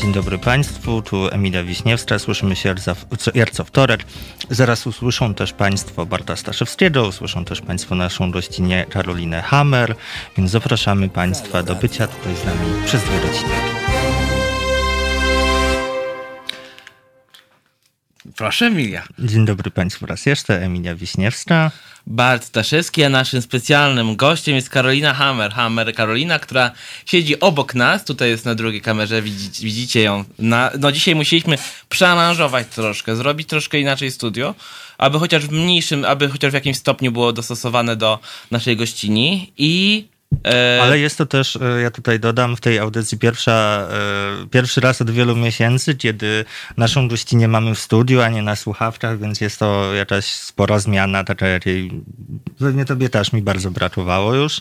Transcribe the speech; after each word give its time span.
Dzień 0.00 0.12
dobry 0.12 0.38
Państwu, 0.38 1.02
tu 1.02 1.28
Emilia 1.28 1.64
Wiśniewska, 1.64 2.18
słyszymy 2.18 2.56
się 2.56 2.74
jak 3.34 3.50
co 3.50 3.64
wtorek. 3.64 4.04
Zaraz 4.50 4.86
usłyszą 4.86 5.34
też 5.34 5.52
Państwo 5.52 6.06
Barta 6.06 6.36
Staszewskiego, 6.36 7.06
usłyszą 7.06 7.44
też 7.44 7.60
Państwo 7.60 7.94
naszą 7.94 8.30
gościnę 8.30 8.86
Karolinę 8.86 9.42
Hammer, 9.42 9.94
więc 10.36 10.50
zapraszamy 10.50 11.08
Państwa 11.08 11.62
do 11.62 11.74
bycia 11.74 12.06
tutaj 12.06 12.36
z 12.36 12.44
nami 12.44 12.86
przez 12.86 13.02
dwie 13.02 13.20
godziny. 13.20 13.79
Proszę 18.36 18.66
Emilia. 18.66 19.02
Dzień 19.18 19.44
dobry 19.44 19.70
Państwu 19.70 20.06
raz 20.06 20.26
jeszcze, 20.26 20.62
Emilia 20.62 20.94
Wiśniewska. 20.94 21.70
Bart 22.06 22.44
Staszewski, 22.44 23.04
a 23.04 23.08
naszym 23.08 23.42
specjalnym 23.42 24.16
gościem 24.16 24.54
jest 24.54 24.70
Karolina 24.70 25.14
Hammer. 25.14 25.52
Hammer 25.52 25.94
Karolina, 25.94 26.38
która 26.38 26.70
siedzi 27.06 27.40
obok 27.40 27.74
nas, 27.74 28.04
tutaj 28.04 28.30
jest 28.30 28.44
na 28.44 28.54
drugiej 28.54 28.80
kamerze, 28.80 29.22
widzicie, 29.22 29.64
widzicie 29.64 30.02
ją. 30.02 30.24
Na, 30.38 30.70
no 30.78 30.92
dzisiaj 30.92 31.14
musieliśmy 31.14 31.58
przearanżować 31.88 32.66
troszkę, 32.68 33.16
zrobić 33.16 33.48
troszkę 33.48 33.80
inaczej 33.80 34.10
studio, 34.10 34.54
aby 34.98 35.18
chociaż 35.18 35.46
w 35.46 35.52
mniejszym, 35.52 36.04
aby 36.04 36.28
chociaż 36.28 36.50
w 36.50 36.54
jakimś 36.54 36.76
stopniu 36.76 37.12
było 37.12 37.32
dostosowane 37.32 37.96
do 37.96 38.18
naszej 38.50 38.76
gościni 38.76 39.52
i 39.58 40.04
Ale 40.82 40.98
jest 40.98 41.18
to 41.18 41.26
też, 41.26 41.56
e, 41.56 41.80
ja 41.80 41.90
tutaj 41.90 42.20
dodam, 42.20 42.56
w 42.56 42.60
tej 42.60 42.78
audycji 42.78 43.18
pierwsza, 43.18 43.88
e, 44.42 44.46
pierwszy 44.46 44.80
raz 44.80 45.02
od 45.02 45.10
wielu 45.10 45.36
miesięcy, 45.36 45.94
kiedy 45.94 46.44
naszą 46.76 47.08
gościnę 47.08 47.48
mamy 47.48 47.74
w 47.74 47.78
studiu, 47.78 48.20
a 48.20 48.28
nie 48.28 48.42
na 48.42 48.56
słuchawkach, 48.56 49.18
więc 49.18 49.40
jest 49.40 49.58
to 49.58 49.94
jakaś 49.94 50.24
spora 50.24 50.78
zmiana, 50.78 51.24
taka 51.24 51.46
jakiej 51.46 51.90
pewnie 52.58 52.84
tobie 52.84 53.08
też 53.08 53.32
mi 53.32 53.42
bardzo 53.42 53.70
brakowało 53.70 54.34
już. 54.34 54.60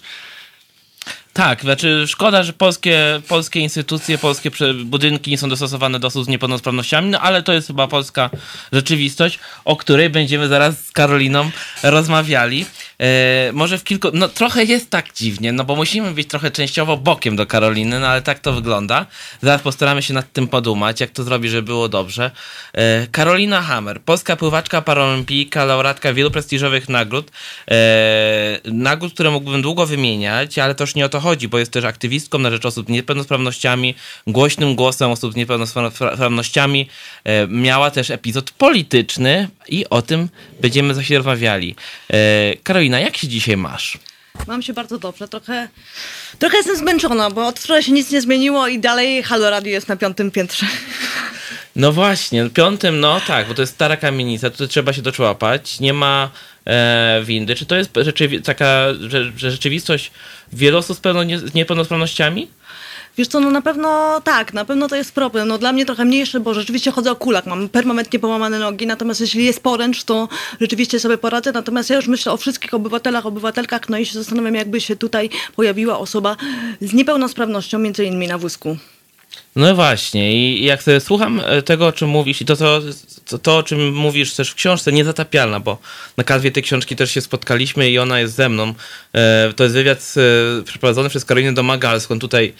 Tak, 1.33 1.61
znaczy 1.61 2.05
szkoda, 2.07 2.43
że 2.43 2.53
polskie, 2.53 3.21
polskie 3.27 3.59
instytucje, 3.59 4.17
polskie 4.17 4.51
budynki 4.85 5.31
nie 5.31 5.37
są 5.37 5.49
dostosowane 5.49 5.99
do 5.99 6.07
osób 6.07 6.25
z 6.25 6.27
niepełnosprawnościami, 6.27 7.09
no 7.09 7.19
ale 7.19 7.43
to 7.43 7.53
jest 7.53 7.67
chyba 7.67 7.87
polska 7.87 8.29
rzeczywistość, 8.71 9.39
o 9.65 9.75
której 9.75 10.09
będziemy 10.09 10.47
zaraz 10.47 10.85
z 10.85 10.91
Karoliną 10.91 11.51
rozmawiali. 11.83 12.65
E, 12.99 13.51
może 13.53 13.77
w 13.77 13.83
kilku, 13.83 14.07
no 14.13 14.27
trochę 14.27 14.63
jest 14.63 14.89
tak 14.89 15.13
dziwnie, 15.13 15.51
no 15.51 15.63
bo 15.63 15.75
musimy 15.75 16.11
być 16.11 16.27
trochę 16.27 16.51
częściowo 16.51 16.97
bokiem 16.97 17.35
do 17.35 17.45
Karoliny, 17.45 17.99
no 17.99 18.07
ale 18.07 18.21
tak 18.21 18.39
to 18.39 18.53
wygląda. 18.53 19.05
Zaraz 19.41 19.61
postaramy 19.61 20.01
się 20.01 20.13
nad 20.13 20.33
tym 20.33 20.47
podumać, 20.47 21.01
jak 21.01 21.09
to 21.09 21.23
zrobić, 21.23 21.51
żeby 21.51 21.63
było 21.63 21.89
dobrze. 21.89 22.31
E, 22.73 23.07
Karolina 23.11 23.61
Hammer, 23.61 24.01
polska 24.01 24.35
pływaczka 24.35 24.81
paralimpijka, 24.81 25.65
laureatka 25.65 26.13
wielu 26.13 26.31
prestiżowych 26.31 26.89
nagród. 26.89 27.31
E, 27.71 28.59
nagród, 28.65 29.13
które 29.13 29.31
mógłbym 29.31 29.61
długo 29.61 29.85
wymieniać, 29.85 30.59
ale 30.59 30.75
też 30.75 30.95
nie 30.95 31.05
o 31.05 31.09
to 31.09 31.19
chodzi, 31.19 31.47
bo 31.47 31.59
jest 31.59 31.71
też 31.71 31.85
aktywistką 31.85 32.39
na 32.39 32.51
rzecz 32.51 32.65
osób 32.65 32.87
z 32.87 32.89
niepełnosprawnościami, 32.89 33.95
głośnym 34.27 34.75
głosem 34.75 35.11
osób 35.11 35.33
z 35.33 35.35
niepełnosprawnościami. 35.35 36.89
Miała 37.47 37.91
też 37.91 38.11
epizod 38.11 38.51
polityczny 38.51 39.47
i 39.69 39.85
o 39.89 40.01
tym 40.01 40.29
będziemy 40.61 40.93
za 40.93 41.01
chwilę 41.01 41.17
rozmawiali. 41.17 41.75
E, 42.13 42.55
Karolina, 42.89 42.99
jak 42.99 43.17
się 43.17 43.27
dzisiaj 43.27 43.57
masz? 43.57 43.97
Mam 44.47 44.61
się 44.61 44.73
bardzo 44.73 44.97
dobrze. 44.99 45.27
Trochę, 45.27 45.67
trochę 46.39 46.57
jestem 46.57 46.75
zmęczona, 46.75 47.29
bo 47.29 47.47
od 47.47 47.59
wczoraj 47.59 47.83
się 47.83 47.91
nic 47.91 48.11
nie 48.11 48.21
zmieniło 48.21 48.67
i 48.67 48.79
dalej 48.79 49.23
Halo 49.23 49.49
Radio 49.49 49.71
jest 49.71 49.87
na 49.87 49.95
piątym 49.95 50.31
piętrze. 50.31 50.65
No 51.75 51.91
właśnie, 51.91 52.49
piątym, 52.49 52.99
no 52.99 53.21
tak, 53.27 53.47
bo 53.47 53.53
to 53.53 53.61
jest 53.61 53.73
stara 53.73 53.97
kamienica, 53.97 54.49
tutaj 54.49 54.67
trzeba 54.67 54.93
się 54.93 55.01
doczłapać. 55.01 55.79
Nie 55.79 55.93
ma 55.93 56.29
e, 56.65 57.21
windy. 57.25 57.55
Czy 57.55 57.65
to 57.65 57.75
jest 57.75 57.93
rzeczywi- 57.93 58.41
taka 58.41 58.85
że, 59.07 59.31
że 59.37 59.51
rzeczywistość 59.51 60.11
wielu 60.53 60.77
osób 60.77 60.97
z, 60.97 60.99
pełno 60.99 61.23
nie, 61.23 61.39
z 61.39 61.53
niepełnosprawnościami? 61.53 62.47
Wiesz 63.19 63.27
co, 63.27 63.39
no 63.39 63.51
na 63.51 63.61
pewno 63.61 64.21
tak, 64.23 64.53
na 64.53 64.65
pewno 64.65 64.87
to 64.87 64.95
jest 64.95 65.15
problem. 65.15 65.47
No 65.47 65.57
dla 65.57 65.73
mnie 65.73 65.85
trochę 65.85 66.05
mniejszy, 66.05 66.39
bo 66.39 66.53
rzeczywiście 66.53 66.91
chodzę 66.91 67.11
o 67.11 67.15
kulach, 67.15 67.45
mam 67.45 67.69
permanentnie 67.69 68.19
połamane 68.19 68.59
nogi, 68.59 68.87
natomiast 68.87 69.21
jeśli 69.21 69.45
jest 69.45 69.63
poręcz, 69.63 70.03
to 70.03 70.27
rzeczywiście 70.61 70.99
sobie 70.99 71.17
poradzę. 71.17 71.51
Natomiast 71.51 71.89
ja 71.89 71.95
już 71.95 72.07
myślę 72.07 72.31
o 72.31 72.37
wszystkich 72.37 72.73
obywatelach, 72.73 73.25
obywatelkach, 73.25 73.89
no 73.89 73.97
i 73.97 74.05
się 74.05 74.13
zastanawiam, 74.13 74.55
jakby 74.55 74.81
się 74.81 74.95
tutaj 74.95 75.29
pojawiła 75.55 75.99
osoba 75.99 76.35
z 76.81 76.93
niepełnosprawnością, 76.93 77.79
między 77.79 78.05
innymi 78.05 78.27
na 78.27 78.37
wózku. 78.37 78.77
No 79.55 79.75
właśnie, 79.75 80.33
i 80.33 80.65
jak 80.65 80.83
sobie 80.83 80.99
słucham 80.99 81.41
e, 81.45 81.61
tego, 81.61 81.87
o 81.87 81.91
czym 81.91 82.09
mówisz, 82.09 82.41
i 82.41 82.45
to, 82.45 82.55
to, 82.55 82.81
to, 83.29 83.39
to, 83.39 83.57
o 83.57 83.63
czym 83.63 83.93
mówisz 83.93 84.33
też 84.33 84.49
w 84.49 84.55
książce, 84.55 84.91
Niezatapialna, 84.91 85.59
bo 85.59 85.77
na 86.17 86.23
kanwie 86.23 86.51
tej 86.51 86.63
książki 86.63 86.95
też 86.95 87.11
się 87.11 87.21
spotkaliśmy 87.21 87.89
i 87.89 87.99
ona 87.99 88.19
jest 88.19 88.35
ze 88.35 88.49
mną. 88.49 88.73
E, 89.13 89.53
to 89.55 89.63
jest 89.63 89.75
wywiad 89.75 90.13
e, 90.59 90.63
przeprowadzony 90.63 91.09
przez 91.09 91.25
Karolinę 91.25 91.53
Domagalską. 91.53 92.19
Tutaj 92.19 92.53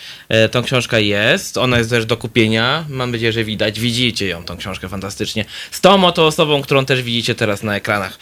tą 0.52 0.64
książka 0.64 1.00
jest, 1.00 1.58
ona 1.58 1.78
jest 1.78 1.90
też 1.90 2.06
do 2.06 2.18
kupienia. 2.18 2.86
Mam 2.90 3.12
nadzieję, 3.12 3.32
że 3.32 3.44
widać. 3.44 3.80
Widzicie 3.80 4.28
ją, 4.28 4.44
tą 4.44 4.58
książkę 4.58 4.90
fantastycznie. 4.90 5.46
Z 5.72 5.82
tą 5.82 6.06
oto 6.06 6.28
osobą, 6.28 6.62
którą 6.62 6.86
też 6.86 7.04
widzicie 7.04 7.36
teraz 7.36 7.64
na 7.64 7.76
ekranach. 7.76 8.20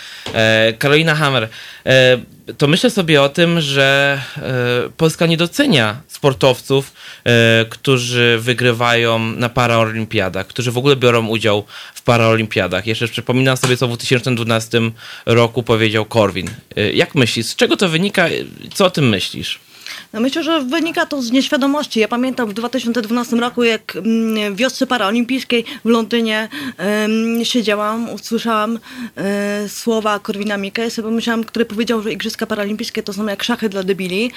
Karolina 0.80 1.16
Hammer 1.16 1.50
to 2.58 2.68
myślę 2.68 2.90
sobie 2.90 3.22
o 3.22 3.30
tym, 3.30 3.62
że 3.62 4.20
e, 4.38 4.90
Polska 4.98 5.26
nie 5.26 5.38
docenia 5.38 6.02
sportowców, 6.08 6.94
e, 7.24 7.66
którzy 7.70 8.38
wygrywają 8.42 9.20
na 9.20 9.50
paraolimpiadach, 9.50 10.48
którzy 10.48 10.72
w 10.72 10.78
ogóle 10.78 10.96
biorą 10.96 11.28
udział 11.28 11.64
w 11.94 12.02
paraolimpiadach. 12.02 12.37
Jeszcze 12.86 13.08
przypominam 13.08 13.58
sobie, 13.58 13.78
co 13.78 13.88
w 13.88 13.90
2012 13.90 14.82
roku 15.26 15.64
powiedział 15.64 16.06
Korwin. 16.06 16.50
E, 16.76 16.92
jak 16.94 17.16
myślisz, 17.16 17.46
z 17.46 17.56
czego 17.56 17.78
to 17.78 17.90
wynika? 17.90 18.30
Co 18.74 18.86
o 18.86 18.90
tym 18.90 19.10
myślisz? 19.10 19.60
No 20.14 20.20
myślę, 20.20 20.44
że 20.44 20.62
wynika 20.62 21.06
to 21.06 21.22
z 21.22 21.32
nieświadomości. 21.32 22.00
Ja 22.00 22.08
pamiętam 22.08 22.50
w 22.50 22.54
2012 22.54 23.36
roku, 23.36 23.64
jak 23.64 23.96
mm, 23.96 24.56
w 24.56 24.58
wiosce 24.58 24.88
paraolimpijskiej 24.88 25.66
w 25.86 25.90
Londynie 25.90 26.50
siedziałam, 27.44 28.10
usłyszałam 28.10 28.72
um, 28.72 29.70
słowa 29.70 30.20
Korwina 30.20 30.58
Mikke 30.58 30.92
sobie 30.92 31.08
pomyślałam, 31.08 31.44
który 31.44 31.66
powiedział, 31.66 32.02
że 32.02 32.12
Igrzyska 32.12 32.46
Paralimpijskie 32.46 33.04
to 33.04 33.14
są 33.14 33.26
jak 33.26 33.44
szachy 33.44 33.70
dla 33.70 33.84
debili. 33.84 34.32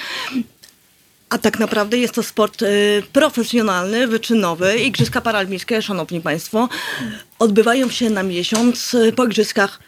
A 1.31 1.39
tak 1.39 1.59
naprawdę 1.59 1.99
jest 1.99 2.15
to 2.15 2.23
sport 2.23 2.63
y, 2.63 3.03
profesjonalny, 3.13 4.07
wyczynowy. 4.07 4.77
Igrzyska 4.79 5.21
Paralimpijskie, 5.21 5.83
szanowni 5.83 6.21
państwo, 6.21 6.69
odbywają 7.39 7.91
się 7.91 8.11
na 8.11 8.23
miesiąc 8.23 8.95
y, 8.95 9.13
po 9.13 9.25
Igrzyskach 9.25 9.81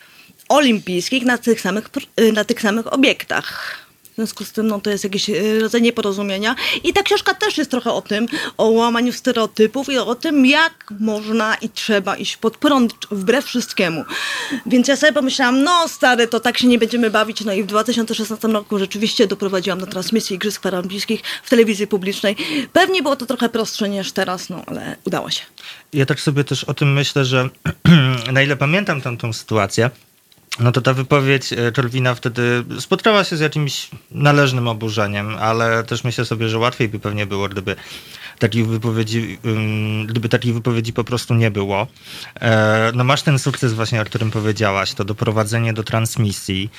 Olimpijskich 0.49 1.25
na 1.25 1.39
tych 1.39 1.61
samych, 1.61 1.91
y, 2.21 2.33
na 2.33 2.45
tych 2.45 2.61
samych 2.61 2.93
obiektach. 2.93 3.77
W 4.13 4.15
związku 4.15 4.45
z 4.45 4.53
tym 4.53 4.67
no, 4.67 4.81
to 4.81 4.91
jest 4.91 5.05
jakiś 5.05 5.31
e, 5.31 5.61
rodzaj 5.61 5.83
nieporozumienia. 5.83 6.55
I 6.85 6.93
ta 6.93 7.03
książka 7.03 7.35
też 7.35 7.59
jest 7.59 7.71
trochę 7.71 7.93
o 7.93 8.03
tym, 8.03 8.27
o 8.59 8.69
łamaniu 8.69 9.13
stereotypów 9.13 9.89
i 9.89 9.99
o 9.99 10.15
tym, 10.15 10.47
jak 10.47 10.93
można 11.01 11.55
i 11.55 11.69
trzeba 11.69 12.17
iść 12.17 12.37
pod 12.37 12.57
prąd 12.57 12.95
wbrew 13.11 13.45
wszystkiemu. 13.45 14.05
Więc 14.67 14.89
ja 14.89 14.97
sobie 14.97 15.13
pomyślałam, 15.13 15.63
no 15.63 15.89
stary, 15.89 16.29
to 16.29 16.41
tak 16.41 16.59
się 16.59 16.67
nie 16.67 16.79
będziemy 16.79 17.11
bawić. 17.11 17.45
No 17.45 17.53
i 17.53 17.63
w 17.63 17.67
2016 17.67 18.49
roku 18.49 18.79
rzeczywiście 18.79 19.27
doprowadziłam 19.27 19.81
do 19.81 19.87
transmisji 19.87 20.37
Igrzysk 20.37 20.63
Paralimpijskich 20.63 21.23
w 21.43 21.51
telewizji 21.51 21.87
publicznej. 21.87 22.37
Pewnie 22.73 23.03
było 23.03 23.17
to 23.17 23.27
trochę 23.27 23.49
prostsze 23.49 23.89
niż 23.89 24.13
teraz, 24.13 24.49
no 24.49 24.63
ale 24.67 24.97
udało 25.05 25.31
się. 25.31 25.43
Ja 25.93 26.07
tak 26.07 26.21
sobie 26.21 26.45
też 26.45 26.65
o 26.65 26.75
tym 26.75 26.93
myślę, 26.93 27.25
że 27.25 27.49
na 28.33 28.43
ile 28.43 28.57
pamiętam 28.57 29.01
tamtą 29.01 29.33
sytuację, 29.33 29.91
no 30.61 30.73
to 30.73 30.81
ta 30.81 30.95
wypowiedź 30.95 31.55
Czerwina 31.75 32.11
e, 32.11 32.15
wtedy 32.15 32.65
spotkała 32.81 33.25
się 33.25 33.37
z 33.37 33.41
jakimś 33.41 33.89
należnym 34.11 34.69
oburzeniem, 34.69 35.37
ale 35.37 35.85
też 35.85 36.05
myślę 36.05 36.25
sobie, 36.25 36.49
że 36.49 36.59
łatwiej 36.59 36.89
by 36.89 36.99
pewnie 36.99 37.27
było, 37.27 37.49
gdyby 37.49 37.77
takich 38.39 38.67
wypowiedzi, 38.67 39.39
gdyby 40.07 40.29
takich 40.29 40.55
wypowiedzi 40.55 40.93
po 40.93 41.05
prostu 41.05 41.35
nie 41.35 41.51
było. 41.51 41.87
E, 42.41 42.93
no 42.95 43.05
masz 43.05 43.23
ten 43.23 43.39
sukces 43.39 43.73
właśnie, 43.73 44.03
o 44.03 44.05
którym 44.05 44.31
powiedziałaś, 44.31 44.95
to 44.95 45.05
doprowadzenie 45.05 45.73
do 45.73 45.83
transmisji, 45.83 46.71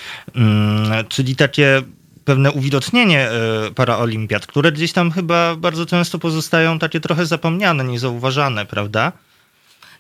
czyli 1.10 1.36
takie 1.36 1.82
pewne 2.26 2.52
uwidocznienie 2.52 3.30
e, 3.30 3.72
paraolimpiad, 3.76 4.48
które 4.48 4.72
gdzieś 4.72 4.94
tam 4.94 5.12
chyba 5.12 5.56
bardzo 5.56 5.86
często 5.86 6.20
pozostają 6.20 6.80
takie 6.80 7.00
trochę 7.00 7.26
zapomniane, 7.26 7.84
niezauważane, 7.84 8.66
prawda? 8.66 9.12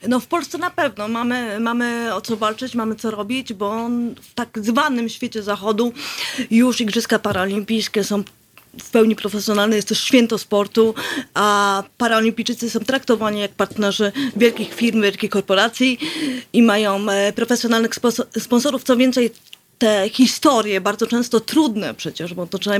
No 0.07 0.19
w 0.19 0.27
Polsce 0.27 0.57
na 0.57 0.69
pewno 0.69 1.07
mamy, 1.07 1.59
mamy 1.59 2.13
o 2.13 2.21
co 2.21 2.38
walczyć, 2.38 2.75
mamy 2.75 2.95
co 2.95 3.11
robić, 3.11 3.53
bo 3.53 3.89
w 4.21 4.33
tak 4.35 4.59
zwanym 4.61 5.09
świecie 5.09 5.44
zachodu 5.44 5.94
już 6.51 6.81
Igrzyska 6.81 7.19
Paralimpijskie 7.19 8.03
są 8.03 8.23
w 8.79 8.89
pełni 8.89 9.15
profesjonalne, 9.15 9.75
jest 9.75 9.88
to 9.88 9.95
święto 9.95 10.38
sportu, 10.38 10.95
a 11.33 11.83
paraolimpijczycy 11.97 12.69
są 12.69 12.79
traktowani 12.79 13.39
jak 13.39 13.51
partnerzy 13.51 14.11
wielkich 14.35 14.73
firm, 14.73 15.01
wielkich 15.01 15.29
korporacji 15.29 16.00
i 16.53 16.63
mają 16.63 17.09
e, 17.09 17.33
profesjonalnych 17.33 17.91
sponsorów. 18.39 18.83
Co 18.83 18.97
więcej, 18.97 19.31
te 19.77 20.09
historie, 20.09 20.81
bardzo 20.81 21.07
często 21.07 21.39
trudne 21.39 21.93
przecież, 21.93 22.33
bo 22.33 22.47
to 22.47 22.59
trzeba, 22.59 22.77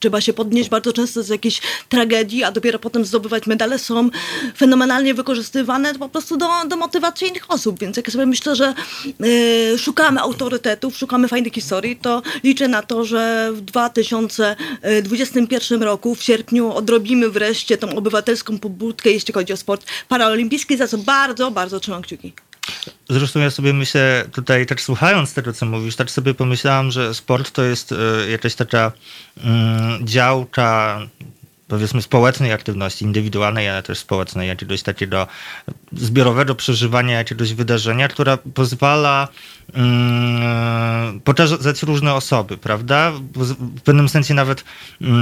trzeba 0.00 0.20
się 0.20 0.32
podnieść 0.32 0.70
bardzo 0.70 0.92
często 0.92 1.22
z 1.22 1.28
jakiejś 1.28 1.60
tragedii, 1.88 2.44
a 2.44 2.52
dopiero 2.52 2.78
potem 2.78 3.04
zdobywać 3.04 3.46
medale, 3.46 3.78
są 3.78 4.10
fenomenalnie 4.56 5.14
wykorzystywane 5.14 5.94
po 5.94 6.08
prostu 6.08 6.36
do, 6.36 6.48
do 6.68 6.76
motywacji 6.76 7.28
innych 7.28 7.50
osób. 7.50 7.80
Więc 7.80 7.96
jak 7.96 8.10
sobie 8.10 8.26
myślę, 8.26 8.56
że 8.56 8.74
y, 9.24 9.78
szukamy 9.78 10.20
autorytetów, 10.20 10.96
szukamy 10.96 11.28
fajnych 11.28 11.52
historii, 11.52 11.96
to 11.96 12.22
liczę 12.44 12.68
na 12.68 12.82
to, 12.82 13.04
że 13.04 13.50
w 13.52 13.60
2021 13.60 15.82
roku, 15.82 16.14
w 16.14 16.22
sierpniu, 16.22 16.72
odrobimy 16.72 17.30
wreszcie 17.30 17.78
tą 17.78 17.96
obywatelską 17.96 18.58
pobudkę, 18.58 19.10
jeśli 19.10 19.34
chodzi 19.34 19.52
o 19.52 19.56
sport 19.56 19.86
paraolimpijski, 20.08 20.76
za 20.76 20.88
co 20.88 20.98
bardzo, 20.98 21.50
bardzo 21.50 21.80
trzymam 21.80 22.02
kciuki. 22.02 22.32
Zresztą 23.08 23.40
ja 23.40 23.50
sobie 23.50 23.72
myślę, 23.72 24.24
tutaj 24.32 24.66
też 24.66 24.80
słuchając 24.80 25.34
tego, 25.34 25.52
co 25.52 25.66
mówisz, 25.66 25.96
tak 25.96 26.10
sobie 26.10 26.34
pomyślałam, 26.34 26.90
że 26.90 27.14
sport 27.14 27.50
to 27.50 27.62
jest 27.62 27.92
y, 27.92 27.96
jakaś 28.30 28.54
taka 28.54 28.92
mm, 29.44 30.06
działka 30.06 31.00
powiedzmy 31.72 32.02
społecznej 32.02 32.52
aktywności, 32.52 33.04
indywidualnej, 33.04 33.68
ale 33.68 33.82
też 33.82 33.98
społecznej, 33.98 34.48
jakiegoś 34.48 34.82
takiego 34.82 35.26
zbiorowego 35.92 36.54
przeżywania 36.54 37.18
jakiegoś 37.18 37.54
wydarzenia, 37.54 38.08
która 38.08 38.36
pozwala 38.54 39.28
pokazać 41.24 41.82
różne 41.82 42.14
osoby, 42.14 42.58
prawda? 42.58 43.12
W 43.34 43.80
pewnym 43.80 44.08
sensie 44.08 44.34
nawet, 44.34 44.64
um, 45.00 45.12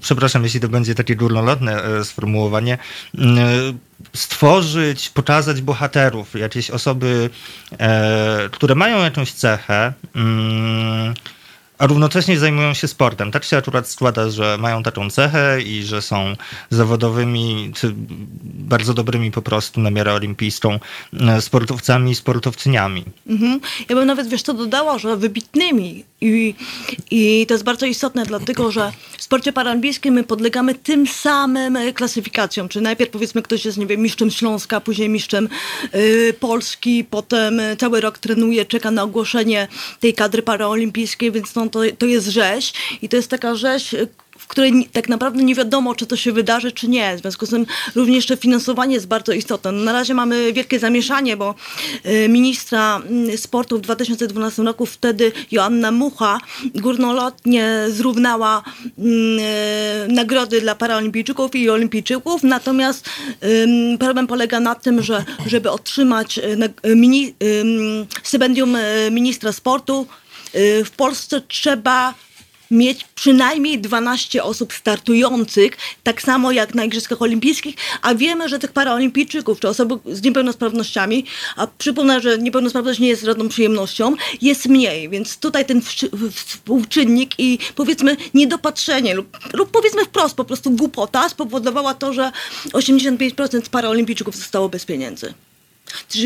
przepraszam, 0.00 0.44
jeśli 0.44 0.60
to 0.60 0.68
będzie 0.68 0.94
takie 0.94 1.16
górnolotne 1.16 1.84
e, 1.84 2.04
sformułowanie, 2.04 2.78
um, 3.18 3.38
stworzyć, 4.12 5.08
pokazać 5.08 5.62
bohaterów, 5.62 6.34
jakieś 6.34 6.70
osoby, 6.70 7.30
e, 7.78 8.48
które 8.52 8.74
mają 8.74 9.04
jakąś 9.04 9.32
cechę, 9.32 9.92
mm, 10.14 11.14
a 11.80 11.86
równocześnie 11.86 12.38
zajmują 12.38 12.74
się 12.74 12.88
sportem. 12.88 13.30
Tak 13.30 13.44
się 13.44 13.56
akurat 13.56 13.88
składa, 13.88 14.30
że 14.30 14.58
mają 14.58 14.82
taką 14.82 15.10
cechę 15.10 15.62
i 15.62 15.82
że 15.82 16.02
są 16.02 16.36
zawodowymi, 16.70 17.72
czy 17.74 17.94
bardzo 18.44 18.94
dobrymi 18.94 19.30
po 19.30 19.42
prostu 19.42 19.80
na 19.80 19.90
miarę 19.90 20.14
olimpijską 20.14 20.78
e, 21.20 21.40
sportowcami 21.40 22.10
i 22.10 22.14
sportowczyniami. 22.14 23.04
Mhm. 23.26 23.60
Ja 23.88 23.96
bym 23.96 24.06
nawet, 24.06 24.28
wiesz 24.28 24.42
co, 24.42 24.54
dodała, 24.54 24.98
że 24.98 25.16
wybitnymi 25.16 26.04
i, 26.20 26.54
i 27.10 27.46
to 27.48 27.54
jest 27.54 27.64
bardzo 27.64 27.86
istotne, 27.86 28.26
dlatego 28.26 28.70
że 28.70 28.92
w 29.18 29.22
sporcie 29.22 29.52
paraolimpijskim 29.52 30.14
my 30.14 30.24
podlegamy 30.24 30.74
tym 30.74 31.06
samym 31.06 31.78
klasyfikacjom. 31.94 32.68
Czy 32.68 32.80
najpierw 32.80 33.10
powiedzmy 33.10 33.42
ktoś 33.42 33.64
jest, 33.64 33.78
nie 33.78 33.86
wiem, 33.86 34.00
mistrzem 34.00 34.30
Śląska, 34.30 34.80
później 34.80 35.08
mistrzem 35.08 35.48
y, 35.94 36.34
Polski, 36.40 37.04
potem 37.04 37.60
cały 37.78 38.00
rok 38.00 38.18
trenuje, 38.18 38.66
czeka 38.66 38.90
na 38.90 39.02
ogłoszenie 39.02 39.68
tej 40.00 40.14
kadry 40.14 40.42
paraolimpijskiej, 40.42 41.32
więc 41.32 41.54
no, 41.54 41.68
to, 41.68 41.80
to 41.98 42.06
jest 42.06 42.26
rzeź 42.26 42.72
i 43.02 43.08
to 43.08 43.16
jest 43.16 43.30
taka 43.30 43.54
rzeź, 43.54 43.94
której 44.50 44.88
tak 44.92 45.08
naprawdę 45.08 45.42
nie 45.42 45.54
wiadomo, 45.54 45.94
czy 45.94 46.06
to 46.06 46.16
się 46.16 46.32
wydarzy, 46.32 46.72
czy 46.72 46.88
nie. 46.88 47.16
W 47.16 47.20
związku 47.20 47.46
z 47.46 47.50
tym 47.50 47.66
również 47.94 48.16
jeszcze 48.16 48.36
finansowanie 48.36 48.94
jest 48.94 49.06
bardzo 49.06 49.32
istotne. 49.32 49.72
No 49.72 49.84
na 49.84 49.92
razie 49.92 50.14
mamy 50.14 50.52
wielkie 50.52 50.78
zamieszanie, 50.78 51.36
bo 51.36 51.54
y, 52.06 52.28
ministra 52.28 52.96
mm, 52.96 53.38
sportu 53.38 53.78
w 53.78 53.80
2012 53.80 54.62
roku 54.62 54.86
wtedy 54.86 55.32
Joanna 55.50 55.90
Mucha 55.90 56.38
górnolotnie 56.74 57.84
zrównała 57.88 58.62
y, 58.98 59.02
nagrody 60.08 60.60
dla 60.60 60.74
paraolimpijczyków 60.74 61.54
i 61.54 61.70
olimpijczyków, 61.70 62.42
natomiast 62.42 63.10
problem 63.98 64.26
polega 64.26 64.60
na 64.60 64.74
tym, 64.74 65.02
że 65.02 65.24
żeby 65.46 65.70
otrzymać 65.70 66.38
y, 66.38 66.96
mini, 66.96 67.34
stypendium 68.22 68.76
ministra 69.10 69.52
sportu, 69.52 70.06
Y, 70.54 70.84
w 70.84 70.90
Polsce 70.90 71.40
trzeba 71.40 72.14
mieć 72.70 73.06
przynajmniej 73.14 73.80
12 73.80 74.42
osób 74.42 74.72
startujących, 74.72 75.72
tak 76.02 76.22
samo 76.22 76.52
jak 76.52 76.74
na 76.74 76.84
Igrzyskach 76.84 77.22
Olimpijskich, 77.22 77.74
a 78.02 78.14
wiemy, 78.14 78.48
że 78.48 78.58
tych 78.58 78.72
paraolimpijczyków, 78.72 79.60
czy 79.60 79.68
osoby 79.68 79.98
z 80.06 80.22
niepełnosprawnościami, 80.22 81.24
a 81.56 81.66
przypomnę, 81.66 82.20
że 82.20 82.38
niepełnosprawność 82.38 83.00
nie 83.00 83.08
jest 83.08 83.24
żadną 83.24 83.48
przyjemnością, 83.48 84.14
jest 84.42 84.66
mniej, 84.66 85.08
więc 85.08 85.38
tutaj 85.38 85.64
ten 85.64 85.82
współczynnik 86.34 87.30
i 87.38 87.58
powiedzmy 87.74 88.16
niedopatrzenie 88.34 89.14
lub, 89.14 89.38
lub 89.52 89.70
powiedzmy 89.70 90.04
wprost, 90.04 90.36
po 90.36 90.44
prostu 90.44 90.70
głupota 90.70 91.28
spowodowała 91.28 91.94
to, 91.94 92.12
że 92.12 92.32
85% 92.66 93.68
paraolimpijczyków 93.68 94.36
zostało 94.36 94.68
bez 94.68 94.84
pieniędzy. 94.84 95.34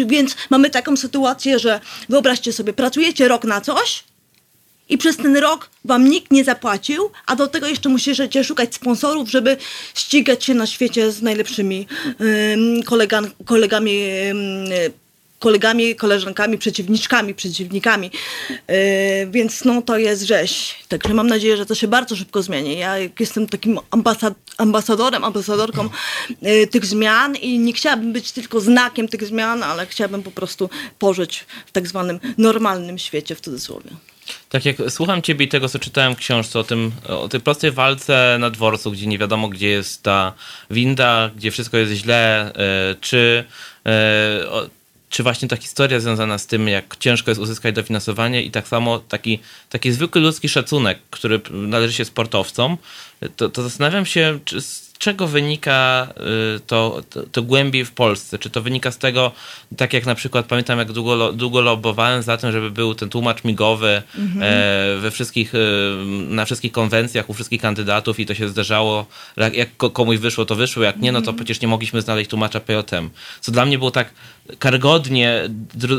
Więc 0.06 0.36
mamy 0.50 0.70
taką 0.70 0.96
sytuację, 0.96 1.58
że 1.58 1.80
wyobraźcie 2.08 2.52
sobie, 2.52 2.72
pracujecie 2.72 3.28
rok 3.28 3.44
na 3.44 3.60
coś, 3.60 4.04
i 4.94 4.98
przez 4.98 5.16
ten 5.16 5.36
rok 5.36 5.70
wam 5.84 6.08
nikt 6.08 6.30
nie 6.30 6.44
zapłacił, 6.44 7.10
a 7.26 7.36
do 7.36 7.46
tego 7.46 7.66
jeszcze 7.66 7.88
musicie 7.88 8.44
szukać 8.44 8.74
sponsorów, 8.74 9.30
żeby 9.30 9.56
ścigać 9.94 10.44
się 10.44 10.54
na 10.54 10.66
świecie 10.66 11.12
z 11.12 11.22
najlepszymi 11.22 11.86
kolegami, 12.84 13.30
kolegami 15.38 15.96
koleżankami, 15.96 16.58
przeciwniczkami, 16.58 17.34
przeciwnikami. 17.34 18.10
Yy, 18.50 18.76
więc 19.30 19.64
no 19.64 19.82
to 19.82 19.98
jest 19.98 20.22
rzeź. 20.22 20.74
Także 20.88 21.14
mam 21.14 21.26
nadzieję, 21.26 21.56
że 21.56 21.66
to 21.66 21.74
się 21.74 21.88
bardzo 21.88 22.16
szybko 22.16 22.42
zmieni. 22.42 22.78
Ja 22.78 22.94
jestem 23.20 23.46
takim 23.46 23.78
ambasad 23.90 24.34
ambasadorem, 24.58 25.24
ambasadorką 25.24 25.88
yy, 26.42 26.66
tych 26.66 26.86
zmian 26.86 27.36
i 27.36 27.58
nie 27.58 27.72
chciałabym 27.72 28.12
być 28.12 28.32
tylko 28.32 28.60
znakiem 28.60 29.08
tych 29.08 29.26
zmian, 29.26 29.62
ale 29.62 29.86
chciałabym 29.86 30.22
po 30.22 30.30
prostu 30.30 30.70
pożyć 30.98 31.44
w 31.66 31.72
tak 31.72 31.88
zwanym 31.88 32.20
normalnym 32.38 32.98
świecie 32.98 33.34
w 33.34 33.40
cudzysłowie. 33.40 33.90
Tak 34.48 34.64
jak 34.64 34.76
słucham 34.88 35.22
ciebie 35.22 35.46
i 35.46 35.48
tego, 35.48 35.68
co 35.68 35.78
czytałem 35.78 36.14
w 36.14 36.18
książce 36.18 36.58
o 36.58 36.64
tym, 36.64 36.92
o 37.08 37.28
tej 37.28 37.40
prostej 37.40 37.70
walce 37.70 38.36
na 38.40 38.50
dworcu, 38.50 38.90
gdzie 38.90 39.06
nie 39.06 39.18
wiadomo, 39.18 39.48
gdzie 39.48 39.68
jest 39.68 40.02
ta 40.02 40.32
winda, 40.70 41.30
gdzie 41.36 41.50
wszystko 41.50 41.76
jest 41.76 41.92
źle, 41.92 42.52
e, 42.54 42.94
czy, 43.00 43.44
e, 43.86 44.40
czy 45.08 45.22
właśnie 45.22 45.48
ta 45.48 45.56
historia 45.56 46.00
związana 46.00 46.38
z 46.38 46.46
tym, 46.46 46.68
jak 46.68 46.96
ciężko 46.96 47.30
jest 47.30 47.40
uzyskać 47.40 47.74
dofinansowanie 47.74 48.42
i 48.42 48.50
tak 48.50 48.68
samo 48.68 48.98
taki, 48.98 49.38
taki 49.68 49.92
zwykły 49.92 50.20
ludzki 50.20 50.48
szacunek, 50.48 50.98
który 51.10 51.40
należy 51.50 51.94
się 51.94 52.04
sportowcom, 52.04 52.76
to, 53.36 53.48
to 53.48 53.62
zastanawiam 53.62 54.06
się, 54.06 54.38
czy 54.44 54.60
czego 55.04 55.26
wynika 55.26 56.08
y, 56.56 56.60
to, 56.60 57.02
to, 57.10 57.22
to, 57.22 57.42
głębiej 57.42 57.84
w 57.84 57.92
Polsce? 57.92 58.38
Czy 58.38 58.50
to 58.50 58.62
wynika 58.62 58.90
z 58.90 58.98
tego, 58.98 59.32
tak 59.76 59.92
jak 59.92 60.06
na 60.06 60.14
przykład 60.14 60.46
pamiętam, 60.46 60.78
jak 60.78 60.92
długo, 60.92 61.32
długo 61.32 61.60
lobbowałem 61.60 62.22
za 62.22 62.36
tym, 62.36 62.52
żeby 62.52 62.70
był 62.70 62.94
ten 62.94 63.08
tłumacz 63.08 63.44
migowy 63.44 64.02
mhm. 64.18 64.42
e, 64.42 65.00
we 65.00 65.10
wszystkich, 65.10 65.54
e, 65.54 65.58
na 66.28 66.44
wszystkich 66.44 66.72
konwencjach, 66.72 67.30
u 67.30 67.34
wszystkich 67.34 67.60
kandydatów 67.60 68.20
i 68.20 68.26
to 68.26 68.34
się 68.34 68.48
zdarzało, 68.48 69.06
jak 69.52 69.76
komuś 69.76 70.18
wyszło, 70.18 70.44
to 70.44 70.54
wyszło, 70.54 70.82
jak 70.82 70.96
nie, 70.96 71.12
no 71.12 71.18
to 71.18 71.30
mhm. 71.30 71.36
przecież 71.36 71.60
nie 71.60 71.68
mogliśmy 71.68 72.02
znaleźć 72.02 72.30
tłumacza 72.30 72.60
PJM. 72.60 73.10
Co 73.40 73.52
dla 73.52 73.66
mnie 73.66 73.78
było 73.78 73.90
tak 73.90 74.10
karygodnie 74.58 75.42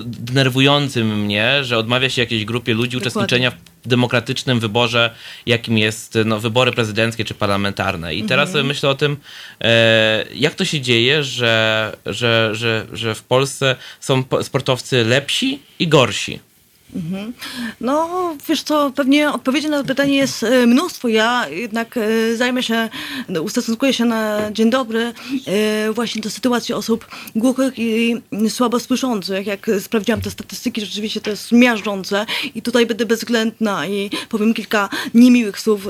denerwującym 0.05 1.19
mnie, 1.19 1.63
że 1.63 1.77
odmawia 1.77 2.09
się 2.09 2.21
jakiejś 2.21 2.45
grupie 2.45 2.73
ludzi 2.73 2.97
Dokładnie. 2.97 3.07
uczestniczenia 3.07 3.51
w 3.51 3.74
demokratycznym 3.87 4.59
wyborze, 4.59 5.15
jakim 5.45 5.77
jest 5.77 6.17
no, 6.25 6.39
wybory 6.39 6.71
prezydenckie 6.71 7.25
czy 7.25 7.33
parlamentarne. 7.33 8.15
I 8.15 8.23
teraz 8.23 8.49
mhm. 8.49 8.65
myślę 8.65 8.89
o 8.89 8.95
tym, 8.95 9.17
e, 9.61 10.25
jak 10.33 10.55
to 10.55 10.65
się 10.65 10.81
dzieje, 10.81 11.23
że, 11.23 11.95
że, 12.05 12.49
że, 12.53 12.85
że 12.93 13.15
w 13.15 13.23
Polsce 13.23 13.75
są 13.99 14.23
sportowcy 14.41 15.03
lepsi 15.03 15.59
i 15.79 15.87
gorsi. 15.87 16.39
Mhm. 16.93 17.33
No, 17.81 18.35
wiesz 18.49 18.63
co, 18.63 18.91
pewnie 18.95 19.31
odpowiedzi 19.31 19.69
na 19.69 19.77
to 19.77 19.87
pytanie 19.87 20.15
jest 20.15 20.43
e, 20.43 20.67
mnóstwo. 20.67 21.07
Ja 21.07 21.49
jednak 21.49 21.97
e, 21.97 22.35
zajmę 22.35 22.63
się, 22.63 22.89
ustosunkuję 23.41 23.93
się 23.93 24.05
na 24.05 24.51
dzień 24.51 24.69
dobry 24.69 25.13
e, 25.45 25.93
właśnie 25.93 26.21
do 26.21 26.29
sytuacji 26.29 26.73
osób 26.73 27.07
głuchych 27.35 27.79
i 27.79 28.21
słabo 28.49 28.79
słyszących. 28.79 29.47
Jak 29.47 29.71
sprawdziłam 29.79 30.21
te 30.21 30.31
statystyki, 30.31 30.81
rzeczywiście 30.81 31.21
to 31.21 31.29
jest 31.29 31.51
miażdżące 31.51 32.25
i 32.55 32.61
tutaj 32.61 32.85
będę 32.85 33.05
bezwzględna 33.05 33.87
i 33.87 34.09
powiem 34.29 34.53
kilka 34.53 34.89
niemiłych 35.13 35.59
słów 35.59 35.87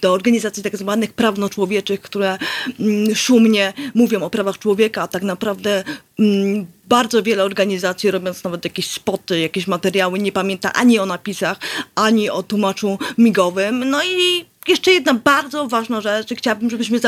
do 0.00 0.12
organizacji 0.12 0.62
tak 0.62 0.76
zwanych 0.76 1.12
prawno-człowieczych, 1.12 2.00
które 2.00 2.38
mm, 2.80 3.14
szumnie 3.14 3.72
mówią 3.94 4.22
o 4.22 4.30
prawach 4.30 4.58
człowieka, 4.58 5.02
a 5.02 5.08
tak 5.08 5.22
naprawdę 5.22 5.84
mm, 6.18 6.66
bardzo 6.88 7.22
wiele 7.22 7.44
organizacji, 7.44 8.10
robiąc 8.10 8.44
nawet 8.44 8.64
jakieś 8.64 8.90
spoty, 8.90 9.40
jakieś 9.40 9.66
materiały, 9.66 10.18
nie 10.18 10.32
pamięta 10.32 10.72
ani 10.72 10.98
o 10.98 11.06
napisach, 11.06 11.58
ani 11.94 12.30
o 12.30 12.42
tłumaczu 12.42 12.98
migowym. 13.18 13.90
No 13.90 14.04
i 14.04 14.44
jeszcze 14.68 14.92
jedna 14.92 15.14
bardzo 15.14 15.68
ważna 15.68 16.00
rzecz, 16.00 16.34
chciałabym, 16.34 16.70
żebyśmy 16.70 17.00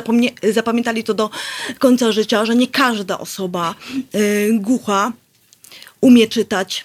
zapamiętali 0.43 1.05
to 1.05 1.15
do 1.15 1.31
końca 1.79 2.13
życia, 2.13 2.45
że 2.45 2.57
nie 2.57 2.69
każda 2.69 3.19
osoba 3.19 3.75
y, 4.15 4.51
głucha 4.53 5.13
umie 6.01 6.29
czytać. 6.29 6.85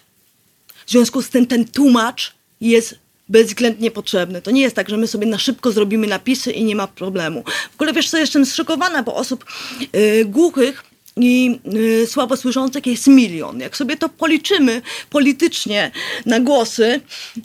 W 0.86 0.91
związku 0.91 1.22
z 1.22 1.29
tym 1.29 1.48
ten 1.48 1.65
tłumacz 1.65 2.34
jest 2.62 2.96
bezwzględnie 3.29 3.91
potrzebny. 3.91 4.41
To 4.41 4.51
nie 4.51 4.62
jest 4.62 4.75
tak, 4.75 4.89
że 4.89 4.98
my 4.98 5.08
sobie 5.08 5.27
na 5.27 5.38
szybko 5.38 5.72
zrobimy 5.72 6.08
napisy 6.08 6.51
i 6.51 6.63
nie 6.63 6.75
ma 6.75 6.88
problemu. 6.88 7.43
W 7.72 7.75
ogóle 7.75 7.93
wiesz 7.93 8.10
co, 8.10 8.17
jestem 8.17 8.46
zszokowana, 8.46 9.03
bo 9.03 9.15
osób 9.15 9.46
y, 9.96 10.25
głuchych 10.25 10.88
i 11.19 11.59
y, 11.75 12.07
słabosłyszących 12.07 12.85
jest 12.85 13.07
milion. 13.07 13.59
Jak 13.59 13.77
sobie 13.77 13.97
to 13.97 14.09
policzymy 14.09 14.81
politycznie 15.09 15.91
na 16.25 16.39
głosy, 16.39 17.01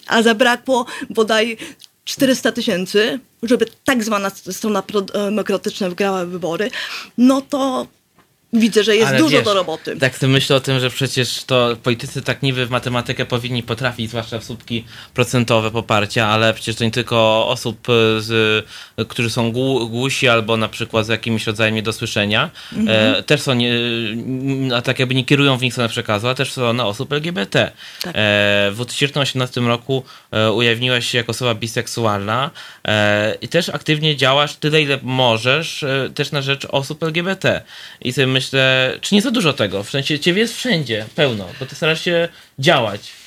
a 0.07 0.23
zabrakło 0.23 0.87
bodaj 1.11 1.57
400 2.05 2.53
tysięcy, 2.53 3.21
żeby 3.43 3.67
tak 3.85 4.05
zwana 4.05 4.31
strona 4.31 4.83
demokratyczna 5.13 5.89
wygrała 5.89 6.25
wybory, 6.25 6.71
no 7.19 7.41
to 7.41 7.87
widzę, 8.55 8.85
że 8.85 8.97
jest 8.97 9.09
Ale 9.09 9.19
dużo 9.19 9.37
wiesz, 9.37 9.45
do 9.45 9.55
roboty. 9.55 9.97
Tak 9.97 10.19
sobie 10.19 10.33
myślę 10.33 10.57
o 10.57 10.61
tym, 10.61 10.81
że 10.81 10.91
przecież 10.91 11.45
to 11.45 11.77
politycy 11.83 12.23
tak 12.23 12.43
niby 12.43 12.67
w 12.67 12.71
matematykę 12.71 13.25
powinni 13.27 13.63
potrafić, 13.63 14.09
zwłaszcza 14.11 14.39
w 14.39 14.45
słupki 14.45 14.85
procentowe 15.15 15.71
poparcia, 15.71 16.27
ale 16.27 16.55
przecież 16.55 16.77
to 16.77 16.85
nie 16.85 16.91
tylko 16.91 17.49
osób, 17.49 17.89
e, 17.89 17.93
z, 18.21 18.65
którzy 19.09 19.31
są 19.31 19.53
głu- 19.53 19.89
głusi 19.91 20.29
albo 20.29 20.57
na 20.57 20.69
przykład 20.69 21.07
z 21.07 21.09
jakimś 21.09 21.47
rodzajem 21.47 21.75
niedosłyszenia, 21.75 22.51
Mhm. 22.73 23.15
e, 23.15 23.23
też 23.23 23.41
są, 23.43 23.55
nie, 23.55 23.71
a 24.77 24.83
tak 24.83 24.99
jakby 24.99 25.15
nie 25.15 25.25
kierują 25.25 25.57
w 25.59 25.63
nich 25.63 25.73
stronę 25.73 25.89
przekazu, 25.89 26.29
a 26.29 26.35
też 26.35 26.53
są 26.53 26.73
na 26.73 26.87
osób 26.87 27.13
LGBT. 27.13 27.71
Tak. 28.03 28.13
E, 28.17 28.71
w 28.71 28.75
2018 28.75 29.61
roku 29.61 30.05
e, 30.35 30.53
ujawniłaś 30.53 31.07
się 31.07 31.19
jako 31.19 31.31
osoba 31.31 31.55
biseksualna 31.55 32.51
e, 32.89 33.35
i 33.41 33.49
też 33.49 33.69
aktywnie 33.69 34.17
działasz 34.17 34.57
tyle, 34.57 34.83
ile 34.83 34.99
możesz, 35.03 35.83
e, 35.83 36.11
też 36.15 36.33
na 36.33 36.43
rzecz 36.43 36.67
osób 36.71 37.03
LGBT. 37.03 37.63
I 38.01 38.13
sobie 38.13 38.27
myślę, 38.27 38.93
czy 39.01 39.15
nie 39.15 39.23
za 39.23 39.31
dużo 39.31 39.53
tego? 39.53 39.83
W 39.83 39.91
sensie 39.91 40.19
ciebie 40.19 40.41
jest 40.41 40.57
wszędzie, 40.57 41.07
pełno, 41.15 41.49
bo 41.61 41.67
ty 41.67 41.75
starasz 41.75 42.01
się 42.01 42.29
działać. 42.59 43.24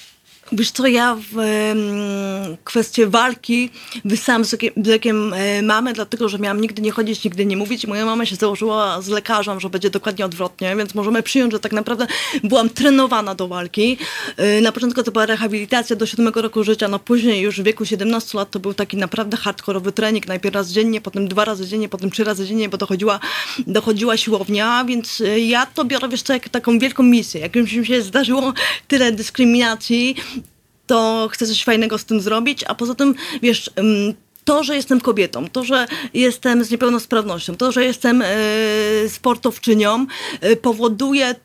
Wiesz 0.51 0.71
co, 0.71 0.87
ja 0.87 1.17
w 1.31 1.39
em, 1.39 2.57
kwestię 2.63 3.07
walki 3.07 3.69
wysłałam 4.05 4.45
z 4.45 4.55
bziekiem 4.77 5.33
e, 5.33 5.61
mamę, 5.61 5.93
dlatego 5.93 6.29
że 6.29 6.39
miałam 6.39 6.61
nigdy 6.61 6.81
nie 6.81 6.91
chodzić, 6.91 7.23
nigdy 7.23 7.45
nie 7.45 7.57
mówić. 7.57 7.87
Moja 7.87 8.05
mama 8.05 8.25
się 8.25 8.35
założyła 8.35 9.01
z 9.01 9.07
lekarzem, 9.07 9.59
że 9.59 9.69
będzie 9.69 9.89
dokładnie 9.89 10.25
odwrotnie, 10.25 10.75
więc 10.75 10.95
możemy 10.95 11.23
przyjąć, 11.23 11.51
że 11.53 11.59
tak 11.59 11.71
naprawdę 11.71 12.07
byłam 12.43 12.69
trenowana 12.69 13.35
do 13.35 13.47
walki. 13.47 13.97
E, 14.37 14.61
Na 14.61 14.71
początku 14.71 15.03
to 15.03 15.11
była 15.11 15.25
rehabilitacja 15.25 15.95
do 15.95 16.05
siódmego 16.05 16.41
roku 16.41 16.63
życia, 16.63 16.87
no 16.87 16.99
później 16.99 17.41
już 17.41 17.61
w 17.61 17.63
wieku 17.63 17.85
17 17.85 18.37
lat 18.37 18.51
to 18.51 18.59
był 18.59 18.73
taki 18.73 18.97
naprawdę 18.97 19.37
hardkorowy 19.37 19.91
trening, 19.91 20.27
najpierw 20.27 20.55
raz 20.55 20.69
dziennie, 20.71 21.01
potem 21.01 21.27
dwa 21.27 21.45
razy 21.45 21.67
dziennie, 21.67 21.89
potem 21.89 22.11
trzy 22.11 22.23
razy 22.23 22.47
dziennie, 22.47 22.69
bo 22.69 22.77
dochodziła, 22.77 23.19
dochodziła 23.67 24.17
siłownia, 24.17 24.85
więc 24.85 25.21
e, 25.21 25.39
ja 25.39 25.65
to 25.65 25.85
biorę, 25.85 26.09
wiesz 26.09 26.21
co, 26.21 26.33
jak 26.33 26.49
taką 26.49 26.79
wielką 26.79 27.03
misję. 27.03 27.41
Jak 27.41 27.55
już 27.55 27.73
mi 27.73 27.85
się 27.85 28.01
zdarzyło 28.01 28.53
tyle 28.87 29.11
dyskryminacji, 29.11 30.15
to 30.87 31.29
chcę 31.31 31.47
coś 31.47 31.63
fajnego 31.63 31.97
z 31.97 32.05
tym 32.05 32.21
zrobić, 32.21 32.63
a 32.67 32.75
poza 32.75 32.95
tym, 32.95 33.15
wiesz, 33.41 33.71
to, 34.47 34.63
że 34.63 34.75
jestem 34.75 35.01
kobietą, 35.01 35.49
to, 35.49 35.63
że 35.63 35.87
jestem 36.13 36.63
z 36.63 36.71
niepełnosprawnością, 36.71 37.57
to, 37.57 37.71
że 37.71 37.85
jestem 37.85 38.21
e, 38.21 38.27
sportowczynią, 39.09 40.05
e, 40.41 40.55
powoduje 40.55 41.35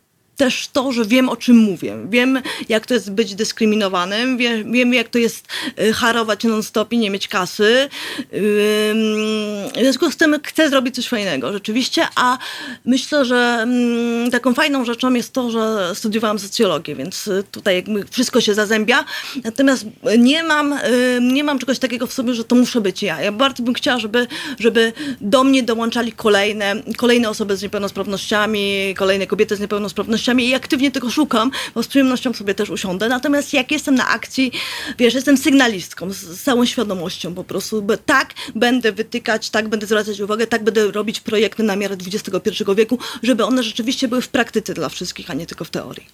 też 0.43 0.69
to, 0.73 0.93
że 0.93 1.05
wiem 1.05 1.29
o 1.29 1.37
czym 1.37 1.57
mówię. 1.57 1.97
Wiem, 2.11 2.43
jak 2.69 2.87
to 2.87 2.95
jest 2.95 3.13
być 3.13 3.35
dyskryminowanym, 3.35 4.37
wiem, 4.37 4.73
wiem 4.73 4.95
jak 4.95 5.09
to 5.09 5.19
jest 5.19 5.47
e, 5.77 5.93
harować 5.93 6.45
non-stop 6.45 6.93
i 6.93 6.99
nie 6.99 7.11
mieć 7.11 7.29
kasy. 7.29 7.89
W 8.33 9.79
związku 9.81 10.11
z 10.11 10.17
tym 10.17 10.37
chcę 10.45 10.69
zrobić 10.71 10.95
coś 10.95 11.09
fajnego, 11.09 11.53
rzeczywiście, 11.53 12.07
a 12.15 12.39
myślę, 12.85 13.25
że 13.25 13.59
mm, 13.63 14.31
taką 14.31 14.55
fajną 14.55 14.85
rzeczą 14.85 15.15
jest 15.15 15.33
to, 15.33 15.51
że 15.51 15.95
studiowałam 15.95 16.39
socjologię, 16.39 16.95
więc 16.95 17.27
y, 17.27 17.45
tutaj 17.51 17.75
jakby 17.75 18.05
wszystko 18.11 18.41
się 18.41 18.55
zazębia. 18.55 19.05
Natomiast 19.45 19.85
nie 20.19 20.43
mam, 20.43 20.73
y, 20.73 20.79
nie 21.23 21.45
mam 21.45 21.59
czegoś 21.59 21.79
takiego 21.79 22.07
w 22.07 22.13
sobie, 22.13 22.35
że 22.35 22.45
to 22.45 22.55
muszę 22.57 22.81
być 22.81 23.03
ja. 23.03 23.23
Ja 23.23 23.33
bardzo 23.33 23.63
bym 23.63 23.75
chciała, 23.75 23.99
żeby, 23.99 24.27
żeby 24.59 24.93
do 25.21 25.45
mnie 25.45 25.63
dołączali 25.63 26.13
kolejne, 26.13 26.75
kolejne 26.97 27.31
osoby 27.31 27.57
z 27.57 27.63
niepełnosprawnościami, 27.63 28.95
kolejne 28.97 29.27
kobiety 29.27 29.57
z 29.57 29.61
niepełnosprawnościami 29.61 30.32
i 30.41 30.55
aktywnie 30.55 30.91
tego 30.91 31.11
szukam, 31.11 31.51
bo 31.75 31.83
z 31.83 31.87
przyjemnością 31.87 32.33
sobie 32.33 32.55
też 32.55 32.71
usiądę. 32.71 33.09
Natomiast 33.09 33.53
jak 33.53 33.71
jestem 33.71 33.95
na 33.95 34.09
akcji, 34.09 34.53
wiesz, 34.99 35.15
jestem 35.15 35.37
sygnalistką 35.37 36.13
z, 36.13 36.17
z 36.17 36.43
całą 36.43 36.65
świadomością 36.65 37.35
po 37.35 37.45
prostu, 37.45 37.83
bo 37.83 37.97
tak 37.97 38.35
będę 38.55 38.93
wytykać, 38.93 39.51
tak 39.51 39.69
będę 39.69 39.87
zwracać 39.87 40.21
uwagę, 40.21 40.47
tak 40.47 40.65
będę 40.65 40.91
robić 40.91 41.21
projekty 41.21 41.63
na 41.63 41.77
miarę 41.77 41.97
XXI 42.07 42.65
wieku, 42.77 42.99
żeby 43.23 43.45
one 43.45 43.63
rzeczywiście 43.63 44.09
były 44.09 44.23
w 44.23 44.29
praktyce 44.29 44.75
dla 44.75 44.89
wszystkich, 44.89 45.31
a 45.31 45.35
nie 45.35 45.47
tylko 45.47 45.65
w 45.65 45.71
teorii. 45.71 46.07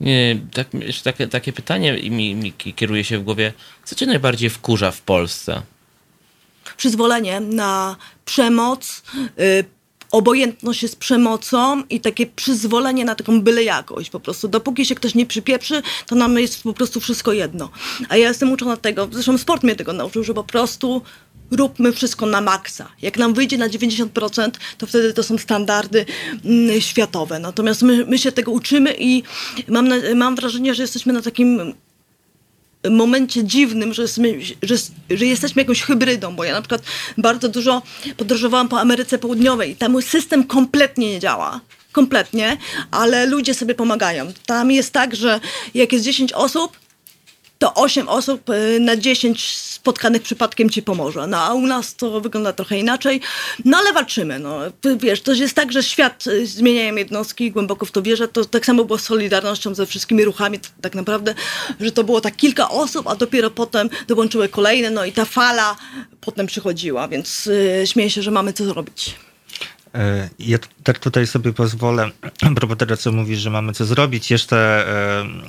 Nie, 0.00 0.40
tak, 0.54 0.74
jeszcze 0.74 1.04
takie, 1.04 1.28
takie 1.28 1.52
pytanie 1.52 2.10
mi, 2.10 2.34
mi 2.34 2.52
kieruje 2.52 3.04
się 3.04 3.18
w 3.18 3.22
głowie. 3.22 3.52
Co 3.84 3.94
cię 3.94 4.06
najbardziej 4.06 4.50
wkurza 4.50 4.90
w 4.90 5.00
Polsce? 5.00 5.62
przyzwolenie 6.76 7.40
na 7.40 7.96
przemoc, 8.24 9.02
y, 9.40 9.64
obojętność 10.12 10.82
jest 10.82 10.96
przemocą 10.96 11.82
i 11.90 12.00
takie 12.00 12.26
przyzwolenie 12.26 13.04
na 13.04 13.14
taką 13.14 13.42
byle 13.42 13.64
jakość. 13.64 14.10
Po 14.10 14.20
prostu 14.20 14.48
dopóki 14.48 14.86
się 14.86 14.94
ktoś 14.94 15.14
nie 15.14 15.26
przypieprzy, 15.26 15.82
to 16.06 16.14
nam 16.14 16.38
jest 16.38 16.62
po 16.62 16.72
prostu 16.72 17.00
wszystko 17.00 17.32
jedno. 17.32 17.70
A 18.08 18.16
ja 18.16 18.28
jestem 18.28 18.52
uczona 18.52 18.76
tego, 18.76 19.08
zresztą 19.12 19.38
sport 19.38 19.62
mnie 19.62 19.76
tego 19.76 19.92
nauczył, 19.92 20.24
że 20.24 20.34
po 20.34 20.44
prostu 20.44 21.02
róbmy 21.50 21.92
wszystko 21.92 22.26
na 22.26 22.40
maksa. 22.40 22.88
Jak 23.02 23.18
nam 23.18 23.34
wyjdzie 23.34 23.58
na 23.58 23.68
90%, 23.68 24.50
to 24.78 24.86
wtedy 24.86 25.14
to 25.14 25.22
są 25.22 25.38
standardy 25.38 26.06
mm, 26.44 26.80
światowe. 26.80 27.38
Natomiast 27.38 27.82
my, 27.82 28.04
my 28.04 28.18
się 28.18 28.32
tego 28.32 28.52
uczymy 28.52 28.94
i 28.98 29.22
mam, 29.68 29.88
na, 29.88 29.96
mam 30.14 30.36
wrażenie, 30.36 30.74
że 30.74 30.82
jesteśmy 30.82 31.12
na 31.12 31.22
takim 31.22 31.74
momencie 32.90 33.44
dziwnym, 33.44 33.94
że, 33.94 34.02
jesteśmy, 34.02 34.40
że, 34.62 34.76
że 35.10 35.26
jesteśmy 35.26 35.62
jakąś 35.62 35.82
hybrydą, 35.82 36.36
bo 36.36 36.44
ja 36.44 36.52
na 36.52 36.60
przykład 36.60 36.82
bardzo 37.18 37.48
dużo 37.48 37.82
podróżowałam 38.16 38.68
po 38.68 38.80
Ameryce 38.80 39.18
Południowej 39.18 39.70
i 39.70 39.76
tam 39.76 39.92
mój 39.92 40.02
system 40.02 40.44
kompletnie 40.44 41.10
nie 41.10 41.20
działa. 41.20 41.60
Kompletnie, 41.92 42.56
ale 42.90 43.26
ludzie 43.26 43.54
sobie 43.54 43.74
pomagają. 43.74 44.32
Tam 44.46 44.70
jest 44.70 44.92
tak, 44.92 45.16
że 45.16 45.40
jak 45.74 45.92
jest 45.92 46.04
10 46.04 46.32
osób, 46.32 46.78
to 47.58 47.74
8 47.74 48.08
osób 48.08 48.50
y, 48.50 48.80
na 48.80 48.96
10 48.96 49.54
spotkanych 49.54 50.22
przypadkiem 50.22 50.70
ci 50.70 50.82
pomoże. 50.82 51.26
No 51.26 51.36
a 51.36 51.54
u 51.54 51.66
nas 51.66 51.94
to 51.94 52.20
wygląda 52.20 52.52
trochę 52.52 52.78
inaczej. 52.78 53.20
No 53.64 53.78
ale 53.78 53.92
walczymy. 53.92 54.38
No. 54.38 54.58
Wiesz, 54.96 55.20
to 55.20 55.32
jest 55.32 55.54
tak, 55.54 55.72
że 55.72 55.82
świat 55.82 56.26
y, 56.26 56.46
zmieniają 56.46 56.96
jednostki, 56.96 57.50
głęboko 57.52 57.86
w 57.86 57.90
to 57.90 58.02
wierzę. 58.02 58.28
To 58.28 58.44
tak 58.44 58.66
samo 58.66 58.84
było 58.84 58.98
z 58.98 59.02
Solidarnością, 59.02 59.74
ze 59.74 59.86
wszystkimi 59.86 60.24
ruchami, 60.24 60.58
tak 60.80 60.94
naprawdę, 60.94 61.34
że 61.80 61.92
to 61.92 62.04
było 62.04 62.20
tak 62.20 62.36
kilka 62.36 62.70
osób, 62.70 63.06
a 63.06 63.16
dopiero 63.16 63.50
potem 63.50 63.90
dołączyły 64.08 64.48
kolejne, 64.48 64.90
no 64.90 65.04
i 65.04 65.12
ta 65.12 65.24
fala 65.24 65.76
potem 66.20 66.46
przychodziła, 66.46 67.08
więc 67.08 67.46
y, 67.46 67.82
śmieję 67.86 68.10
się, 68.10 68.22
że 68.22 68.30
mamy 68.30 68.52
co 68.52 68.64
zrobić. 68.64 69.27
E, 69.94 70.28
Ja 70.38 70.58
tak 70.84 70.98
tutaj 70.98 71.26
sobie 71.26 71.52
pozwolę, 71.52 72.10
propos 72.56 72.76
tego, 72.78 72.96
co 72.96 73.12
mówisz, 73.12 73.38
że 73.38 73.50
mamy 73.50 73.72
co 73.72 73.84
zrobić, 73.84 74.30
jeszcze 74.30 74.86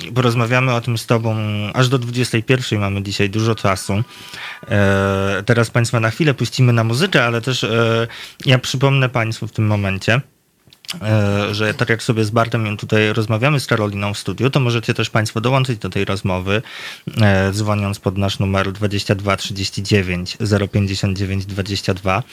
e, 0.08 0.12
porozmawiamy 0.12 0.74
o 0.74 0.82
tym 0.82 0.98
z 0.98 1.06
tobą 1.06 1.38
aż 1.74 1.90
do 1.90 2.00
21. 2.00 2.80
Mamy 2.80 3.04
dzisiaj 3.04 3.30
dużo 3.30 3.56
czasu. 3.56 4.04
E, 4.68 5.44
Teraz 5.46 5.70
Państwa 5.70 6.00
na 6.00 6.10
chwilę 6.10 6.34
puścimy 6.34 6.74
na 6.74 6.84
muzykę, 6.84 7.26
ale 7.26 7.42
też 7.42 7.66
ja 8.46 8.60
przypomnę 8.60 9.10
Państwu 9.10 9.48
w 9.48 9.52
tym 9.52 9.68
momencie, 9.68 10.22
że 11.52 11.74
tak 11.74 11.90
jak 11.90 12.04
sobie 12.04 12.26
z 12.26 12.30
Bartem 12.30 12.78
tutaj 12.78 13.14
rozmawiamy 13.14 13.60
z 13.60 13.68
Karoliną 13.68 14.14
w 14.14 14.18
studiu, 14.18 14.50
to 14.50 14.60
możecie 14.60 14.94
też 14.94 15.10
Państwo 15.10 15.42
dołączyć 15.42 15.80
do 15.80 15.90
tej 15.90 16.06
rozmowy, 16.06 16.62
e, 17.22 17.52
dzwoniąc 17.52 18.00
pod 18.00 18.18
nasz 18.18 18.40
numer 18.40 18.72
22 18.72 19.38
39 19.38 20.38
059 20.72 21.46
22. 21.46 22.24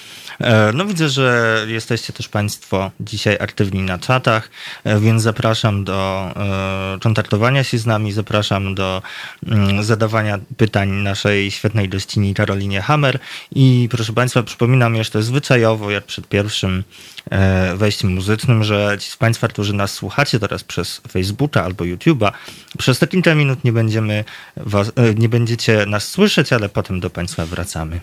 E, 0.41 0.73
No 0.73 0.85
widzę, 0.85 1.09
że 1.09 1.65
jesteście 1.69 2.13
też 2.13 2.29
Państwo 2.29 2.91
dzisiaj 3.01 3.37
aktywni 3.41 3.83
na 3.83 3.99
czatach, 3.99 4.51
e, 4.85 5.01
więc 5.01 5.23
zapraszam 5.23 5.85
do 5.85 6.31
e, 6.37 6.99
kontaktowania 7.03 7.65
się 7.65 7.79
z 7.79 7.87
nami, 7.87 8.13
zapraszam 8.13 8.75
do 8.75 9.03
mm, 9.47 9.85
zadawania 9.85 10.39
pytań 10.57 10.91
naszej 10.91 11.51
świetnej 11.51 11.89
gościni 11.89 12.35
Karolinie 12.35 12.81
Hammer 12.81 13.19
i 13.55 13.89
proszę 13.91 14.13
Państwa, 14.13 14.43
przypominam 14.43 14.95
jeszcze 14.95 15.23
zwyczajowo, 15.23 15.91
jak 15.91 16.05
przed 16.05 16.29
pierwszym 16.29 16.85
e, 17.31 17.77
wejściem 17.77 18.15
muzycznym, 18.15 18.46
że 18.61 18.97
ci 19.01 19.11
z 19.11 19.17
Państwa, 19.17 19.49
którzy 19.49 19.73
nas 19.73 19.93
słuchacie 19.93 20.39
teraz 20.41 20.65
przez 20.65 21.01
Facebooka 21.11 21.65
albo 21.65 21.85
YouTube'a, 21.85 22.33
przez 22.79 22.99
te 22.99 23.07
kilka 23.07 23.35
minut 23.35 23.65
nie 23.65 23.73
będziemy 23.73 24.25
was, 24.57 24.93
e, 24.97 25.15
nie 25.15 25.29
będziecie 25.29 25.87
nas 25.87 26.09
słyszeć, 26.09 26.53
ale 26.53 26.69
potem 26.69 27.01
do 27.01 27.11
Państwa 27.11 27.47
wracamy. 27.47 28.01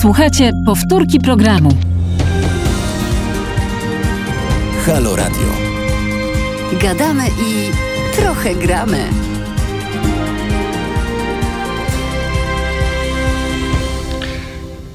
Słuchajcie 0.00 0.52
powtórki 0.66 1.20
programu. 1.20 1.70
Halo 4.86 5.16
Radio. 5.16 5.46
Gadamy 6.82 7.26
i 7.28 7.70
trochę 8.16 8.54
gramy. 8.54 8.98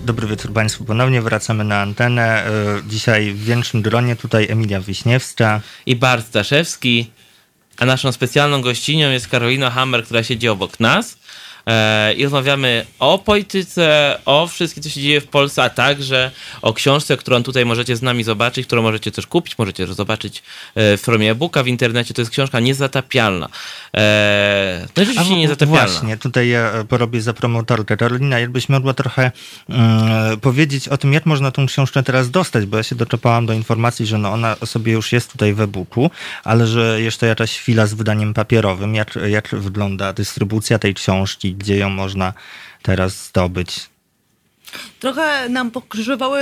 Dobry 0.05 0.27
wieczór 0.27 0.53
Państwu. 0.53 0.85
Ponownie 0.85 1.21
wracamy 1.21 1.63
na 1.63 1.81
antenę. 1.81 2.45
E, 2.45 2.51
Dzisiaj 2.87 3.31
w 3.31 3.43
większym 3.43 3.81
gronie 3.81 4.15
tutaj 4.15 4.47
Emilia 4.49 4.81
Wiśniewska. 4.81 5.61
I 5.85 5.95
Bart 5.95 6.27
Staszewski, 6.27 7.11
a 7.77 7.85
naszą 7.85 8.11
specjalną 8.11 8.61
gościnią 8.61 9.09
jest 9.09 9.27
Karolina 9.27 9.69
Hammer, 9.69 10.03
która 10.03 10.23
siedzi 10.23 10.49
obok 10.49 10.79
nas. 10.79 11.17
E, 11.71 12.13
i 12.13 12.23
rozmawiamy 12.23 12.85
o 12.99 13.19
polityce, 13.19 14.17
o 14.25 14.47
wszystkim, 14.47 14.83
co 14.83 14.89
się 14.89 15.01
dzieje 15.01 15.21
w 15.21 15.27
Polsce, 15.27 15.63
a 15.63 15.69
także 15.69 16.31
o 16.61 16.73
książce, 16.73 17.17
którą 17.17 17.43
tutaj 17.43 17.65
możecie 17.65 17.95
z 17.95 18.01
nami 18.01 18.23
zobaczyć, 18.23 18.67
którą 18.67 18.81
możecie 18.81 19.11
też 19.11 19.27
kupić, 19.27 19.57
możecie 19.57 19.87
też 19.87 19.95
zobaczyć 19.95 20.43
e, 20.75 20.97
w 20.97 21.01
formie 21.01 21.31
e-booka 21.31 21.63
w 21.63 21.67
internecie. 21.67 22.13
To 22.13 22.21
jest 22.21 22.31
książka 22.31 22.59
niezatapialna. 22.59 23.49
E, 23.97 24.87
no 24.97 25.05
rzeczywiście 25.05 25.35
niezatapialna. 25.35 25.87
Właśnie, 25.87 26.17
tutaj 26.17 26.49
ja 26.49 26.71
porobię 26.89 27.21
za 27.21 27.33
promotorkę. 27.33 27.97
Karolina, 27.97 28.39
jakbyś 28.39 28.69
mogła 28.69 28.93
trochę 28.93 29.31
mm, 29.69 30.39
powiedzieć 30.39 30.87
o 30.87 30.97
tym, 30.97 31.13
jak 31.13 31.25
można 31.25 31.51
tą 31.51 31.65
książkę 31.65 32.03
teraz 32.03 32.31
dostać, 32.31 32.65
bo 32.65 32.77
ja 32.77 32.83
się 32.83 32.95
doczepałam 32.95 33.45
do 33.45 33.53
informacji, 33.53 34.05
że 34.05 34.17
no 34.17 34.31
ona 34.31 34.55
sobie 34.65 34.91
już 34.91 35.11
jest 35.11 35.31
tutaj 35.31 35.53
w 35.53 35.61
e-booku, 35.61 36.11
ale 36.43 36.67
że 36.67 37.01
jeszcze 37.01 37.27
jakaś 37.27 37.57
chwila 37.57 37.87
z 37.87 37.93
wydaniem 37.93 38.33
papierowym. 38.33 38.95
Jak, 38.95 39.19
jak 39.29 39.47
wygląda 39.47 40.13
dystrybucja 40.13 40.79
tej 40.79 40.93
książki, 40.93 41.55
gdzie 41.61 41.77
ją 41.77 41.89
można 41.89 42.33
teraz 42.81 43.27
zdobyć? 43.27 43.90
Trochę 44.99 45.49
nam 45.49 45.71
pokrzyżowały 45.71 46.41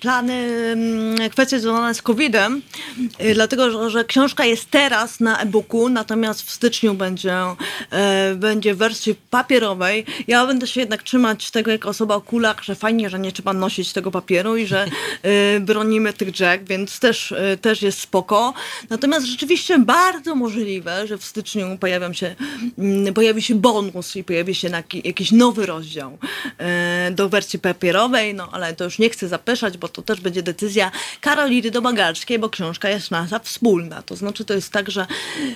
plany 0.00 0.34
mm, 0.72 1.30
kwestie 1.30 1.60
związane 1.60 1.94
z 1.94 2.02
COVID-em, 2.02 2.62
y, 3.20 3.34
dlatego 3.34 3.90
że, 3.90 4.04
książka 4.04 4.44
jest 4.44 4.70
teraz 4.70 5.20
na 5.20 5.40
e-booku, 5.40 5.88
natomiast 5.88 6.42
w 6.42 6.50
styczniu 6.50 6.94
będzie, 6.94 7.34
e, 7.90 8.34
będzie 8.34 8.74
w 8.74 8.78
wersji 8.78 9.14
papierowej. 9.30 10.04
Ja 10.28 10.46
będę 10.46 10.66
się 10.66 10.80
jednak 10.80 11.02
trzymać 11.02 11.50
tego 11.50 11.70
jako 11.70 11.88
osoba 11.88 12.14
o 12.14 12.20
kulach, 12.20 12.64
że 12.64 12.74
fajnie, 12.74 13.10
że 13.10 13.18
nie 13.18 13.32
trzeba 13.32 13.52
nosić 13.52 13.92
tego 13.92 14.10
papieru 14.10 14.56
i 14.56 14.66
że 14.66 14.86
y, 15.56 15.60
bronimy 15.60 16.12
tych 16.12 16.30
drzew, 16.30 16.64
więc 16.64 17.00
też, 17.00 17.32
y, 17.32 17.58
też 17.60 17.82
jest 17.82 18.00
spoko. 18.00 18.54
Natomiast 18.90 19.26
rzeczywiście 19.26 19.78
bardzo 19.78 20.34
możliwe, 20.34 21.06
że 21.06 21.18
w 21.18 21.24
styczniu 21.24 21.78
pojawią 21.80 22.12
się, 22.12 22.34
mm, 22.78 23.14
pojawi 23.14 23.42
się 23.42 23.54
bonus 23.54 24.16
i 24.16 24.24
pojawi 24.24 24.54
się 24.54 24.68
jakiś 25.04 25.32
nowy 25.32 25.66
rozdział 25.66 26.18
do 27.10 27.28
wersji 27.28 27.58
papierowej, 27.58 27.67
no 28.34 28.48
ale 28.52 28.74
to 28.74 28.84
już 28.84 28.98
nie 28.98 29.10
chcę 29.10 29.28
zapeszać, 29.28 29.78
bo 29.78 29.88
to 29.88 30.02
też 30.02 30.20
będzie 30.20 30.42
decyzja 30.42 30.90
Karoliny 31.20 31.70
Domagalskiej, 31.70 32.38
bo 32.38 32.48
książka 32.50 32.88
jest 32.88 33.10
nasza 33.10 33.38
wspólna. 33.38 34.02
To 34.02 34.16
znaczy 34.16 34.44
to 34.44 34.54
jest 34.54 34.72
tak, 34.72 34.90
że 34.90 35.06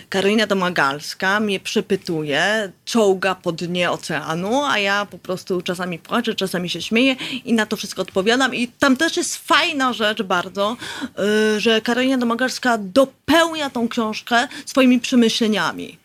Karolina 0.08 0.46
Domagalska 0.46 1.40
mnie 1.40 1.60
przepytuje, 1.60 2.72
czołga 2.84 3.34
po 3.34 3.52
dnie 3.52 3.90
oceanu, 3.90 4.64
a 4.64 4.78
ja 4.78 5.06
po 5.06 5.18
prostu 5.18 5.62
czasami 5.62 5.98
płaczę, 5.98 6.34
czasami 6.34 6.70
się 6.70 6.82
śmieję 6.82 7.16
i 7.44 7.52
na 7.52 7.66
to 7.66 7.76
wszystko 7.76 8.02
odpowiadam. 8.02 8.54
I 8.54 8.68
tam 8.68 8.96
też 8.96 9.16
jest 9.16 9.36
fajna 9.36 9.92
rzecz 9.92 10.22
bardzo, 10.22 10.76
y, 11.56 11.60
że 11.60 11.80
Karolina 11.80 12.18
Domagalska 12.18 12.78
dopełnia 12.78 13.70
tą 13.70 13.88
książkę 13.88 14.48
swoimi 14.66 15.00
przemyśleniami. 15.00 16.01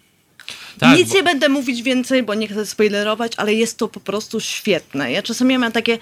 Tak, 0.80 0.98
Nic 0.98 1.10
bo- 1.10 1.16
nie 1.16 1.24
będę 1.24 1.50
mówić 1.50 1.84
więcej, 1.84 2.24
bo 2.24 2.34
nie 2.34 2.48
chcę 2.48 2.66
spoilerować, 2.66 3.32
ale 3.38 3.54
jest 3.54 3.78
to 3.78 3.88
po 3.88 4.00
prostu 4.00 4.40
świetne. 4.40 5.12
Ja 5.12 5.24
czasami 5.24 5.58
mam 5.58 5.72
takie 5.72 5.98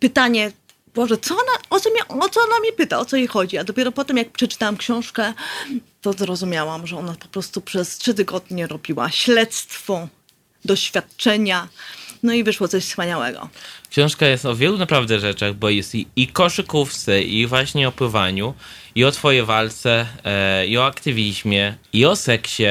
pytanie, 0.00 0.52
Boże, 0.94 1.18
co 1.18 1.34
ona, 1.34 1.52
o, 1.70 1.80
co 1.80 1.90
mnie, 1.90 2.08
o 2.08 2.28
co 2.28 2.40
ona 2.40 2.60
mnie 2.60 2.72
pyta, 2.72 2.98
o 2.98 3.04
co 3.04 3.16
jej 3.16 3.26
chodzi? 3.26 3.58
A 3.58 3.64
dopiero 3.64 3.92
potem, 3.92 4.16
jak 4.16 4.30
przeczytałam 4.30 4.76
książkę, 4.76 5.32
to 6.00 6.12
zrozumiałam, 6.12 6.86
że 6.86 6.96
ona 6.96 7.14
po 7.14 7.28
prostu 7.28 7.60
przez 7.60 7.98
trzy 7.98 8.14
tygodnie 8.14 8.66
robiła 8.66 9.10
śledztwo, 9.10 10.08
doświadczenia, 10.64 11.68
no 12.22 12.32
i 12.32 12.44
wyszło 12.44 12.68
coś 12.68 12.84
wspaniałego. 12.84 13.48
Książka 13.90 14.26
jest 14.26 14.46
o 14.46 14.56
wielu 14.56 14.78
naprawdę 14.78 15.20
rzeczach, 15.20 15.54
bo 15.54 15.70
jest 15.70 15.94
i, 15.94 16.06
i 16.16 16.26
koszykówce, 16.28 17.22
i 17.22 17.46
właśnie 17.46 17.88
o 17.88 17.92
pływaniu, 17.92 18.54
i 18.94 19.04
o 19.04 19.12
twojej 19.12 19.44
walce, 19.44 20.06
e, 20.24 20.66
i 20.66 20.78
o 20.78 20.86
aktywizmie, 20.86 21.74
i 21.92 22.04
o 22.06 22.16
seksie. 22.16 22.64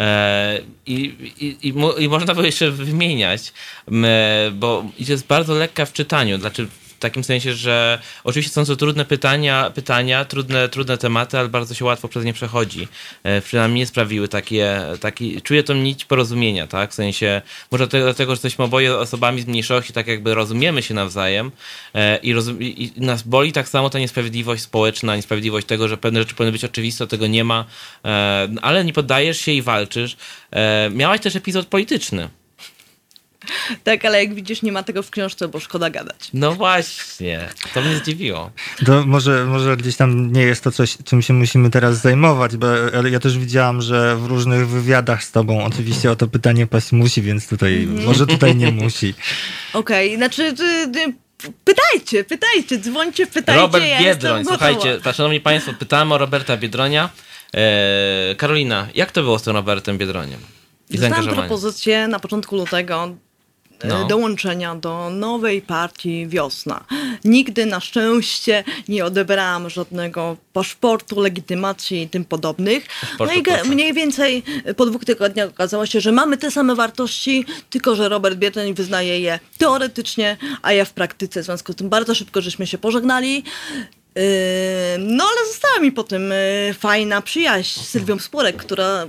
E, 0.00 0.60
i, 0.86 0.94
i, 1.40 1.68
i, 1.68 1.74
I 2.04 2.08
można 2.08 2.34
by 2.34 2.46
jeszcze 2.46 2.70
wymieniać, 2.70 3.52
e, 3.92 4.50
bo 4.54 4.84
jest 4.98 5.26
bardzo 5.26 5.54
lekka 5.54 5.86
w 5.86 5.92
czytaniu. 5.92 6.38
Znaczy, 6.38 6.68
w 6.96 6.98
takim 6.98 7.24
sensie, 7.24 7.54
że 7.54 7.98
oczywiście 8.24 8.52
są 8.52 8.64
to 8.64 8.76
trudne 8.76 9.04
pytania, 9.04 9.70
pytania 9.74 10.24
trudne, 10.24 10.68
trudne 10.68 10.98
tematy, 10.98 11.38
ale 11.38 11.48
bardzo 11.48 11.74
się 11.74 11.84
łatwo 11.84 12.08
przez 12.08 12.24
nie 12.24 12.32
przechodzi. 12.32 12.88
E, 13.22 13.40
przynajmniej 13.40 13.76
mnie 13.76 13.86
sprawiły 13.86 14.28
takie, 14.28 14.82
taki, 15.00 15.42
czuję 15.42 15.62
tą 15.62 15.74
nić 15.74 16.04
porozumienia, 16.04 16.66
tak? 16.66 16.90
W 16.90 16.94
sensie, 16.94 17.42
może 17.70 17.88
to, 17.88 17.98
dlatego, 17.98 18.32
że 18.32 18.34
jesteśmy 18.34 18.64
oboje 18.64 18.96
osobami 18.96 19.40
z 19.40 19.46
mniejszości, 19.46 19.92
tak 19.92 20.06
jakby 20.06 20.34
rozumiemy 20.34 20.82
się 20.82 20.94
nawzajem 20.94 21.52
e, 21.94 22.16
i, 22.16 22.32
rozum, 22.32 22.62
i, 22.62 22.92
nas 22.96 23.22
boli 23.22 23.52
tak 23.52 23.68
samo 23.68 23.90
ta 23.90 23.98
niesprawiedliwość 23.98 24.62
społeczna, 24.62 25.16
niesprawiedliwość 25.16 25.66
tego, 25.66 25.88
że 25.88 25.96
pewne 25.96 26.20
rzeczy 26.20 26.34
powinny 26.34 26.52
być 26.52 26.64
oczywiste, 26.64 27.06
tego 27.06 27.26
nie 27.26 27.44
ma, 27.44 27.64
e, 28.04 28.48
ale 28.62 28.84
nie 28.84 28.92
poddajesz 28.92 29.40
się 29.40 29.52
i 29.52 29.62
walczysz. 29.62 30.16
Miałaś 30.90 31.20
też 31.20 31.36
epizod 31.36 31.66
polityczny. 31.66 32.28
Tak, 33.84 34.04
ale 34.04 34.24
jak 34.24 34.34
widzisz, 34.34 34.62
nie 34.62 34.72
ma 34.72 34.82
tego 34.82 35.02
w 35.02 35.10
książce, 35.10 35.48
bo 35.48 35.60
szkoda 35.60 35.90
gadać. 35.90 36.30
No 36.34 36.52
właśnie, 36.52 37.48
to 37.74 37.80
mnie 37.80 37.96
zdziwiło. 37.96 38.50
To 38.86 39.06
może, 39.06 39.44
może 39.44 39.76
gdzieś 39.76 39.96
tam 39.96 40.32
nie 40.32 40.42
jest 40.42 40.64
to 40.64 40.72
coś, 40.72 40.96
czym 41.04 41.22
się 41.22 41.32
musimy 41.32 41.70
teraz 41.70 42.00
zajmować, 42.00 42.56
bo 42.56 42.66
ja 43.10 43.20
też 43.20 43.38
widziałam, 43.38 43.82
że 43.82 44.16
w 44.16 44.26
różnych 44.26 44.68
wywiadach 44.68 45.24
z 45.24 45.32
tobą 45.32 45.64
oczywiście 45.64 46.10
o 46.10 46.16
to 46.16 46.26
pytanie 46.28 46.66
paść 46.66 46.92
musi, 46.92 47.22
więc 47.22 47.48
tutaj, 47.48 47.88
może 48.06 48.26
tutaj 48.26 48.56
nie 48.56 48.72
musi. 48.72 49.14
Okej, 49.72 50.16
znaczy, 50.16 50.54
ty, 50.54 50.90
ty, 50.92 51.14
pytajcie, 51.64 52.24
pytajcie, 52.24 52.78
dzwońcie, 52.78 53.26
pytajcie. 53.26 53.60
Robert 53.60 53.84
ja 53.84 54.00
Biedroń, 54.00 54.44
słuchajcie, 54.44 55.00
tak, 55.04 55.16
szanowni 55.16 55.40
państwo, 55.40 55.72
pytamy 55.78 56.14
o 56.14 56.18
Roberta 56.18 56.56
Biedronia. 56.56 57.10
E, 57.54 58.34
Karolina, 58.34 58.88
jak 58.94 59.12
to 59.12 59.22
było 59.22 59.38
z 59.38 59.42
tym 59.42 59.52
Robertem 59.52 59.98
Biedroniem? 59.98 60.40
I 60.90 60.98
Dostałam 60.98 61.26
propozycję 61.26 62.08
na 62.08 62.20
początku 62.20 62.56
lutego 62.56 63.16
No. 63.84 64.06
dołączenia 64.06 64.74
do 64.74 65.10
nowej 65.10 65.62
partii 65.62 66.26
Wiosna. 66.26 66.84
Nigdy 67.24 67.66
na 67.66 67.80
szczęście 67.80 68.64
nie 68.88 69.04
odebrałam 69.04 69.70
żadnego 69.70 70.36
paszportu, 70.52 71.20
legitymacji 71.20 72.02
i 72.02 72.08
tym 72.08 72.24
podobnych. 72.24 72.86
Paszportu 73.00 73.24
no 73.24 73.40
i 73.40 73.42
proszę. 73.42 73.64
mniej 73.64 73.92
więcej 73.92 74.42
po 74.76 74.86
dwóch 74.86 75.04
tygodniach 75.04 75.48
okazało 75.48 75.86
się, 75.86 76.00
że 76.00 76.12
mamy 76.12 76.36
te 76.36 76.50
same 76.50 76.74
wartości, 76.74 77.44
tylko 77.70 77.96
że 77.96 78.08
Robert 78.08 78.36
Biedroń 78.36 78.74
wyznaje 78.74 79.20
je 79.20 79.38
teoretycznie, 79.58 80.36
a 80.62 80.72
ja 80.72 80.84
w 80.84 80.92
praktyce. 80.92 81.42
W 81.42 81.44
związku 81.44 81.72
z 81.72 81.76
tym 81.76 81.88
bardzo 81.88 82.14
szybko 82.14 82.40
żeśmy 82.40 82.66
się 82.66 82.78
pożegnali. 82.78 83.36
Yy, 84.16 84.22
No 84.98 85.24
ale 85.24 85.46
została 85.48 85.78
mi 85.80 85.92
potem 85.92 86.30
yy, 86.30 86.74
fajna 86.74 87.22
przyjaźń 87.22 87.80
z 87.80 87.88
Sylwią 87.88 88.18
Spurek, 88.18 88.56
która 88.56 89.06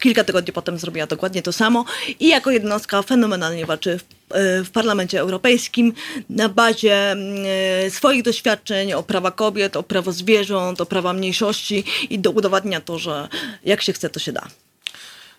kilka 0.00 0.24
tygodni 0.24 0.52
potem 0.52 0.78
zrobiła 0.78 1.06
dokładnie 1.06 1.42
to 1.42 1.52
samo 1.52 1.84
i 2.20 2.28
jako 2.28 2.50
jednostka 2.50 3.02
fenomenalnie 3.02 3.66
walczy 3.66 3.98
w, 3.98 4.02
e, 4.34 4.64
w 4.64 4.70
Parlamencie 4.70 5.20
Europejskim 5.20 5.92
na 6.30 6.48
bazie 6.48 7.12
e, 7.84 7.90
swoich 7.90 8.22
doświadczeń 8.22 8.92
o 8.92 9.02
prawa 9.02 9.30
kobiet, 9.30 9.76
o 9.76 9.82
prawo 9.82 10.12
zwierząt, 10.12 10.80
o 10.80 10.86
prawa 10.86 11.12
mniejszości 11.12 11.84
i 12.10 12.18
do 12.18 12.30
udowadnia 12.30 12.80
to, 12.80 12.98
że 12.98 13.28
jak 13.64 13.82
się 13.82 13.92
chce, 13.92 14.10
to 14.10 14.20
się 14.20 14.32
da. 14.32 14.46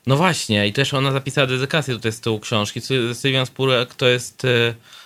No 0.08 0.16
właśnie, 0.16 0.68
i 0.68 0.74
też 0.74 0.94
ona 0.94 1.12
zapisała 1.12 1.48
dedykację 1.48 1.94
tutaj 1.94 2.12
z 2.12 2.20
tyłu 2.20 2.40
książki. 2.40 2.80
Sy- 2.82 3.14
Sylwian 3.16 3.46
Spurek 3.46 3.96
to 3.96 4.08
jest... 4.08 4.42
w- 4.44 5.01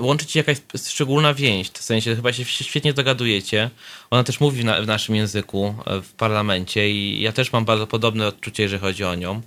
Łączy 0.00 0.26
ci 0.26 0.38
jakaś 0.38 0.56
szczególna 0.86 1.34
więź, 1.34 1.70
w 1.70 1.82
sensie 1.82 2.16
chyba 2.16 2.32
się 2.32 2.44
świetnie 2.44 2.92
dogadujecie. 2.92 3.70
Ona 4.10 4.24
też 4.24 4.40
mówi 4.40 4.60
w, 4.62 4.64
na, 4.64 4.82
w 4.82 4.86
naszym 4.86 5.14
języku 5.14 5.74
e, 5.86 6.00
w 6.02 6.12
parlamencie 6.12 6.90
i 6.90 7.20
ja 7.20 7.32
też 7.32 7.52
mam 7.52 7.64
bardzo 7.64 7.86
podobne 7.86 8.26
odczucie, 8.26 8.62
jeżeli 8.62 8.80
chodzi 8.80 9.04
o 9.04 9.14
nią. 9.14 9.42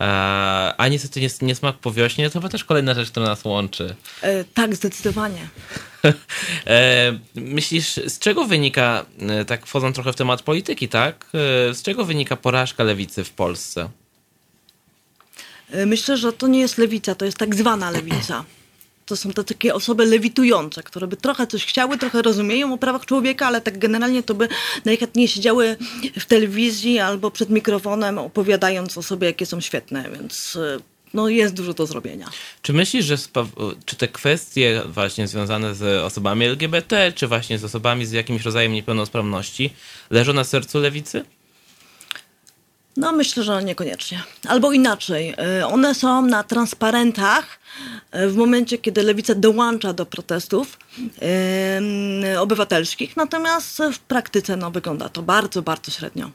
E, 0.00 0.04
A 0.78 0.88
niestety 0.88 1.20
nie, 1.20 1.28
nie 1.42 1.54
smak 1.54 1.76
po 1.78 1.92
wiośnie, 1.92 2.30
to 2.30 2.38
chyba 2.40 2.48
też 2.48 2.64
kolejna 2.64 2.94
rzecz, 2.94 3.10
która 3.10 3.26
nas 3.26 3.44
łączy. 3.44 3.94
E, 4.22 4.44
tak, 4.44 4.74
zdecydowanie. 4.76 5.48
E, 6.66 7.18
Myślisz, 7.34 7.86
z 8.06 8.18
czego 8.18 8.44
wynika, 8.44 9.06
e, 9.20 9.44
tak 9.44 9.66
wchodząc 9.66 9.94
trochę 9.94 10.12
w 10.12 10.16
temat 10.16 10.42
polityki, 10.42 10.88
tak? 10.88 11.26
E, 11.70 11.74
Z 11.74 11.82
czego 11.82 12.04
wynika 12.04 12.36
porażka 12.36 12.84
lewicy 12.84 13.24
w 13.24 13.30
Polsce? 13.30 13.88
E, 15.70 15.86
Myślę, 15.86 16.16
że 16.16 16.32
to 16.32 16.46
nie 16.48 16.60
jest 16.60 16.78
lewica, 16.78 17.14
to 17.14 17.24
jest 17.24 17.38
tak 17.38 17.54
zwana 17.54 17.90
lewica. 17.90 18.44
To 19.06 19.16
są 19.16 19.32
te 19.32 19.44
takie 19.44 19.74
osoby 19.74 20.06
lewitujące, 20.06 20.82
które 20.82 21.06
by 21.06 21.16
trochę 21.16 21.46
coś 21.46 21.66
chciały, 21.66 21.98
trochę 21.98 22.22
rozumieją 22.22 22.74
o 22.74 22.78
prawach 22.78 23.06
człowieka, 23.06 23.46
ale 23.46 23.60
tak 23.60 23.78
generalnie 23.78 24.22
to 24.22 24.34
by 24.34 24.48
najchętniej 24.84 25.28
siedziały 25.28 25.76
w 26.18 26.26
telewizji 26.26 26.98
albo 26.98 27.30
przed 27.30 27.50
mikrofonem 27.50 28.18
opowiadając 28.18 28.98
o 28.98 29.02
sobie, 29.02 29.26
jakie 29.26 29.46
są 29.46 29.60
świetne, 29.60 30.10
więc 30.18 30.56
e, 30.56 30.78
no, 31.14 31.28
jest 31.28 31.54
dużo 31.54 31.74
do 31.74 31.86
zrobienia. 31.86 32.30
Czy 32.62 32.72
myślisz, 32.72 33.04
że 33.04 33.16
czy 33.84 33.96
te 33.96 34.08
kwestie 34.08 34.82
właśnie 34.88 35.28
związane 35.28 35.74
z 35.74 36.02
osobami 36.02 36.46
LGBT, 36.46 37.12
czy 37.12 37.26
właśnie 37.26 37.58
z 37.58 37.64
osobami 37.64 38.06
z 38.06 38.12
jakimś 38.12 38.42
rodzajem 38.42 38.72
niepełnosprawności 38.72 39.70
leżą 40.10 40.32
na 40.32 40.44
sercu 40.44 40.78
lewicy? 40.78 41.24
No 42.96 43.12
myślę, 43.12 43.42
że 43.42 43.64
niekoniecznie. 43.64 44.22
Albo 44.48 44.72
inaczej, 44.72 45.34
y, 45.60 45.66
one 45.66 45.94
są 45.94 46.26
na 46.26 46.42
transparentach 46.42 47.58
y, 48.14 48.28
w 48.28 48.36
momencie, 48.36 48.78
kiedy 48.78 49.02
lewica 49.02 49.34
dołącza 49.34 49.92
do 49.92 50.06
protestów 50.06 50.78
y, 52.32 52.38
obywatelskich, 52.38 53.16
natomiast 53.16 53.82
w 53.92 53.98
praktyce 53.98 54.56
no, 54.56 54.70
wygląda 54.70 55.08
to 55.08 55.22
bardzo, 55.22 55.62
bardzo 55.62 55.90
średnio. 55.90 56.30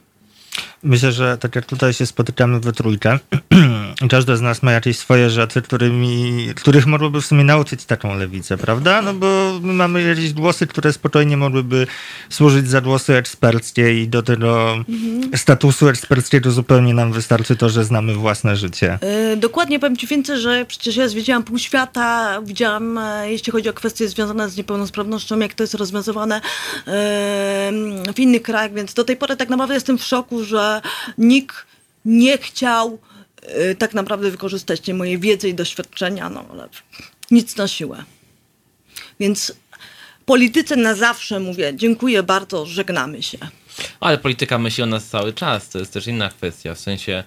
Myślę, 0.82 1.12
że 1.12 1.38
tak 1.38 1.56
jak 1.56 1.66
tutaj 1.66 1.92
się 1.92 2.06
spotykamy 2.06 2.60
we 2.60 2.72
trójkę, 2.72 3.18
każdy 4.10 4.36
z 4.36 4.40
nas 4.40 4.62
ma 4.62 4.72
jakieś 4.72 4.98
swoje 4.98 5.30
rzeczy, 5.30 5.62
którymi, 5.62 6.46
których 6.56 6.86
mogłoby 6.86 7.20
w 7.20 7.26
sumie 7.26 7.44
nauczyć 7.44 7.84
taką 7.84 8.18
lewicę, 8.18 8.56
prawda? 8.56 9.02
No 9.02 9.14
bo 9.14 9.60
my 9.62 9.72
mamy 9.72 10.02
jakieś 10.02 10.32
głosy, 10.32 10.66
które 10.66 10.92
spokojnie 10.92 11.36
mogłyby 11.36 11.86
służyć 12.28 12.68
za 12.68 12.80
głosy 12.80 13.16
eksperckie 13.16 14.02
i 14.02 14.08
do 14.08 14.22
tego 14.22 14.76
statusu 15.36 15.88
eksperckiego 15.88 16.50
zupełnie 16.50 16.94
nam 16.94 17.12
wystarczy 17.12 17.56
to, 17.56 17.68
że 17.68 17.84
znamy 17.84 18.14
własne 18.14 18.56
życie. 18.56 18.98
E, 19.00 19.36
Dokładnie 19.36 19.78
powiem 19.78 19.96
Ci 19.96 20.06
więcej, 20.06 20.38
że 20.38 20.64
przecież 20.64 20.96
ja 20.96 21.08
zwiedziłam 21.08 21.42
pół 21.42 21.58
świata, 21.58 22.40
widziałam, 22.42 22.98
e, 22.98 23.30
jeśli 23.30 23.52
chodzi 23.52 23.68
o 23.68 23.72
kwestie 23.72 24.08
związane 24.08 24.48
z 24.48 24.56
niepełnosprawnością, 24.56 25.38
jak 25.38 25.54
to 25.54 25.62
jest 25.62 25.74
rozwiązywane 25.74 26.36
e, 26.36 26.40
w 28.14 28.18
innych 28.18 28.42
krajach, 28.42 28.74
więc 28.74 28.94
do 28.94 29.04
tej 29.04 29.16
pory 29.16 29.36
tak 29.36 29.48
naprawdę 29.48 29.74
jestem 29.74 29.98
w 29.98 30.04
szoku, 30.04 30.44
że 30.44 30.69
nikt 31.18 31.56
nie 32.04 32.38
chciał 32.38 32.98
e, 33.42 33.74
tak 33.74 33.94
naprawdę 33.94 34.30
wykorzystać 34.30 34.80
tej 34.80 34.94
mojej 34.94 35.18
wiedzy 35.18 35.48
i 35.48 35.54
doświadczenia, 35.54 36.30
no 36.30 36.44
ale 36.50 36.68
nic 37.30 37.56
na 37.56 37.68
siłę. 37.68 38.04
Więc 39.20 39.52
polityce 40.26 40.76
na 40.76 40.94
zawsze 40.94 41.40
mówię, 41.40 41.72
dziękuję 41.76 42.22
bardzo, 42.22 42.66
żegnamy 42.66 43.22
się. 43.22 43.38
Ale 44.00 44.18
polityka 44.18 44.58
myśli 44.58 44.82
o 44.82 44.86
nas 44.86 45.06
cały 45.06 45.32
czas, 45.32 45.68
to 45.68 45.78
jest 45.78 45.92
też 45.92 46.06
inna 46.06 46.28
kwestia. 46.28 46.74
W 46.74 46.80
sensie, 46.80 47.24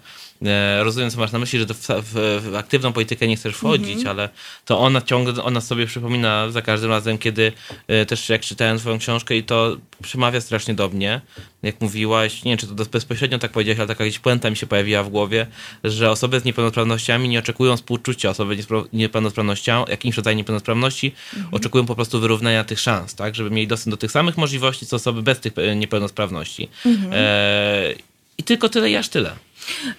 rozumiem, 0.84 1.12
co 1.12 1.20
masz 1.20 1.32
na 1.32 1.40
myśli, 1.40 1.60
że 1.60 1.66
to 1.66 1.74
w, 1.74 1.84
w, 2.04 2.56
aktywną 2.56 2.94
politykę 2.94 3.28
nie 3.28 3.36
chcesz 3.36 3.56
wchodzić, 3.56 4.06
ale 4.06 4.30
to 4.66 4.80
ona 4.80 5.02
ciągle, 5.02 5.44
ona 5.44 5.62
sobie 5.62 5.86
przypomina 5.86 6.50
za 6.50 6.62
każdym 6.62 6.90
razem, 6.90 7.18
kiedy 7.18 7.52
e, 7.88 8.06
też 8.06 8.30
jak 8.30 8.42
czytałem 8.42 8.78
twoją 8.78 9.00
książkę 9.00 9.36
i 9.36 9.44
to 9.44 9.78
przemawia 10.02 10.42
strasznie 10.42 10.74
do 10.74 10.90
mnie, 10.90 11.22
jak 11.64 11.82
mówiłaś, 11.82 12.44
nie 12.44 12.52
wiem, 12.52 12.58
czy 12.58 12.68
to 12.68 12.86
bezpośrednio 12.86 13.40
tak 13.40 13.52
powiedziałeś, 13.52 13.80
ale 13.80 13.88
taka 13.88 14.04
gdzieś 14.04 14.20
puenta 14.20 14.50
mi 14.50 14.56
się 14.56 14.68
pojawiła 14.68 15.04
w 15.04 15.10
głowie, 15.10 15.48
że 15.84 16.12
osoby 16.12 16.40
z 16.40 16.46
niepełnosprawnościami 16.46 17.30
nie 17.30 17.40
oczekują 17.40 17.78
współczucia. 17.78 18.30
Osoby 18.30 18.64
z 18.64 18.68
niepełnosprawnością, 18.94 19.86
jakimś 19.90 20.18
rodzajem 20.18 20.38
niepełnosprawności, 20.38 21.16
oczekują 21.52 21.86
po 21.86 21.96
prostu 21.96 22.20
wyrównania 22.20 22.64
tych 22.64 22.80
szans, 22.80 23.16
tak, 23.16 23.36
żeby 23.36 23.52
mieli 23.52 23.68
dostęp 23.68 23.94
do 23.94 23.98
tych 23.98 24.12
samych 24.12 24.38
możliwości, 24.38 24.86
co 24.86 24.96
osoby 24.96 25.22
bez 25.22 25.40
tych 25.40 25.54
e, 25.58 25.76
niepełnosprawności. 25.76 26.70
E, 27.12 28.13
I 28.38 28.44
tylko 28.44 28.70
tyle 28.70 28.92
i 28.92 28.96
aż 28.96 29.10
tyle. 29.10 29.36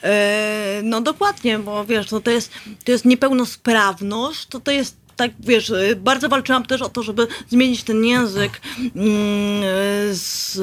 E, 0.03 0.81
no 0.85 1.01
dokładnie, 1.01 1.59
bo 1.59 1.85
wiesz, 1.85 2.11
no 2.11 2.21
to 2.21 2.31
jest, 2.31 2.53
to 2.85 2.93
jest 2.93 3.05
niepełnosprawność, 3.05 4.47
to 4.47 4.61
to 4.61 4.71
jest 4.71 4.97
tak, 5.17 5.31
wiesz, 5.41 5.71
e, 5.71 5.97
bardzo 5.97 6.29
walczyłam 6.29 6.67
też 6.67 6.83
o 6.83 6.89
to, 6.89 7.03
żeby 7.03 7.27
zmienić 7.49 7.83
ten 7.83 8.05
język 8.05 8.61
mm, 8.79 9.63
e, 9.63 10.15
z 10.15 10.59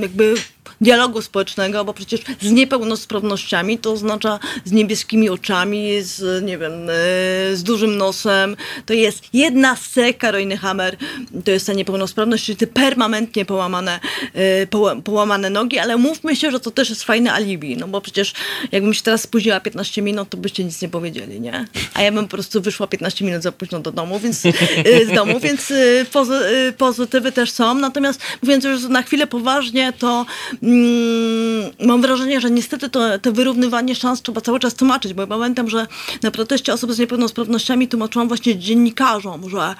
jakby 0.00 0.34
dialogu 0.80 1.22
społecznego, 1.22 1.84
bo 1.84 1.94
przecież 1.94 2.20
z 2.40 2.50
niepełnosprawnościami 2.50 3.78
to 3.78 3.92
oznacza 3.92 4.38
z 4.64 4.72
niebieskimi 4.72 5.28
oczami, 5.30 6.02
z, 6.02 6.44
nie 6.44 6.58
wiem, 6.58 6.72
e, 6.72 6.94
z 7.56 7.62
dużym 7.62 7.96
nosem. 7.96 8.56
To 8.86 8.92
jest 8.94 9.22
jedna 9.32 9.76
z 9.76 9.94
Karoliny 10.18 10.56
Hammer, 10.56 10.96
to 11.44 11.50
jest 11.50 11.66
ta 11.66 11.72
niepełnosprawność, 11.72 12.44
czyli 12.44 12.56
te 12.56 12.66
permanentnie 12.66 13.44
połamane, 13.44 14.00
e, 14.34 14.66
poła- 14.66 15.02
połamane 15.02 15.50
nogi, 15.50 15.78
ale 15.78 15.96
mówmy 15.96 16.36
się, 16.36 16.50
że 16.50 16.60
to 16.60 16.70
też 16.70 16.90
jest 16.90 17.04
fajne 17.04 17.32
alibi, 17.32 17.76
no 17.76 17.88
bo 17.88 18.00
przecież 18.00 18.32
jakbym 18.72 18.94
się 18.94 19.02
teraz 19.02 19.22
spóźniła 19.22 19.60
15 19.60 20.02
minut, 20.02 20.28
to 20.30 20.36
byście 20.36 20.64
nic 20.64 20.82
nie 20.82 20.88
powiedzieli, 20.88 21.40
nie? 21.40 21.66
A 21.94 22.02
ja 22.02 22.12
bym 22.12 22.24
po 22.24 22.30
prostu 22.30 22.60
wyszła 22.60 22.86
15 22.86 23.24
minut 23.24 23.42
za 23.42 23.52
późno 23.52 23.80
do 23.80 23.92
domu, 23.92 24.18
więc 24.18 24.46
e, 24.46 24.52
z 25.06 25.14
domu, 25.14 25.40
więc 25.40 25.72
pozy, 26.12 26.40
pozytywy 26.78 27.32
też 27.32 27.50
są. 27.50 27.74
Natomiast 27.74 28.20
mówiąc 28.42 28.64
już 28.64 28.82
na 28.82 29.02
chwilę 29.02 29.26
poważnie, 29.26 29.92
to 29.98 30.26
mam 31.86 32.02
wrażenie, 32.02 32.40
że 32.40 32.50
niestety 32.50 32.88
to, 32.88 33.18
to 33.18 33.32
wyrównywanie 33.32 33.94
szans 33.94 34.22
trzeba 34.22 34.40
cały 34.40 34.60
czas 34.60 34.74
tłumaczyć, 34.74 35.14
bo 35.14 35.22
ja 35.22 35.26
pamiętam, 35.26 35.70
że 35.70 35.86
na 36.22 36.30
proteście 36.30 36.72
osób 36.72 36.92
z 36.92 36.98
niepełnosprawnościami 36.98 37.88
tłumaczyłam 37.88 38.28
właśnie 38.28 38.58
dziennikarzom, 38.58 39.50
że 39.50 39.74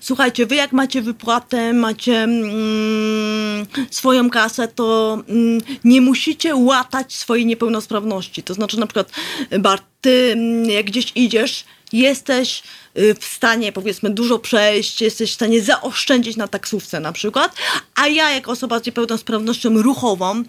słuchajcie, 0.00 0.46
wy 0.46 0.54
jak 0.54 0.72
macie 0.72 1.02
wypłatę, 1.02 1.72
macie 1.72 2.22
mm, 2.22 3.66
swoją 3.90 4.30
kasę, 4.30 4.68
to 4.68 5.18
mm, 5.28 5.60
nie 5.84 6.00
musicie 6.00 6.56
łatać 6.56 7.16
swojej 7.16 7.46
niepełnosprawności. 7.46 8.42
To 8.42 8.54
znaczy 8.54 8.80
na 8.80 8.86
przykład, 8.86 9.12
Bart, 9.58 9.84
ty 10.00 10.32
mm, 10.32 10.70
jak 10.70 10.86
gdzieś 10.86 11.12
idziesz, 11.14 11.64
jesteś 11.92 12.62
y, 12.98 13.14
w 13.14 13.24
stanie 13.24 13.72
powiedzmy 13.72 14.10
dużo 14.10 14.38
przejść, 14.38 15.02
jesteś 15.02 15.30
w 15.30 15.34
stanie 15.34 15.62
zaoszczędzić 15.62 16.36
na 16.36 16.48
taksówce 16.48 17.00
na 17.00 17.12
przykład, 17.12 17.54
a 17.94 18.08
ja 18.08 18.30
jako 18.30 18.52
osoba 18.52 18.78
z 18.78 18.86
niepełnosprawnością 18.86 19.82
ruchową 19.82 20.42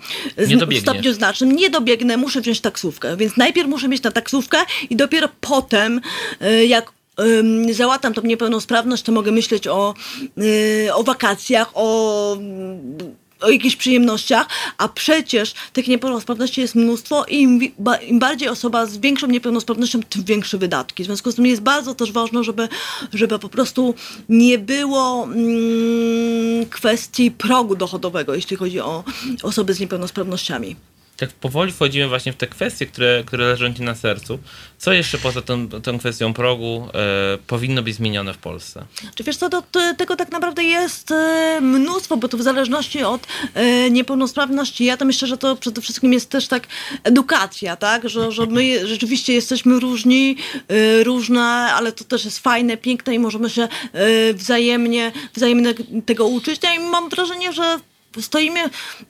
Nie 0.47 0.57
w 0.57 0.81
stopniu 0.81 1.13
znacznym 1.13 1.55
nie 1.55 1.69
dobiegnę, 1.69 2.17
muszę 2.17 2.41
wziąć 2.41 2.61
taksówkę, 2.61 3.17
więc 3.17 3.37
najpierw 3.37 3.69
muszę 3.69 3.87
mieć 3.87 4.03
na 4.03 4.11
taksówkę 4.11 4.57
i 4.89 4.95
dopiero 4.95 5.29
potem 5.41 6.01
y, 6.41 6.65
jak 6.65 6.91
załatam 7.71 8.13
tą 8.13 8.21
niepełnosprawność, 8.21 9.03
to 9.03 9.11
mogę 9.11 9.31
myśleć 9.31 9.67
o, 9.67 9.93
y, 10.37 10.93
o 10.93 11.03
wakacjach, 11.03 11.71
o 11.73 12.37
o 13.41 13.49
jakichś 13.49 13.75
przyjemnościach, 13.75 14.47
a 14.77 14.87
przecież 14.87 15.53
tych 15.73 15.87
niepełnosprawności 15.87 16.61
jest 16.61 16.75
mnóstwo 16.75 17.25
i 17.25 17.41
im, 17.41 17.59
ba, 17.79 17.95
im 17.95 18.19
bardziej 18.19 18.49
osoba 18.49 18.85
z 18.85 18.97
większą 18.97 19.27
niepełnosprawnością, 19.27 19.99
tym 20.03 20.23
większe 20.23 20.57
wydatki. 20.57 21.03
W 21.03 21.05
związku 21.05 21.31
z 21.31 21.35
tym 21.35 21.45
jest 21.45 21.61
bardzo 21.61 21.95
też 21.95 22.11
ważne, 22.11 22.43
żeby, 22.43 22.67
żeby 23.13 23.39
po 23.39 23.49
prostu 23.49 23.95
nie 24.29 24.57
było 24.59 25.23
mm, 25.23 26.65
kwestii 26.65 27.31
progu 27.31 27.75
dochodowego, 27.75 28.35
jeśli 28.35 28.57
chodzi 28.57 28.79
o 28.79 29.03
osoby 29.43 29.73
z 29.73 29.79
niepełnosprawnościami. 29.79 30.75
Tak 31.21 31.29
powoli 31.29 31.71
wchodzimy 31.71 32.07
właśnie 32.07 32.33
w 32.33 32.35
te 32.35 32.47
kwestie, 32.47 32.85
które, 32.85 33.23
które 33.25 33.45
leżą 33.45 33.73
ci 33.73 33.81
na 33.81 33.95
sercu. 33.95 34.39
Co 34.77 34.93
jeszcze 34.93 35.17
poza 35.17 35.41
tą, 35.41 35.69
tą 35.69 35.99
kwestią 35.99 36.33
progu 36.33 36.87
e, 36.93 37.37
powinno 37.47 37.83
być 37.83 37.95
zmienione 37.95 38.33
w 38.33 38.37
Polsce? 38.37 38.85
Czy 39.15 39.23
wiesz 39.23 39.37
co, 39.37 39.49
to, 39.49 39.63
tego 39.97 40.15
tak 40.15 40.31
naprawdę 40.31 40.63
jest 40.63 41.11
e, 41.11 41.59
mnóstwo, 41.61 42.17
bo 42.17 42.27
to 42.27 42.37
w 42.37 42.41
zależności 42.41 43.03
od 43.03 43.27
e, 43.53 43.89
niepełnosprawności. 43.89 44.85
Ja 44.85 44.97
to 44.97 45.05
myślę, 45.05 45.27
że 45.27 45.37
to 45.37 45.55
przede 45.55 45.81
wszystkim 45.81 46.13
jest 46.13 46.29
też 46.29 46.47
tak 46.47 46.67
edukacja, 47.03 47.75
tak? 47.75 48.09
Że, 48.09 48.31
że 48.31 48.45
my 48.45 48.79
rzeczywiście 48.93 49.33
jesteśmy 49.33 49.79
różni, 49.79 50.37
e, 50.67 51.03
różne, 51.03 51.41
ale 51.73 51.91
to 51.91 52.03
też 52.03 52.25
jest 52.25 52.39
fajne, 52.39 52.77
piękne 52.77 53.15
i 53.15 53.19
możemy 53.19 53.49
się 53.49 53.61
e, 53.93 54.33
wzajemnie, 54.33 55.11
wzajemnie 55.33 55.73
tego 56.05 56.27
uczyć. 56.27 56.59
Ja 56.63 56.79
mam 56.79 57.09
wrażenie, 57.09 57.53
że 57.53 57.79
stoimy 58.19 58.59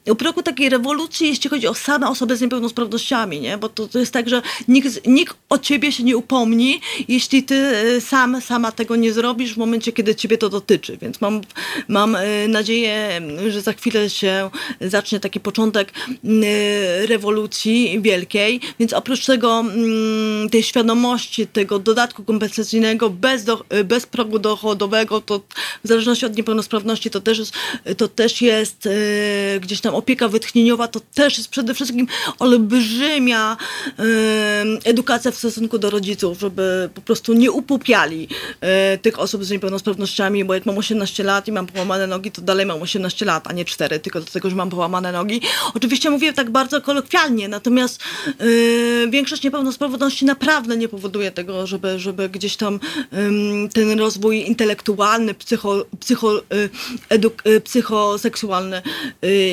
u 0.10 0.16
progu 0.16 0.44
takiej 0.44 0.70
rewolucji, 0.70 1.28
jeśli 1.28 1.50
chodzi 1.50 1.68
o 1.68 1.74
same 1.74 2.10
osoby 2.10 2.38
z 2.38 2.42
niepełnosprawnościami, 2.42 3.42
nie? 3.42 3.58
Bo 3.58 3.70
to, 3.70 3.88
to 3.88 4.00
jest 4.00 4.14
tak, 4.14 4.30
że 4.30 4.42
nikt, 4.68 5.08
nikt 5.08 5.38
o 5.50 5.58
ciebie 5.58 5.92
się 5.92 6.04
nie 6.04 6.18
upomni, 6.18 6.82
jeśli 7.08 7.44
ty 7.44 7.56
e, 7.56 8.02
sam, 8.02 8.42
sama 8.42 8.72
tego 8.72 8.96
nie 8.96 9.14
zrobisz 9.14 9.54
w 9.54 9.58
momencie, 9.58 9.92
kiedy 9.92 10.16
ciebie 10.16 10.38
to 10.38 10.50
dotyczy. 10.50 10.98
Więc 10.98 11.22
mam, 11.22 11.42
mam 11.88 12.16
e, 12.16 12.48
nadzieję, 12.48 13.22
że 13.50 13.62
za 13.62 13.74
chwilę 13.74 14.10
się 14.10 14.50
zacznie 14.82 15.20
taki 15.20 15.40
początek 15.40 15.94
e, 16.10 17.06
rewolucji 17.06 18.02
wielkiej. 18.02 18.60
Więc 18.80 18.94
oprócz 18.94 19.26
tego, 19.26 19.60
mm, 19.60 20.50
tej 20.50 20.64
świadomości, 20.64 21.48
tego 21.48 21.80
dodatku 21.80 22.24
kompensacyjnego 22.24 23.10
bez, 23.10 23.44
do, 23.44 23.66
bez 23.86 24.06
progu 24.06 24.40
dochodowego, 24.40 25.22
to 25.22 25.42
w 25.84 25.88
zależności 25.88 26.26
od 26.26 26.38
niepełnosprawności 26.38 27.10
to 27.10 27.22
też 27.22 27.42
to 27.98 28.08
też 28.08 28.42
jest 28.42 28.88
e, 29.56 29.60
gdzieś 29.60 29.82
tam 29.82 29.96
opieka 29.96 30.28
wytchnieniowa, 30.28 30.88
to 30.88 31.00
też 31.00 31.38
jest 31.38 31.50
przede 31.50 31.74
wszystkim 31.74 32.08
olbrzymia 32.40 33.58
e, 34.00 34.04
edukacja 34.84 35.32
w 35.32 35.36
stosunku 35.36 35.78
do 35.78 35.90
rodziców, 35.90 36.40
żeby 36.40 36.90
po 36.94 37.02
prostu 37.02 37.34
nie 37.34 37.52
upupiali 37.52 38.28
e, 38.62 38.98
tych 38.98 39.20
osób 39.20 39.46
z 39.46 39.52
niepełnosprawnościami, 39.52 40.46
bo 40.46 40.54
jak 40.54 40.66
mam 40.66 40.78
18 40.78 41.24
lat 41.24 41.48
i 41.48 41.52
mam 41.52 41.68
połamane 41.68 42.08
nogi, 42.08 42.32
to 42.32 42.42
dalej 42.42 42.66
mam 42.66 42.82
18 42.82 43.26
lat, 43.26 43.48
a 43.48 43.54
nie 43.54 43.66
4, 43.66 44.00
tylko 44.00 44.20
dlatego, 44.22 44.50
że 44.50 44.56
mam 44.56 44.70
połamane 44.70 45.12
nogi. 45.12 45.42
Oczywiście 45.74 46.10
mówię 46.10 46.34
tak 46.34 46.50
bardzo 46.50 46.82
kolokwialnie, 46.82 47.48
natomiast 47.48 48.04
większość 49.10 49.44
niepełnosprawności 49.44 50.26
naprawdę 50.26 50.78
nie 50.78 50.88
powoduje 50.88 51.32
tego, 51.32 51.68
żeby, 51.68 52.00
żeby 52.00 52.30
gdzieś 52.30 52.58
tam 52.58 52.80
ten 53.74 54.00
rozwój 54.00 54.48
intelektualny, 54.48 55.34
psycho, 55.34 55.86
psycho, 56.00 56.38
e, 56.40 56.44
eduk, 57.10 57.42
e, 57.46 57.62
psychoseksualny 57.62 58.81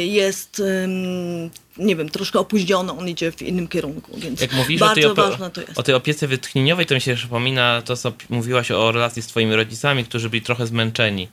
jest 0.06 0.60
em, 0.60 1.50
nie 1.78 1.96
wiem, 1.96 2.08
troszkę 2.08 2.38
opóźniony, 2.38 2.92
on 2.92 3.08
idzie 3.08 3.32
w 3.32 3.42
innym 3.42 3.68
kierunku, 3.68 4.18
więc 4.18 4.40
Jak 4.40 4.52
mówisz 4.52 4.82
o 4.82 4.84
bardzo 4.84 5.00
tej, 5.00 5.10
opie- 5.10 5.30
ważne 5.30 5.50
to 5.50 5.60
jest. 5.60 5.78
o 5.78 5.82
tej 5.82 5.94
opiece 5.94 6.26
wytchnieniowej, 6.26 6.86
to 6.86 6.94
mi 6.94 7.00
się 7.00 7.14
przypomina 7.14 7.82
to, 7.82 7.96
co 7.96 8.12
mówiłaś 8.30 8.70
o 8.70 8.92
relacji 8.92 9.22
z 9.22 9.26
twoimi 9.26 9.54
rodzicami, 9.54 10.04
którzy 10.04 10.30
byli 10.30 10.42
trochę 10.42 10.66
zmęczeni 10.66 11.28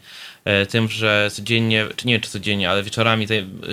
e, 0.46 0.66
tym, 0.66 0.88
że 0.90 1.30
codziennie, 1.34 1.86
czy 1.96 2.08
nie 2.08 2.20
czy 2.20 2.30
codziennie, 2.30 2.70
ale 2.70 2.84
wieczorami 2.84 3.28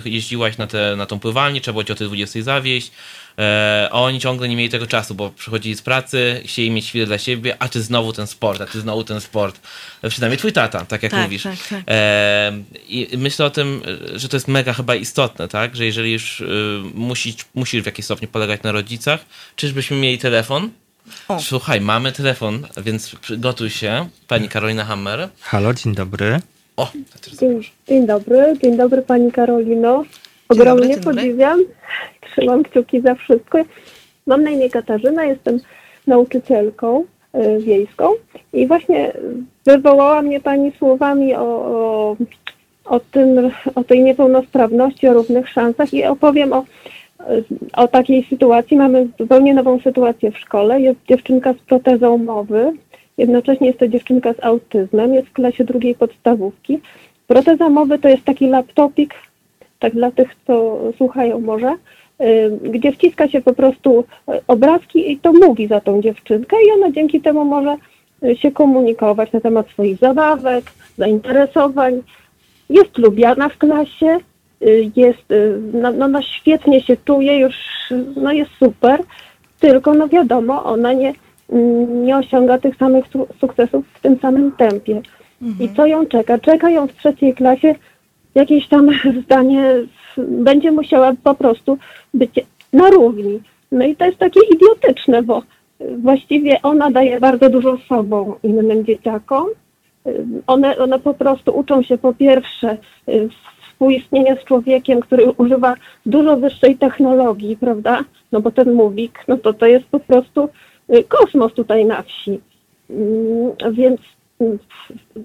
jeździłaś 0.04 0.58
na, 0.58 0.66
te, 0.66 0.96
na 0.96 1.06
tą 1.06 1.18
pływalnię, 1.20 1.60
trzeba 1.60 1.72
było 1.72 1.84
cię 1.84 1.92
o 1.92 1.96
tej 1.96 2.06
20 2.06 2.42
zawieźć, 2.42 2.90
e, 3.38 3.88
oni 3.92 4.20
ciągle 4.20 4.48
nie 4.48 4.56
mieli 4.56 4.68
tego 4.70 4.86
czasu, 4.86 5.14
bo 5.14 5.30
przychodzili 5.30 5.74
z 5.76 5.82
pracy, 5.82 6.42
chcieli 6.46 6.70
mieć 6.70 6.88
chwilę 6.88 7.06
dla 7.06 7.18
siebie, 7.18 7.56
a 7.58 7.68
ty 7.68 7.82
znowu 7.82 8.12
ten 8.12 8.26
sport, 8.26 8.60
a 8.60 8.66
ty 8.66 8.80
znowu 8.80 9.04
ten 9.04 9.20
sport. 9.20 9.60
E, 10.02 10.08
Przynajmniej 10.08 10.38
twój 10.38 10.52
tata, 10.52 10.84
tak 10.86 11.02
jak 11.02 11.12
Tak, 11.12 11.22
mówisz. 11.22 11.42
tak, 11.42 11.68
tak. 11.70 11.82
E, 11.88 12.52
I 12.88 13.08
myślę 13.18 13.46
o 13.46 13.50
tym, 13.50 13.82
że 14.14 14.28
to 14.28 14.36
jest 14.36 14.48
mega 14.48 14.72
chyba 14.72 14.94
istotne, 14.94 15.48
tak? 15.48 15.76
Że 15.76 15.84
jeżeli 15.86 16.12
już 16.12 16.42
musi, 16.94 17.34
musi 17.54 17.82
w 17.82 17.86
jakimś 17.86 18.04
stopniu 18.04 18.28
polegać 18.28 18.62
na 18.62 18.72
rodzicach. 18.72 19.24
Czyżbyśmy 19.56 19.96
mieli 19.96 20.18
telefon? 20.18 20.70
O. 21.28 21.40
Słuchaj, 21.40 21.80
mamy 21.80 22.12
telefon, 22.12 22.66
więc 22.76 23.14
przygotuj 23.14 23.70
się. 23.70 24.08
Pani 24.28 24.48
Karolina 24.48 24.84
Hammer. 24.84 25.28
Halo, 25.40 25.74
dzień 25.74 25.94
dobry. 25.94 26.40
O, 26.76 26.90
Dzień, 27.40 27.60
dzień 27.88 28.06
dobry, 28.06 28.56
dzień 28.62 28.76
dobry 28.76 29.02
Pani 29.02 29.32
Karolino. 29.32 30.04
Ogromnie 30.48 30.82
dobry, 30.82 30.88
dzień 30.94 31.04
dobry. 31.04 31.14
podziwiam, 31.22 31.60
trzymam 32.30 32.62
kciuki 32.62 33.00
za 33.00 33.14
wszystko. 33.14 33.58
Mam 34.26 34.42
na 34.44 34.50
imię 34.50 34.70
Katarzyna, 34.70 35.24
jestem 35.24 35.58
nauczycielką 36.06 37.04
y, 37.34 37.60
wiejską 37.60 38.08
i 38.52 38.66
właśnie 38.66 39.12
wywołała 39.66 40.22
mnie 40.22 40.40
Pani 40.40 40.72
słowami 40.78 41.34
o, 41.34 41.40
o, 41.44 42.16
o, 42.84 43.00
tym, 43.00 43.50
o 43.74 43.84
tej 43.84 44.02
niepełnosprawności, 44.02 45.08
o 45.08 45.12
równych 45.12 45.48
szansach 45.48 45.94
i 45.94 46.04
opowiem 46.04 46.52
o, 46.52 46.64
o 47.72 47.88
takiej 47.88 48.24
sytuacji. 48.30 48.76
Mamy 48.76 49.08
zupełnie 49.18 49.54
nową 49.54 49.80
sytuację 49.80 50.30
w 50.30 50.38
szkole. 50.38 50.80
Jest 50.80 50.98
dziewczynka 51.08 51.52
z 51.52 51.56
protezą 51.56 52.18
mowy, 52.18 52.72
jednocześnie 53.18 53.66
jest 53.66 53.78
to 53.78 53.88
dziewczynka 53.88 54.32
z 54.32 54.44
autyzmem, 54.44 55.14
jest 55.14 55.28
w 55.28 55.32
klasie 55.32 55.64
drugiej 55.64 55.94
podstawówki. 55.94 56.80
Proteza 57.26 57.68
mowy 57.68 57.98
to 57.98 58.08
jest 58.08 58.24
taki 58.24 58.46
laptopik, 58.46 59.14
tak 59.78 59.92
dla 59.92 60.10
tych, 60.10 60.36
co 60.46 60.78
słuchają 60.96 61.40
może, 61.40 61.74
y, 62.20 62.58
gdzie 62.62 62.92
wciska 62.92 63.28
się 63.28 63.40
po 63.40 63.52
prostu 63.52 64.04
obrazki 64.46 65.12
i 65.12 65.18
to 65.18 65.32
mówi 65.32 65.66
za 65.66 65.80
tą 65.80 66.02
dziewczynkę 66.02 66.56
i 66.66 66.72
ona 66.72 66.90
dzięki 66.90 67.20
temu 67.20 67.44
może 67.44 67.76
się 68.34 68.52
komunikować 68.52 69.32
na 69.32 69.40
temat 69.40 69.68
swoich 69.68 69.98
zabawek, 69.98 70.64
zainteresowań. 70.98 72.02
Jest 72.72 72.98
lubiana 72.98 73.48
w 73.48 73.58
klasie, 73.58 74.18
y, 74.62 74.90
jest, 74.96 75.30
y, 75.30 75.60
no, 75.72 75.92
no, 75.92 76.08
no 76.08 76.22
świetnie 76.22 76.80
się 76.80 76.96
czuje, 77.04 77.38
już 77.38 77.54
no 78.16 78.32
jest 78.32 78.50
super, 78.58 79.00
tylko 79.60 79.94
no 79.94 80.08
wiadomo, 80.08 80.64
ona 80.64 80.92
nie, 80.92 81.12
nie 82.04 82.16
osiąga 82.16 82.58
tych 82.58 82.76
samych 82.76 83.04
su- 83.06 83.28
sukcesów 83.40 83.84
w 83.94 84.00
tym 84.00 84.18
samym 84.18 84.52
tempie. 84.52 85.02
I 85.60 85.68
co 85.76 85.86
ją 85.86 86.06
czeka? 86.06 86.38
Czeka 86.38 86.70
ją 86.70 86.86
w 86.86 86.92
trzeciej 86.96 87.34
klasie 87.34 87.74
jakieś 88.34 88.68
tam 88.68 88.88
zdanie, 89.24 89.74
będzie 90.16 90.70
musiała 90.72 91.12
po 91.24 91.34
prostu 91.34 91.78
być 92.14 92.30
na 92.72 92.90
równi. 92.90 93.40
No 93.72 93.84
i 93.84 93.96
to 93.96 94.04
jest 94.04 94.18
takie 94.18 94.40
idiotyczne, 94.54 95.22
bo 95.22 95.42
y, 95.80 95.96
właściwie 95.98 96.62
ona 96.62 96.90
daje 96.90 97.20
bardzo 97.20 97.50
dużo 97.50 97.78
sobą 97.88 98.34
innym 98.42 98.84
dzieciakom. 98.84 99.46
One, 100.46 100.78
one 100.78 100.98
po 100.98 101.14
prostu 101.14 101.58
uczą 101.58 101.82
się 101.82 101.98
po 101.98 102.14
pierwsze 102.14 102.76
y, 103.08 103.28
współistnienia 103.66 104.36
z 104.36 104.44
człowiekiem, 104.44 105.00
który 105.00 105.30
używa 105.30 105.74
dużo 106.06 106.36
wyższej 106.36 106.76
technologii, 106.76 107.56
prawda? 107.56 108.04
No 108.32 108.40
bo 108.40 108.50
ten 108.50 108.72
mówik, 108.72 109.24
no 109.28 109.36
to 109.38 109.52
to 109.52 109.66
jest 109.66 109.86
po 109.86 110.00
prostu 110.00 110.48
y, 110.94 111.04
kosmos 111.04 111.52
tutaj 111.54 111.84
na 111.84 112.02
wsi. 112.02 112.40
Mm, 112.90 113.72
Więc 113.72 114.00
mm, 114.40 114.58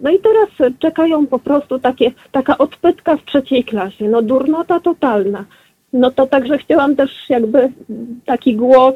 no 0.02 0.10
i 0.10 0.20
teraz 0.20 0.72
czekają 0.80 1.28
po 1.28 1.40
prostu 1.40 1.80
takie, 1.80 2.12
taka 2.32 2.58
odpytka 2.58 3.18
w 3.18 3.26
trzeciej 3.26 3.64
klasie. 3.64 4.10
No 4.10 4.22
durnota 4.22 4.80
totalna. 4.80 5.46
No 5.94 6.12
to 6.12 6.28
także 6.28 6.58
chciałam 6.58 6.96
też 6.96 7.30
jakby 7.30 7.72
taki 8.26 8.56
głos, 8.56 8.96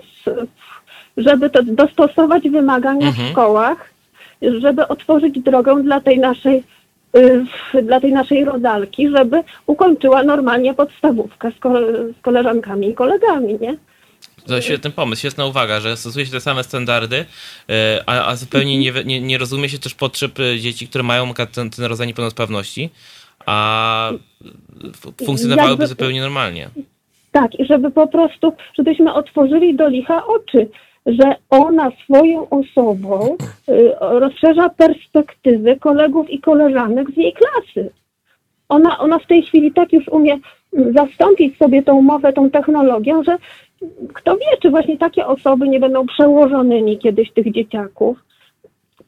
żeby 1.18 1.50
to 1.50 1.64
dostosować 1.64 2.50
wymagania 2.50 3.08
Mhm. 3.08 3.28
w 3.28 3.32
szkołach, 3.32 3.90
żeby 4.42 4.88
otworzyć 4.88 5.40
drogę 5.40 5.84
dla 5.84 6.02
tej 6.02 6.20
naszej 6.20 6.64
y, 7.18 7.46
dla 7.84 8.00
tej 8.00 8.14
naszej 8.14 8.46
rodalki, 8.46 9.10
żeby 9.10 9.44
ukończyła 9.66 10.24
normalnie 10.24 10.74
podstawówkę 10.74 11.52
z, 11.52 11.60
kole, 11.60 11.82
z 12.20 12.22
koleżankami 12.22 12.90
i 12.90 12.94
kolegami, 12.94 13.58
nie? 13.62 13.78
To 14.48 14.62
świetny 14.62 14.92
pomysł, 14.92 15.20
świetna 15.20 15.46
uwaga, 15.46 15.80
że 15.80 15.98
stosuje 15.98 16.26
się 16.26 16.32
te 16.32 16.42
same 16.42 16.64
standardy, 16.64 17.26
e, 17.70 18.04
a, 18.06 18.26
a 18.26 18.36
zupełnie 18.36 18.80
nie, 18.80 18.92
nie, 19.06 19.22
nie 19.22 19.38
rozumie 19.38 19.70
się 19.70 19.80
też 19.80 19.96
potrzeb 19.96 20.40
e, 20.40 20.60
dzieci, 20.60 20.88
które 20.88 21.04
mają 21.04 21.34
ten, 21.34 21.70
ten 21.70 21.86
rodzaj 21.86 22.08
niepełnosprawności, 22.08 22.90
a 23.46 24.12
funkcjonowałyby 25.26 25.72
Jakby- 25.72 25.88
zupełnie 25.88 26.22
normalnie. 26.22 26.70
Tak, 27.32 27.60
i 27.60 27.66
żeby 27.66 27.92
po 27.92 28.08
prostu, 28.08 28.54
żebyśmy 28.78 29.14
otworzyli 29.14 29.76
do 29.76 29.88
licha 29.88 30.26
oczy, 30.28 30.70
że 31.06 31.36
ona 31.50 31.92
swoją 32.04 32.50
osobą 32.50 33.38
y, 33.70 33.92
rozszerza 34.00 34.70
perspektywy 34.70 35.76
kolegów 35.76 36.30
i 36.30 36.40
koleżanek 36.40 37.12
z 37.12 37.18
jej 37.18 37.34
klasy. 37.34 37.92
Ona, 38.70 39.00
ona 39.00 39.20
w 39.20 39.28
tej 39.28 39.44
chwili 39.44 39.72
tak 39.72 39.94
już 39.94 40.08
umie 40.08 40.40
mm, 40.74 40.94
zastąpić 40.94 41.58
sobie 41.58 41.84
tą 41.84 42.02
mowę, 42.02 42.34
tą 42.34 42.50
technologią, 42.50 43.24
że 43.24 43.38
kto 44.14 44.38
wie, 44.38 44.58
czy 44.62 44.70
właśnie 44.70 44.98
takie 44.98 45.28
osoby 45.28 45.70
nie 45.70 45.80
będą 45.80 46.06
przełożonymi 46.06 46.98
kiedyś 46.98 47.32
tych 47.32 47.52
dzieciaków. 47.52 48.18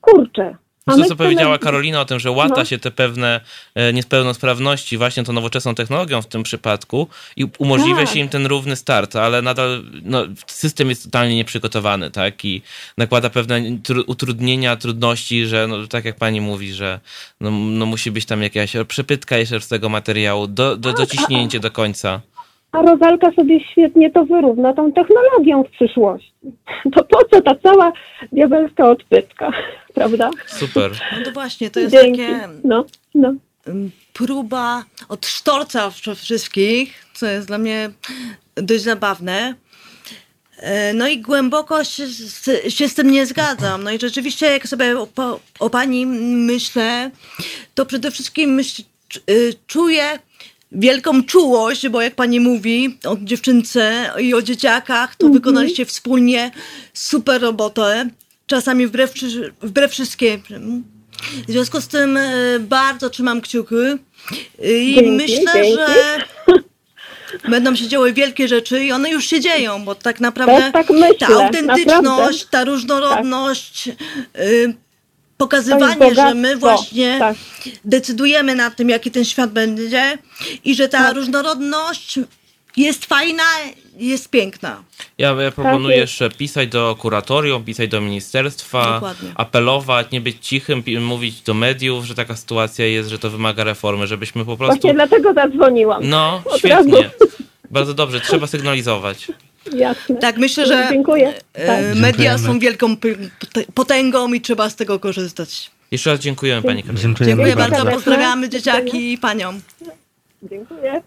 Kurczę. 0.01 0.55
A 0.85 0.91
To, 0.91 0.97
co 0.97 1.03
chcemy- 1.03 1.17
powiedziała 1.17 1.57
Karolina 1.57 2.01
o 2.01 2.05
tym, 2.05 2.19
że 2.19 2.31
łata 2.31 2.55
No. 2.57 2.65
się 2.65 2.77
te 2.77 2.91
pewne 2.91 3.41
e, 3.75 3.93
niepełnosprawności 3.93 4.97
właśnie 4.97 5.23
tą 5.23 5.33
nowoczesną 5.33 5.75
technologią 5.75 6.21
w 6.21 6.27
tym 6.27 6.43
przypadku 6.43 7.07
i 7.35 7.45
umożliwia 7.57 7.99
Tak. 8.05 8.09
się 8.13 8.19
im 8.19 8.29
ten 8.29 8.45
równy 8.45 8.75
start, 8.75 9.15
ale 9.15 9.41
nadal 9.41 9.83
no, 10.01 10.23
system 10.47 10.89
jest 10.89 11.03
totalnie 11.03 11.35
nieprzygotowany, 11.35 12.11
tak? 12.11 12.45
I 12.45 12.61
nakłada 12.97 13.29
pewne 13.29 13.61
tru- 13.61 14.03
utrudnienia, 14.07 14.75
trudności, 14.75 15.45
że 15.47 15.67
no, 15.67 15.87
tak 15.87 16.05
jak 16.05 16.15
pani 16.15 16.41
mówi, 16.41 16.73
że 16.73 16.99
no, 17.41 17.51
no, 17.51 17.85
musi 17.85 18.11
być 18.11 18.25
tam 18.25 18.43
jakaś 18.43 18.73
przepytka 18.87 19.37
jeszcze 19.37 19.61
z 19.61 19.67
tego 19.67 19.89
materiału, 19.89 20.47
do, 20.47 20.77
do, 20.77 20.93
dociśnięcie 20.93 21.59
do 21.59 21.71
końca. 21.71 22.21
A 22.73 22.81
Rozalka 22.81 23.31
sobie 23.31 23.59
świetnie 23.71 24.11
to 24.11 24.25
wyrówna 24.25 24.73
tą 24.73 24.91
technologią 24.93 25.63
w 25.63 25.69
przyszłości. 25.71 26.33
To 26.95 27.03
po 27.03 27.17
co 27.31 27.41
ta 27.41 27.55
cała 27.55 27.91
diabelska 28.31 28.89
odpytka, 28.89 29.51
prawda? 29.95 30.29
Super. 30.47 30.91
No 31.17 31.25
to 31.25 31.31
właśnie, 31.31 31.69
to 31.71 31.79
jest 31.79 31.91
Dzięki. 31.91 32.19
takie 32.21 32.47
No, 32.63 32.85
no. 33.15 33.33
próba 34.13 34.83
od 35.09 35.25
sztorca 35.25 35.89
wsz- 35.89 36.15
wszystkich, 36.15 37.05
co 37.13 37.25
jest 37.25 37.47
dla 37.47 37.57
mnie 37.57 37.89
dość 38.55 38.83
zabawne. 38.83 39.53
E, 40.57 40.93
No 40.93 41.07
i 41.07 41.19
głęboko 41.21 41.83
się, 41.83 42.07
z- 42.07 42.73
się 42.73 42.89
z 42.89 42.95
tym 42.95 43.11
nie 43.11 43.25
zgadzam. 43.25 43.83
No 43.83 43.91
i 43.91 43.99
rzeczywiście, 43.99 44.45
jak 44.45 44.67
sobie 44.67 44.99
o, 44.99 45.07
o 45.59 45.69
pani 45.69 46.05
myślę, 46.45 47.11
to 47.75 47.85
przede 47.85 48.11
wszystkim 48.11 48.53
myśl, 48.53 48.81
y, 49.29 49.53
czuję 49.67 50.03
wielką 50.73 51.23
czułość, 51.23 51.87
bo 51.89 52.01
jak 52.01 52.15
pani 52.15 52.39
mówi 52.39 52.97
o 53.05 53.17
dziewczynce 53.21 54.11
i 54.19 54.33
o 54.33 54.41
dzieciakach, 54.41 55.15
to 55.15 55.29
wykonaliście 55.29 55.85
wspólnie 55.85 56.51
super 56.93 57.41
robotę. 57.41 58.09
Czasami 58.47 58.87
wbrew, 58.87 59.13
wbrew 59.61 59.91
wszystkiemu. 59.91 60.81
W 61.47 61.51
związku 61.51 61.81
z 61.81 61.87
tym 61.87 62.17
e, 62.17 62.29
bardzo 62.59 63.09
trzymam 63.09 63.41
kciuki 63.41 63.75
i 64.63 64.95
Dzięki, 64.95 65.11
myślę, 65.11 65.51
dzięki. 65.53 65.75
że 65.75 66.23
będą 67.51 67.75
się 67.75 67.87
działy 67.87 68.13
wielkie 68.13 68.47
rzeczy 68.47 68.83
i 68.83 68.91
one 68.91 69.09
już 69.09 69.25
się 69.25 69.39
dzieją, 69.39 69.85
bo 69.85 69.95
tak 69.95 70.19
naprawdę 70.19 70.61
Też 70.61 70.71
tak 70.73 70.89
myślę, 70.89 71.15
ta 71.19 71.27
autentyczność, 71.27 71.87
naprawdę. 72.03 72.45
ta 72.51 72.63
różnorodność, 72.63 73.89
To 74.33 74.41
jest 74.41 74.77
pokazywanie, 75.37 76.15
że 76.15 76.33
my 76.33 76.57
właśnie 76.57 77.15
Tak. 77.19 77.35
decydujemy 77.85 78.55
nad 78.55 78.75
tym, 78.75 78.89
jaki 78.89 79.11
ten 79.11 79.25
świat 79.25 79.51
będzie 79.51 80.17
i 80.63 80.75
że 80.75 80.87
ta 80.89 80.97
Tak. 81.03 81.15
różnorodność 81.15 82.19
jest 82.77 83.05
fajna, 83.05 83.43
jest 83.97 84.29
piękna. 84.29 84.83
Ja, 85.17 85.35
ja 85.41 85.51
proponuję 85.51 85.95
jest. 85.97 86.11
jeszcze 86.13 86.29
pisać 86.37 86.69
do 86.69 86.95
kuratorium, 86.99 87.63
pisać 87.63 87.89
do 87.89 88.01
ministerstwa, 88.01 88.93
Dokładnie. 88.93 89.31
apelować, 89.35 90.11
nie 90.11 90.21
być 90.21 90.47
cichym, 90.47 90.83
mówić 91.01 91.41
do 91.41 91.53
mediów, 91.53 92.05
że 92.05 92.15
taka 92.15 92.35
sytuacja 92.35 92.85
jest, 92.85 93.09
że 93.09 93.19
to 93.19 93.29
wymaga 93.29 93.63
reformy, 93.63 94.07
żebyśmy 94.07 94.45
po 94.45 94.57
prostu... 94.57 94.75
Właśnie 94.75 94.93
dlatego 94.93 95.33
zadzwoniłam. 95.33 96.09
No, 96.09 96.41
Od 96.45 96.57
świetnie. 96.57 96.77
razu. 96.95 97.03
Bardzo 97.71 97.93
dobrze, 97.93 98.21
trzeba 98.21 98.47
sygnalizować. 98.47 99.27
Jasne. 99.75 100.15
Tak, 100.15 100.37
myślę, 100.37 100.65
że 100.65 100.87
Dziękuję. 100.91 101.33
e, 101.53 101.67
Tak. 101.67 101.79
media 101.85 102.01
Dziękujemy. 102.11 102.39
są 102.39 102.59
wielką 102.59 102.95
potęgą 103.73 104.33
i 104.33 104.41
trzeba 104.41 104.69
z 104.69 104.75
tego 104.75 104.99
korzystać. 104.99 105.71
Jeszcze 105.91 106.11
raz 106.11 106.19
dziękujemy 106.19 106.61
Pani 106.61 106.83
Karolina. 106.83 107.01
Dziękujemy 107.03 107.35
Dziękuję 107.35 107.55
bardzo. 107.55 107.75
bardzo, 107.85 107.91
pozdrawiamy 107.91 108.49
dzieciaki 108.49 109.13
i 109.13 109.17
panią. 109.17 109.59
Dziękuję. 110.49 111.01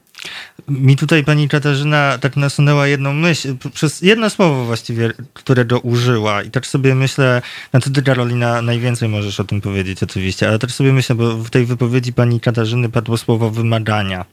Mi 0.68 0.96
tutaj 0.96 1.24
pani 1.24 1.48
Katarzyna 1.48 2.18
tak 2.20 2.36
nasunęła 2.36 2.86
jedną 2.86 3.12
myśl, 3.12 3.54
przez 3.74 4.02
jedno 4.02 4.30
słowo 4.30 4.64
właściwie, 4.64 5.12
którego 5.34 5.80
użyła 5.80 6.42
i 6.42 6.50
też 6.50 6.66
sobie 6.66 6.94
myślę, 6.94 7.42
znaczy 7.70 7.90
ty 7.92 8.02
Karolina 8.02 8.62
najwięcej 8.62 9.08
możesz 9.08 9.40
o 9.40 9.44
tym 9.44 9.60
powiedzieć 9.60 10.02
oczywiście, 10.02 10.48
ale 10.48 10.58
też 10.58 10.72
sobie 10.74 10.92
myślę, 10.92 11.14
bo 11.14 11.36
w 11.36 11.50
tej 11.50 11.66
wypowiedzi 11.66 12.12
pani 12.12 12.40
Katarzyny 12.40 12.88
padło 12.88 13.16
słowo 13.16 13.50
wymagania. 13.50 14.24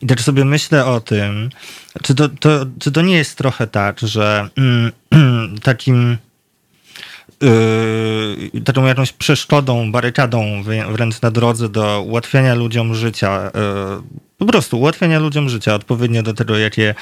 I 0.00 0.06
też 0.06 0.20
sobie 0.20 0.44
myślę 0.44 0.84
o 0.84 1.00
tym, 1.00 1.50
czy 2.02 2.14
to, 2.14 2.28
to, 2.28 2.66
czy 2.80 2.92
to 2.92 3.02
nie 3.02 3.16
jest 3.16 3.38
trochę 3.38 3.66
tak, 3.66 4.00
że 4.00 4.48
mm, 4.56 4.92
takim 5.62 6.18
yy, 7.40 8.60
taką 8.64 8.86
jakąś 8.86 9.12
przeszkodą, 9.12 9.92
barykadą 9.92 10.62
wrę- 10.62 10.92
wręcz 10.92 11.20
na 11.22 11.30
drodze 11.30 11.68
do 11.68 12.02
ułatwiania 12.02 12.54
ludziom 12.54 12.94
życia, 12.94 13.50
yy, 13.54 14.27
po 14.38 14.46
prostu 14.46 14.78
ułatwiania 14.78 15.18
ludziom 15.18 15.48
życia, 15.48 15.74
odpowiednio 15.74 16.22
do 16.22 16.34
tego, 16.34 16.58
jakie 16.58 16.94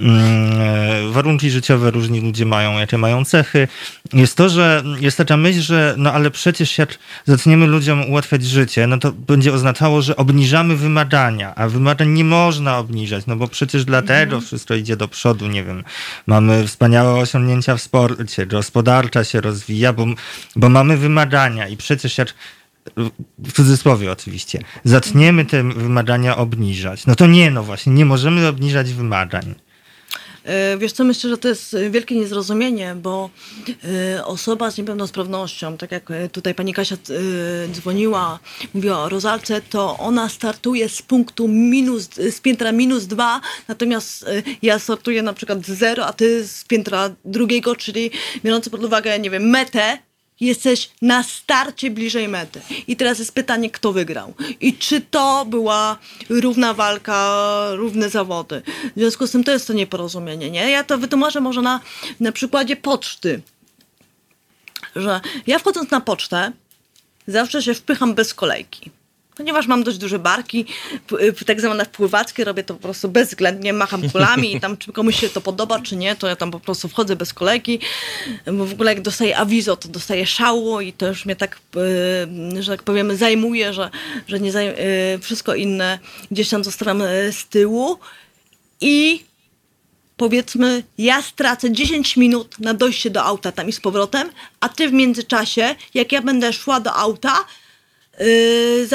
mm, 0.00 0.60
e, 0.60 1.12
warunki 1.12 1.50
życiowe 1.50 1.90
różni 1.90 2.20
ludzie 2.20 2.46
mają, 2.46 2.78
jakie 2.78 2.98
mają 2.98 3.24
cechy, 3.24 3.68
jest 4.12 4.36
to, 4.36 4.48
że 4.48 4.82
jest 5.00 5.16
taka 5.16 5.36
myśl, 5.36 5.60
że 5.60 5.94
no 5.98 6.12
ale 6.12 6.30
przecież 6.30 6.78
jak 6.78 6.98
zaczniemy 7.24 7.66
ludziom 7.66 8.10
ułatwiać 8.10 8.44
życie, 8.44 8.86
no 8.86 8.98
to 8.98 9.12
będzie 9.12 9.52
oznaczało, 9.52 10.02
że 10.02 10.16
obniżamy 10.16 10.76
wymagania, 10.76 11.54
a 11.54 11.68
wymagań 11.68 12.08
nie 12.08 12.24
można 12.24 12.78
obniżać, 12.78 13.26
no 13.26 13.36
bo 13.36 13.48
przecież 13.48 13.84
dlatego 13.84 14.40
wszystko 14.40 14.74
idzie 14.74 14.96
do 14.96 15.08
przodu, 15.08 15.46
nie 15.46 15.64
wiem, 15.64 15.84
mamy 16.26 16.66
wspaniałe 16.66 17.14
osiągnięcia 17.20 17.76
w 17.76 17.82
sporcie, 17.82 18.46
gospodarcza 18.46 19.24
się 19.24 19.40
rozwija, 19.40 19.92
bo, 19.92 20.06
bo 20.56 20.68
mamy 20.68 20.96
wymagania 20.96 21.68
i 21.68 21.76
przecież 21.76 22.18
jak 22.18 22.34
w 23.38 23.52
cudzysłowie 23.52 24.12
oczywiście, 24.12 24.58
zaczniemy 24.84 25.44
te 25.44 25.62
wymagania 25.62 26.36
obniżać. 26.36 27.06
No 27.06 27.14
to 27.14 27.26
nie, 27.26 27.50
no 27.50 27.62
właśnie, 27.62 27.92
nie 27.92 28.04
możemy 28.04 28.48
obniżać 28.48 28.92
wymagań. 28.92 29.54
E, 30.44 30.78
Wiesz 30.78 30.92
co, 30.92 31.04
myślę, 31.04 31.30
że 31.30 31.38
to 31.38 31.48
jest 31.48 31.76
wielkie 31.90 32.14
niezrozumienie, 32.14 32.94
bo 32.94 33.30
e, 34.16 34.24
osoba 34.24 34.70
z 34.70 34.78
niepełnosprawnością, 34.78 35.76
tak 35.76 35.92
jak 35.92 36.10
e, 36.10 36.28
tutaj 36.28 36.54
pani 36.54 36.74
Kasia 36.74 36.96
dzwoniła, 37.72 38.38
mówiła 38.74 38.98
o 38.98 39.08
rozalce, 39.08 39.60
to 39.60 39.98
ona 39.98 40.28
startuje 40.28 40.88
z 40.88 41.02
punktu 41.02 41.48
minus, 41.48 42.08
z 42.14 42.40
piętra 42.40 42.72
minus 42.72 43.06
dwa, 43.06 43.40
natomiast 43.68 44.26
ja 44.62 44.78
startuję 44.78 45.22
na 45.22 45.32
przykład 45.32 45.66
z 45.66 45.78
zero, 45.78 46.06
a 46.06 46.12
ty 46.12 46.46
z 46.48 46.64
piętra 46.64 47.10
drugiego, 47.24 47.76
czyli 47.76 48.10
biorąc 48.44 48.68
pod 48.68 48.84
uwagę, 48.84 49.18
nie 49.18 49.30
wiem, 49.30 49.50
metę, 49.50 49.98
jesteś 50.40 50.90
na 51.02 51.22
starcie 51.22 51.90
bliżej 51.90 52.28
mety. 52.28 52.60
I 52.86 52.96
teraz 52.96 53.18
jest 53.18 53.32
pytanie, 53.32 53.70
kto 53.70 53.92
wygrał. 53.92 54.34
I 54.60 54.74
czy 54.78 55.00
to 55.00 55.44
była 55.44 55.98
równa 56.28 56.74
walka, 56.74 57.68
równe 57.72 58.10
zawody. 58.10 58.62
W 58.96 59.00
związku 59.00 59.26
z 59.26 59.30
tym 59.30 59.44
to 59.44 59.52
jest 59.52 59.66
to 59.66 59.72
nieporozumienie. 59.72 60.50
Nie? 60.50 60.70
Ja 60.70 60.84
to 60.84 60.98
wytłumaczę 60.98 61.40
może 61.40 61.62
na, 61.62 61.80
na 62.20 62.32
przykładzie 62.32 62.76
poczty. 62.76 63.42
Że 64.96 65.20
ja 65.46 65.58
wchodząc 65.58 65.90
na 65.90 66.00
pocztę, 66.00 66.52
zawsze 67.26 67.62
się 67.62 67.74
wpycham 67.74 68.14
bez 68.14 68.34
kolejki. 68.34 68.90
Ponieważ 69.36 69.66
mam 69.66 69.82
dość 69.82 69.98
duże 69.98 70.18
barki, 70.18 70.66
tak 71.46 71.60
zwane 71.60 71.84
wpływackie, 71.84 72.44
robię 72.44 72.64
to 72.64 72.74
po 72.74 72.80
prostu 72.80 73.08
bezwzględnie, 73.08 73.72
macham 73.72 74.10
kulami 74.10 74.56
i 74.56 74.60
tam 74.60 74.76
czy 74.76 74.92
komuś 74.92 75.20
się 75.20 75.28
to 75.28 75.40
podoba, 75.40 75.80
czy 75.80 75.96
nie, 75.96 76.16
to 76.16 76.28
ja 76.28 76.36
tam 76.36 76.50
po 76.50 76.60
prostu 76.60 76.88
wchodzę 76.88 77.16
bez 77.16 77.34
kolejki, 77.34 77.78
bo 78.52 78.66
w 78.66 78.72
ogóle 78.72 78.94
jak 78.94 79.02
dostaję 79.02 79.36
awizo, 79.36 79.76
to 79.76 79.88
dostaję 79.88 80.26
szału 80.26 80.80
i 80.80 80.92
to 80.92 81.06
już 81.06 81.26
mnie 81.26 81.36
tak, 81.36 81.60
y, 82.56 82.62
że 82.62 82.72
tak 82.72 82.82
powiem, 82.82 83.16
zajmuje, 83.16 83.72
że, 83.72 83.90
że 84.28 84.40
nie 84.40 84.50
y, 84.50 85.18
wszystko 85.22 85.54
inne 85.54 85.98
gdzieś 86.30 86.48
tam 86.48 86.64
zostawiam 86.64 87.02
y, 87.02 87.32
z 87.32 87.46
tyłu. 87.46 87.98
I 88.80 89.24
powiedzmy, 90.16 90.82
ja 90.98 91.22
stracę 91.22 91.72
10 91.72 92.16
minut 92.16 92.58
na 92.58 92.74
dojście 92.74 93.10
do 93.10 93.24
auta 93.24 93.52
tam 93.52 93.68
i 93.68 93.72
z 93.72 93.80
powrotem, 93.80 94.30
a 94.60 94.68
ty 94.68 94.88
w 94.88 94.92
międzyczasie, 94.92 95.74
jak 95.94 96.12
ja 96.12 96.22
będę 96.22 96.52
szła 96.52 96.80
do 96.80 96.94
auta, 96.94 97.44
yy, 98.18 98.88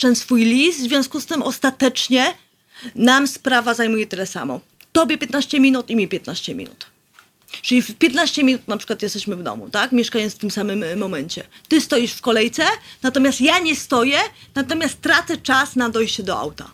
ten 0.00 0.16
swój 0.16 0.44
list, 0.44 0.80
w 0.80 0.82
związku 0.82 1.20
z 1.20 1.26
tym 1.26 1.42
ostatecznie 1.42 2.34
nam 2.94 3.26
sprawa 3.26 3.74
zajmuje 3.74 4.06
tyle 4.06 4.26
samo. 4.26 4.60
Tobie 4.92 5.18
15 5.18 5.60
minut 5.60 5.90
i 5.90 5.96
mi 5.96 6.08
15 6.08 6.54
minut. 6.54 6.86
Czyli 7.62 7.82
w 7.82 7.94
15 7.94 8.44
minut 8.44 8.68
na 8.68 8.76
przykład 8.76 9.02
jesteśmy 9.02 9.36
w 9.36 9.42
domu, 9.42 9.70
tak? 9.70 9.92
Mieszkając 9.92 10.34
w 10.34 10.38
tym 10.38 10.50
samym 10.50 10.82
y, 10.82 10.96
momencie. 10.96 11.44
Ty 11.68 11.80
stoisz 11.80 12.12
w 12.12 12.20
kolejce, 12.20 12.64
natomiast 13.02 13.40
ja 13.40 13.58
nie 13.58 13.76
stoję, 13.76 14.18
natomiast 14.54 15.00
tracę 15.00 15.36
czas 15.36 15.76
na 15.76 15.90
dojście 15.90 16.22
do 16.22 16.38
auta. 16.38 16.70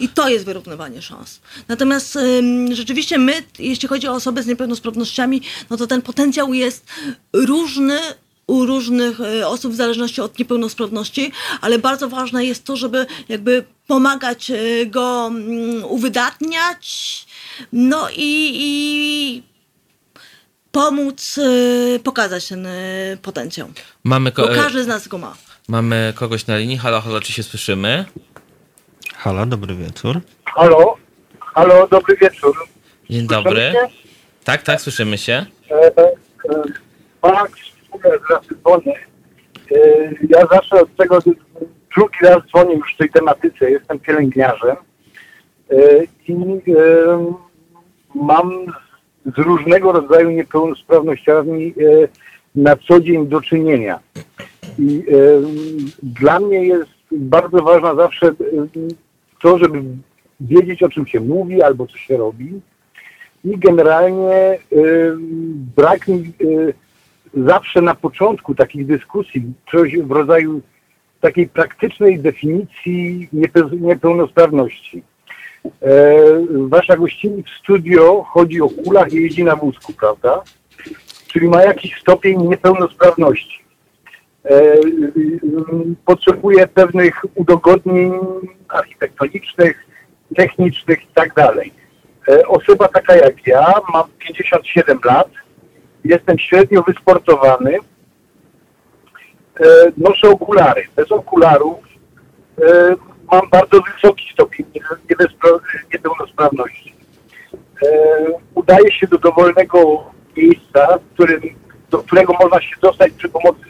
I 0.00 0.08
to 0.08 0.28
jest 0.28 0.44
wyrównywanie 0.44 1.02
szans. 1.02 1.40
Natomiast 1.68 2.16
ym, 2.16 2.74
rzeczywiście 2.74 3.18
my, 3.18 3.42
jeśli 3.58 3.88
chodzi 3.88 4.08
o 4.08 4.12
osoby 4.12 4.42
z 4.42 4.46
niepełnosprawnościami, 4.46 5.42
no 5.70 5.76
to 5.76 5.86
ten 5.86 6.02
potencjał 6.02 6.54
jest 6.54 6.84
różny 7.32 7.98
u 8.46 8.66
różnych 8.66 9.20
y, 9.20 9.46
osób 9.46 9.72
w 9.72 9.76
zależności 9.76 10.20
od 10.20 10.38
niepełnosprawności, 10.38 11.32
ale 11.60 11.78
bardzo 11.78 12.08
ważne 12.08 12.44
jest 12.44 12.64
to, 12.64 12.76
żeby 12.76 13.06
jakby 13.28 13.64
pomagać 13.86 14.50
y, 14.50 14.86
go 14.86 15.26
mm, 15.26 15.84
uwydatniać, 15.84 17.26
no 17.72 18.08
i, 18.10 18.50
i 18.54 19.42
pomóc 20.72 21.38
y, 21.38 22.00
pokazać 22.04 22.48
ten 22.48 22.66
potencjał. 23.22 23.68
Mamy, 24.04 24.32
ko- 24.32 24.42
Bo 24.48 24.54
każdy 24.54 24.84
z 24.84 24.86
nas 24.86 25.08
go 25.08 25.18
ma. 25.18 25.34
mamy 25.68 26.12
kogoś 26.16 26.46
na 26.46 26.56
linii. 26.56 26.78
Halo, 26.78 27.00
halo, 27.00 27.20
czy 27.20 27.32
się 27.32 27.42
słyszymy? 27.42 28.04
Halo, 29.14 29.46
dobry 29.46 29.74
wieczór. 29.74 30.20
Halo, 30.44 30.96
halo, 31.54 31.86
dobry 31.88 32.16
wieczór. 32.16 32.56
Dzień 33.10 33.26
dobry. 33.26 33.72
Słyszycie? 33.72 34.02
Tak, 34.44 34.62
tak, 34.62 34.80
słyszymy 34.80 35.18
się. 35.18 35.46
E, 35.70 35.74
e, 35.74 36.12
Max, 37.22 37.52
raz 38.30 38.46
dzwonię. 38.60 38.94
E, 39.72 40.10
ja 40.28 40.46
zawsze 40.46 40.82
od 40.82 40.96
tego 40.96 41.18
drugi 41.96 42.18
raz 42.22 42.38
dzwonię 42.48 42.74
już 42.74 42.94
w 42.94 42.98
tej 42.98 43.10
tematyce. 43.10 43.70
Jestem 43.70 43.98
pielęgniarzem 43.98 44.76
e, 45.70 45.76
i 46.28 46.32
e, 46.32 47.34
mam 48.14 48.66
z 49.36 49.38
różnego 49.38 49.92
rodzaju 49.92 50.30
niepełnosprawnościami 50.30 51.74
na 52.54 52.76
co 52.76 53.00
dzień 53.00 53.26
do 53.26 53.40
czynienia. 53.40 54.00
I 54.78 55.04
dla 56.02 56.40
mnie 56.40 56.64
jest 56.66 56.90
bardzo 57.12 57.62
ważna 57.62 57.94
zawsze 57.94 58.32
to, 59.42 59.58
żeby 59.58 59.82
wiedzieć 60.40 60.82
o 60.82 60.88
czym 60.88 61.06
się 61.06 61.20
mówi 61.20 61.62
albo 61.62 61.86
co 61.86 61.98
się 61.98 62.16
robi. 62.16 62.60
I 63.44 63.58
generalnie 63.58 64.58
brak 65.76 66.08
mi 66.08 66.32
zawsze 67.34 67.80
na 67.82 67.94
początku 67.94 68.54
takich 68.54 68.86
dyskusji 68.86 69.44
coś 69.70 69.98
w 69.98 70.10
rodzaju 70.10 70.60
takiej 71.20 71.48
praktycznej 71.48 72.18
definicji 72.20 73.28
niepe- 73.34 73.80
niepełnosprawności. 73.80 75.02
E, 75.82 75.90
wasza 76.68 76.96
gościni 76.96 77.42
w 77.42 77.48
studio 77.50 78.22
chodzi 78.22 78.60
o 78.60 78.68
kulach 78.68 79.12
i 79.12 79.22
jeździ 79.22 79.44
na 79.44 79.56
wózku, 79.56 79.92
prawda? 79.92 80.42
Czyli 81.26 81.48
ma 81.48 81.62
jakiś 81.62 82.00
stopień 82.00 82.42
niepełnosprawności. 82.42 83.62
E, 84.44 84.74
potrzebuje 86.06 86.66
pewnych 86.66 87.24
udogodnień 87.34 88.12
architektonicznych, 88.68 89.86
technicznych 90.36 91.02
i 91.02 91.08
tak 91.14 91.34
dalej. 91.34 91.72
E, 92.28 92.46
Osoba 92.46 92.88
taka 92.88 93.16
jak 93.16 93.46
ja, 93.46 93.74
mam 93.92 94.04
57 94.18 94.98
lat, 95.04 95.28
jestem 96.04 96.38
średnio 96.38 96.82
wysportowany, 96.82 97.78
e, 99.60 99.64
noszę 99.96 100.28
okulary. 100.28 100.86
Bez 100.96 101.12
okularów 101.12 101.78
e, 102.62 102.94
mam 103.32 103.50
bardzo 103.50 103.80
wysoki 103.80 104.32
stopień 104.32 104.66
niepełnosprawności. 105.92 106.94
E, 107.82 107.88
Udaję 108.54 108.92
się 108.92 109.06
do 109.06 109.18
dowolnego 109.18 110.04
miejsca, 110.36 110.98
którym, 111.14 111.40
do 111.90 111.98
którego 111.98 112.32
można 112.32 112.60
się 112.60 112.76
dostać 112.82 113.12
przy 113.12 113.28
pomocy. 113.28 113.60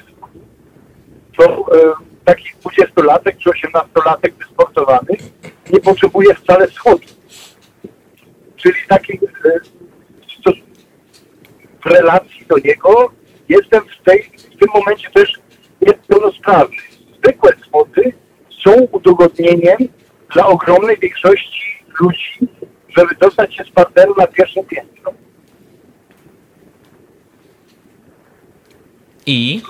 To 1.36 1.44
e, 1.44 1.92
taki 2.24 2.48
20-latek 2.64 3.36
czy 3.38 3.50
18-latek 3.50 4.32
wysportowany 4.38 5.16
nie 5.72 5.80
potrzebuje 5.80 6.34
wcale 6.34 6.66
schodów 6.66 7.22
czyli 8.62 8.74
taki 8.88 9.18
stos- 9.18 9.81
w 11.84 11.86
relacji 11.86 12.46
do 12.46 12.56
niego 12.64 13.12
jestem 13.48 13.82
w, 13.84 14.04
tej, 14.04 14.22
w 14.22 14.58
tym 14.58 14.68
momencie 14.74 15.10
też 15.10 15.32
niepełnosprawny. 15.80 16.76
Zwykłe 17.18 17.52
schody 17.66 18.12
są 18.64 18.72
udogodnieniem 18.80 19.78
dla 20.34 20.46
ogromnej 20.46 20.98
większości 20.98 21.84
ludzi, 22.00 22.38
żeby 22.96 23.14
dostać 23.20 23.56
się 23.56 23.64
z 23.64 23.70
parteru 23.70 24.14
na 24.18 24.26
pierwsze 24.26 24.64
piętro. 24.64 25.14
I? 29.26 29.62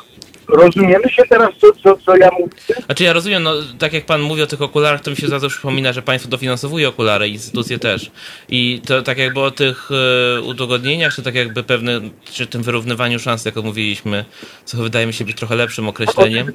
Rozumiemy 0.52 1.08
się 1.08 1.22
teraz, 1.28 1.50
co, 1.60 1.72
co, 1.72 1.96
co 1.96 2.16
ja 2.16 2.30
mówię? 2.40 2.52
Znaczy 2.86 3.04
ja 3.04 3.12
rozumiem, 3.12 3.42
no 3.42 3.52
tak 3.78 3.92
jak 3.92 4.06
pan 4.06 4.20
mówi 4.20 4.42
o 4.42 4.46
tych 4.46 4.62
okularach, 4.62 5.00
to 5.00 5.10
mi 5.10 5.16
się 5.16 5.28
zaraz 5.28 5.52
przypomina, 5.52 5.92
że 5.92 6.02
państwo 6.02 6.30
dofinansowuje 6.30 6.88
okulary, 6.88 7.28
instytucje 7.28 7.78
też. 7.78 8.10
I 8.48 8.80
to 8.86 9.02
tak 9.02 9.18
jakby 9.18 9.40
o 9.40 9.50
tych 9.50 9.90
e, 10.36 10.40
udogodnieniach, 10.40 11.14
czy 11.14 11.22
tak 11.22 11.34
jakby 11.34 11.62
pewne, 11.62 12.00
czy 12.24 12.46
tym 12.46 12.62
wyrównywaniu 12.62 13.18
szans, 13.18 13.44
jak 13.44 13.56
mówiliśmy, 13.56 14.24
co 14.64 14.78
wydaje 14.78 15.06
mi 15.06 15.12
się 15.12 15.24
być 15.24 15.36
trochę 15.36 15.56
lepszym 15.56 15.88
określeniem, 15.88 16.48
e, 16.48 16.52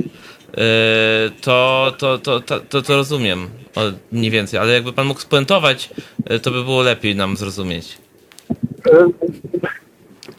to, 1.41 1.93
to, 1.97 2.17
to, 2.17 2.39
to, 2.39 2.60
to, 2.60 2.81
to 2.81 2.95
rozumiem 2.95 3.49
o, 3.75 3.81
mniej 4.12 4.31
więcej, 4.31 4.60
ale 4.60 4.73
jakby 4.73 4.93
pan 4.93 5.07
mógł 5.07 5.19
spuentować, 5.19 5.89
e, 6.25 6.39
to 6.39 6.51
by 6.51 6.63
było 6.63 6.81
lepiej 6.81 7.15
nam 7.15 7.38
zrozumieć. 7.38 7.97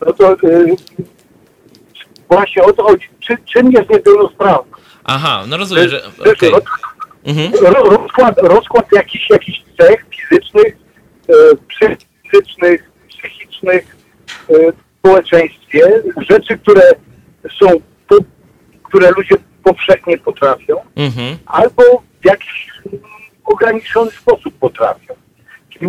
No 0.06 0.12
to 0.12 0.36
właśnie 2.28 2.62
o 2.62 2.72
to 2.72 2.82
chodzi. 2.82 3.08
Czy, 3.28 3.36
czym 3.52 3.72
jest 3.72 3.90
niepełnosprawność? 3.90 4.84
Aha, 5.04 5.44
no 5.48 5.56
rozumiem, 5.56 5.88
że... 5.88 6.02
No, 6.52 6.58
Mhm. 7.24 7.52
ro, 7.74 7.82
rozkład, 7.82 8.38
rozkład 8.38 8.86
jakichś, 8.92 9.30
jakichś 9.30 9.62
cech 9.80 10.04
fizycznych, 10.10 10.76
e, 11.28 11.32
psychicznych, 11.68 12.90
psychicznych 13.08 13.96
e, 14.48 14.72
w 14.72 14.76
społeczeństwie, 14.98 16.02
rzeczy, 16.30 16.58
które 16.58 16.82
są, 17.60 17.66
po, 18.08 18.16
które 18.82 19.10
ludzie 19.10 19.34
powszechnie 19.64 20.18
potrafią, 20.18 20.76
Mhm. 20.96 21.38
albo 21.46 21.82
w 22.22 22.24
jakiś 22.24 22.68
ograniczony 23.44 24.10
sposób 24.10 24.54
potrafią. 24.58 25.14
E, 25.82 25.86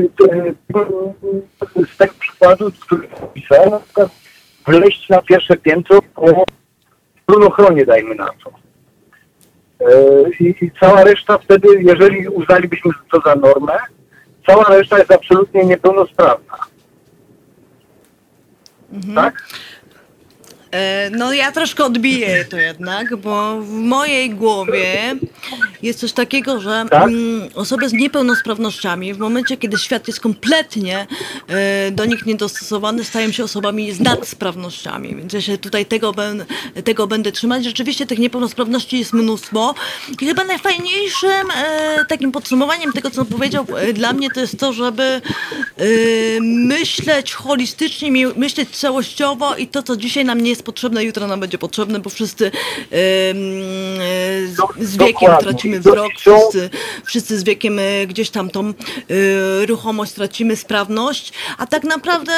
Z 1.93 1.97
tego 1.97 2.13
przykładu, 2.19 2.71
który 2.79 3.07
opisałem, 3.21 3.69
na 3.69 3.79
przykład 3.79 4.09
wleść 4.67 5.09
na 5.09 5.21
pierwsze 5.21 5.57
piętro 5.57 6.01
po 6.15 6.45
runochronie, 7.29 7.85
dajmy 7.85 8.15
na 8.15 8.27
to. 8.43 8.51
E, 9.81 10.29
I, 10.39 10.65
I 10.65 10.71
cała 10.79 11.03
reszta 11.03 11.37
wtedy, 11.37 11.67
jeżeli 11.79 12.27
uznalibyśmy 12.27 12.91
to 13.11 13.21
za 13.25 13.35
normę, 13.35 13.73
cała 14.47 14.63
reszta 14.63 14.97
jest 14.97 15.11
absolutnie 15.11 15.65
niepełnosprawna. 15.65 16.57
Tak? 19.15 19.43
E, 20.71 21.09
No 21.09 21.33
ja 21.33 21.51
troszkę 21.51 21.85
odbiję 21.85 22.45
to 22.45 22.57
jednak, 22.57 23.15
bo 23.15 23.61
w 23.61 23.69
mojej 23.73 24.29
głowie 24.29 25.15
jest 25.81 25.99
coś 25.99 26.11
takiego, 26.13 26.61
że 26.61 26.85
Tak? 26.91 27.03
mm, 27.03 27.49
osoby 27.55 27.89
z 27.89 27.93
niepełnosprawnościami 27.93 29.13
w 29.13 29.17
momencie, 29.17 29.57
kiedy 29.57 29.77
świat 29.77 30.07
jest 30.07 30.19
kompletnie 30.19 31.07
e, 31.47 31.91
do 31.91 32.05
nich 32.05 32.25
niedostosowany, 32.25 33.03
stają 33.03 33.31
się 33.31 33.43
osobami 33.43 33.91
z 33.91 33.99
nadsprawnościami. 33.99 35.15
Więc 35.15 35.33
ja 35.33 35.41
się 35.41 35.57
tutaj 35.57 35.85
tego, 35.85 36.13
tego 36.83 37.07
będę 37.07 37.31
trzymać. 37.31 37.63
Rzeczywiście 37.63 38.05
tych 38.05 38.19
niepełnosprawności 38.19 38.99
jest 38.99 39.13
mnóstwo 39.13 39.75
i 40.21 40.25
chyba 40.25 40.43
najfajniejszym 40.43 41.51
e, 41.55 42.05
takim 42.05 42.31
podsumowaniem 42.31 42.93
tego, 42.93 43.11
co 43.11 43.25
powiedział 43.25 43.65
dla 43.93 44.13
mnie, 44.13 44.29
to 44.31 44.39
jest 44.39 44.59
to, 44.59 44.73
żeby 44.73 45.21
myśleć 46.41 47.33
holistycznie, 47.33 48.27
myśleć 48.27 48.69
całościowo 48.69 49.55
i 49.55 49.67
to, 49.67 49.83
co 49.83 49.97
dzisiaj 49.97 50.25
nam 50.25 50.41
nie 50.41 50.49
jest 50.59 50.65
potrzebne, 50.65 51.03
jutro 51.03 51.27
nam 51.27 51.39
będzie 51.39 51.57
potrzebne, 51.57 51.99
bo 51.99 52.09
wszyscy 52.09 52.51
z, 54.79 54.97
wiekiem 54.97 55.31
tracimy 55.39 55.79
wzrok, 55.79 56.11
wszyscy, 56.17 56.69
wszyscy 57.05 57.39
z 57.39 57.43
wiekiem 57.43 57.79
e, 57.79 58.07
gdzieś 58.07 58.29
tam 58.29 58.49
tą 58.49 58.69
e, 58.69 58.73
ruchomość 59.65 60.11
tracimy, 60.11 60.55
sprawność, 60.55 61.33
a 61.57 61.67
tak 61.67 61.83
naprawdę 61.83 62.33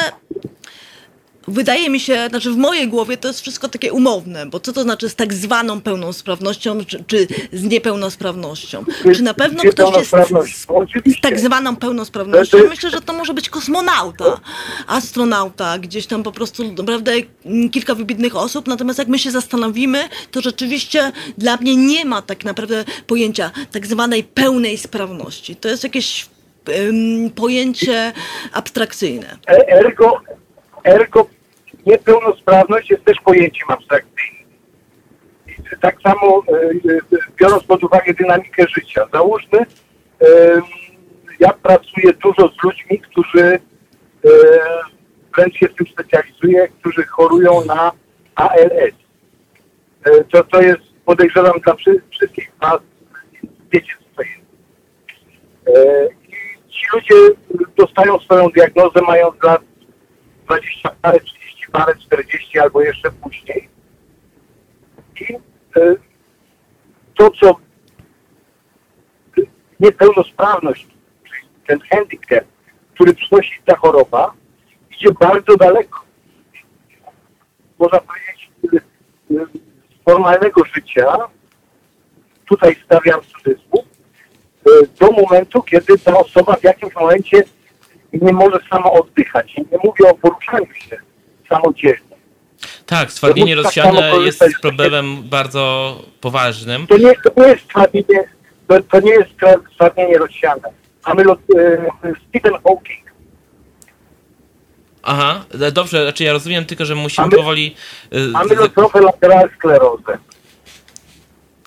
Wydaje 1.48 1.90
mi 1.90 2.00
się, 2.00 2.28
znaczy 2.30 2.52
w 2.52 2.58
mojej 2.58 2.88
głowie 2.88 3.18
to 3.18 3.28
jest 3.28 3.42
wszystko 3.42 3.70
takie 3.70 3.94
umowne, 3.94 4.46
bo 4.46 4.60
co 4.60 4.74
to 4.74 4.84
znaczy 4.84 5.10
z 5.10 5.16
tak 5.16 5.34
zwaną 5.34 5.82
pełnosprawnością, 5.82 6.86
czy, 6.86 7.04
czy 7.08 7.28
z 7.54 7.64
niepełnosprawnością? 7.64 8.86
Czy 9.16 9.24
na 9.24 9.34
pewno 9.34 9.64
ktoś 9.72 9.96
jest 9.98 10.12
z, 11.18 11.22
tak 11.22 11.40
zwaną 11.40 11.76
pełnosprawnością? 11.76 12.58
To- 12.58 12.70
Myślę, 12.70 12.90
że 12.90 13.02
to 13.02 13.14
może 13.14 13.34
być 13.34 13.50
kosmonauta, 13.50 14.40
astronauta, 14.88 15.80
gdzieś 15.80 16.08
tam 16.08 16.24
po 16.24 16.32
prostu 16.32 16.72
naprawdę 16.74 17.12
kilka 17.72 17.96
wybitnych 17.96 18.36
osób, 18.36 18.68
natomiast 18.68 19.00
jak 19.00 19.08
my 19.08 19.20
się 19.20 19.32
zastanowimy, 19.32 20.10
to 20.32 20.42
rzeczywiście 20.42 21.12
dla 21.38 21.58
mnie 21.58 21.76
nie 21.76 22.06
ma 22.06 22.22
tak 22.22 22.46
naprawdę 22.46 22.86
pojęcia 23.08 23.52
tak 23.72 23.88
zwanej 23.88 24.24
pełnej 24.24 24.78
sprawności. 24.78 25.56
To 25.56 25.70
jest 25.70 25.84
jakieś 25.84 26.26
pojęcie 27.36 28.14
abstrakcyjne. 28.54 29.38
E- 29.48 29.68
Ergo, 29.70 30.14
ergo 30.84 31.28
niepełnosprawność 31.86 32.90
jest 32.90 33.04
też 33.06 33.18
pojęciem 33.26 33.68
abstrakcyjnym. 33.72 34.42
Tak 35.82 36.02
samo 36.02 36.44
e, 36.48 36.52
e, 36.92 37.00
biorąc 37.40 37.64
pod 37.64 37.84
uwagę 37.84 38.14
dynamikę 38.14 38.66
życia. 38.78 39.08
Załóżmy, 39.14 39.58
em, 39.60 40.62
ja 41.40 41.54
pracuję 41.54 42.14
dużo 42.14 42.48
z 42.48 42.64
ludźmi, 42.64 43.00
którzy 43.00 43.44
e, 43.44 43.60
wręcz 45.36 45.56
się 45.56 45.68
w 45.68 45.76
tym 45.76 45.88
specjalizuję, 45.88 46.68
którzy 46.80 47.04
chorują 47.04 47.66
na 47.66 47.92
ALS. 48.36 48.94
E, 50.06 50.24
To, 50.24 50.44
to 50.44 50.62
jest, 50.62 50.82
podejrzewam, 51.06 51.60
dla 51.60 51.74
wszy- 51.76 52.02
wszystkich 52.12 52.52
was, 52.62 52.80
wiecie 53.72 53.94
co 54.00 54.16
to 54.16 54.22
jest. 54.22 54.42
E, 55.68 56.08
I 56.28 56.72
ci 56.72 56.86
ludzie 56.94 57.16
dostają 57.78 58.20
swoją 58.20 58.50
diagnozę 58.50 59.02
mając 59.08 59.44
lat 59.44 59.62
20 60.52 60.90
parę, 61.02 61.20
30 61.20 61.68
parę, 61.72 61.96
40 61.96 62.60
albo 62.60 62.82
jeszcze 62.82 63.12
później. 63.12 63.70
I 65.22 65.34
e, 65.34 65.96
to, 67.18 67.32
co 67.32 67.56
niepełnosprawność, 69.80 70.88
czyli 71.24 71.48
ten 71.68 71.80
handicap, 71.80 72.46
który 72.94 73.14
przynosi 73.14 73.62
ta 73.66 73.76
choroba, 73.76 74.34
idzie 74.92 75.12
bardzo 75.20 75.58
daleko. 75.58 76.02
Można 77.80 78.00
powiedzieć, 78.00 78.52
e, 78.74 78.78
e, 79.42 79.46
z 80.00 80.04
formalnego 80.06 80.66
życia, 80.66 81.18
tutaj 82.46 82.76
stawiam 82.86 83.22
cudzysłów, 83.22 83.86
do 85.00 85.12
momentu, 85.12 85.64
kiedy 85.64 85.98
ta 85.98 86.18
osoba 86.18 86.56
w 86.56 86.64
jakimś 86.64 86.96
momencie 86.96 87.44
nie 88.14 88.34
może 88.34 88.60
samo 88.70 88.94
oddychać. 88.94 89.54
I 89.58 89.62
nie 89.62 89.78
mówię 89.84 90.10
o 90.10 90.16
poruszaniu 90.16 90.74
się 90.90 90.98
samodzielnie. 91.50 92.12
Tak, 92.86 93.12
stwardnienie 93.12 93.56
tak 93.56 93.66
rozsiane 93.66 94.12
samo 94.12 94.22
jest 94.22 94.44
problemem 94.62 95.24
bardzo 95.24 95.96
poważnym. 96.22 96.88
To 96.88 96.98
nie, 96.98 97.14
to 97.16 97.42
nie 97.42 97.48
jest 97.48 97.64
stwardnienie, 97.64 98.24
to, 98.68 98.82
to 98.82 99.00
nie 99.00 99.12
jest 99.12 99.30
stwardnienie 99.74 100.18
rozsiane. 100.18 100.62
Mamy 101.08 101.24
lot, 101.24 101.40
e, 101.60 102.14
Stephen 102.30 102.54
Hawking. 102.54 103.12
Aha, 105.04 105.46
dobrze, 105.72 106.04
znaczy 106.04 106.24
ja 106.24 106.34
rozumiem 106.34 106.66
tylko, 106.66 106.86
że 106.86 106.96
musimy 106.96 107.28
Mamy- 107.28 107.38
powoli... 107.38 107.76
e, 108.12 108.20
Mamy 108.20 108.56
z- 108.56 108.60
lotrofę 108.60 109.02
lateral 109.02 109.50
sklerozę. 109.58 110.18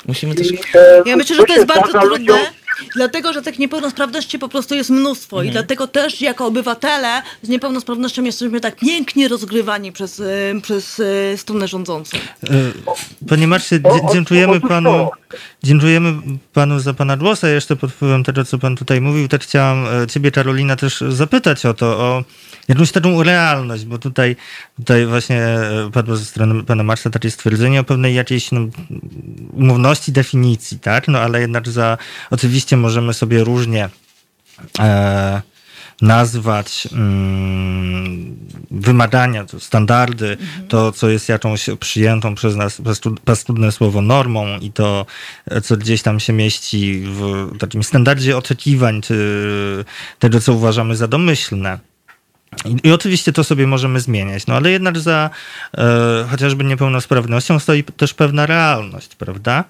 Musimy 0.07 0.35
też... 0.35 0.53
I, 0.53 0.55
e, 0.75 1.03
Ja 1.07 1.17
myślę, 1.17 1.37
że 1.37 1.45
to 1.45 1.53
jest 1.53 1.67
bardzo 1.67 2.01
trudne, 2.01 2.09
ludziom- 2.19 2.47
dlatego 2.97 3.33
że 3.33 3.43
tych 3.43 3.59
niepełnosprawności 3.59 4.39
po 4.39 4.49
prostu 4.49 4.75
jest 4.75 4.91
mnóstwo 4.91 5.43
i 5.43 5.51
dlatego 5.51 5.87
też 5.87 6.21
jako 6.21 6.47
obywatele 6.47 7.23
z 7.43 7.49
niepełnosprawnością 7.49 8.25
jesteśmy 8.25 8.61
tak 8.61 8.77
pięknie 8.77 9.29
rozgrywani 9.29 9.93
przez, 9.93 10.21
e, 10.21 10.25
przez 10.63 11.01
e, 11.33 11.37
stronę 11.39 11.69
rządzącą. 11.69 12.17
E, 12.17 12.51
Panie 13.29 13.47
Marcie, 13.47 13.81
O, 13.85 13.95
dzie- 13.99 14.03
o, 14.03 14.13
dziękujemy 14.13 14.53
otóż 14.57 14.69
panu, 14.69 14.91
to. 14.91 15.11
dziękujemy 15.63 16.13
panu 16.53 16.81
za 16.81 16.95
pana 16.95 17.17
głos, 17.17 17.45
a 17.45 17.49
jeszcze 17.49 17.77
pod 17.77 17.93
wpływem 17.93 18.25
tego, 18.25 18.45
co 18.45 18.59
pan 18.59 18.77
tutaj 18.77 19.01
mówił, 19.01 19.29
też 19.29 19.41
chciałam 19.43 19.87
e, 20.03 20.07
ciebie, 20.07 20.31
Karolina, 20.31 20.77
też 20.77 21.05
zapytać 21.09 21.67
o 21.67 21.75
to, 21.75 21.87
o 21.87 22.25
jakąś 22.69 22.93
taką 22.93 23.23
realność, 23.23 23.85
bo 23.85 23.99
tutaj, 23.99 24.37
tutaj 24.77 25.07
właśnie 25.07 25.43
e, 25.43 25.91
padło 25.93 26.17
ze 26.17 26.25
strony 26.25 26.65
pana 26.65 26.83
Marca 26.83 27.11
takie 27.11 27.31
stwierdzenie 27.31 27.81
o 27.81 27.85
pewnej 27.85 28.15
jakiejś 28.15 28.53
no, 28.53 28.61
umowności 29.53 30.13
definicji, 30.13 30.79
tak? 30.79 31.09
No 31.09 31.19
ale 31.19 31.41
jednak 31.41 31.69
za, 31.69 31.99
oczywiście 32.31 32.77
możemy 32.77 33.15
sobie 33.15 33.45
różnie 33.45 33.89
e, 34.79 35.43
nazwać 36.03 36.89
mm, 36.93 38.37
wymagania, 38.71 39.45
to 39.45 39.61
standardy, 39.61 40.37
to 40.69 40.93
co 40.93 41.09
jest 41.09 41.29
jakąś 41.29 41.67
przyjętą 41.81 42.35
przez 42.35 42.57
nas 42.57 42.83
paskudne 43.25 43.73
słowo 43.73 44.03
normą 44.03 44.59
i 44.59 44.73
to, 44.73 45.07
co 45.63 45.77
gdzieś 45.77 46.03
tam 46.03 46.21
się 46.21 46.33
mieści 46.33 47.03
w 47.07 47.49
takim 47.59 47.83
standardzie 47.83 48.37
oczekiwań, 48.37 49.03
czy 49.03 49.85
tego, 50.19 50.41
co 50.41 50.53
uważamy 50.53 50.97
za 50.97 51.09
domyślne. 51.09 51.94
I, 52.65 52.89
I 52.89 52.93
oczywiście 52.93 53.33
to 53.33 53.45
sobie 53.45 53.67
możemy 53.67 54.01
zmieniać, 54.01 54.47
no 54.47 54.55
ale 54.55 54.71
jednak 54.71 54.99
za 54.99 55.31
e, 55.79 56.27
chociażby 56.31 56.65
niepełnosprawnością 56.65 57.59
stoi 57.59 57.85
też 57.85 58.15
pewna 58.15 58.47
realność, 58.47 59.15
prawda? 59.15 59.65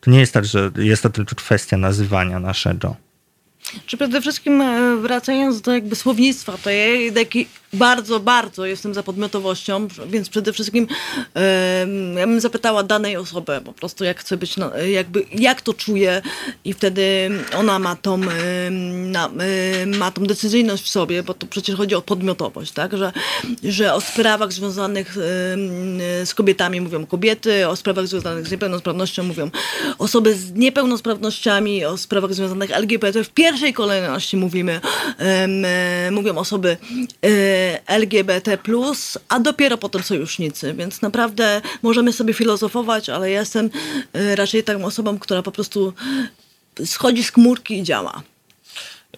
To 0.00 0.10
nie 0.10 0.20
jest 0.20 0.32
tak, 0.32 0.44
że 0.44 0.70
jest 0.76 1.02
to 1.02 1.10
tylko 1.10 1.34
kwestia 1.36 1.76
nazywania 1.76 2.40
naszego. 2.40 2.96
Czy 3.86 3.96
przede 3.96 4.20
wszystkim 4.20 4.60
e, 4.60 4.96
wracając 4.96 5.60
do 5.60 5.72
jakby 5.72 5.96
słownictwa, 5.96 6.52
to 6.52 6.70
taki 7.14 7.46
bardzo, 7.76 8.20
bardzo 8.20 8.66
jestem 8.66 8.94
za 8.94 9.02
podmiotowością, 9.02 9.88
więc 10.06 10.28
przede 10.28 10.52
wszystkim 10.52 10.86
e, 11.36 11.86
ja 12.18 12.26
bym 12.26 12.40
zapytała 12.40 12.82
danej 12.82 13.16
osoby 13.16 13.60
po 13.64 13.72
prostu 13.72 14.04
jak 14.04 14.20
chce 14.20 14.36
być, 14.36 14.56
no, 14.56 14.76
jakby 14.78 15.24
jak 15.32 15.60
to 15.60 15.74
czuje 15.74 16.22
i 16.64 16.72
wtedy 16.72 17.30
ona 17.56 17.78
ma 17.78 17.96
tą, 17.96 18.14
e, 18.22 18.70
na, 18.70 19.30
e, 19.82 19.86
ma 19.86 20.10
tą 20.10 20.24
decyzyjność 20.24 20.84
w 20.84 20.88
sobie, 20.88 21.22
bo 21.22 21.34
to 21.34 21.46
przecież 21.46 21.76
chodzi 21.76 21.94
o 21.94 22.02
podmiotowość, 22.02 22.72
tak, 22.72 22.96
że, 22.96 23.12
że 23.64 23.94
o 23.94 24.00
sprawach 24.00 24.52
związanych 24.52 25.16
z 26.24 26.34
kobietami 26.34 26.80
mówią 26.80 27.06
kobiety, 27.06 27.68
o 27.68 27.76
sprawach 27.76 28.06
związanych 28.06 28.46
z 28.46 28.50
niepełnosprawnością 28.50 29.22
mówią 29.22 29.50
osoby 29.98 30.34
z 30.34 30.52
niepełnosprawnościami, 30.52 31.84
o 31.84 31.96
sprawach 31.96 32.34
związanych 32.34 32.70
LGBT. 32.70 33.24
W 33.24 33.30
pierwszej 33.30 33.72
kolejności 33.72 34.36
mówimy, 34.36 34.80
e, 35.18 36.10
mówią 36.10 36.36
osoby 36.38 36.76
e, 37.22 37.28
LGBT+, 37.86 38.58
a 39.28 39.40
dopiero 39.40 39.78
potem 39.78 40.02
sojusznicy, 40.02 40.74
więc 40.74 41.02
naprawdę 41.02 41.62
możemy 41.82 42.12
sobie 42.12 42.34
filozofować, 42.34 43.08
ale 43.08 43.30
ja 43.30 43.40
jestem 43.40 43.70
e, 44.12 44.36
raczej 44.36 44.64
taką 44.64 44.84
osobą, 44.84 45.18
która 45.18 45.42
po 45.42 45.52
prostu 45.52 45.92
schodzi 46.84 47.24
z 47.24 47.32
komórki 47.32 47.78
i 47.78 47.82
działa. 47.82 48.22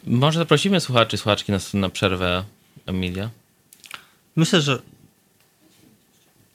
Może 0.06 0.38
zaprosimy 0.38 0.80
słuchaczy 0.80 1.16
i 1.16 1.18
słuchaczki 1.18 1.52
na, 1.52 1.58
na 1.74 1.88
przerwę, 1.88 2.44
Emilia? 2.86 3.30
Myślę, 4.36 4.60
że 4.60 4.78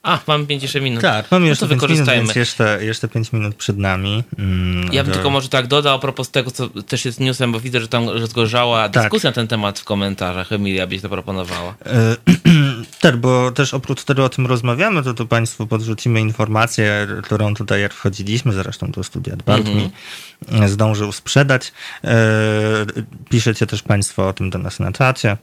A, 0.04 0.18
mamy 0.26 0.46
5 0.46 0.74
minut. 0.74 1.02
tak, 1.02 1.30
mamy 1.30 1.44
No 1.44 1.48
jeszcze 1.48 1.68
to 1.68 1.76
5 1.76 1.82
minut, 1.92 2.08
więc 2.08 2.34
jeszcze, 2.34 2.78
jeszcze 2.84 3.08
5 3.08 3.32
minut 3.32 3.54
przed 3.54 3.78
nami. 3.78 4.24
Mm, 4.38 4.92
Ja 4.92 5.02
bym 5.02 5.10
do- 5.10 5.14
tylko 5.14 5.30
może 5.30 5.48
tak 5.48 5.66
dodał 5.66 5.94
a 5.96 5.98
propos 5.98 6.30
tego, 6.30 6.50
co 6.50 6.68
też 6.68 7.04
jest 7.04 7.20
newsem, 7.20 7.52
bo 7.52 7.60
widzę, 7.60 7.80
że 7.80 7.88
tam 7.88 8.08
rozgorzała 8.08 8.88
Tak. 8.88 9.02
dyskusja 9.02 9.30
na 9.30 9.34
ten 9.34 9.48
temat 9.48 9.78
w 9.80 9.84
komentarzach. 9.84 10.52
Emilia 10.52 10.86
byś 10.86 11.00
zaproponowała. 11.00 11.74
E, 11.86 12.16
Tak, 13.00 13.16
bo 13.16 13.50
też 13.50 13.74
oprócz 13.74 14.04
tego 14.04 14.24
o 14.24 14.28
tym 14.28 14.46
rozmawiamy, 14.46 15.02
to 15.02 15.14
tu 15.14 15.26
Państwu 15.26 15.66
podrzucimy 15.66 16.20
informację, 16.20 17.06
którą 17.22 17.54
tutaj 17.54 17.80
jak 17.80 17.94
wchodziliśmy, 17.94 18.52
zresztą 18.52 18.92
to 18.92 19.04
studia 19.04 19.36
Bart 19.46 19.66
mi 19.68 19.90
e, 20.62 20.68
zdążył 20.68 21.12
sprzedać. 21.12 21.72
E, 22.04 22.14
Piszecie 23.30 23.66
też 23.66 23.82
Państwo 23.82 24.28
o 24.28 24.32
tym 24.32 24.50
do 24.50 24.58
nas 24.58 24.80
na 24.80 24.92
czacie. 24.92 25.36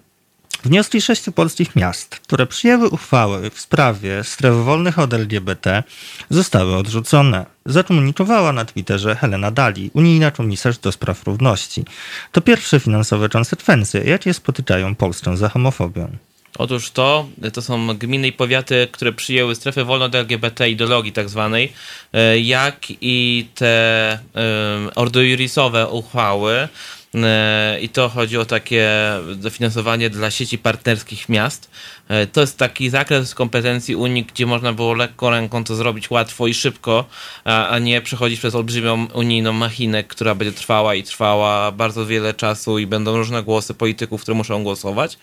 Wnioski 0.63 1.01
sześciu 1.01 1.31
polskich 1.31 1.75
miast, 1.75 2.15
które 2.15 2.45
przyjęły 2.45 2.89
uchwały 2.89 3.49
w 3.49 3.59
sprawie 3.59 4.23
stref 4.23 4.55
wolnych 4.55 4.99
od 4.99 5.13
LGBT, 5.13 5.83
zostały 6.29 6.75
odrzucone. 6.75 7.45
Zakomunikowała 7.65 8.53
na 8.53 8.65
Twitterze 8.65 9.15
Helena 9.15 9.51
Dali, 9.51 9.91
unijna 9.93 10.31
komisarz 10.31 10.77
do 10.77 10.91
spraw 10.91 11.23
równości. 11.23 11.85
To 12.31 12.41
pierwsze 12.41 12.79
finansowe 12.79 13.29
konsekwencje, 13.29 14.03
jakie 14.03 14.33
spotykają 14.33 14.95
Polskę 14.95 15.37
za 15.37 15.49
homofobią. 15.49 16.17
Otóż 16.57 16.91
to, 16.91 17.27
to 17.53 17.61
są 17.61 17.97
gminy 17.97 18.27
i 18.27 18.31
powiaty, 18.31 18.87
które 18.91 19.13
przyjęły 19.13 19.55
strefę 19.55 19.85
wolną 19.85 20.05
od 20.05 20.15
LGBT 20.15 20.69
ideologii 20.69 21.11
tak 21.11 21.29
zwanej, 21.29 21.73
e, 22.13 22.39
jak 22.39 22.77
i 23.01 23.47
te 23.55 24.19
um, 24.33 24.89
ordojurisowe 24.95 25.87
uchwały. 25.87 26.67
E, 27.15 27.77
I 27.81 27.89
to 27.89 28.09
chodzi 28.09 28.37
o 28.37 28.45
takie 28.45 28.89
dofinansowanie 29.35 30.09
dla 30.09 30.31
sieci 30.31 30.57
partnerskich 30.57 31.29
miast. 31.29 31.71
E, 32.07 32.27
To 32.27 32.41
jest 32.41 32.57
taki 32.57 32.89
zakres 32.89 33.35
kompetencji 33.35 33.95
Unii, 33.95 34.23
gdzie 34.23 34.45
można 34.45 34.73
było 34.73 34.93
lekką 34.93 35.29
ręką 35.29 35.63
to 35.63 35.75
zrobić 35.75 36.09
łatwo 36.09 36.47
i 36.47 36.53
szybko, 36.53 37.05
a, 37.43 37.79
nie 37.79 38.01
przechodzić 38.01 38.39
przez 38.39 38.55
olbrzymią 38.55 39.07
unijną 39.13 39.53
machinę, 39.53 40.03
która 40.03 40.35
będzie 40.35 40.57
trwała 40.57 40.95
i 40.95 41.03
trwała 41.03 41.71
bardzo 41.71 42.05
wiele 42.05 42.33
czasu 42.33 42.79
i 42.79 42.87
będą 42.87 43.17
różne 43.17 43.43
głosy 43.43 43.73
polityków, 43.73 44.21
które 44.21 44.37
muszą 44.37 44.63
głosować. 44.63 45.17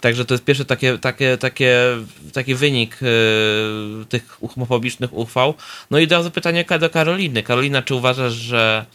Także 0.00 0.24
to 0.24 0.34
jest 0.34 0.44
pierwszy 0.44 0.64
takie, 0.64 0.98
takie, 0.98 1.36
takie, 1.38 1.78
taki 2.32 2.54
wynik 2.54 3.02
y, 3.02 3.06
tych 4.08 4.38
homofobicznych 4.54 5.12
uchwał. 5.14 5.54
No 5.90 5.98
i 5.98 6.04
od 6.04 6.12
razu 6.12 6.30
pytanie 6.30 6.64
do 6.80 6.90
Karoliny. 6.90 7.42
Karolina, 7.42 7.82
czy 7.82 7.94
uważasz, 7.94 8.32
że 8.32 8.86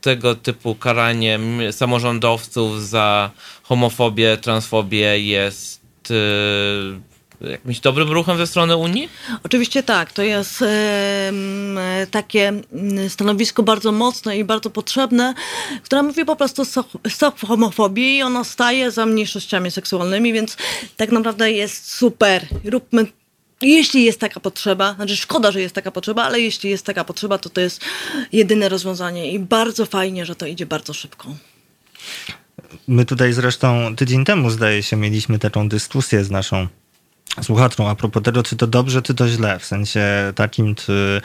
tego 0.00 0.34
typu 0.34 0.74
karanie 0.74 1.38
samorządowców 1.70 2.88
za 2.88 3.30
homofobię, 3.62 4.36
transfobię 4.36 5.18
jest 5.18 6.10
y, 6.10 7.48
jakimś 7.50 7.80
dobrym 7.80 8.12
ruchem 8.12 8.38
ze 8.38 8.46
strony 8.46 8.76
Unii? 8.76 9.08
Oczywiście 9.42 9.82
tak, 9.82 10.12
to 10.12 10.22
jest 10.22 10.62
em, 10.62 11.78
takie 12.10 12.52
stanowisko 13.08 13.62
bardzo 13.62 13.92
mocne 13.92 14.38
i 14.38 14.44
bardzo 14.44 14.70
potrzebne, 14.70 15.34
które 15.82 16.02
mówi 16.02 16.24
po 16.24 16.36
prostu 16.36 16.62
stop 17.08 17.40
homofobii 17.46 18.16
i 18.16 18.22
ono 18.22 18.44
staje 18.44 18.90
za 18.90 19.06
mniejszościami 19.06 19.70
seksualnymi, 19.70 20.32
więc 20.32 20.56
tak 20.96 21.12
naprawdę 21.12 21.52
jest 21.52 21.92
super. 21.92 22.46
Róbmy 22.64 23.06
jeśli 23.62 24.04
jest 24.04 24.20
taka 24.20 24.40
potrzeba, 24.40 24.94
znaczy 24.94 25.16
szkoda, 25.16 25.52
że 25.52 25.60
jest 25.60 25.74
taka 25.74 25.90
potrzeba, 25.90 26.24
ale 26.24 26.40
jeśli 26.40 26.70
jest 26.70 26.86
taka 26.86 27.04
potrzeba, 27.04 27.38
to 27.38 27.48
to 27.48 27.60
jest 27.60 27.80
jedyne 28.32 28.68
rozwiązanie 28.68 29.32
i 29.32 29.38
bardzo 29.38 29.86
fajnie, 29.86 30.26
że 30.26 30.34
to 30.34 30.46
idzie 30.46 30.66
bardzo 30.66 30.92
szybko. 30.92 31.34
My 32.88 33.04
tutaj 33.04 33.32
zresztą 33.32 33.96
tydzień 33.96 34.24
temu, 34.24 34.50
zdaje 34.50 34.82
się, 34.82 34.96
mieliśmy 34.96 35.38
taką 35.38 35.68
dyskusję 35.68 36.24
z 36.24 36.30
naszą 36.30 36.68
słuchaczką 37.40 37.88
a 37.88 37.94
propos 37.94 38.22
tego, 38.22 38.42
czy 38.42 38.56
to 38.56 38.66
dobrze, 38.66 39.02
czy 39.02 39.14
to 39.14 39.28
źle. 39.28 39.58
W 39.58 39.64
sensie 39.64 40.32
takim, 40.34 40.74
czy 40.74 41.20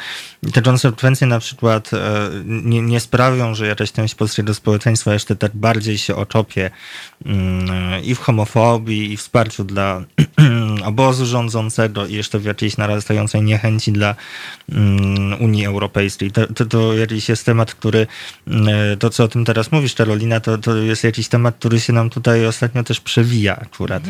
te 0.54 0.62
konsekwencje 0.62 1.28
na 1.28 1.40
przykład 1.40 1.94
e, 1.94 2.30
nie, 2.46 2.82
nie 2.82 3.00
sprawią, 3.00 3.56
że 3.56 3.68
jakaś 3.68 3.92
część 3.92 4.16
polskiego 4.16 4.54
społeczeństwa 4.54 5.14
jeszcze 5.14 5.36
tak 5.36 5.56
bardziej 5.56 5.98
się 5.98 6.16
oczopie 6.16 6.72
mm, 7.26 8.04
i 8.04 8.16
w 8.16 8.20
homofobii, 8.20 9.14
i 9.14 9.18
w 9.18 9.20
wsparciu 9.20 9.64
dla 9.64 10.04
obozu 10.86 11.26
rządzącego, 11.26 12.06
i 12.06 12.14
jeszcze 12.14 12.40
w 12.40 12.46
jakiejś 12.46 12.78
narastającej 12.78 13.42
niechęci 13.42 13.92
dla 13.92 14.16
mm, 14.72 15.42
Unii 15.42 15.66
Europejskiej. 15.66 16.32
To, 16.32 16.54
to, 16.54 16.66
to 16.66 16.94
jakiś 16.94 17.30
jest 17.30 17.46
temat, 17.46 17.74
który, 17.74 18.08
mm, 18.48 18.98
to 19.00 19.10
co 19.10 19.24
o 19.24 19.28
tym 19.28 19.46
teraz 19.46 19.72
mówisz, 19.72 19.96
Karolina, 19.96 20.40
to, 20.40 20.58
to 20.58 20.76
jest 20.76 21.04
jakiś 21.04 21.28
temat, 21.28 21.56
który 21.56 21.80
się 21.80 21.94
nam 21.94 22.10
tutaj 22.10 22.46
ostatnio 22.46 22.84
też 22.84 23.00
przewija 23.00 23.56
akurat. 23.56 24.04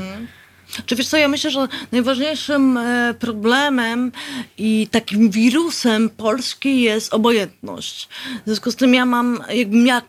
Czy 0.86 0.96
wiesz 0.96 1.08
co, 1.08 1.18
ja 1.18 1.28
myślę, 1.28 1.52
że 1.52 1.68
najważniejszym 1.92 2.78
e, 2.78 3.14
problemem 3.20 4.12
i 4.58 4.88
takim 4.92 5.30
wirusem 5.30 6.10
Polski 6.10 6.82
jest 6.82 7.14
obojętność. 7.14 8.10
W 8.42 8.46
związku 8.46 8.72
z 8.72 8.76
tym 8.76 8.94
ja 8.94 9.06
mam, 9.06 9.44
jakbym 9.50 9.84
miała 9.84 10.02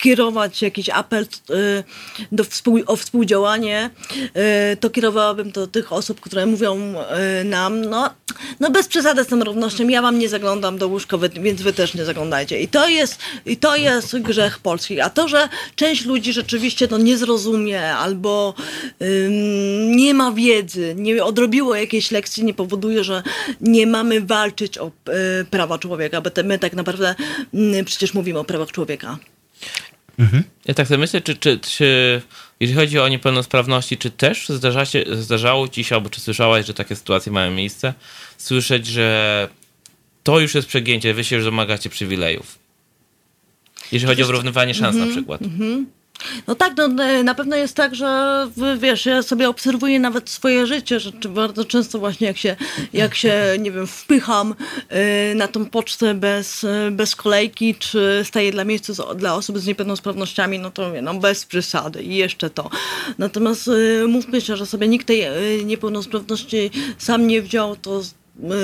kierować 0.00 0.62
jakiś 0.62 0.88
apel 0.88 1.26
e, 1.50 1.54
do 2.32 2.44
współ, 2.44 2.80
o 2.86 2.96
współdziałanie, 2.96 3.90
e, 4.34 4.76
to 4.76 4.90
kierowałabym 4.90 5.50
do 5.50 5.66
tych 5.66 5.92
osób, 5.92 6.20
które 6.20 6.46
mówią 6.46 6.94
e, 7.00 7.44
nam, 7.44 7.80
no, 7.80 8.10
no 8.60 8.70
bez 8.70 8.88
przesady 8.88 9.24
z 9.24 9.26
tą 9.26 9.44
równością, 9.44 9.88
ja 9.88 10.02
wam 10.02 10.18
nie 10.18 10.28
zaglądam 10.28 10.78
do 10.78 10.88
łóżka, 10.88 11.18
więc 11.18 11.62
wy 11.62 11.72
też 11.72 11.94
nie 11.94 12.04
zaglądajcie. 12.04 12.60
I 12.60 12.68
to 12.68 12.88
jest, 12.88 13.18
i 13.46 13.56
to 13.56 13.76
jest 13.76 14.18
grzech 14.18 14.58
Polski. 14.58 15.00
A 15.00 15.10
to, 15.10 15.28
że 15.28 15.48
część 15.76 16.04
ludzi 16.04 16.32
rzeczywiście 16.32 16.88
to 16.88 16.98
nie 16.98 17.18
zrozumie 17.18 17.94
albo 17.94 18.54
ym, 19.02 19.96
nie 19.96 20.14
ma 20.14 20.32
wiedzy, 20.32 20.94
nie 20.98 21.24
odrobiło 21.24 21.74
jakiejś 21.74 22.10
lekcji, 22.10 22.44
nie 22.44 22.54
powoduje, 22.54 23.04
że 23.04 23.22
nie 23.60 23.86
mamy 23.86 24.20
walczyć 24.20 24.78
o 24.78 24.86
y, 24.88 25.44
prawa 25.44 25.78
człowieka, 25.78 26.20
bo 26.20 26.30
te, 26.30 26.42
my 26.42 26.58
tak 26.58 26.72
naprawdę 26.72 27.14
mm, 27.54 27.84
przecież 27.84 28.14
mówimy 28.14 28.38
o 28.38 28.44
prawach 28.44 28.72
człowieka. 28.72 29.18
Ja 30.64 30.74
tak 30.74 30.88
sobie 30.88 30.98
myślę, 30.98 31.20
czy, 31.20 31.36
czy, 31.36 31.58
czy 31.58 32.22
jeżeli 32.60 32.78
chodzi 32.78 32.98
o 32.98 33.08
niepełnosprawności, 33.08 33.96
czy 33.98 34.10
też 34.10 34.48
zdarza 34.48 34.84
się, 34.84 35.04
zdarzało 35.12 35.68
ci 35.68 35.84
się, 35.84 35.94
albo 35.94 36.10
czy 36.10 36.20
słyszałaś, 36.20 36.66
że 36.66 36.74
takie 36.74 36.96
sytuacje 36.96 37.32
mają 37.32 37.50
miejsce, 37.50 37.94
słyszeć, 38.38 38.86
że 38.86 39.48
to 40.22 40.40
już 40.40 40.54
jest 40.54 40.68
przegięcie, 40.68 41.14
wy 41.14 41.24
się 41.24 41.36
już 41.36 41.44
domagacie 41.44 41.90
przywilejów. 41.90 42.58
Jeżeli 43.92 44.08
chodzi 44.08 44.22
o 44.22 44.26
wyrównywanie 44.26 44.74
szans 44.74 44.96
na 44.96 45.06
przykład. 45.06 45.40
No 46.46 46.54
tak, 46.54 46.72
no, 46.76 47.04
e, 47.04 47.22
na 47.22 47.34
pewno 47.34 47.56
jest 47.56 47.76
tak, 47.76 47.94
że 47.94 48.48
wiesz, 48.78 49.06
ja 49.06 49.22
sobie 49.22 49.48
obserwuję 49.48 50.00
nawet 50.00 50.30
swoje 50.30 50.66
życie, 50.66 51.00
że 51.00 51.12
bardzo 51.28 51.64
często 51.64 51.98
właśnie 51.98 52.26
jak 52.26 52.36
się, 52.36 52.56
jak 52.92 53.14
się 53.14 53.56
nie 53.58 53.70
wiem, 53.70 53.86
wpycham 53.86 54.54
e, 54.88 55.34
na 55.34 55.48
tą 55.48 55.66
pocztę 55.66 56.14
bez, 56.14 56.64
e, 56.64 56.90
bez 56.90 57.16
kolejki, 57.16 57.74
czy 57.74 58.22
staję 58.24 58.52
dla 58.52 58.64
miejsca 58.64 59.14
dla 59.14 59.34
osób 59.34 59.58
z 59.58 59.66
niepełnosprawnościami, 59.66 60.58
no 60.58 60.70
to 60.70 60.88
mówię, 60.88 61.02
no 61.02 61.14
bez 61.14 61.44
przesady 61.44 62.02
i 62.02 62.16
jeszcze 62.16 62.50
to. 62.50 62.70
Natomiast 63.18 63.70
mówmy 64.08 64.40
się, 64.40 64.56
że 64.56 64.66
sobie 64.66 64.88
nikt 64.88 65.06
tej 65.06 65.24
niepełnosprawności 65.64 66.70
sam 66.98 67.26
nie 67.26 67.42
wziął, 67.42 67.76
to 67.76 68.02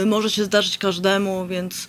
może 0.06 0.30
się 0.30 0.44
zdarzyć 0.44 0.78
każdemu, 0.78 1.46
więc 1.46 1.88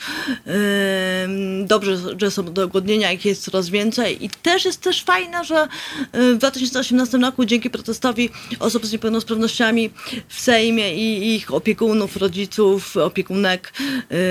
dobrze, 1.63 1.97
że 2.21 2.31
są 2.31 2.53
dogodnienia, 2.53 3.11
ich 3.11 3.25
jest 3.25 3.43
coraz 3.43 3.69
więcej. 3.69 4.25
I 4.25 4.29
też 4.29 4.65
jest 4.65 4.81
też 4.81 5.03
fajne, 5.03 5.45
że 5.45 5.67
y, 6.15 6.35
w 6.35 6.38
2018 6.38 7.17
roku 7.17 7.45
dzięki 7.45 7.69
protestowi 7.69 8.29
osób 8.59 8.85
z 8.85 8.91
niepełnosprawnościami 8.91 9.89
w 10.27 10.41
Sejmie 10.41 10.95
i 10.95 11.35
ich 11.35 11.53
opiekunów, 11.53 12.17
rodziców, 12.17 12.97
opiekunek, 12.97 13.73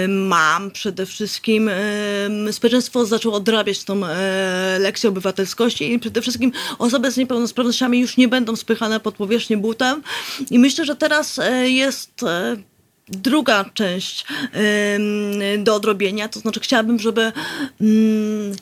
y, 0.04 0.08
mam 0.08 0.70
przede 0.70 1.06
wszystkim, 1.06 1.68
y, 1.68 2.52
społeczeństwo 2.52 3.06
zaczęło 3.06 3.34
odrabiać 3.34 3.84
tą 3.84 4.04
y, 4.04 4.08
lekcję 4.78 5.08
obywatelskości 5.08 5.92
i 5.92 5.98
przede 5.98 6.22
wszystkim 6.22 6.52
osoby 6.78 7.10
z 7.10 7.16
niepełnosprawnościami 7.16 8.00
już 8.00 8.16
nie 8.16 8.28
będą 8.28 8.56
spychane 8.56 9.00
pod 9.00 9.14
powierzchnię 9.14 9.56
butem. 9.56 10.02
I 10.50 10.58
myślę, 10.58 10.84
że 10.84 10.96
teraz 10.96 11.38
y, 11.38 11.70
jest 11.70 12.22
y, 12.22 12.75
druga 13.08 13.64
część 13.74 14.26
do 15.58 15.74
odrobienia, 15.74 16.28
to 16.28 16.40
znaczy 16.40 16.60
chciałabym, 16.60 16.98
żeby 16.98 17.32
ym, 17.80 18.56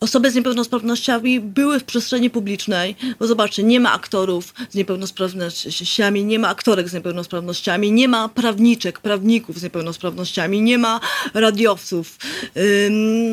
osoby 0.00 0.30
z 0.30 0.34
niepełnosprawnościami 0.34 1.40
były 1.40 1.80
w 1.80 1.84
przestrzeni 1.84 2.30
publicznej, 2.30 2.96
bo 3.18 3.26
zobaczcie, 3.26 3.62
nie 3.62 3.80
ma 3.80 3.92
aktorów 3.92 4.54
z 4.70 4.74
niepełnosprawnościami, 4.74 6.24
nie 6.24 6.38
ma 6.38 6.48
aktorek 6.48 6.88
z 6.88 6.92
niepełnosprawnościami, 6.92 7.92
nie 7.92 8.08
ma 8.08 8.28
prawniczek, 8.28 9.00
prawników 9.00 9.58
z 9.58 9.62
niepełnosprawnościami, 9.62 10.62
nie 10.62 10.78
ma 10.78 11.00
radiowców. 11.34 12.18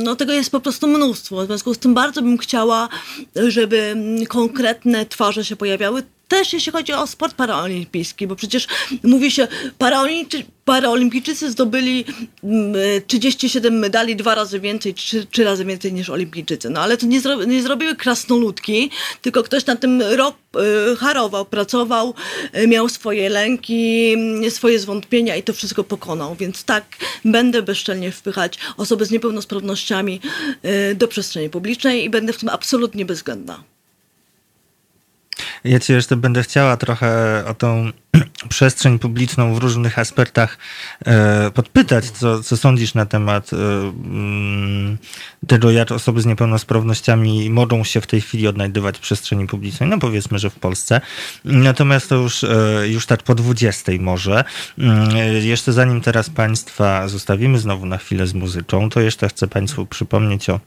No 0.04 0.16
tego 0.16 0.34
jest 0.34 0.52
po 0.52 0.60
prostu 0.60 0.88
mnóstwo. 0.88 1.44
W 1.44 1.46
związku 1.46 1.74
z 1.74 1.78
tym 1.78 1.94
bardzo 1.94 2.22
bym 2.22 2.38
chciała, 2.38 2.90
żeby 3.36 3.82
mm, 3.82 4.26
konkretne 4.26 5.06
twarze 5.06 5.46
się 5.46 5.56
pojawiały. 5.56 6.04
Też 6.34 6.54
jeśli 6.54 6.72
chodzi 6.72 6.94
o 6.94 7.08
sport 7.08 7.36
paraolimpijski, 7.36 8.28
bo 8.28 8.36
przecież 8.36 8.68
mówi 9.04 9.32
się, 9.32 9.48
paraolimpijczycy, 9.78 10.52
paraolimpijczycy 10.66 11.52
zdobyli 11.52 12.06
mm, 12.44 12.74
37 13.08 13.80
medali, 13.80 14.16
dwa 14.16 14.36
razy 14.36 14.60
więcej, 14.60 14.94
trzy, 14.94 15.26
trzy 15.26 15.44
razy 15.44 15.66
więcej 15.66 15.94
niż 15.94 16.10
olimpijczycy. 16.10 16.70
No 16.70 16.82
ale 16.82 16.98
to 16.98 17.06
nie, 17.06 17.22
zro, 17.22 17.44
nie 17.44 17.62
zrobiły 17.62 17.96
krasnoludki, 17.96 18.90
tylko 19.22 19.44
ktoś 19.44 19.66
na 19.66 19.76
tym 19.76 20.02
rok 20.02 20.36
y, 20.94 20.96
harował, 20.96 21.46
pracował, 21.46 22.14
y, 22.58 22.68
miał 22.68 22.90
swoje 22.90 23.30
lęki, 23.30 24.16
y, 24.46 24.52
swoje 24.52 24.80
zwątpienia 24.80 25.36
i 25.36 25.44
to 25.44 25.54
wszystko 25.54 25.84
pokonał. 25.84 26.36
Więc 26.36 26.64
tak, 26.64 26.86
będę 27.26 27.62
bezczelnie 27.62 28.12
wpychać 28.12 28.58
osoby 28.78 29.06
z 29.06 29.12
niepełnosprawnościami 29.12 30.20
y, 30.92 30.96
do 30.96 31.08
przestrzeni 31.08 31.50
publicznej 31.50 32.04
i 32.04 32.10
będę 32.10 32.34
w 32.34 32.38
tym 32.38 32.50
absolutnie 32.50 33.06
bezwzględna. 33.06 33.73
Ja 35.64 35.80
ci 35.80 35.94
jeszcze 35.94 36.16
będę 36.16 36.44
chciała 36.44 36.78
trochę 36.78 37.44
o 37.48 37.54
tą 37.54 37.92
przestrzeń 38.50 39.00
publiczną 39.00 39.56
w 39.56 39.58
różnych 39.58 40.00
aspektach 40.00 40.58
e, 41.06 41.52
podpytać, 41.52 42.10
co, 42.10 42.44
co 42.44 42.58
sądzisz 42.58 42.94
na 42.94 43.06
temat 43.06 43.54
e, 43.54 43.58
mm, 43.58 44.98
tego, 45.48 45.72
jak 45.72 45.92
osoby 45.92 46.22
z 46.22 46.26
niepełnosprawnościami 46.26 47.50
mogą 47.50 47.84
się 47.84 48.02
w 48.02 48.08
tej 48.08 48.22
chwili 48.22 48.48
odnajdywać 48.48 48.98
w 48.98 49.02
przestrzeni 49.02 49.48
publicznej, 49.48 49.90
no 49.90 50.00
powiedzmy, 50.00 50.40
że 50.40 50.50
w 50.50 50.56
Polsce. 50.56 51.02
Natomiast 51.46 52.10
to 52.10 52.16
już, 52.16 52.44
e, 52.44 52.88
już 52.88 53.06
tak 53.06 53.24
po 53.24 53.36
20 53.36 53.92
może. 54.00 54.44
Mm, 54.78 55.10
jeszcze 55.42 55.74
zanim 55.74 56.02
teraz 56.02 56.30
Państwa 56.30 57.08
zostawimy 57.08 57.60
znowu 57.60 57.86
na 57.86 57.98
chwilę 57.98 58.28
z 58.28 58.34
muzyką, 58.34 58.90
to 58.90 59.02
jeszcze 59.02 59.30
chcę 59.30 59.48
Państwu 59.48 59.86
przypomnieć 59.86 60.50
o 60.50 60.60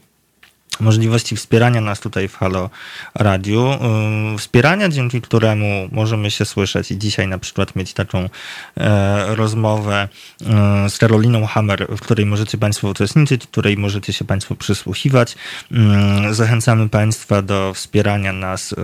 możliwości 0.79 1.35
wspierania 1.35 1.81
nas 1.81 1.99
tutaj 1.99 2.27
w 2.27 2.35
Halo 2.35 2.69
Radiu. 3.15 3.71
Ym, 3.71 4.37
Wspierania, 4.37 4.89
dzięki 4.89 5.21
któremu 5.21 5.89
możemy 5.91 6.31
się 6.31 6.45
słyszeć 6.45 6.91
i 6.91 6.97
dzisiaj 6.97 7.27
na 7.27 7.37
przykład 7.37 7.75
mieć 7.75 7.93
taką 7.93 8.29
e, 8.77 9.35
rozmowę 9.35 10.07
e, 10.45 10.89
z 10.89 10.97
Karoliną 10.97 11.45
Hammer, 11.45 11.87
w 11.89 12.01
której 12.01 12.25
możecie 12.25 12.57
Państwo 12.57 12.87
uczestniczyć, 12.87 13.43
w 13.43 13.47
której 13.47 13.77
możecie 13.77 14.13
się 14.13 14.25
Państwo 14.25 14.55
przysłuchiwać. 14.55 15.35
Ym, 15.71 16.33
Zachęcamy 16.33 16.89
Państwa 16.89 17.41
do 17.41 17.73
wspierania 17.73 18.33
nas 18.33 18.75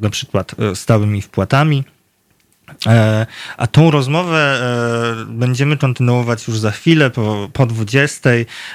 na 0.00 0.10
przykład 0.10 0.54
stałymi 0.74 1.22
wpłatami. 1.22 1.84
E, 2.86 3.26
A 3.56 3.66
tą 3.66 3.90
rozmowę 3.90 4.60
e, 5.22 5.24
będziemy 5.24 5.76
kontynuować 5.76 6.48
już 6.48 6.58
za 6.58 6.70
chwilę, 6.70 7.10
po, 7.10 7.48
po 7.52 7.66
20. 7.66 8.30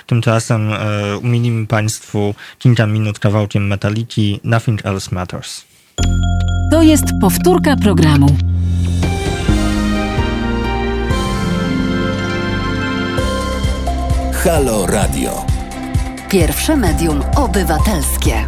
Tymczasem 0.06 0.74
e, 0.74 1.18
umienimy 1.18 1.68
Państwu 1.68 2.36
kilka 2.60 2.88
minut 2.88 3.20
kawałkiem 3.20 3.68
metaliki 3.68 4.40
Nothing 4.44 4.86
Else 4.86 5.16
Matters. 5.16 5.66
To 6.72 6.82
jest 6.82 7.06
powtórka 7.22 7.76
programu. 7.76 8.38
Halo 14.44 14.86
Radio. 14.86 15.46
Pierwsze 16.30 16.76
medium 16.78 17.24
obywatelskie. 17.36 18.46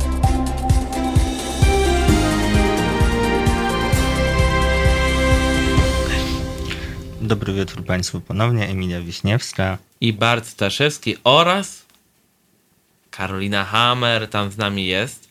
Dobry 7.30 7.53
wieczór 7.53 7.86
Państwu 7.86 8.21
ponownie. 8.21 8.67
Emilia 8.67 9.01
Wiśniewska. 9.01 9.77
I 10.01 10.13
Bart 10.13 10.47
Staszewski 10.47 11.15
oraz 11.23 11.86
Karolina 13.11 13.65
Hammer 13.65 14.27
tam 14.27 14.51
z 14.51 14.57
nami 14.57 14.86
jest. 14.86 15.30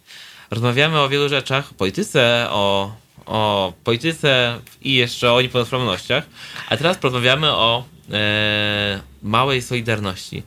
Rozmawiamy 0.51 1.01
o 1.01 1.09
wielu 1.09 1.29
rzeczach, 1.29 1.71
o 1.71 1.75
polityce, 1.75 2.47
o, 2.51 2.95
o 3.27 3.73
polityce 3.85 4.61
i 4.83 4.95
jeszcze 4.95 5.33
o 5.33 5.43
niepełnosprawnościach. 5.43 6.27
A 6.69 6.77
teraz 6.77 6.99
porozmawiamy 6.99 7.51
o 7.51 7.85
e, 8.13 9.01
małej 9.23 9.63
solidarności. 9.63 10.43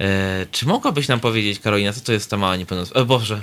E, 0.00 0.46
czy 0.50 0.66
mogłabyś 0.66 1.08
nam 1.08 1.20
powiedzieć, 1.20 1.60
Karolina, 1.60 1.92
co 1.92 2.00
to 2.00 2.12
jest 2.12 2.30
ta 2.30 2.36
mała 2.36 2.56
niepełnosprawność? 2.56 3.04
O 3.04 3.18
Boże, 3.18 3.40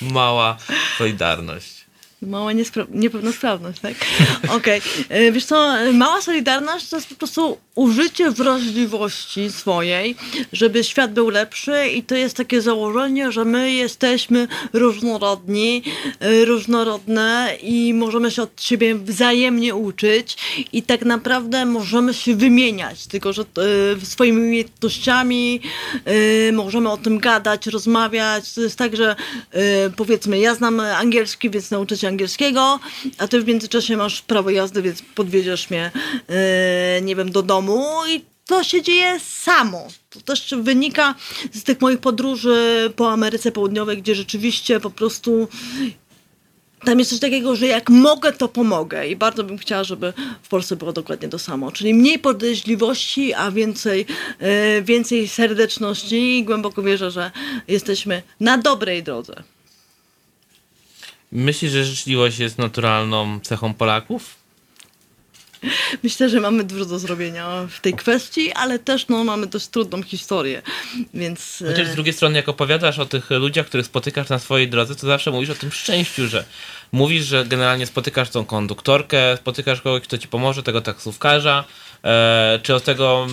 mała 0.14 0.56
solidarność. 0.98 1.77
Mała 2.22 2.52
niepełnosprawność, 2.90 3.80
tak? 3.80 3.94
Okej. 4.56 4.80
E, 5.08 5.32
Wiesz 5.32 5.44
co, 5.44 5.78
e, 5.78 5.92
mała 5.92 6.20
solidarność 6.22 6.88
to 6.88 6.96
jest 6.96 7.08
po 7.08 7.14
prostu 7.14 7.58
użycie 7.78 8.30
wrażliwości 8.30 9.52
swojej, 9.52 10.16
żeby 10.52 10.84
świat 10.84 11.12
był 11.12 11.30
lepszy 11.30 11.88
i 11.88 12.02
to 12.02 12.14
jest 12.14 12.36
takie 12.36 12.62
założenie, 12.62 13.32
że 13.32 13.44
my 13.44 13.72
jesteśmy 13.72 14.48
różnorodni, 14.72 15.82
e, 16.20 16.44
różnorodne 16.44 17.56
i 17.62 17.94
możemy 17.94 18.30
się 18.30 18.42
od 18.42 18.62
siebie 18.62 18.94
wzajemnie 18.94 19.74
uczyć 19.74 20.36
i 20.72 20.82
tak 20.82 21.04
naprawdę 21.04 21.66
możemy 21.66 22.14
się 22.14 22.36
wymieniać, 22.36 23.06
tylko 23.06 23.32
że 23.32 23.42
e, 23.42 24.06
swoimi 24.06 24.40
umiejętnościami 24.40 25.60
e, 26.04 26.52
możemy 26.52 26.90
o 26.90 26.96
tym 26.96 27.18
gadać, 27.18 27.66
rozmawiać. 27.66 28.54
To 28.54 28.60
jest 28.60 28.78
tak, 28.78 28.96
że 28.96 29.16
powiedzmy, 29.96 30.38
ja 30.38 30.54
znam 30.54 30.80
angielski, 30.80 31.50
więc 31.50 31.70
nauczę 31.70 31.96
się 31.96 32.08
angielskiego, 32.08 32.80
a 33.18 33.28
ty 33.28 33.40
w 33.40 33.46
międzyczasie 33.46 33.96
masz 33.96 34.22
prawo 34.22 34.50
jazdy, 34.50 34.82
więc 34.82 35.02
podwiedziesz 35.14 35.70
mnie, 35.70 35.90
nie 37.02 37.16
wiem, 37.16 37.32
do 37.32 37.42
domu 37.42 37.67
i 38.08 38.24
to 38.46 38.64
się 38.64 38.82
dzieje 38.82 39.20
samo. 39.20 39.88
To 40.10 40.20
też 40.20 40.54
wynika 40.62 41.14
z 41.52 41.62
tych 41.62 41.80
moich 41.80 41.98
podróży 41.98 42.92
po 42.96 43.12
Ameryce 43.12 43.52
Południowej, 43.52 44.02
gdzie 44.02 44.14
rzeczywiście 44.14 44.80
po 44.80 44.90
prostu 44.90 45.48
tam 46.84 46.98
jest 46.98 47.10
coś 47.10 47.20
takiego, 47.20 47.56
że 47.56 47.66
jak 47.66 47.90
mogę, 47.90 48.32
to 48.32 48.48
pomogę. 48.48 49.08
I 49.08 49.16
bardzo 49.16 49.44
bym 49.44 49.58
chciała, 49.58 49.84
żeby 49.84 50.12
w 50.42 50.48
Polsce 50.48 50.76
było 50.76 50.92
dokładnie 50.92 51.28
to 51.28 51.38
samo. 51.38 51.72
Czyli 51.72 51.94
mniej 51.94 52.18
podejrzliwości, 52.18 53.34
a 53.34 53.50
więcej, 53.50 54.06
e, 54.38 54.82
więcej 54.82 55.28
serdeczności 55.28 56.38
i 56.38 56.44
głęboko 56.44 56.82
wierzę, 56.82 57.10
że 57.10 57.30
jesteśmy 57.68 58.22
na 58.40 58.58
dobrej 58.58 59.02
drodze. 59.02 59.42
Myślisz, 61.32 61.72
że 61.72 61.84
życzliwość 61.84 62.38
jest 62.38 62.58
naturalną 62.58 63.40
cechą 63.40 63.74
Polaków? 63.74 64.37
Myślę, 66.04 66.28
że 66.28 66.40
mamy 66.40 66.64
dużo 66.64 66.84
do 66.84 66.98
zrobienia 66.98 67.66
w 67.70 67.80
tej 67.80 67.94
kwestii, 67.94 68.52
ale 68.52 68.78
też 68.78 69.08
no, 69.08 69.24
mamy 69.24 69.46
dość 69.46 69.68
trudną 69.68 70.02
historię, 70.02 70.62
więc... 71.14 71.62
e, 71.62 71.70
Chociaż 71.70 71.88
z 71.88 71.94
drugiej 71.94 72.14
strony, 72.14 72.36
jak 72.36 72.48
opowiadasz 72.48 72.98
o 72.98 73.06
tych 73.06 73.30
ludziach, 73.30 73.66
których 73.66 73.86
spotykasz 73.86 74.28
na 74.28 74.38
swojej 74.38 74.68
drodze, 74.68 74.94
to 74.94 75.06
zawsze 75.06 75.30
mówisz 75.30 75.50
o 75.50 75.54
tym 75.54 75.72
szczęściu, 75.72 76.28
że 76.28 76.44
mówisz, 76.92 77.24
że 77.24 77.44
generalnie 77.44 77.86
spotykasz 77.86 78.30
tą 78.30 78.44
konduktorkę, 78.44 79.36
spotykasz 79.36 79.80
kogoś, 79.80 80.02
kto 80.02 80.18
ci 80.18 80.28
pomoże, 80.28 80.62
tego 80.62 80.80
taksówkarza, 80.80 81.64
e, 82.04 82.60
czy 82.62 82.74
od 82.74 82.84
tego 82.84 83.26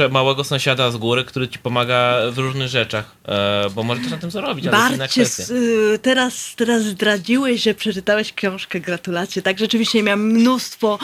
e, 0.00 0.08
małego 0.08 0.44
sąsiada 0.44 0.90
z 0.90 0.96
góry, 0.96 1.24
który 1.24 1.48
ci 1.48 1.58
pomaga 1.58 2.18
w 2.30 2.38
różnych 2.38 2.68
rzeczach, 2.68 3.16
e, 3.28 3.70
bo 3.74 3.82
może 3.82 4.00
też 4.00 4.10
na 4.10 4.18
tym 4.18 4.30
zarobić, 4.30 4.66
ale 4.66 4.76
to 4.76 4.82
jest 4.82 4.94
inna 4.94 5.04
Barcie, 5.04 5.54
y, 5.54 5.98
teraz, 5.98 6.54
teraz 6.56 6.82
zdradziłeś, 6.82 7.62
że 7.62 7.74
przeczytałeś 7.74 8.32
książkę. 8.32 8.80
Gratulacje. 8.80 9.42
Tak, 9.42 9.58
rzeczywiście 9.58 10.02
miałam 10.02 10.22
mnóstwo 10.22 10.98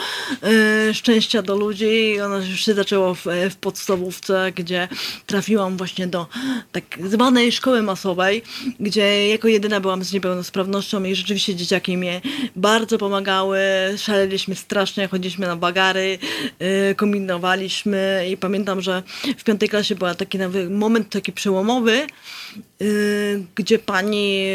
y, 0.89 0.93
szczęścia 0.93 1.41
do 1.41 1.55
ludzi. 1.55 1.85
i 1.85 2.21
Ono 2.21 2.37
już 2.37 2.65
się 2.65 2.73
zaczęło 2.73 3.15
w, 3.15 3.25
w 3.51 3.55
podstawówce, 3.55 4.51
gdzie 4.55 4.87
trafiłam 5.25 5.77
właśnie 5.77 6.07
do 6.07 6.27
tak 6.71 6.83
zwanej 7.03 7.51
szkoły 7.51 7.81
masowej, 7.81 8.43
gdzie 8.79 9.29
jako 9.29 9.47
jedyna 9.47 9.79
byłam 9.79 10.03
z 10.03 10.13
niepełnosprawnością 10.13 11.03
i 11.03 11.15
rzeczywiście 11.15 11.44
dzieciaki 11.53 11.97
mnie 11.97 12.21
bardzo 12.55 12.97
pomagały. 12.97 13.59
Szaleliśmy 13.97 14.55
strasznie, 14.55 15.07
chodziliśmy 15.07 15.47
na 15.47 15.55
bagary, 15.55 16.17
y, 16.91 16.95
kombinowaliśmy 16.95 18.27
i 18.31 18.37
pamiętam, 18.37 18.81
że 18.81 19.03
w 19.37 19.43
piątej 19.43 19.69
klasie 19.69 19.95
był 19.95 20.15
taki 20.15 20.39
moment 20.69 21.09
taki 21.09 21.31
przełomowy, 21.31 22.07
gdzie 23.55 23.79
pani 23.79 24.47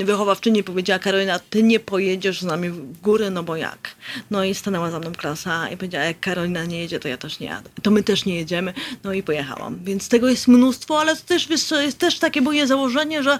y, 0.00 0.04
wychowawczyni 0.04 0.64
powiedziała 0.64 0.98
Karolina, 0.98 1.38
ty 1.38 1.62
nie 1.62 1.80
pojedziesz 1.80 2.40
z 2.40 2.44
nami 2.44 2.70
w 2.70 3.00
górę, 3.00 3.30
no 3.30 3.42
bo 3.42 3.56
jak? 3.56 3.96
No 4.30 4.44
i 4.44 4.54
stanęła 4.54 4.90
za 4.90 4.98
mną 4.98 5.12
klasa 5.12 5.68
i 5.68 5.76
powiedziała, 5.76 6.04
jak 6.04 6.20
Karolina 6.20 6.64
nie 6.64 6.80
jedzie, 6.80 7.00
to 7.00 7.08
ja 7.08 7.16
też 7.16 7.40
nie 7.40 7.46
jadę. 7.46 7.70
To 7.82 7.90
my 7.90 8.02
też 8.02 8.24
nie 8.24 8.36
jedziemy. 8.36 8.74
No 9.04 9.12
i 9.12 9.22
pojechałam. 9.22 9.78
Więc 9.84 10.08
tego 10.08 10.28
jest 10.28 10.48
mnóstwo, 10.48 11.00
ale 11.00 11.16
to 11.16 11.22
też, 11.26 11.48
wiesz, 11.48 11.70
jest 11.70 11.98
też 11.98 12.18
takie 12.18 12.40
moje 12.40 12.66
założenie, 12.66 13.22
że 13.22 13.38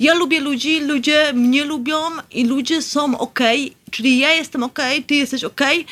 ja 0.00 0.14
lubię 0.14 0.40
ludzi, 0.40 0.80
ludzie 0.80 1.32
mnie 1.32 1.64
lubią 1.64 1.96
i 2.30 2.44
ludzie 2.44 2.82
są 2.82 3.18
okej, 3.18 3.72
czyli 3.90 4.18
ja 4.18 4.32
jestem 4.32 4.62
okej, 4.62 5.04
ty 5.04 5.14
jesteś 5.14 5.44
okej. 5.44 5.86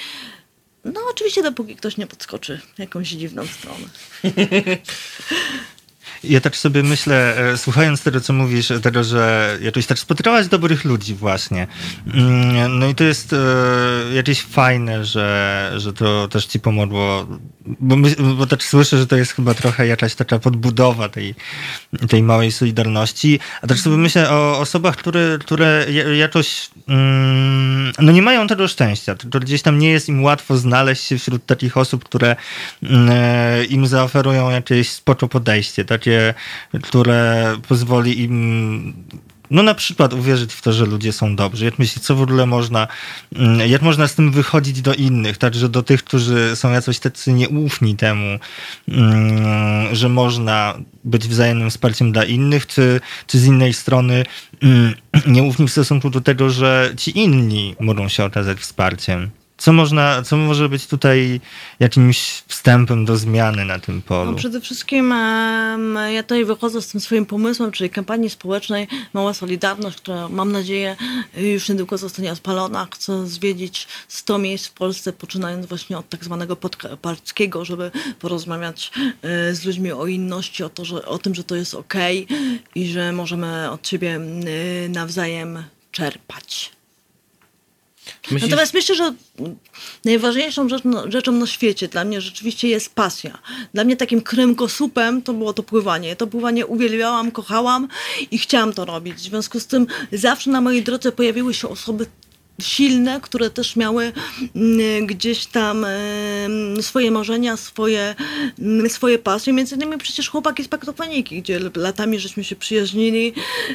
No 0.84 1.00
oczywiście 1.10 1.42
dopóki 1.42 1.76
ktoś 1.76 1.96
nie 1.96 2.06
podskoczy 2.06 2.60
jakąś 2.78 3.08
dziwną 3.08 3.46
stronę. 3.46 3.84
Ja 6.28 6.40
tak 6.40 6.56
sobie 6.56 6.82
myślę, 6.82 7.36
e, 7.52 7.56
słuchając 7.58 8.02
tego, 8.02 8.20
co 8.20 8.32
mówisz, 8.32 8.72
tego, 8.82 9.04
że 9.04 9.56
jakoś 9.62 9.86
tak 9.86 9.98
spotkałaś 9.98 10.46
dobrych 10.46 10.84
ludzi 10.84 11.14
właśnie. 11.14 11.66
Mm, 12.14 12.78
No 12.78 12.88
i 12.88 12.94
to 12.94 13.04
jest 13.04 13.32
e, 13.32 13.36
jakieś 14.14 14.42
fajne, 14.42 15.04
że, 15.04 15.72
że 15.76 15.92
to 15.92 16.28
też 16.28 16.46
ci 16.46 16.60
pomogło, 16.60 17.26
bo, 17.80 17.96
my, 17.96 18.14
bo 18.38 18.46
tak 18.46 18.62
słyszę, 18.62 18.98
że 18.98 19.06
to 19.06 19.16
jest 19.16 19.32
chyba 19.32 19.54
trochę 19.54 19.86
jakaś 19.86 20.14
taka 20.14 20.38
podbudowa 20.38 21.08
tej, 21.08 21.34
tej 22.08 22.22
małej 22.22 22.52
solidarności, 22.52 23.40
a 23.62 23.66
tak 23.66 23.78
sobie 23.78 23.96
myślę 23.96 24.30
o 24.30 24.58
osobach, 24.58 24.96
które, 24.96 25.38
które 25.40 25.86
ja- 25.90 26.14
jakoś 26.14 26.70
mm, 26.88 27.92
no 27.98 28.12
nie 28.12 28.22
mają 28.22 28.46
tego 28.46 28.68
szczęścia, 28.68 29.14
tylko 29.14 29.40
gdzieś 29.40 29.62
tam 29.62 29.78
nie 29.78 29.90
jest 29.90 30.08
im 30.08 30.22
łatwo 30.22 30.56
znaleźć 30.56 31.04
się 31.04 31.18
wśród 31.18 31.46
takich 31.46 31.76
osób, 31.76 32.04
które 32.04 32.36
mm, 32.82 33.08
e, 33.12 33.64
im 33.64 33.86
zaoferują 33.86 34.50
jakieś 34.50 34.90
spoko 34.90 35.28
podejście, 35.28 35.84
takie, 35.84 36.15
które 36.82 37.56
pozwoli 37.68 38.20
im 38.20 38.94
no 39.50 39.62
na 39.62 39.74
przykład 39.74 40.12
uwierzyć 40.12 40.52
w 40.52 40.62
to, 40.62 40.72
że 40.72 40.86
ludzie 40.86 41.12
są 41.12 41.36
dobrzy. 41.36 41.64
Jak 41.64 41.74
co 42.00 42.16
w 42.16 42.22
ogóle 42.22 42.46
można, 42.46 42.88
mm, 43.36 43.70
jak 43.70 43.82
można 43.82 44.08
z 44.08 44.14
tym 44.14 44.32
wychodzić 44.32 44.82
do 44.82 44.94
innych, 44.94 45.38
także 45.38 45.68
do 45.68 45.82
tych, 45.82 46.04
którzy 46.04 46.56
są 46.56 46.72
jakoś 46.72 46.98
tacy 46.98 47.32
nieufni 47.32 47.96
temu, 47.96 48.38
mm, 48.88 49.94
że 49.94 50.08
można 50.08 50.78
być 51.04 51.28
wzajemnym 51.28 51.70
wsparciem 51.70 52.12
dla 52.12 52.24
innych, 52.24 52.66
czy, 52.66 53.00
czy 53.26 53.38
z 53.38 53.46
innej 53.46 53.72
strony 53.72 54.24
mm, 54.62 54.94
nieufni 55.26 55.68
w 55.68 55.72
stosunku 55.72 56.10
do 56.10 56.20
tego, 56.20 56.50
że 56.50 56.92
ci 56.96 57.18
inni 57.18 57.76
mogą 57.80 58.08
się 58.08 58.24
okazać 58.24 58.58
wsparciem. 58.58 59.30
Co, 59.58 59.72
można, 59.72 60.22
co 60.22 60.36
może 60.36 60.68
być 60.68 60.86
tutaj 60.86 61.40
jakimś 61.80 62.42
wstępem 62.46 63.04
do 63.04 63.16
zmiany 63.16 63.64
na 63.64 63.78
tym 63.78 64.02
polu? 64.02 64.30
No 64.30 64.36
przede 64.36 64.60
wszystkim 64.60 65.12
em, 65.12 65.98
ja 66.12 66.22
tutaj 66.22 66.44
wychodzę 66.44 66.82
z 66.82 66.88
tym 66.88 67.00
swoim 67.00 67.26
pomysłem, 67.26 67.72
czyli 67.72 67.90
kampanii 67.90 68.30
społecznej 68.30 68.88
Mała 69.12 69.34
Solidarność, 69.34 69.96
która 69.96 70.28
mam 70.28 70.52
nadzieję 70.52 70.96
już 71.36 71.68
niedługo 71.68 71.98
zostanie 71.98 72.32
odpalona. 72.32 72.88
Chcę 72.94 73.26
zwiedzić 73.26 73.88
100 74.08 74.38
miejsc 74.38 74.66
w 74.66 74.72
Polsce, 74.72 75.12
poczynając 75.12 75.66
właśnie 75.66 75.98
od 75.98 76.08
tak 76.08 76.24
zwanego 76.24 76.56
podkarpackiego, 76.56 77.64
żeby 77.64 77.90
porozmawiać 78.20 78.90
e, 79.22 79.54
z 79.54 79.64
ludźmi 79.64 79.92
o 79.92 80.06
inności, 80.06 80.64
o, 80.64 80.68
to, 80.68 80.84
że, 80.84 81.06
o 81.06 81.18
tym, 81.18 81.34
że 81.34 81.44
to 81.44 81.56
jest 81.56 81.74
okej 81.74 82.26
i 82.74 82.86
że 82.88 83.12
możemy 83.12 83.70
od 83.70 83.88
siebie 83.88 84.20
e, 84.84 84.88
nawzajem 84.88 85.62
czerpać. 85.92 86.75
Myślisz, 88.30 88.50
Natomiast 88.50 88.74
myślę, 88.74 88.94
że 88.94 89.14
najważniejszą 90.04 90.68
rzecz, 90.68 90.82
no, 90.84 91.10
rzeczą 91.10 91.32
na 91.32 91.46
świecie 91.46 91.88
dla 91.88 92.04
mnie 92.04 92.20
rzeczywiście 92.20 92.68
jest 92.68 92.94
pasja. 92.94 93.38
Dla 93.74 93.84
mnie 93.84 93.96
takim 93.96 94.20
kręgosłupem 94.20 95.22
to 95.22 95.32
było 95.32 95.52
to 95.52 95.62
pływanie. 95.62 96.16
To 96.16 96.26
pływanie 96.26 96.66
uwielbiałam, 96.66 97.30
kochałam 97.30 97.88
i 98.30 98.38
chciałam 98.38 98.72
to 98.72 98.84
robić. 98.84 99.14
W 99.14 99.20
związku 99.20 99.60
z 99.60 99.66
tym 99.66 99.86
zawsze 100.12 100.50
na 100.50 100.60
mojej 100.60 100.82
drodze 100.82 101.12
pojawiły 101.12 101.54
się 101.54 101.68
osoby 101.68 102.06
silne, 102.60 103.20
które 103.20 103.50
też 103.50 103.76
miały 103.76 104.12
mm, 104.56 105.06
gdzieś 105.06 105.46
tam 105.46 105.86
swoje 106.80 107.10
marzenia, 107.10 107.56
swoje, 107.56 108.14
mm, 108.58 108.90
swoje 108.90 109.18
pasje. 109.18 109.52
Między 109.52 109.74
innymi 109.74 109.98
przecież 109.98 110.28
chłopaki 110.28 110.64
z 110.64 110.68
Paktopaniki, 110.68 111.42
gdzie 111.42 111.60
latami 111.76 112.18
żeśmy 112.18 112.44
się 112.44 112.56
przyjaźnili. 112.56 113.32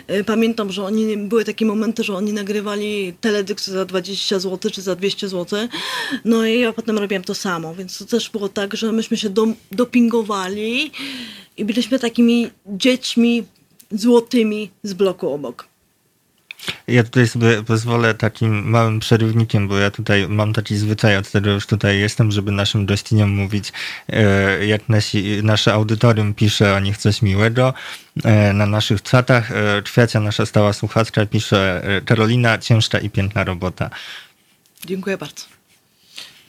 E, 0.07 0.23
Pamiętam, 0.23 0.71
że 0.71 0.83
oni, 0.83 1.17
były 1.17 1.45
takie 1.45 1.65
momenty, 1.65 2.03
że 2.03 2.15
oni 2.15 2.33
nagrywali 2.33 3.13
teledysk 3.21 3.61
za 3.61 3.85
20 3.85 4.39
zł 4.39 4.71
czy 4.71 4.81
za 4.81 4.95
200 4.95 5.29
zł. 5.29 5.67
No 6.25 6.45
i 6.45 6.59
ja 6.59 6.73
potem 6.73 6.97
robiłam 6.97 7.23
to 7.23 7.35
samo, 7.35 7.75
więc 7.75 7.97
to 7.97 8.05
też 8.05 8.29
było 8.29 8.49
tak, 8.49 8.75
że 8.75 8.91
myśmy 8.91 9.17
się 9.17 9.29
do, 9.29 9.47
dopingowali 9.71 10.91
i 11.57 11.65
byliśmy 11.65 11.99
takimi 11.99 12.49
dziećmi 12.67 13.43
złotymi 13.91 14.69
z 14.83 14.93
bloku 14.93 15.29
obok. 15.29 15.70
Ja 16.87 17.03
tutaj 17.03 17.27
sobie 17.27 17.63
pozwolę 17.63 18.13
takim 18.13 18.69
małym 18.69 18.99
przerywnikiem, 18.99 19.67
bo 19.67 19.77
ja 19.77 19.91
tutaj 19.91 20.27
mam 20.27 20.53
taki 20.53 20.77
zwyczaj, 20.77 21.17
od 21.17 21.31
tego 21.31 21.51
już 21.51 21.65
tutaj 21.67 21.99
jestem, 21.99 22.31
żeby 22.31 22.51
naszym 22.51 22.85
gościniom 22.85 23.29
mówić, 23.29 23.71
e, 24.09 24.65
jak 24.65 24.89
nasi, 24.89 25.43
nasze 25.43 25.73
audytorium 25.73 26.33
pisze 26.33 26.75
o 26.75 26.79
nich 26.79 26.97
coś 26.97 27.21
miłego. 27.21 27.73
E, 28.23 28.53
Na 28.53 28.65
naszych 28.65 29.01
czatach 29.01 29.51
e, 29.51 29.81
Kwiacia, 29.81 30.19
nasza 30.19 30.45
stała 30.45 30.73
słuchaczka, 30.73 31.25
pisze 31.25 31.81
e, 31.83 32.01
Karolina, 32.01 32.57
ciężka 32.57 32.99
i 32.99 33.09
piękna 33.09 33.43
robota. 33.43 33.89
Dziękuję 34.85 35.17
bardzo. 35.17 35.43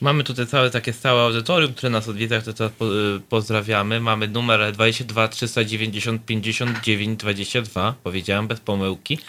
Mamy 0.01 0.23
tutaj 0.23 0.47
całe 0.47 0.71
takie 0.71 0.93
stałe 0.93 1.21
audytorium, 1.21 1.73
które 1.73 1.89
nas 1.89 2.07
odwiedza, 2.07 2.39
które 2.39 2.53
teraz 2.53 2.71
po, 2.79 2.85
pozdrawiamy. 3.29 3.99
Mamy 3.99 4.27
numer 4.27 4.71
22 4.71 5.27
390 5.27 6.25
59 6.25 7.19
22, 7.19 7.93
powiedziałem 8.03 8.47
bez 8.47 8.59
pomyłki. 8.59 9.19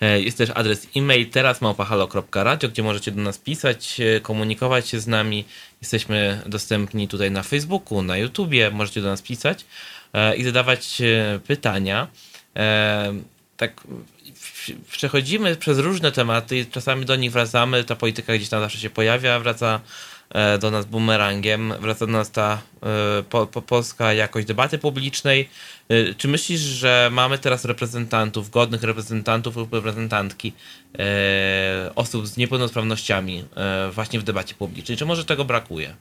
E, 0.00 0.20
Jest 0.20 0.38
też 0.38 0.50
adres 0.54 0.88
e-mail 0.96 1.30
teraz 1.30 1.60
małpahalo.radio, 1.60 2.68
gdzie 2.68 2.82
możecie 2.82 3.10
do 3.12 3.22
nas 3.22 3.38
pisać, 3.38 4.00
e, 4.00 4.20
komunikować 4.20 4.88
się 4.88 5.00
z 5.00 5.06
nami. 5.06 5.44
Jesteśmy 5.82 6.42
dostępni 6.46 7.08
tutaj 7.08 7.30
na 7.30 7.42
Facebooku, 7.42 8.02
na 8.02 8.16
YouTubie, 8.16 8.70
możecie 8.70 9.00
do 9.02 9.08
nas 9.08 9.22
pisać 9.22 9.64
e, 10.12 10.36
i 10.36 10.44
zadawać 10.44 11.02
pytania. 11.46 12.08
Tak 13.56 13.80
przechodzimy 14.90 15.56
przez 15.56 15.78
różne 15.78 16.12
tematy 16.12 16.66
czasami 16.70 17.04
do 17.04 17.16
nich 17.16 17.32
wracamy. 17.32 17.84
Ta 17.84 17.96
polityka 17.96 18.34
gdzieś 18.34 18.48
tam 18.48 18.60
zawsze 18.60 18.78
się 18.78 18.90
pojawia, 18.90 19.40
wraca 19.40 19.80
do 20.60 20.70
nas 20.70 20.86
bumerangiem, 20.86 21.74
wraca 21.80 22.06
do 22.06 22.12
nas 22.12 22.30
ta 22.30 22.58
e, 22.82 23.22
po, 23.22 23.46
po, 23.46 23.62
polska 23.62 24.12
jakość 24.12 24.46
debaty 24.46 24.78
publicznej. 24.78 25.48
E, 25.88 26.14
Czy 26.14 26.28
myślisz, 26.28 26.60
że 26.60 27.08
mamy 27.12 27.38
teraz 27.38 27.64
reprezentantów, 27.64 28.50
godnych 28.50 28.82
reprezentantów 28.82 29.56
lub 29.56 29.72
reprezentantki 29.72 30.52
e, 30.98 31.90
osób 31.94 32.26
z 32.26 32.36
niepełnosprawnościami 32.36 33.44
e, 33.56 33.90
właśnie 33.90 34.20
w 34.20 34.22
debacie 34.22 34.54
publicznej? 34.54 34.98
Czy 34.98 35.06
może 35.06 35.24
tego 35.24 35.44
brakuje? 35.44 35.94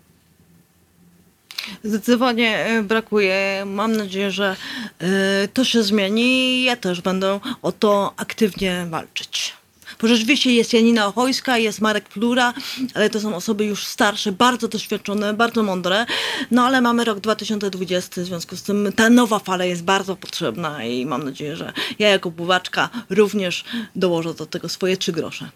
Zdecydowanie 1.84 2.58
e, 2.66 2.84
brakuje. 2.84 3.64
Mam 3.66 3.98
nadzieję, 3.98 4.32
że 4.32 4.56
e, 5.00 5.48
to 5.54 5.66
się 5.66 5.84
zmieni 5.84 6.24
i 6.24 6.64
ja 6.64 6.76
też 6.76 7.02
będę 7.02 7.40
o 7.62 7.72
to 7.72 8.14
aktywnie 8.18 8.86
walczyć. 8.90 9.54
Bo 10.02 10.08
rzeczywiście 10.08 10.52
jest 10.52 10.74
Janina 10.74 11.08
Ochojska, 11.08 11.58
jest 11.58 11.82
Marek 11.82 12.10
Plura, 12.10 12.54
ale 12.94 13.10
to 13.10 13.20
są 13.20 13.36
osoby 13.36 13.66
już 13.66 13.86
starsze, 13.86 14.32
bardzo 14.32 14.68
doświadczone, 14.68 15.34
bardzo 15.34 15.64
mądre. 15.64 16.06
No 16.52 16.66
ale 16.66 16.82
mamy 16.82 17.06
rok 17.06 17.20
2020, 17.20 18.22
w 18.22 18.26
związku 18.26 18.56
z 18.56 18.64
tym 18.64 18.94
ta 18.96 19.10
nowa 19.10 19.40
fala 19.40 19.66
jest 19.66 19.84
bardzo 19.84 20.16
potrzebna 20.16 20.84
i 20.84 21.06
mam 21.06 21.24
nadzieję, 21.24 21.56
że 21.56 21.74
ja 22.00 22.10
jako 22.10 22.32
pływaczka 22.32 22.90
również 23.10 23.64
dołożę 23.96 24.34
do 24.34 24.46
tego 24.46 24.70
swoje 24.70 24.98
trzy 24.98 25.12
grosze. 25.12 25.50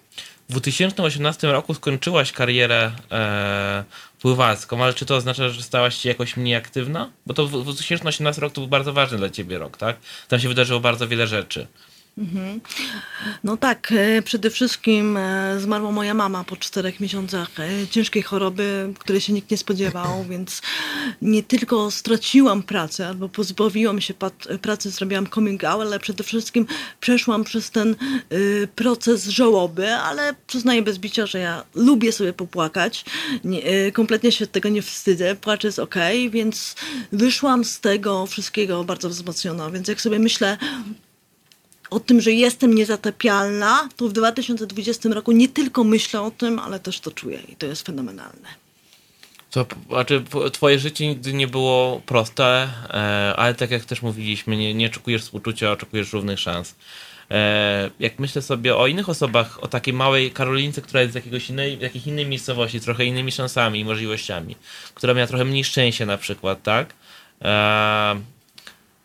W 0.49 0.51
2018 0.51 1.51
roku 1.51 1.73
skończyłaś 1.73 2.31
karierę 2.31 2.91
e, 3.11 3.83
pływacką, 4.21 4.83
ale 4.83 4.93
czy 4.93 5.05
to 5.05 5.15
oznacza, 5.15 5.49
że 5.49 5.63
stałaś 5.63 5.97
się 5.97 6.09
jakoś 6.09 6.37
mniej 6.37 6.55
aktywna? 6.55 7.09
Bo 7.25 7.33
to 7.33 7.47
w 7.47 7.63
2018 7.63 8.41
rok 8.41 8.53
to 8.53 8.61
był 8.61 8.67
bardzo 8.67 8.93
ważny 8.93 9.17
dla 9.17 9.29
ciebie 9.29 9.57
rok, 9.57 9.77
tak? 9.77 9.97
Tam 10.27 10.39
się 10.39 10.47
wydarzyło 10.47 10.79
bardzo 10.79 11.07
wiele 11.07 11.27
rzeczy. 11.27 11.67
No 13.43 13.57
tak, 13.57 13.91
e, 13.91 14.21
przede 14.21 14.49
wszystkim 14.49 15.17
e, 15.17 15.59
zmarła 15.59 15.91
moja 15.91 16.13
mama 16.13 16.43
po 16.43 16.55
czterech 16.55 16.99
miesiącach 16.99 17.49
e, 17.59 17.87
ciężkiej 17.87 18.23
choroby, 18.23 18.93
której 18.99 19.21
się 19.21 19.33
nikt 19.33 19.51
nie 19.51 19.57
spodziewał, 19.57 20.23
więc 20.29 20.61
nie 21.21 21.43
tylko 21.43 21.91
straciłam 21.91 22.63
pracę, 22.63 23.07
albo 23.07 23.29
pozbawiłam 23.29 24.01
się 24.01 24.13
pracy, 24.61 24.89
zrobiłam 24.89 25.27
coming 25.27 25.63
out, 25.63 25.81
ale 25.81 25.99
przede 25.99 26.23
wszystkim 26.23 26.65
przeszłam 26.99 27.43
przez 27.43 27.71
ten 27.71 27.95
proces 28.75 29.27
żałoby, 29.27 29.93
ale 29.93 30.35
przyznaję 30.47 30.81
bez 30.81 30.97
bicia, 30.97 31.25
że 31.25 31.39
ja 31.39 31.63
lubię 31.75 32.11
sobie 32.11 32.33
popłakać, 32.33 33.05
nie, 33.43 33.91
kompletnie 33.91 34.31
się 34.31 34.47
tego 34.47 34.69
nie 34.69 34.81
wstydzę, 34.81 35.35
płacz 35.35 35.63
jest 35.63 35.79
okej, 35.79 36.29
więc 36.29 36.75
wyszłam 37.11 37.65
z 37.65 37.79
tego 37.79 38.25
wszystkiego 38.25 38.83
bardzo 38.83 39.09
wzmocniona, 39.09 39.71
więc 39.71 39.87
jak 39.87 40.01
sobie 40.01 40.19
myślę, 40.19 40.57
o 41.89 41.99
tym, 41.99 42.21
że 42.21 42.31
jestem 42.31 42.75
niezatapialna, 42.75 43.89
to 43.95 44.07
w 44.07 44.13
2020 44.13 45.09
roku 45.09 45.31
nie 45.31 45.47
tylko 45.47 45.83
myślę 45.83 46.21
o 46.21 46.31
tym, 46.31 46.59
ale 46.59 46.79
też 46.79 46.99
to 46.99 47.11
czuję 47.11 47.39
i 47.47 47.55
to 47.55 47.65
jest 47.65 47.85
fenomenalne. 47.85 48.49
To, 49.51 49.65
znaczy, 49.89 50.23
twoje 50.53 50.79
życie 50.79 51.07
nigdy 51.07 51.33
nie 51.33 51.47
było 51.47 52.01
proste, 52.05 52.69
e, 52.89 53.33
ale 53.35 53.55
tak 53.55 53.71
jak 53.71 53.85
też 53.85 54.01
mówiliśmy, 54.01 54.57
nie, 54.57 54.73
nie 54.73 54.87
oczekujesz 54.87 55.21
współczucia, 55.21 55.71
oczekujesz 55.71 56.13
równych 56.13 56.39
szans. 56.39 56.75
E, 57.31 57.89
jak 57.99 58.19
myślę 58.19 58.41
sobie 58.41 58.75
o 58.75 58.87
innych 58.87 59.09
osobach, 59.09 59.63
o 59.63 59.67
takiej 59.67 59.93
małej 59.93 60.31
Karolince, 60.31 60.81
która 60.81 61.01
jest 61.01 61.13
z 61.13 61.15
jakiegoś 61.15 61.49
innej, 61.49 61.79
jakiejś 61.79 62.07
innej 62.07 62.25
miejscowości, 62.25 62.81
trochę 62.81 63.05
innymi 63.05 63.31
szansami 63.31 63.79
i 63.79 63.85
możliwościami, 63.85 64.55
która 64.93 65.13
miała 65.13 65.27
trochę 65.27 65.45
mniej 65.45 65.63
szczęścia 65.63 66.05
na 66.05 66.17
przykład, 66.17 66.63
tak? 66.63 66.93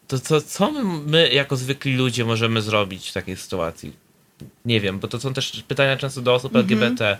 E, 0.08 0.18
to 0.18 0.40
co, 0.40 0.72
my, 0.72 0.84
my 1.06 1.28
jako 1.28 1.56
zwykli 1.56 1.96
ludzie 1.96 2.24
możemy 2.24 2.62
zrobić 2.62 3.10
w 3.10 3.12
takiej 3.12 3.36
sytuacji? 3.36 3.92
Nie 4.64 4.80
wiem, 4.80 4.98
bo 4.98 5.08
to 5.08 5.20
są 5.20 5.34
też 5.34 5.62
pytania 5.68 5.96
często 5.96 6.20
do 6.20 6.34
osób 6.34 6.56
LGBT. 6.56 7.18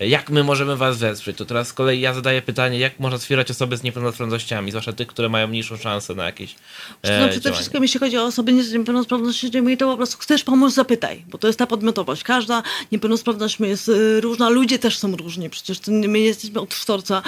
Jak 0.00 0.30
my 0.30 0.44
możemy 0.44 0.76
was 0.76 0.98
wesprzeć? 0.98 1.36
To 1.36 1.44
teraz 1.44 1.68
z 1.68 1.72
kolei 1.72 2.00
ja 2.00 2.14
zadaję 2.14 2.42
pytanie, 2.42 2.78
jak 2.78 3.00
można 3.00 3.18
wspierać 3.18 3.50
osoby 3.50 3.76
z 3.76 3.82
niepełnosprawnościami, 3.82 4.70
zwłaszcza 4.70 4.92
tych, 4.92 5.06
które 5.06 5.28
mają 5.28 5.48
mniejszą 5.48 5.76
szansę 5.76 6.14
na 6.14 6.24
jakieś 6.24 6.54
e, 7.02 7.20
No 7.20 7.28
przede 7.28 7.52
wszystkim, 7.52 7.82
jeśli 7.82 8.00
chodzi 8.00 8.18
o 8.18 8.24
osoby 8.24 8.64
z 8.64 8.72
niepełnosprawnościami, 8.72 9.76
to 9.76 9.90
po 9.90 9.96
prostu 9.96 10.18
chcesz 10.18 10.44
pomóc, 10.44 10.74
zapytaj, 10.74 11.24
bo 11.28 11.38
to 11.38 11.46
jest 11.46 11.58
ta 11.58 11.66
podmiotowość. 11.66 12.22
Każda 12.22 12.62
niepełnosprawność 12.92 13.60
jest 13.60 13.88
y, 13.88 14.20
różna, 14.20 14.48
ludzie 14.48 14.78
też 14.78 14.98
są 14.98 15.16
różni. 15.16 15.50
Przecież 15.50 15.78
my 15.88 16.18
jesteśmy 16.18 16.60
od 16.60 16.74
kształca. 16.74 17.22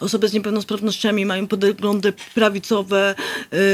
Osoby 0.00 0.28
z 0.28 0.32
niepełnosprawnościami 0.32 1.26
mają 1.26 1.46
poglądy 1.46 2.12
prawicowe, 2.34 3.14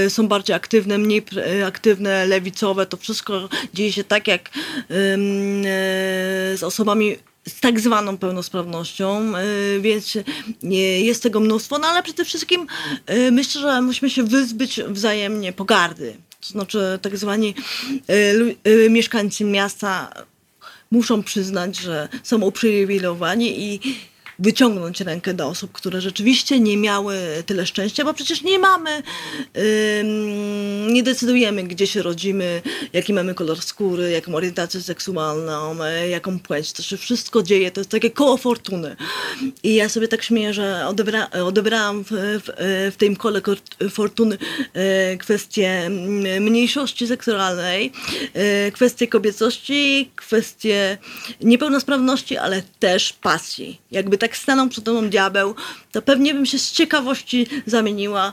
y, 0.07 0.11
są 0.11 0.29
bardziej 0.29 0.57
aktywne, 0.57 0.99
mniej 0.99 1.23
y, 1.61 1.67
aktywne, 1.67 2.27
lewicowe. 2.27 2.87
To 2.87 2.97
wszystko 2.97 3.49
dzieje 3.75 3.93
się 3.93 4.05
tak, 4.05 4.29
jak 4.29 4.51
z 6.55 6.63
osobami 6.63 7.17
z 7.49 7.61
tak 7.61 7.81
zwaną 7.81 8.19
pełnosprawnością, 8.19 9.33
y, 9.37 9.81
więc 9.81 10.19
nie, 10.63 11.01
jest 11.01 11.23
tego 11.23 11.41
mnóstwo, 11.41 11.79
no 11.79 11.87
ale 11.89 12.03
przede 12.03 12.25
wszystkim 12.25 12.67
y, 13.11 13.33
myślę, 13.33 13.61
że 13.61 13.83
musimy 13.83 14.11
się 14.11 14.23
wyzbyć 14.23 14.81
wzajemnie 14.89 15.53
pogardy. 15.53 16.17
To 16.41 16.49
znaczy 16.49 16.99
tak 17.03 17.17
zwani 17.17 17.55
y, 18.11 18.71
y, 18.71 18.91
mieszkańcy 18.91 19.45
miasta 19.45 20.13
muszą 20.91 21.23
przyznać, 21.23 21.77
że 21.77 22.09
są 22.23 22.43
uprzywilejowani 22.43 23.61
i 23.61 23.81
wyciągnąć 24.39 25.01
rękę 25.01 25.35
do 25.35 25.49
osób, 25.49 25.73
które 25.73 26.01
rzeczywiście 26.01 26.61
nie 26.61 26.77
miały 26.77 27.17
tyle 27.47 27.67
szczęścia, 27.67 28.05
bo 28.05 28.15
przecież 28.15 28.43
nie 28.43 28.59
mamy, 28.59 29.03
nie 30.89 31.03
decydujemy, 31.03 31.63
gdzie 31.63 31.87
się 31.87 32.03
rodzimy, 32.03 32.63
jaki 32.93 33.13
mamy 33.13 33.35
kolor 33.35 33.63
skóry, 33.63 34.11
jaką 34.11 34.35
orientację 34.35 34.81
seksualną, 34.81 35.85
e, 35.85 36.09
jaką 36.09 36.39
płeć. 36.39 36.73
To 36.73 36.83
się 36.83 36.97
wszystko 36.97 37.43
dzieje, 37.43 37.71
to 37.71 37.81
jest 37.81 37.91
takie 37.91 38.11
koło 38.11 38.37
fortuny. 38.37 38.97
I 39.63 39.75
ja 39.75 39.89
sobie 39.89 40.09
tak 40.09 40.23
śmieję, 40.23 40.55
że 40.55 40.87
odebra, 40.87 41.31
odebrałam 41.31 42.05
w, 42.05 42.11
w, 42.11 42.51
w 42.95 42.97
tym 42.97 43.17
kole 43.17 43.41
fortuny 43.91 44.39
e, 44.73 45.17
kwestię 45.17 45.71
mm, 45.71 46.43
mniejszości 46.43 47.07
seksualnej, 47.07 47.93
e, 48.35 48.71
kwestię 48.71 49.09
kobiecości, 49.09 50.11
kwestię 50.17 50.99
niepełnosprawności, 51.41 52.37
ale 52.37 52.63
też 52.79 53.13
pasji. 53.13 53.81
Jakby 53.91 54.19
tak 54.25 54.37
stanął 54.37 54.69
przed 54.69 54.85
tobą 54.85 55.09
diabeł, 55.09 55.55
to 55.93 56.03
pewnie 56.03 56.35
bym 56.35 56.47
się 56.47 56.59
z 56.59 56.73
ciekawości 56.73 57.47
zamieniła, 57.67 58.33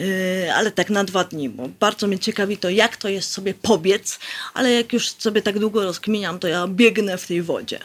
e, 0.00 0.54
ale 0.54 0.70
tak 0.70 0.90
na 0.90 1.04
dwa 1.04 1.24
dni, 1.24 1.48
bo 1.48 1.68
bardzo 1.80 2.06
mnie 2.06 2.18
ciekawi 2.18 2.56
to, 2.56 2.70
jak 2.70 2.96
to 2.96 3.08
jest 3.08 3.30
sobie 3.30 3.54
pobiec, 3.54 4.18
ale 4.54 4.72
jak 4.72 4.92
już 4.92 5.10
sobie 5.10 5.42
tak 5.42 5.58
długo 5.58 5.84
rozkminiam, 5.84 6.38
to 6.38 6.48
ja 6.48 6.66
biegnę 6.68 7.18
w 7.18 7.26
tej 7.26 7.42
wodzie. 7.42 7.80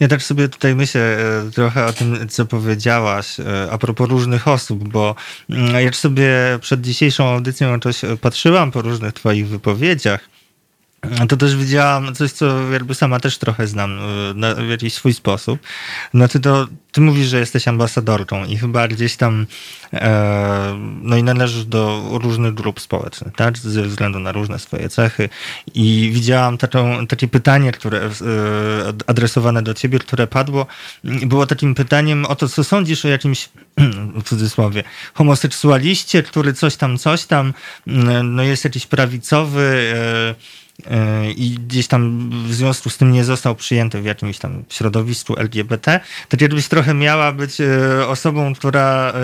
Ja 0.00 0.08
też 0.08 0.24
sobie 0.24 0.48
tutaj 0.48 0.74
myślę 0.74 1.00
e, 1.00 1.50
trochę 1.50 1.86
o 1.86 1.92
tym, 1.92 2.28
co 2.28 2.46
powiedziałaś 2.46 3.40
e, 3.40 3.68
a 3.70 3.78
propos 3.78 4.08
różnych 4.08 4.48
osób, 4.48 4.88
bo 4.88 5.14
mm, 5.50 5.84
jak 5.84 5.96
sobie 5.96 6.32
przed 6.60 6.80
dzisiejszą 6.80 7.28
audycją 7.28 7.72
jakoś 7.72 8.04
e, 8.04 8.16
patrzyłam 8.16 8.70
po 8.70 8.82
różnych 8.82 9.12
twoich 9.12 9.48
wypowiedziach, 9.48 10.33
to 11.28 11.36
też 11.36 11.56
widziałam 11.56 12.14
coś, 12.14 12.32
co 12.32 12.72
jakby 12.72 12.94
sama 12.94 13.20
też 13.20 13.38
trochę 13.38 13.66
znam 13.66 13.98
na, 14.34 14.54
w 14.54 14.68
jakiś 14.68 14.94
swój 14.94 15.14
sposób. 15.14 15.60
Ty 16.30 16.40
to, 16.40 16.66
ty 16.92 17.00
mówisz, 17.00 17.26
że 17.26 17.38
jesteś 17.38 17.68
ambasadorką 17.68 18.44
i 18.44 18.56
chyba 18.56 18.88
gdzieś 18.88 19.16
tam 19.16 19.46
e, 19.92 20.78
no 21.02 21.16
i 21.16 21.22
należysz 21.22 21.64
do 21.64 22.02
różnych 22.22 22.54
grup 22.54 22.80
społecznych, 22.80 23.34
tak? 23.36 23.58
Ze 23.58 23.82
względu 23.82 24.18
na 24.18 24.32
różne 24.32 24.58
swoje 24.58 24.88
cechy. 24.88 25.28
I 25.74 26.10
widziałam 26.14 26.58
taką, 26.58 27.06
takie 27.06 27.28
pytanie, 27.28 27.72
które 27.72 27.98
e, 27.98 28.10
adresowane 29.06 29.62
do 29.62 29.74
ciebie, 29.74 29.98
które 29.98 30.26
padło, 30.26 30.66
było 31.04 31.46
takim 31.46 31.74
pytaniem 31.74 32.24
o 32.24 32.36
to, 32.36 32.48
co 32.48 32.64
sądzisz 32.64 33.04
o 33.04 33.08
jakimś 33.08 33.48
w 34.20 34.22
cudzysłowie, 34.22 34.84
homoseksualiście, 35.14 36.22
który 36.22 36.52
coś 36.52 36.76
tam, 36.76 36.98
coś 36.98 37.24
tam, 37.24 37.54
no 38.24 38.42
jest 38.42 38.64
jakiś 38.64 38.86
prawicowy, 38.86 39.94
e, 39.96 40.63
i 41.36 41.50
gdzieś 41.50 41.86
tam 41.86 42.30
w 42.48 42.54
związku 42.54 42.90
z 42.90 42.96
tym 42.96 43.12
nie 43.12 43.24
został 43.24 43.54
przyjęty 43.54 44.00
w 44.00 44.04
jakimś 44.04 44.38
tam 44.38 44.64
środowisku 44.68 45.38
LGBT, 45.38 46.00
tak 46.28 46.40
jakbyś 46.40 46.68
trochę 46.68 46.94
miała 46.94 47.32
być 47.32 47.60
e, 47.60 48.06
osobą, 48.08 48.54
która 48.54 49.12
e, 49.12 49.22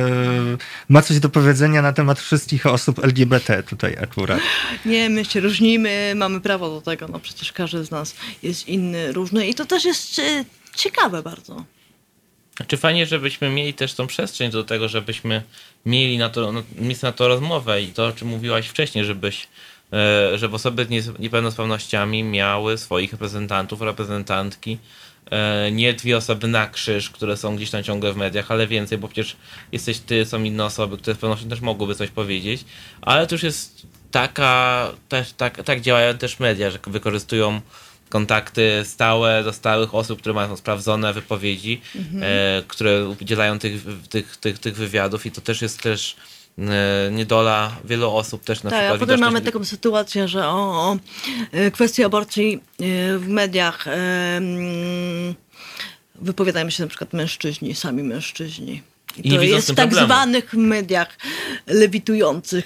ma 0.89 1.03
coś 1.03 1.21
do 1.21 1.29
powiedzenia 1.29 1.83
na 1.83 1.93
temat 1.93 2.21
wszystkich 2.21 2.67
osób 2.67 3.05
LGBT 3.05 3.63
tutaj 3.63 3.97
akurat. 4.03 4.41
Nie, 4.87 5.09
my 5.09 5.25
się 5.25 5.41
różnimy, 5.41 6.13
mamy 6.17 6.41
prawo 6.41 6.71
do 6.71 6.81
tego, 6.81 7.09
no 7.09 7.21
przecież 7.21 7.53
każdy 7.53 7.85
z 7.85 7.91
nas 7.91 8.15
jest 8.43 8.69
inny, 8.69 9.13
różny 9.13 9.49
i 9.49 9.55
to 9.55 9.65
też 9.65 9.85
jest 9.85 10.19
e, 10.19 10.45
ciekawe 10.77 11.23
bardzo. 11.23 11.65
Czy 12.67 12.77
fajnie, 12.77 13.07
żebyśmy 13.07 13.51
mieli 13.51 13.75
też 13.75 13.95
tą 13.95 14.07
przestrzeń 14.07 14.51
do 14.51 14.65
tego, 14.65 14.89
żebyśmy 14.89 15.43
mieli 15.87 16.19
na 16.19 16.29
to, 16.29 16.53
na, 16.53 16.63
miejsce 16.79 17.07
na 17.07 17.13
to 17.13 17.29
rozmowę 17.29 17.83
i 17.83 17.89
to, 17.89 18.07
o 18.07 18.13
czym 18.13 18.29
mówiłaś 18.29 18.69
wcześniej, 18.69 19.05
żebyś 19.05 19.49
e, 19.93 20.39
żeby 20.39 20.57
osoby 20.57 20.85
z 20.85 20.89
nie- 20.89 21.03
niepełnosprawnościami 21.19 22.25
miały 22.25 22.79
swoich 22.79 23.13
reprezentantów, 23.13 23.81
reprezentantki, 23.81 24.79
e, 25.31 25.71
nie 25.73 25.95
dwie 25.95 26.17
osoby 26.17 26.49
na 26.49 26.67
krzyż, 26.67 27.11
które 27.11 27.37
są 27.37 27.57
gdzieś 27.57 27.71
tam 27.71 27.83
ciągle 27.83 28.13
w 28.13 28.17
mediach, 28.17 28.51
ale 28.51 28.67
więcej, 28.67 28.99
bo 28.99 29.09
przecież 29.09 29.37
jesteś 29.73 29.99
ty, 29.99 30.25
są 30.27 30.43
inne 30.43 30.65
osoby, 30.65 30.99
które 30.99 31.17
z 31.17 31.19
pewnością 31.19 31.49
też 31.49 31.61
mogłyby 31.61 31.95
coś 31.95 32.11
powiedzieć, 32.11 32.65
ale 33.01 33.27
to 33.27 33.35
już 33.35 33.43
jest 33.43 33.87
taka, 34.11 34.89
też 35.09 35.33
tak, 35.33 35.63
tak 35.63 35.81
działają 35.81 36.19
też 36.19 36.41
media, 36.41 36.71
że 36.71 36.79
wykorzystują 36.87 37.61
kontakty 38.09 38.83
stałe 38.85 39.45
do 39.45 39.53
stałych 39.53 39.95
osób, 39.95 40.21
które 40.21 40.35
mają 40.35 40.57
sprawdzone 40.57 41.13
wypowiedzi, 41.13 41.81
e, 42.23 42.63
które 42.69 43.09
udzielają 43.09 43.59
tych, 43.59 43.83
tych, 44.09 44.37
tych, 44.37 44.59
tych 44.59 44.77
wywiadów 44.77 45.27
i 45.27 45.31
to 45.31 45.41
też 45.41 45.63
jest 45.63 45.83
też 45.83 46.17
niedola 47.11 47.77
wielu 47.85 48.17
osób 48.17 48.45
też 48.45 48.63
na 48.63 48.71
tak, 48.71 48.79
a 48.79 48.83
przykład 48.83 49.01
potem 49.01 49.17
widocznych- 49.17 49.33
mamy 49.33 49.41
taką 49.41 49.65
sytuację, 49.65 50.29
że 50.29 50.49
o, 50.49 50.53
o 50.91 50.97
e, 51.53 51.71
kwestii 51.71 52.05
aborcji 52.05 52.55
e, 52.55 53.19
w 53.19 53.29
mediach 53.29 53.87
e, 53.89 54.41
wypowiadają 56.15 56.71
się 56.71 56.83
na 56.83 56.89
przykład 56.89 57.13
mężczyźni, 57.13 57.75
sami 57.75 58.03
mężczyźni. 58.03 58.83
I 59.17 59.29
I 59.29 59.37
to 59.37 59.43
jest 59.43 59.73
w 59.73 59.75
tak 59.75 59.89
problemu. 59.89 60.07
zwanych 60.07 60.55
mediach 60.55 61.17
lewitujących. 61.67 62.65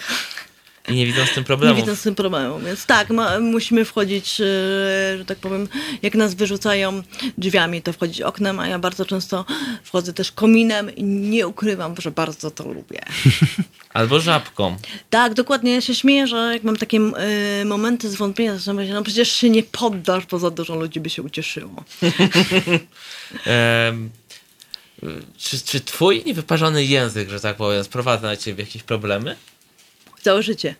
I 0.89 0.95
nie 0.95 1.07
widzą 1.07 1.27
z 1.27 1.31
tym 1.31 1.41
Nie 1.41 1.45
problemu. 1.45 1.77
widzę 1.77 1.97
z 1.97 2.03
tym 2.03 2.15
problemu. 2.15 2.59
Więc 2.59 2.87
tak, 2.87 3.11
ma, 3.11 3.41
musimy 3.41 3.85
wchodzić, 3.85 4.41
e, 4.41 4.45
że 5.19 5.25
tak 5.27 5.39
powiem, 5.39 5.69
jak 6.03 6.15
nas 6.15 6.35
wyrzucają 6.35 7.03
drzwiami, 7.39 7.83
to 7.83 7.93
wchodzić 7.93 8.21
oknem, 8.21 8.61
a 8.61 8.69
ja 8.69 8.79
bardzo 8.79 9.05
często 9.05 9.45
wchodzę 9.83 10.13
też 10.13 10.33
kominem 10.33 10.97
i 10.97 11.05
nie 11.05 11.47
ukrywam, 11.49 11.95
że 11.99 12.11
bardzo 12.11 12.51
to 12.51 12.65
lubię. 12.73 13.01
Albo 13.95 14.21
żabką. 14.21 14.77
Tak, 15.11 15.35
dokładnie. 15.35 15.75
Ja 15.75 15.81
się 15.81 15.95
śmieję, 15.95 16.27
że 16.27 16.51
jak 16.53 16.65
mam 16.65 16.77
takie 16.77 16.99
e, 16.99 17.65
momenty 17.65 18.11
zwątpienia, 18.11 18.57
to 18.65 18.75
myślę, 18.75 18.95
no 18.95 19.03
przecież 19.03 19.33
się 19.33 19.51
nie 19.51 19.63
poddasz, 19.63 20.27
bo 20.27 20.39
za 20.39 20.51
dużo 20.51 20.75
ludzi 20.75 21.01
by 21.01 21.11
się 21.11 21.23
ucieszyło. 21.23 21.85
Em, 23.47 24.11
czy, 25.39 25.61
czy 25.61 25.81
twój 25.81 26.23
niewyparzony 26.27 26.85
język, 26.85 27.29
że 27.31 27.41
tak 27.41 27.57
powiem, 27.57 27.85
sprowadza 27.85 28.27
na 28.27 28.37
ciebie 28.37 28.65
jakieś 28.65 28.83
problemy? 28.83 29.37
Całe 30.25 30.43
życie. 30.43 30.75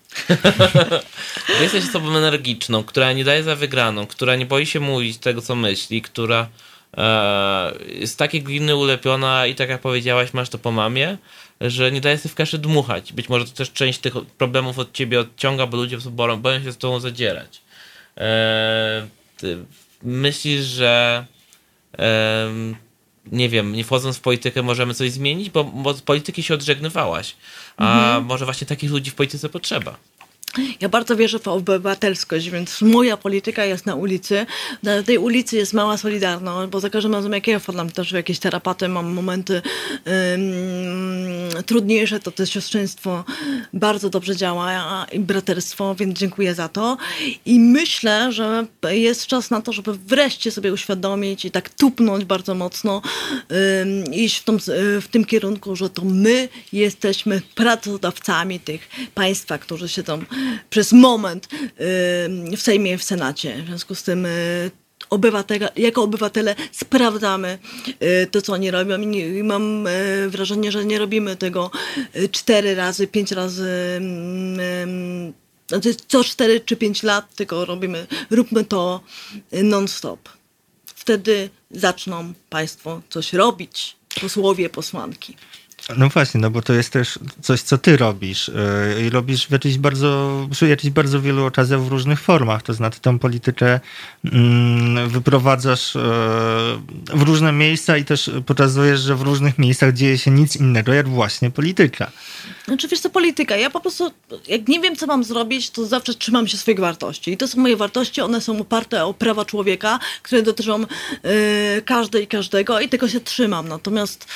Jesteś 1.61 1.89
osobą 1.89 2.17
energiczną, 2.17 2.85
która 2.85 3.13
nie 3.13 3.25
daje 3.25 3.43
za 3.43 3.57
wygraną, 3.57 4.07
która 4.07 4.37
nie 4.37 4.47
boi 4.47 4.67
się 4.67 4.81
mówić 4.81 5.19
tego, 5.19 5.43
co 5.43 5.55
myśli, 5.55 6.03
która 6.03 6.49
e, 6.97 7.73
jest 7.89 8.19
takie 8.19 8.41
gliny 8.43 8.77
ulepiona 8.77 9.47
i 9.47 9.55
tak 9.55 9.69
jak 9.69 9.81
powiedziałaś, 9.81 10.33
masz 10.33 10.49
to 10.49 10.59
po 10.59 10.71
mamie, 10.71 11.19
że 11.61 11.93
nie 11.93 12.01
daje 12.01 12.19
sobie 12.19 12.33
w 12.33 12.35
kaszy 12.35 12.59
dmuchać. 12.59 13.13
Być 13.13 13.29
może 13.29 13.45
to 13.45 13.53
też 13.53 13.73
część 13.73 13.99
tych 13.99 14.15
problemów 14.39 14.79
od 14.79 14.93
ciebie 14.93 15.21
odciąga, 15.21 15.67
bo 15.67 15.77
ludzie 15.77 15.99
boją, 16.11 16.41
boją 16.41 16.63
się 16.63 16.73
z 16.73 16.79
tobą 16.79 17.01
zadzierać. 17.01 17.61
E, 18.19 19.07
myślisz, 20.03 20.65
że 20.65 21.27
em, 21.93 22.77
nie 23.33 23.49
wiem, 23.49 23.73
nie 23.73 23.85
wchodząc 23.85 24.17
w 24.17 24.21
politykę 24.21 24.63
możemy 24.63 24.95
coś 24.95 25.11
zmienić, 25.11 25.51
bo, 25.51 25.65
bo 25.65 25.95
z 25.95 26.03
polityki 26.03 26.43
się 26.43 26.55
odżegnywałaś. 26.55 27.37
A 27.77 28.21
może 28.25 28.45
właśnie 28.45 28.67
takich 28.67 28.91
ludzi 28.91 29.11
w 29.11 29.15
polityce 29.15 29.49
potrzeba. 29.49 29.97
Ja 30.81 30.89
bardzo 30.89 31.17
wierzę 31.17 31.39
w 31.39 31.49
obywatelskość, 31.49 32.51
więc 32.51 32.83
moja 32.83 33.17
polityka 33.17 33.65
jest 33.65 33.87
na 33.87 33.95
ulicy. 33.95 34.47
Na 34.83 35.03
tej 35.03 35.19
ulicy 35.19 35.57
jest 35.57 35.73
mała 35.73 35.97
solidarność, 35.97 36.71
bo 36.71 36.81
za 36.81 36.91
każdym 36.91 37.13
razem 37.13 37.33
jak 37.33 37.47
ja 37.47 37.59
wpadam 37.59 37.91
też 37.91 38.11
w 38.11 38.15
jakieś 38.15 38.39
terapaty, 38.39 38.89
mam 38.89 39.13
momenty 39.13 39.63
ym, 40.35 41.65
trudniejsze, 41.67 42.21
to 42.21 42.31
to 42.31 42.47
siostrzeństwo 42.47 43.25
bardzo 43.73 44.11
dobrze 44.11 44.37
działa 44.37 45.07
i 45.13 45.19
braterstwo, 45.19 45.95
więc 45.95 46.19
dziękuję 46.19 46.55
za 46.55 46.69
to. 46.69 46.97
I 47.47 47.61
myślę, 47.61 48.33
że 48.33 48.67
jest 48.91 49.27
czas 49.27 49.51
na 49.51 49.61
to, 49.61 49.73
żeby 49.73 49.95
wreszcie 49.95 50.51
sobie 50.51 50.73
uświadomić 50.73 51.45
i 51.45 51.51
tak 51.51 51.71
tupnąć 51.71 52.25
bardzo 52.25 52.55
mocno, 52.55 53.03
ym, 53.83 54.15
iść 54.15 54.39
w, 54.39 54.45
tą, 54.45 54.57
w 55.01 55.09
tym 55.11 55.25
kierunku, 55.25 55.77
że 55.77 55.91
to 55.91 56.03
my 56.05 56.49
jesteśmy 56.73 57.43
pracodawcami 57.55 58.61
tych 58.61 58.89
państwa, 59.15 59.59
którzy 59.59 59.89
siedzą 59.89 60.25
przez 60.71 60.93
moment 60.93 61.49
ym, 62.27 62.57
w 62.57 62.63
Sejmie 62.63 62.99
w 62.99 63.05
Senacie. 63.05 63.63
W 63.63 63.67
związku 63.67 63.95
z 63.95 64.03
tym 64.03 64.27
y, 64.27 64.71
obywatela, 65.11 65.69
jako 65.77 66.03
obywatele 66.03 66.55
sprawdzamy 66.73 67.59
e, 68.01 68.27
to, 68.27 68.43
co 68.43 68.53
oni 68.53 68.71
robią 68.71 69.01
i, 69.01 69.43
mam 69.43 69.89
wrażenie, 70.29 70.73
że 70.73 70.85
nie 70.85 70.99
robimy 70.99 71.37
tego 71.37 71.71
cztery 72.31 72.75
razy, 72.75 73.07
pięć 73.07 73.33
razy 73.33 74.01
znaczy 75.69 75.95
co 76.09 76.25
4 76.25 76.61
czy 76.61 76.77
5 76.77 77.03
lat, 77.03 77.35
tylko 77.35 77.65
robimy, 77.65 78.07
róbmy 78.31 78.65
to 78.65 79.01
non-stop. 79.53 80.29
Wtedy 80.87 81.51
zaczną 81.71 82.33
Państwo 82.51 83.03
coś 83.09 83.33
robić, 83.33 83.97
posłowie, 84.21 84.71
posłanki. 84.71 85.37
No 85.97 86.09
właśnie, 86.09 86.41
no 86.41 86.51
bo 86.51 86.63
to 86.63 86.73
jest 86.73 86.91
też 86.91 87.19
coś, 87.43 87.63
co 87.63 87.79
ty 87.79 87.97
robisz 87.97 88.49
yy, 88.97 89.07
i 89.07 89.11
robisz 89.11 89.47
w 89.47 89.51
jakichś 89.51 89.77
bardzo, 89.77 90.41
przy 90.51 90.69
jakichś 90.69 90.93
bardzo 90.95 91.21
wielu 91.21 91.47
okazjach 91.47 91.81
w 91.81 91.89
różnych 91.89 92.21
formach, 92.21 92.63
to 92.63 92.75
znaczy 92.75 93.01
tą 93.01 93.19
politykę 93.19 93.81
mm, 94.25 95.09
wyprowadzasz 95.09 95.95
yy, 95.95 96.01
w 97.19 97.23
różne 97.23 97.53
miejsca 97.53 97.97
i 97.97 98.05
też 98.05 98.31
pokazujesz, 98.47 99.01
że 99.01 99.17
w 99.17 99.23
różnych 99.23 99.59
miejscach 99.59 99.93
dzieje 99.93 100.19
się 100.19 100.31
nic 100.31 100.57
innego 100.57 100.93
jak 100.93 101.09
właśnie 101.09 101.51
polityka. 101.51 102.11
Znaczy, 102.65 102.89
wiesz 102.89 103.01
polityka. 103.13 103.57
Ja 103.57 103.71
po 103.71 103.81
prostu, 103.81 104.13
jak 104.49 104.69
nie 104.69 104.81
wiem, 104.81 104.97
co 104.97 105.07
mam 105.07 105.25
zrobić, 105.25 105.71
to 105.71 105.87
zawsze 105.87 106.15
trzymam 106.15 106.49
się 106.49 106.57
swoich 106.57 106.81
wartości. 106.81 107.33
I 107.33 107.37
to 107.37 107.49
są 107.49 107.61
moje 107.61 107.77
wartości, 107.77 108.21
one 108.21 108.41
są 108.41 108.61
oparte 108.61 109.05
o 109.05 109.15
prawa 109.15 109.45
człowieka, 109.45 109.99
które 110.23 110.43
dotyczą 110.43 110.81
yy, 110.81 111.83
każdej 111.85 112.25
i 112.25 112.27
każdego 112.27 112.81
i 112.81 112.89
tego 112.89 113.09
się 113.09 113.21
trzymam. 113.21 113.69
Natomiast 113.69 114.27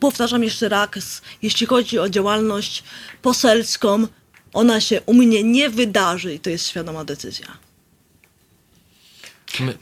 powtarzam 0.00 0.44
jeszcze 0.44 0.68
raz, 0.68 1.22
jeśli 1.42 1.66
chodzi 1.66 1.98
o 1.98 2.08
działalność 2.08 2.84
poselską, 3.22 4.06
ona 4.52 4.80
się 4.80 5.00
u 5.06 5.14
mnie 5.14 5.44
nie 5.44 5.70
wydarzy 5.70 6.34
i 6.34 6.40
to 6.40 6.50
jest 6.50 6.68
świadoma 6.68 7.04
decyzja. 7.04 7.46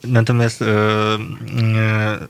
Natomiast 0.05 0.63
e, 0.63 0.67
e, 0.67 2.29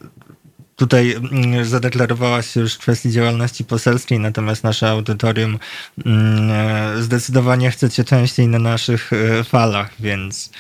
tutaj 0.76 1.12
mm, 1.12 1.64
zadeklarowałaś 1.64 2.56
już 2.56 2.74
w 2.74 2.78
kwestii 2.78 3.10
działalności 3.10 3.64
poselskiej, 3.64 4.18
natomiast 4.18 4.64
nasze 4.64 4.90
audytorium 4.90 5.58
mm, 6.06 6.50
e, 6.50 7.02
zdecydowanie 7.02 7.70
chcecie 7.70 8.04
częściej 8.04 8.48
na 8.48 8.58
naszych 8.58 9.10
falach, 9.44 9.90
więc 10.00 10.50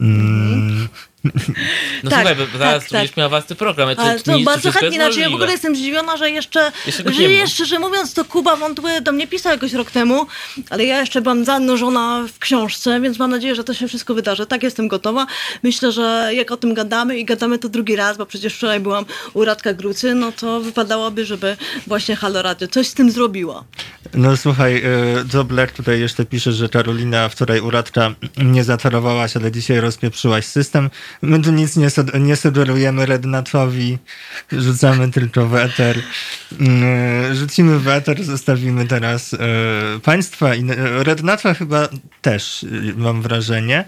mm, 0.00 0.88
No 1.24 2.10
Tak, 2.10 2.26
słuchaj, 2.26 2.36
bo 2.36 2.58
zaraz 2.58 2.82
tak, 2.82 2.92
będziesz 2.92 3.10
tak. 3.10 3.16
miał 3.16 3.28
własny 3.28 3.56
program. 3.56 3.88
Ja 3.88 3.96
Ale 3.96 4.20
to, 4.20 4.38
mi- 4.38 4.44
bardzo 4.44 4.72
chętnie, 4.72 4.98
znaczy 4.98 5.20
ja 5.20 5.30
w 5.30 5.34
ogóle 5.34 5.52
jestem 5.52 5.76
zdziwiona, 5.76 6.16
że 6.16 6.30
jeszcze, 6.30 6.72
Jeszcze 6.86 7.12
jeszcze, 7.12 7.66
że 7.66 7.78
mówiąc 7.78 8.14
to 8.14 8.24
Kuba 8.24 8.56
wątły 8.56 9.00
do 9.00 9.12
mnie 9.12 9.26
pisał 9.26 9.52
jakoś 9.52 9.72
rok 9.72 9.90
temu, 9.90 10.26
ale 10.70 10.84
ja 10.84 11.00
jeszcze 11.00 11.20
byłam 11.20 11.44
zanurzona 11.44 12.24
w 12.34 12.38
książce, 12.38 13.00
więc 13.00 13.18
mam 13.18 13.30
nadzieję, 13.30 13.54
że 13.54 13.64
to 13.64 13.74
się 13.74 13.88
wszystko 13.88 14.14
wydarzy. 14.14 14.46
Tak, 14.46 14.62
jestem 14.62 14.88
gotowa. 14.88 15.26
Myślę, 15.62 15.92
że 15.92 16.30
jak 16.34 16.50
o 16.50 16.56
tym 16.56 16.74
gadamy 16.74 17.18
i 17.18 17.24
gadamy 17.24 17.58
to 17.58 17.68
drugi 17.68 17.96
raz, 17.96 18.18
bo 18.18 18.26
przecież 18.26 18.54
wczoraj 18.54 18.80
byłam 18.80 19.04
u 19.34 19.44
Radka 19.44 19.74
Grucy, 19.74 20.14
no 20.14 20.32
to 20.32 20.60
wypadałoby, 20.60 21.24
żeby 21.26 21.56
właśnie 21.86 22.16
Halo 22.16 22.42
Radio 22.42 22.68
coś 22.68 22.86
z 22.88 22.94
tym 22.94 23.10
zrobiła. 23.10 23.64
No 24.14 24.36
słuchaj, 24.36 24.76
e, 24.76 24.82
Zobler 25.30 25.72
tutaj 25.72 26.00
jeszcze 26.00 26.24
pisze, 26.24 26.52
że 26.52 26.68
Karolina 26.68 27.28
wczoraj 27.28 27.60
u 27.60 27.70
Radka 27.70 28.14
nie 28.36 28.64
zatarowałaś, 28.64 29.36
ale 29.36 29.52
dzisiaj 29.52 29.80
rozpieprzyłaś 29.80 30.44
system. 30.46 30.90
My 31.22 31.42
tu 31.42 31.52
nic 31.52 31.76
nie, 31.76 31.88
nie 32.20 32.36
sugerujemy 32.36 33.06
Rednatowi, 33.06 33.98
rzucamy 34.52 35.10
tylko 35.10 35.46
w 35.46 35.54
eter. 35.54 36.02
Mm, 36.60 37.34
Rzucimy 37.34 37.78
w 37.78 37.88
eter, 37.88 38.24
zostawimy 38.24 38.86
teraz 38.86 39.34
e, 39.34 39.38
państwa. 40.02 40.54
i 40.54 40.70
e, 40.70 41.04
Rednatwa 41.04 41.54
chyba 41.54 41.88
też, 42.22 42.64
e, 42.64 42.66
mam 42.96 43.22
wrażenie. 43.22 43.84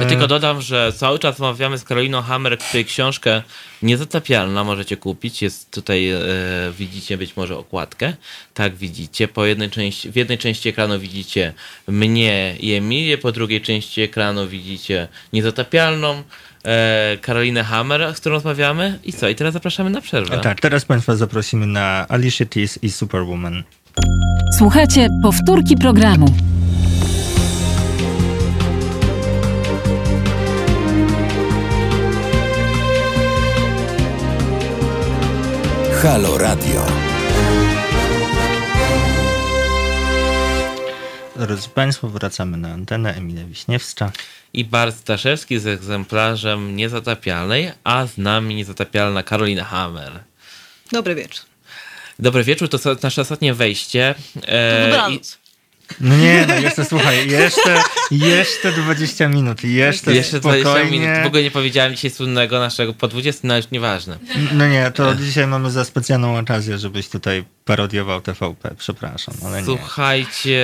Ja 0.00 0.06
tylko 0.08 0.26
dodam, 0.26 0.62
że 0.62 0.92
cały 0.96 1.18
czas 1.18 1.38
rozmawiamy 1.38 1.78
z 1.78 1.84
Karoliną 1.84 2.22
Hammer, 2.22 2.58
której 2.58 2.84
książkę 2.84 3.42
Niezatapialna 3.82 4.64
możecie 4.64 4.96
kupić. 4.96 5.42
Jest 5.42 5.70
tutaj, 5.70 6.12
widzicie 6.78 7.18
być 7.18 7.36
może 7.36 7.58
okładkę. 7.58 8.12
Tak, 8.54 8.76
widzicie. 8.76 9.28
Po 9.28 9.46
jednej 9.46 9.70
części, 9.70 10.10
w 10.10 10.16
jednej 10.16 10.38
części 10.38 10.68
ekranu 10.68 10.98
widzicie 10.98 11.52
mnie 11.88 12.56
i 12.60 12.72
Emilię, 12.72 13.18
po 13.18 13.32
drugiej 13.32 13.60
części 13.60 14.02
ekranu 14.02 14.48
widzicie 14.48 15.08
Niezatapialną 15.32 16.03
e, 16.64 17.18
Karolinę 17.20 17.64
Hammer, 17.64 18.14
z 18.14 18.20
którą 18.20 18.34
rozmawiamy. 18.34 18.98
I 19.04 19.12
co? 19.12 19.28
I 19.28 19.34
teraz 19.34 19.52
zapraszamy 19.52 19.90
na 19.90 20.00
przerwę. 20.00 20.38
Tak, 20.38 20.60
teraz 20.60 20.84
państwa 20.84 21.16
zaprosimy 21.16 21.66
na 21.66 22.06
Alicia 22.08 22.44
Keys 22.44 22.78
i 22.82 22.90
Superwoman. 22.90 23.62
Słuchajcie 24.58 25.08
powtórki 25.22 25.76
programu. 25.76 26.26
Halo 36.02 36.38
Radio. 36.38 36.86
Drodzy 41.36 41.68
Państwo, 41.68 42.08
wracamy 42.08 42.56
na 42.56 42.72
antenę. 42.72 43.14
Emilia 43.14 43.44
Wiśniewska. 43.44 44.12
I 44.54 44.64
Bart 44.64 44.96
Staszewski 44.96 45.58
z 45.58 45.66
egzemplarzem 45.66 46.76
Niezatapialnej, 46.76 47.72
a 47.84 48.06
z 48.06 48.18
nami 48.18 48.54
Niezatapialna 48.54 49.22
Karolina 49.22 49.64
Hammer. 49.64 50.12
Dobry 50.92 51.14
wieczór. 51.14 51.44
Dobry 52.18 52.44
wieczór, 52.44 52.68
to 52.68 52.78
nasze 53.02 53.22
ostatnie 53.22 53.54
wejście. 53.54 54.14
To 54.40 54.48
E, 54.48 54.90
dobranoc. 54.90 55.38
No 56.00 56.16
nie, 56.16 56.44
no 56.48 56.54
jeszcze 56.54 56.84
słuchaj, 56.84 57.28
jeszcze, 57.30 57.82
jeszcze 58.10 58.72
20 58.72 59.28
minut, 59.28 59.64
jeszcze, 59.64 60.14
Jeszcze 60.14 60.40
20 60.40 60.68
spokojnie. 60.68 60.90
minut. 61.00 61.22
W 61.22 61.26
ogóle 61.26 61.42
nie 61.42 61.50
powiedziałem 61.50 61.94
dzisiaj 61.96 62.10
słynnego 62.10 62.58
naszego 62.58 62.92
po 62.94 63.08
20, 63.08 63.40
no 63.44 63.56
już 63.56 63.70
nieważne. 63.70 64.18
No 64.52 64.68
nie, 64.68 64.90
to 64.94 65.14
dzisiaj 65.14 65.46
mamy 65.46 65.70
za 65.70 65.84
specjalną 65.84 66.38
okazję, 66.38 66.78
żebyś 66.78 67.08
tutaj 67.08 67.44
parodiował 67.64 68.20
TVP, 68.20 68.74
przepraszam, 68.78 69.34
ale 69.46 69.58
nie. 69.58 69.64
Słuchajcie, 69.64 70.60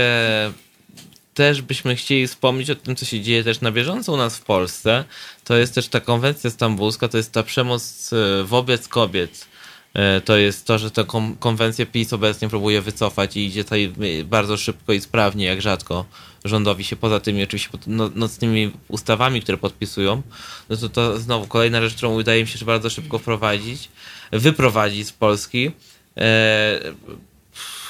też 1.41 1.63
byśmy 1.63 1.97
chcieli 1.97 2.27
wspomnieć 2.27 2.71
o 2.71 2.75
tym, 2.75 2.97
co 2.97 3.05
się 3.07 3.21
dzieje 3.21 3.45
też 3.45 3.61
na 3.61 3.73
bieżąco 3.73 4.13
u 4.13 4.17
nas 4.17 4.37
w 4.37 4.43
Polsce. 4.43 5.05
To 5.45 5.57
jest 5.57 5.75
też 5.75 5.89
ta 5.89 6.01
konwencja 6.01 6.51
stambulska, 6.51 7.09
to 7.09 7.17
jest 7.17 7.33
ta 7.33 7.43
przemoc 7.43 8.11
e, 8.13 8.45
wobec 8.45 8.89
kobiet. 8.89 9.47
E, 9.95 10.21
To 10.21 10.37
jest 10.37 10.67
to, 10.67 10.79
że 10.79 10.91
tę 10.91 11.05
kon- 11.05 11.37
konwencję 11.37 11.87
PiS 11.87 12.13
obecnie 12.13 12.49
próbuje 12.49 12.81
wycofać 12.83 13.37
i 13.37 13.47
idzie 13.47 13.65
tutaj 13.65 13.93
e, 14.21 14.25
bardzo 14.25 14.57
szybko 14.57 14.93
i 14.93 15.01
sprawnie, 15.01 15.45
jak 15.45 15.63
rzadko 15.63 16.05
rządowi 16.45 16.85
się 16.85 16.97
poza 16.97 17.21
tymi 17.21 17.43
oczywiście 17.43 17.71
no, 17.87 18.11
nocnymi 18.15 18.73
ustawami, 18.89 19.43
które 19.43 19.59
podpisują, 19.59 20.23
no 20.69 20.77
to 20.77 20.89
to 20.89 21.19
znowu 21.19 21.47
kolejna 21.47 21.81
rzecz, 21.83 21.95
którą 21.95 22.15
udaje 22.15 22.43
mi 22.43 22.49
się 22.49 22.65
bardzo 22.65 22.91
szybko 22.91 23.19
wprowadzić, 23.19 23.89
wyprowadzić 24.33 25.09
z 25.09 25.13
Polski. 25.13 25.71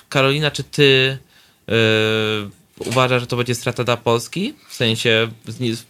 Karolina, 0.08 0.50
czy 0.50 0.64
ty 0.64 1.18
uważasz, 2.86 3.20
że 3.20 3.26
to 3.26 3.36
będzie 3.36 3.54
strata 3.54 3.84
dla 3.84 3.96
Polski? 3.96 4.54
W 4.68 4.74
sensie 4.74 5.28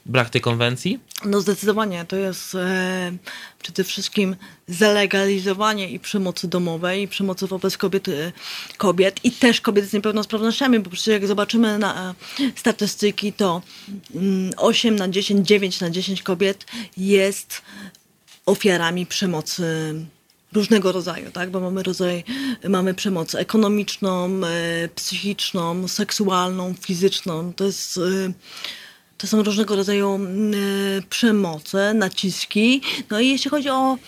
brak 0.06 0.30
tej 0.30 0.40
konwencji? 0.40 1.00
No 1.24 1.40
zdecydowanie 1.40 2.04
to 2.04 2.16
jest 2.16 2.54
e, 2.54 3.12
przede 3.62 3.84
wszystkim 3.84 4.36
zalegalizowanie 4.68 5.90
i 5.90 6.00
przemocy 6.00 6.48
domowej, 6.48 7.02
i 7.02 7.08
przemocy 7.08 7.46
wobec 7.46 7.76
kobiet, 7.76 8.08
e, 8.08 8.32
kobiet 8.76 9.20
i 9.24 9.32
też 9.32 9.60
kobiet 9.60 9.84
z 9.84 9.92
niepełnosprawnościami, 9.92 10.78
bo 10.80 10.90
przecież 10.90 11.12
jak 11.12 11.26
zobaczymy 11.26 11.78
na 11.78 12.10
e, 12.10 12.14
statystyki, 12.56 13.32
to 13.32 13.62
mm, 14.14 14.52
8 14.56 14.96
na 14.96 15.08
10, 15.08 15.46
9 15.46 15.80
na 15.80 15.90
10 15.90 16.22
kobiet 16.22 16.66
jest 16.96 17.62
ofiarami 18.46 19.06
przemocy 19.06 19.94
różnego 20.52 20.92
rodzaju, 20.92 21.30
tak? 21.30 21.50
Bo 21.50 21.60
mamy 21.60 21.82
rodzaj, 21.82 22.24
mamy 22.68 22.94
przemoc 22.94 23.34
ekonomiczną, 23.34 24.30
e, 24.46 24.88
psychiczną, 24.88 25.88
seksualną, 25.88 26.74
fizyczną. 26.80 27.52
To 27.52 27.64
jest 27.64 27.98
e, 27.98 28.32
to 29.20 29.26
są 29.26 29.42
różnego 29.42 29.76
rodzaju 29.76 30.14
mm, 30.14 30.54
e, 30.54 31.02
przemoce, 31.10 31.94
naciski. 31.94 32.82
No 33.10 33.20
i 33.20 33.28
jeśli 33.28 33.50
chodzi 33.50 33.68
o 33.70 33.98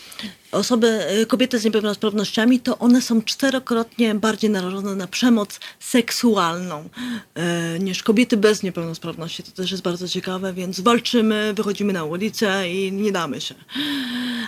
osoby, 0.53 0.89
e, 0.89 1.27
kobiety 1.27 1.59
z 1.59 1.65
niepełnosprawnościami, 1.65 2.61
to 2.61 2.79
one 2.79 3.03
są 3.03 3.23
czterokrotnie 3.23 4.15
bardziej 4.15 4.51
narażone 4.51 4.97
na 4.97 5.07
przemoc 5.07 5.61
seksualną 5.81 6.89
e, 7.35 7.79
niż 7.79 8.03
kobiety 8.03 8.37
bez 8.37 8.63
niepełnosprawności. 8.63 9.43
To 9.43 9.53
też 9.53 9.71
jest 9.71 9.83
bardzo 9.83 10.09
ciekawe, 10.09 10.53
więc 10.53 10.81
walczymy, 10.81 11.55
wychodzimy 11.57 11.93
na 11.93 12.05
ulicę 12.05 12.71
i 12.71 12.93
nie 12.93 13.13
damy 13.13 13.41
się. 13.41 13.55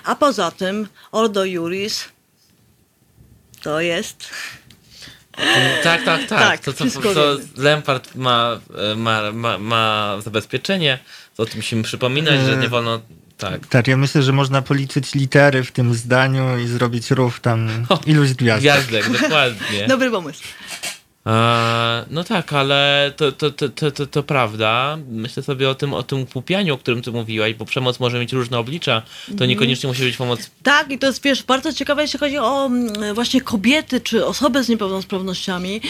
A 0.05 0.17
poza 0.17 0.51
tym 0.51 0.89
Ordo 1.13 1.45
Juris 1.45 2.05
to 3.63 3.81
jest 3.81 4.25
Tak, 5.83 6.05
tak, 6.05 6.21
tak. 6.29 6.29
Tak, 6.29 6.61
to, 6.61 6.73
co, 6.73 6.91
co. 6.91 7.37
Lempart 7.57 8.15
ma, 8.15 8.61
e, 8.93 8.95
ma, 8.95 9.33
ma, 9.33 9.59
ma 9.59 10.17
zabezpieczenie, 10.25 10.99
to 11.37 11.43
o 11.43 11.47
tym 11.47 11.57
musimy 11.57 11.83
przypominać, 11.83 12.41
że 12.41 12.57
nie 12.57 12.69
wolno... 12.69 13.01
Tak. 13.39 13.67
Tak, 13.67 13.89
ja 13.89 13.97
myślę, 13.97 14.23
że 14.23 14.33
można 14.33 14.63
policzyć 14.63 15.15
litery 15.15 15.65
w 15.65 15.73
tym 15.73 15.95
zdaniu 15.95 16.59
i 16.59 16.67
zrobić 16.67 17.11
rów 17.11 17.41
tam 17.41 17.87
iluś 18.07 18.33
gwiazdek. 18.33 18.87
Gwiazdek, 18.87 19.21
dokładnie. 19.21 19.87
dobry 19.89 20.11
pomysł. 20.11 20.43
E, 21.27 22.05
no 22.11 22.25
tak, 22.25 22.53
ale 22.53 23.13
to, 23.17 23.33
to, 23.33 23.51
to, 23.51 23.69
to, 23.69 23.91
to, 23.91 24.07
to 24.07 24.23
prawda. 24.23 24.99
Myślę 25.09 25.43
sobie 25.43 25.71
o 25.71 25.75
tym, 25.75 25.95
o 25.95 26.03
tym 26.03 26.21
upłupianiu, 26.21 26.75
o 26.75 26.79
którym 26.79 27.03
ty 27.03 27.13
mówiłaś, 27.13 27.55
bo 27.55 27.65
przemoc 27.65 28.01
może 28.01 28.21
mieć 28.21 28.33
różne 28.33 28.59
oblicza. 28.59 29.03
To 29.39 29.47
niekoniecznie 29.47 29.89
musi 29.89 30.03
być 30.03 30.17
pomoc 30.17 30.51
Tak, 30.63 30.91
i 30.91 30.99
to 30.99 31.07
jest, 31.07 31.23
wiesz, 31.23 31.43
bardzo 31.43 31.73
ciekawe, 31.73 32.03
jeśli 32.03 32.19
chodzi 32.19 32.39
o 32.39 32.67
mm, 32.67 33.15
właśnie 33.15 33.41
kobiety 33.41 34.01
czy 34.01 34.27
osoby 34.27 34.65
z 34.65 34.69
niepełnosprawnościami, 34.69 35.81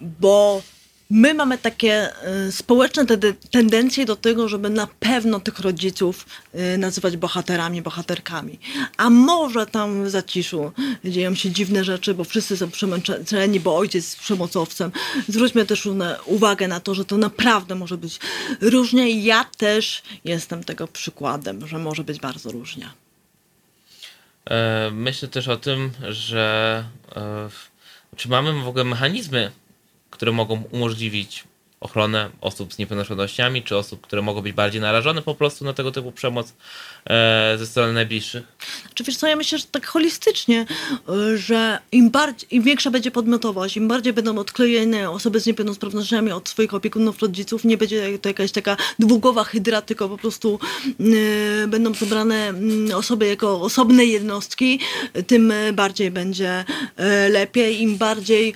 bo 0.00 0.62
my 1.10 1.34
mamy 1.34 1.58
takie 1.58 2.10
y, 2.48 2.52
społeczne 2.52 3.06
te, 3.06 3.18
tendencje 3.50 4.04
do 4.06 4.16
tego, 4.16 4.48
żeby 4.48 4.70
na 4.70 4.86
pewno 4.86 5.40
tych 5.40 5.58
rodziców 5.58 6.26
y, 6.54 6.78
nazywać 6.78 7.16
bohaterami, 7.16 7.82
bohaterkami. 7.82 8.58
A 8.96 9.10
może 9.10 9.66
tam 9.66 10.04
w 10.04 10.10
zaciszu 10.10 10.72
dzieją 11.04 11.34
się 11.34 11.50
dziwne 11.50 11.84
rzeczy, 11.84 12.14
bo 12.14 12.24
wszyscy 12.24 12.56
są 12.56 12.70
przemęczeni, 12.70 13.60
bo 13.60 13.76
ojciec 13.76 13.94
jest 14.04 14.18
przemocowcem. 14.18 14.92
Zwróćmy 15.28 15.66
też 15.66 15.88
uwagę 16.26 16.68
na 16.68 16.80
to, 16.80 16.94
że 16.94 17.04
to 17.04 17.18
naprawdę 17.18 17.74
może 17.74 17.96
być 17.96 18.18
różnie 18.60 19.24
ja 19.24 19.44
też 19.44 20.02
jestem 20.24 20.64
tego 20.64 20.88
przykładem, 20.88 21.66
że 21.66 21.78
może 21.78 22.04
być 22.04 22.20
bardzo 22.20 22.50
różnie. 22.52 22.90
E, 24.50 24.90
Myślę 24.90 25.28
też 25.28 25.48
o 25.48 25.56
tym, 25.56 25.90
że 26.08 26.84
e, 27.16 27.48
czy 28.16 28.28
mamy 28.28 28.62
w 28.62 28.68
ogóle 28.68 28.84
mechanizmy, 28.84 29.50
które 30.14 30.32
mogą 30.32 30.62
umożliwić 30.72 31.44
ochronę 31.84 32.30
osób 32.40 32.74
z 32.74 32.78
niepełnosprawnościami, 32.78 33.62
czy 33.62 33.76
osób, 33.76 34.00
które 34.00 34.22
mogą 34.22 34.42
być 34.42 34.52
bardziej 34.52 34.80
narażone 34.80 35.22
po 35.22 35.34
prostu 35.34 35.64
na 35.64 35.72
tego 35.72 35.92
typu 35.92 36.12
przemoc 36.12 36.52
e, 37.06 37.54
ze 37.58 37.66
strony 37.66 37.92
najbliższych? 37.92 38.42
Czy 38.94 39.04
wiesz 39.04 39.16
co, 39.16 39.26
ja 39.26 39.36
myślę, 39.36 39.58
że 39.58 39.64
tak 39.64 39.86
holistycznie, 39.86 40.66
y, 41.32 41.38
że 41.38 41.78
im, 41.92 42.10
bardziej, 42.10 42.56
im 42.56 42.62
większa 42.62 42.90
będzie 42.90 43.10
podmiotowość, 43.10 43.76
im 43.76 43.88
bardziej 43.88 44.12
będą 44.12 44.38
odklejone 44.38 45.10
osoby 45.10 45.40
z 45.40 45.46
niepełnosprawnościami 45.46 46.32
od 46.32 46.48
swoich 46.48 46.74
opiekunów, 46.74 47.22
rodziców, 47.22 47.64
nie 47.64 47.76
będzie 47.76 48.18
to 48.18 48.28
jakaś 48.28 48.52
taka 48.52 48.76
dwugłowa 48.98 49.44
hydra, 49.44 49.82
tylko 49.82 50.08
po 50.08 50.18
prostu 50.18 50.58
y, 51.00 51.68
będą 51.68 51.94
zebrane 51.94 52.54
y, 52.90 52.96
osoby 52.96 53.26
jako 53.26 53.60
osobne 53.60 54.04
jednostki, 54.04 54.80
tym 55.26 55.52
bardziej 55.72 56.10
będzie 56.10 56.64
lepiej, 57.30 57.82
im 57.82 57.96
bardziej 57.96 58.54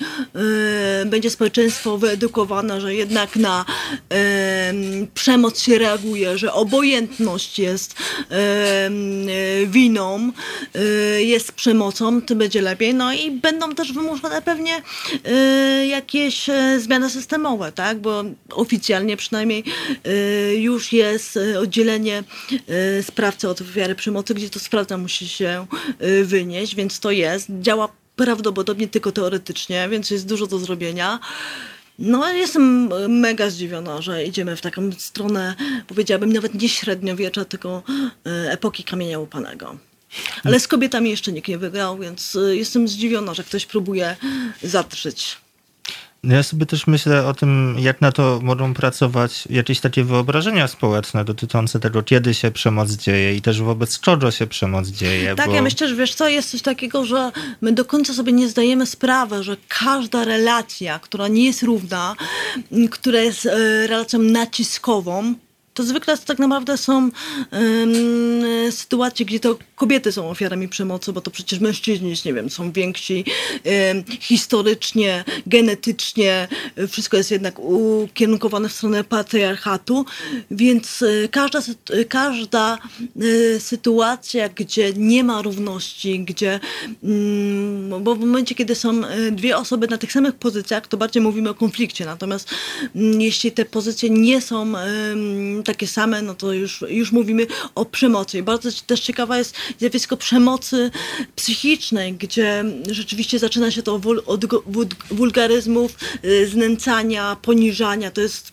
będzie 1.06 1.30
społeczeństwo 1.30 1.98
wyedukowane, 1.98 2.80
że 2.80 2.94
jednak 2.94 3.17
na 3.36 3.64
y, 4.12 5.06
przemoc 5.14 5.60
się 5.60 5.78
reaguje, 5.78 6.38
że 6.38 6.52
obojętność 6.52 7.58
jest 7.58 7.92
y, 7.92 9.66
winą, 9.66 10.32
y, 10.76 11.24
jest 11.24 11.52
przemocą, 11.52 12.22
tym 12.22 12.38
będzie 12.38 12.62
lepiej. 12.62 12.94
No 12.94 13.12
i 13.12 13.30
będą 13.30 13.74
też 13.74 13.92
wymuszone 13.92 14.42
pewnie 14.42 14.82
y, 15.82 15.86
jakieś 15.86 16.46
zmiany 16.78 17.10
systemowe, 17.10 17.72
tak? 17.72 17.98
Bo 17.98 18.24
oficjalnie 18.50 19.16
przynajmniej 19.16 19.64
już 20.58 20.92
jest 20.92 21.38
oddzielenie 21.60 22.24
sprawcy 23.02 23.48
od 23.48 23.60
ofiary 23.60 23.94
przemocy, 23.94 24.34
gdzie 24.34 24.50
to 24.50 24.60
sprawca 24.60 24.98
musi 24.98 25.28
się 25.28 25.66
wynieść, 26.24 26.74
więc 26.74 27.00
to 27.00 27.10
jest. 27.10 27.46
Działa 27.60 27.88
prawdopodobnie 28.18 28.88
tylko 28.88 29.12
teoretycznie, 29.12 29.88
więc 29.88 30.10
jest 30.10 30.26
dużo 30.26 30.46
do 30.46 30.58
zrobienia. 30.58 31.20
No, 31.98 32.32
jestem 32.32 32.90
mega 33.20 33.50
zdziwiona, 33.50 34.02
że 34.02 34.24
idziemy 34.24 34.56
w 34.56 34.60
taką 34.60 34.92
stronę, 34.92 35.54
powiedziałabym, 35.86 36.32
nawet 36.32 36.54
nie 36.54 36.68
średniowiecza, 36.68 37.44
tylko 37.44 37.82
e, 38.26 38.52
epoki 38.52 38.84
kamienia 38.84 39.18
łupanego. 39.18 39.76
Ale 40.44 40.60
z 40.60 40.68
kobietami 40.68 41.10
jeszcze 41.10 41.32
nikt 41.32 41.48
nie 41.48 41.58
wygrał, 41.58 41.98
więc 41.98 42.36
e, 42.36 42.56
jestem 42.56 42.88
zdziwiona, 42.88 43.34
że 43.34 43.44
ktoś 43.44 43.66
próbuje 43.66 44.16
zatrzeć. 44.62 45.36
No 46.22 46.34
Ja 46.34 46.42
sobie 46.42 46.66
też 46.66 46.86
myślę 46.86 47.26
o 47.26 47.34
tym, 47.34 47.76
jak 47.78 48.00
na 48.00 48.12
to 48.12 48.40
mogą 48.42 48.74
pracować 48.74 49.48
jakieś 49.50 49.80
takie 49.80 50.04
wyobrażenia 50.04 50.68
społeczne 50.68 51.24
dotyczące 51.24 51.80
tego, 51.80 52.02
kiedy 52.02 52.34
się 52.34 52.50
przemoc 52.50 52.90
dzieje 52.90 53.34
i 53.34 53.42
też 53.42 53.62
wobec 53.62 53.98
kogo 53.98 54.30
się 54.30 54.46
przemoc 54.46 54.88
dzieje. 54.88 55.34
Tak, 55.34 55.46
bo... 55.46 55.54
ja 55.54 55.62
myślę, 55.62 55.88
że 55.88 55.94
wiesz 55.94 56.14
co, 56.14 56.28
jest 56.28 56.50
coś 56.50 56.62
takiego, 56.62 57.04
że 57.04 57.32
my 57.60 57.72
do 57.72 57.84
końca 57.84 58.14
sobie 58.14 58.32
nie 58.32 58.48
zdajemy 58.48 58.86
sprawy, 58.86 59.42
że 59.42 59.56
każda 59.68 60.24
relacja, 60.24 60.98
która 60.98 61.28
nie 61.28 61.44
jest 61.44 61.62
równa, 61.62 62.16
która 62.90 63.20
jest 63.20 63.46
e, 63.46 63.86
relacją 63.86 64.18
naciskową, 64.18 65.34
to 65.78 65.84
zwykle 65.84 66.18
tak 66.18 66.38
naprawdę 66.38 66.76
są 66.76 67.10
sytuacje, 68.70 69.26
gdzie 69.26 69.40
to 69.40 69.58
kobiety 69.76 70.12
są 70.12 70.30
ofiarami 70.30 70.68
przemocy, 70.68 71.12
bo 71.12 71.20
to 71.20 71.30
przecież 71.30 71.60
mężczyźni, 71.60 72.14
nie 72.24 72.34
wiem, 72.34 72.50
są 72.50 72.72
więksi 72.72 73.24
historycznie, 74.20 75.24
genetycznie, 75.46 76.48
wszystko 76.88 77.16
jest 77.16 77.30
jednak 77.30 77.58
ukierunkowane 77.58 78.68
w 78.68 78.72
stronę 78.72 79.04
patriarchatu, 79.04 80.04
więc 80.50 81.02
e, 81.02 81.28
każda, 81.28 81.58
e, 81.90 82.04
każda 82.04 82.78
e, 83.56 83.60
sytuacja, 83.60 84.48
gdzie 84.48 84.92
nie 84.92 85.24
ma 85.24 85.42
równości, 85.42 86.20
gdzie, 86.24 86.60
mm, 87.04 88.04
bo 88.04 88.14
w 88.14 88.20
momencie, 88.20 88.54
kiedy 88.54 88.74
są 88.74 89.00
dwie 89.32 89.56
osoby 89.56 89.88
na 89.88 89.98
tych 89.98 90.12
samych 90.12 90.34
pozycjach, 90.34 90.86
to 90.86 90.96
bardziej 90.96 91.22
mówimy 91.22 91.50
o 91.50 91.54
konflikcie, 91.54 92.04
natomiast 92.06 92.50
mm, 92.96 93.20
jeśli 93.20 93.52
te 93.52 93.64
pozycje 93.64 94.10
nie 94.10 94.40
są 94.40 94.72
takie 95.68 95.86
same, 95.86 96.22
no 96.22 96.34
to 96.34 96.52
już, 96.52 96.84
już 96.88 97.12
mówimy 97.12 97.46
o 97.74 97.84
przemocy. 97.84 98.38
I 98.38 98.42
bardzo 98.42 98.68
też 98.86 99.00
ciekawa 99.00 99.38
jest 99.38 99.56
zjawisko 99.78 100.16
przemocy 100.16 100.90
psychicznej, 101.36 102.12
gdzie 102.12 102.64
rzeczywiście 102.90 103.38
zaczyna 103.38 103.70
się 103.70 103.82
to 103.82 104.00
od 104.26 104.44
wulgaryzmów, 105.10 105.96
y, 106.24 106.46
znęcania, 106.46 107.36
poniżania. 107.42 108.10
To 108.10 108.20
jest 108.20 108.52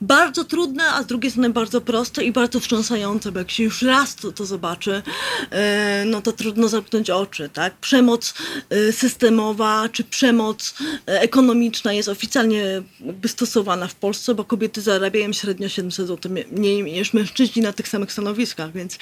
bardzo 0.00 0.44
trudne, 0.44 0.84
a 0.84 1.02
z 1.02 1.06
drugiej 1.06 1.30
strony 1.30 1.50
bardzo 1.50 1.80
proste 1.80 2.24
i 2.24 2.32
bardzo 2.32 2.60
wstrząsające, 2.60 3.32
bo 3.32 3.38
jak 3.38 3.50
się 3.50 3.62
już 3.62 3.82
raz 3.82 4.14
to, 4.14 4.32
to 4.32 4.46
zobaczy, 4.46 5.02
e, 5.50 6.04
no 6.06 6.22
to 6.22 6.32
trudno 6.32 6.68
zamknąć 6.68 7.10
oczy, 7.10 7.48
tak? 7.48 7.74
Przemoc 7.76 8.34
e, 8.70 8.92
systemowa 8.92 9.88
czy 9.88 10.04
przemoc 10.04 10.74
e, 11.08 11.20
ekonomiczna 11.20 11.92
jest 11.92 12.08
oficjalnie 12.08 12.82
stosowana 13.26 13.88
w 13.88 13.94
Polsce, 13.94 14.34
bo 14.34 14.44
kobiety 14.44 14.80
zarabiają 14.80 15.32
średnio 15.32 15.68
700 15.68 16.06
zł 16.06 16.32
mniej 16.50 16.82
niż 16.82 17.12
mężczyźni 17.12 17.62
na 17.62 17.72
tych 17.72 17.88
samych 17.88 18.12
stanowiskach, 18.12 18.72
więc 18.72 18.98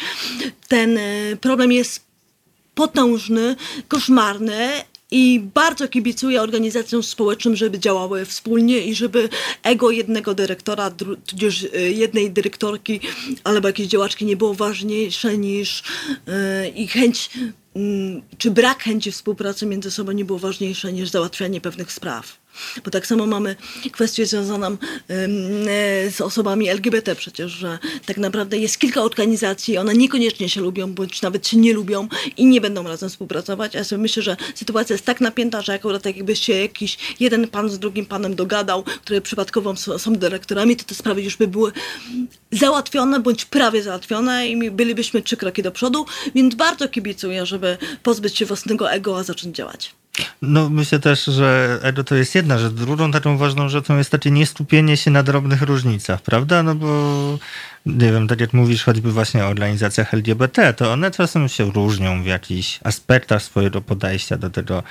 ten 0.68 0.98
problem 1.40 1.72
jest 1.72 2.04
potężny, 2.74 3.56
koszmarny 3.88 4.84
i 5.10 5.40
bardzo 5.54 5.88
kibicuję 5.88 6.42
organizacjom 6.42 7.02
społecznym, 7.02 7.56
żeby 7.56 7.78
działały 7.78 8.24
wspólnie 8.24 8.78
i 8.78 8.94
żeby 8.94 9.28
ego 9.62 9.90
jednego 9.90 10.34
dyrektora, 10.34 10.90
tudzież 11.26 11.62
y, 11.62 11.92
jednej 11.92 12.30
dyrektorki 12.30 13.00
albo 13.44 13.68
jakiejś 13.68 13.88
działaczki 13.88 14.24
nie 14.24 14.36
było 14.36 14.54
ważniejsze 14.54 15.38
niż 15.38 15.80
y, 15.80 16.68
i 16.68 16.88
chęć 16.88 17.30
mm, 17.74 18.22
czy 18.38 18.50
brak 18.50 18.82
chęci 18.82 19.12
współpracy 19.12 19.66
między 19.66 19.90
sobą 19.90 20.12
nie 20.12 20.24
było 20.24 20.38
ważniejsze 20.38 20.92
niż 20.92 21.08
załatwianie 21.08 21.60
pewnych 21.60 21.92
spraw. 21.92 22.45
Bo 22.84 22.90
tak 22.90 23.06
samo 23.06 23.26
mamy 23.26 23.56
kwestię 23.92 24.26
związaną 24.26 24.66
e, 24.66 24.76
z 26.10 26.20
osobami 26.20 26.68
LGBT 26.68 27.14
przecież, 27.14 27.52
że 27.52 27.78
tak 28.06 28.16
naprawdę 28.16 28.58
jest 28.58 28.78
kilka 28.78 29.02
organizacji, 29.02 29.78
one 29.78 29.94
niekoniecznie 29.94 30.48
się 30.48 30.60
lubią, 30.60 30.92
bądź 30.92 31.22
nawet 31.22 31.48
się 31.48 31.56
nie 31.56 31.72
lubią 31.72 32.08
i 32.36 32.46
nie 32.46 32.60
będą 32.60 32.82
razem 32.82 33.08
współpracować. 33.08 33.74
Ja 33.74 33.84
sobie 33.84 34.02
myślę, 34.02 34.22
że 34.22 34.36
sytuacja 34.54 34.94
jest 34.94 35.04
tak 35.04 35.20
napięta, 35.20 35.62
że 35.62 35.74
akurat 35.74 36.02
tak 36.02 36.16
jakby 36.16 36.36
się 36.36 36.52
jakiś 36.52 36.98
jeden 37.20 37.48
pan 37.48 37.70
z 37.70 37.78
drugim 37.78 38.06
panem 38.06 38.34
dogadał, 38.34 38.82
które 38.82 39.20
przypadkowo 39.20 39.76
są 39.76 40.12
dyrektorami, 40.12 40.76
to 40.76 40.84
te 40.84 40.94
sprawy 40.94 41.22
już 41.22 41.36
by 41.36 41.48
były 41.48 41.72
załatwione, 42.52 43.20
bądź 43.20 43.44
prawie 43.44 43.82
załatwione 43.82 44.48
i 44.48 44.70
bylibyśmy 44.70 45.22
trzy 45.22 45.36
kroki 45.36 45.62
do 45.62 45.72
przodu, 45.72 46.06
więc 46.34 46.54
bardzo 46.54 46.88
kibicuję, 46.88 47.46
żeby 47.46 47.78
pozbyć 48.02 48.38
się 48.38 48.46
własnego 48.46 48.90
ego, 48.90 49.18
a 49.18 49.22
zacząć 49.22 49.56
działać. 49.56 49.94
No 50.42 50.70
myślę 50.70 50.98
też, 50.98 51.24
że 51.24 51.80
to 52.06 52.14
jest 52.14 52.34
jedna 52.34 52.58
rzecz. 52.58 52.72
Drugą 52.72 53.12
taką 53.12 53.38
ważną 53.38 53.68
rzeczą 53.68 53.98
jest 53.98 54.10
takie 54.10 54.30
nieskupienie 54.30 54.96
się 54.96 55.10
na 55.10 55.22
drobnych 55.22 55.62
różnicach, 55.62 56.22
prawda? 56.22 56.62
No 56.62 56.74
bo 56.74 56.88
nie 57.86 58.12
wiem, 58.12 58.28
tak 58.28 58.40
jak 58.40 58.52
mówisz 58.52 58.84
choćby 58.84 59.12
właśnie 59.12 59.44
o 59.44 59.48
organizacjach 59.48 60.14
LGBT, 60.14 60.74
to 60.74 60.92
one 60.92 61.10
czasem 61.10 61.48
się 61.48 61.64
różnią 61.64 62.22
w 62.22 62.26
jakichś 62.26 62.80
aspektach 62.84 63.42
swojego 63.42 63.80
podejścia 63.80 64.36
do 64.36 64.50
tego, 64.50 64.82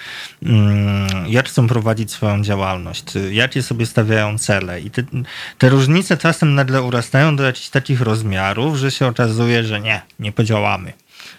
mm, 0.43 1.07
jak 1.27 1.49
chcą 1.49 1.67
prowadzić 1.67 2.11
swoją 2.11 2.43
działalność, 2.43 3.05
jakie 3.31 3.63
sobie 3.63 3.85
stawiają 3.85 4.37
cele. 4.37 4.81
I 4.81 4.91
te, 4.91 5.03
te 5.57 5.69
różnice 5.69 6.17
czasem 6.17 6.55
nagle 6.55 6.81
urastają 6.81 7.35
do 7.35 7.43
jakichś 7.43 7.69
takich 7.69 8.01
rozmiarów, 8.01 8.77
że 8.77 8.91
się 8.91 9.07
okazuje, 9.07 9.63
że 9.63 9.81
nie, 9.81 10.01
nie 10.19 10.31
podziałamy. 10.31 10.93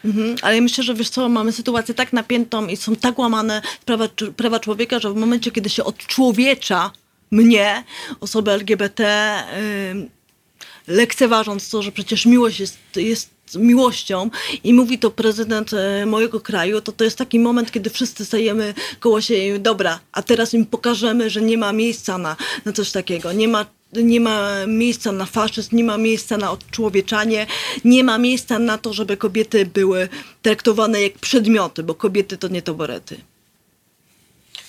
Mhm, 0.04 0.36
ale 0.42 0.60
myślę, 0.60 0.84
że 0.84 0.94
wiesz 0.94 1.10
co, 1.10 1.28
mamy 1.28 1.52
sytuację 1.52 1.94
tak 1.94 2.12
napiętą 2.12 2.66
i 2.66 2.76
są 2.76 2.96
tak 2.96 3.18
łamane 3.18 3.62
prawa, 3.84 4.08
prawa 4.36 4.60
człowieka, 4.60 4.98
że 4.98 5.12
w 5.12 5.16
momencie, 5.16 5.50
kiedy 5.50 5.70
się 5.70 5.84
odczłowiecza 5.84 6.90
mnie, 7.30 7.84
osobę 8.20 8.52
LGBT, 8.52 9.04
ym, 9.90 10.10
lekceważąc 10.86 11.70
to, 11.70 11.82
że 11.82 11.92
przecież 11.92 12.26
miłość 12.26 12.60
jest, 12.60 12.78
jest 12.96 13.36
miłością 13.54 14.30
i 14.64 14.74
mówi 14.74 14.98
to 14.98 15.10
prezydent 15.10 15.72
e, 15.72 16.06
mojego 16.06 16.40
kraju, 16.40 16.80
to 16.80 16.92
to 16.92 17.04
jest 17.04 17.18
taki 17.18 17.38
moment, 17.38 17.70
kiedy 17.70 17.90
wszyscy 17.90 18.24
stajemy 18.24 18.74
koło 19.00 19.20
siebie, 19.20 19.58
dobra, 19.58 20.00
a 20.12 20.22
teraz 20.22 20.54
im 20.54 20.66
pokażemy, 20.66 21.30
że 21.30 21.42
nie 21.42 21.58
ma 21.58 21.72
miejsca 21.72 22.18
na, 22.18 22.36
na 22.64 22.72
coś 22.72 22.92
takiego, 22.92 23.32
nie 23.32 23.48
ma 23.48 23.66
nie 23.92 24.20
ma 24.20 24.66
miejsca 24.66 25.12
na 25.12 25.26
faszyzm, 25.26 25.76
nie 25.76 25.84
ma 25.84 25.96
miejsca 25.98 26.36
na 26.36 26.50
odczłowieczanie, 26.50 27.46
nie 27.84 28.04
ma 28.04 28.18
miejsca 28.18 28.58
na 28.58 28.78
to, 28.78 28.92
żeby 28.92 29.16
kobiety 29.16 29.66
były 29.66 30.08
traktowane 30.42 31.02
jak 31.02 31.12
przedmioty, 31.18 31.82
bo 31.82 31.94
kobiety 31.94 32.38
to 32.38 32.48
nie 32.48 32.62
toborety. 32.62 33.20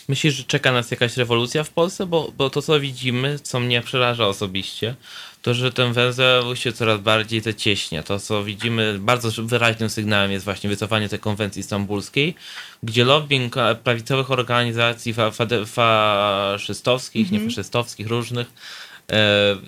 Myślisz, 0.10 0.34
że 0.36 0.44
czeka 0.44 0.72
nas 0.72 0.92
jakaś 0.92 1.18
rewolucja 1.18 1.64
w 1.64 1.70
Polsce? 1.70 2.06
Bo, 2.06 2.32
bo 2.38 2.50
to, 2.50 2.62
co 2.62 2.80
widzimy, 2.80 3.40
co 3.40 3.60
mnie 3.60 3.82
przeraża 3.82 4.28
osobiście, 4.28 4.96
to, 5.42 5.54
że 5.54 5.72
ten 5.72 5.94
węzeł 5.94 6.56
się 6.56 6.72
coraz 6.74 7.02
bardziej 7.02 7.42
zacieśnia. 7.42 8.04
To, 8.04 8.20
co 8.20 8.44
widzimy, 8.44 9.00
bardzo 9.00 9.44
wyraźnym 9.44 9.90
sygnałem 9.90 10.32
jest 10.32 10.46
właśnie 10.46 10.70
wycofanie 10.70 11.10
tej 11.10 11.20
konwencji 11.20 11.64
stambulskiej, 11.64 12.36
gdzie 12.84 13.06
lobbying 13.06 13.56
prawicowych 13.84 14.32
organizacji 14.32 15.14
fa, 15.14 15.32
fa, 15.32 15.46
faszystowskich, 15.66 17.26
Mhm. 17.28 17.42
niefaszystowskich, 17.42 18.08
różnych, 18.08 18.48
e, 18.48 18.52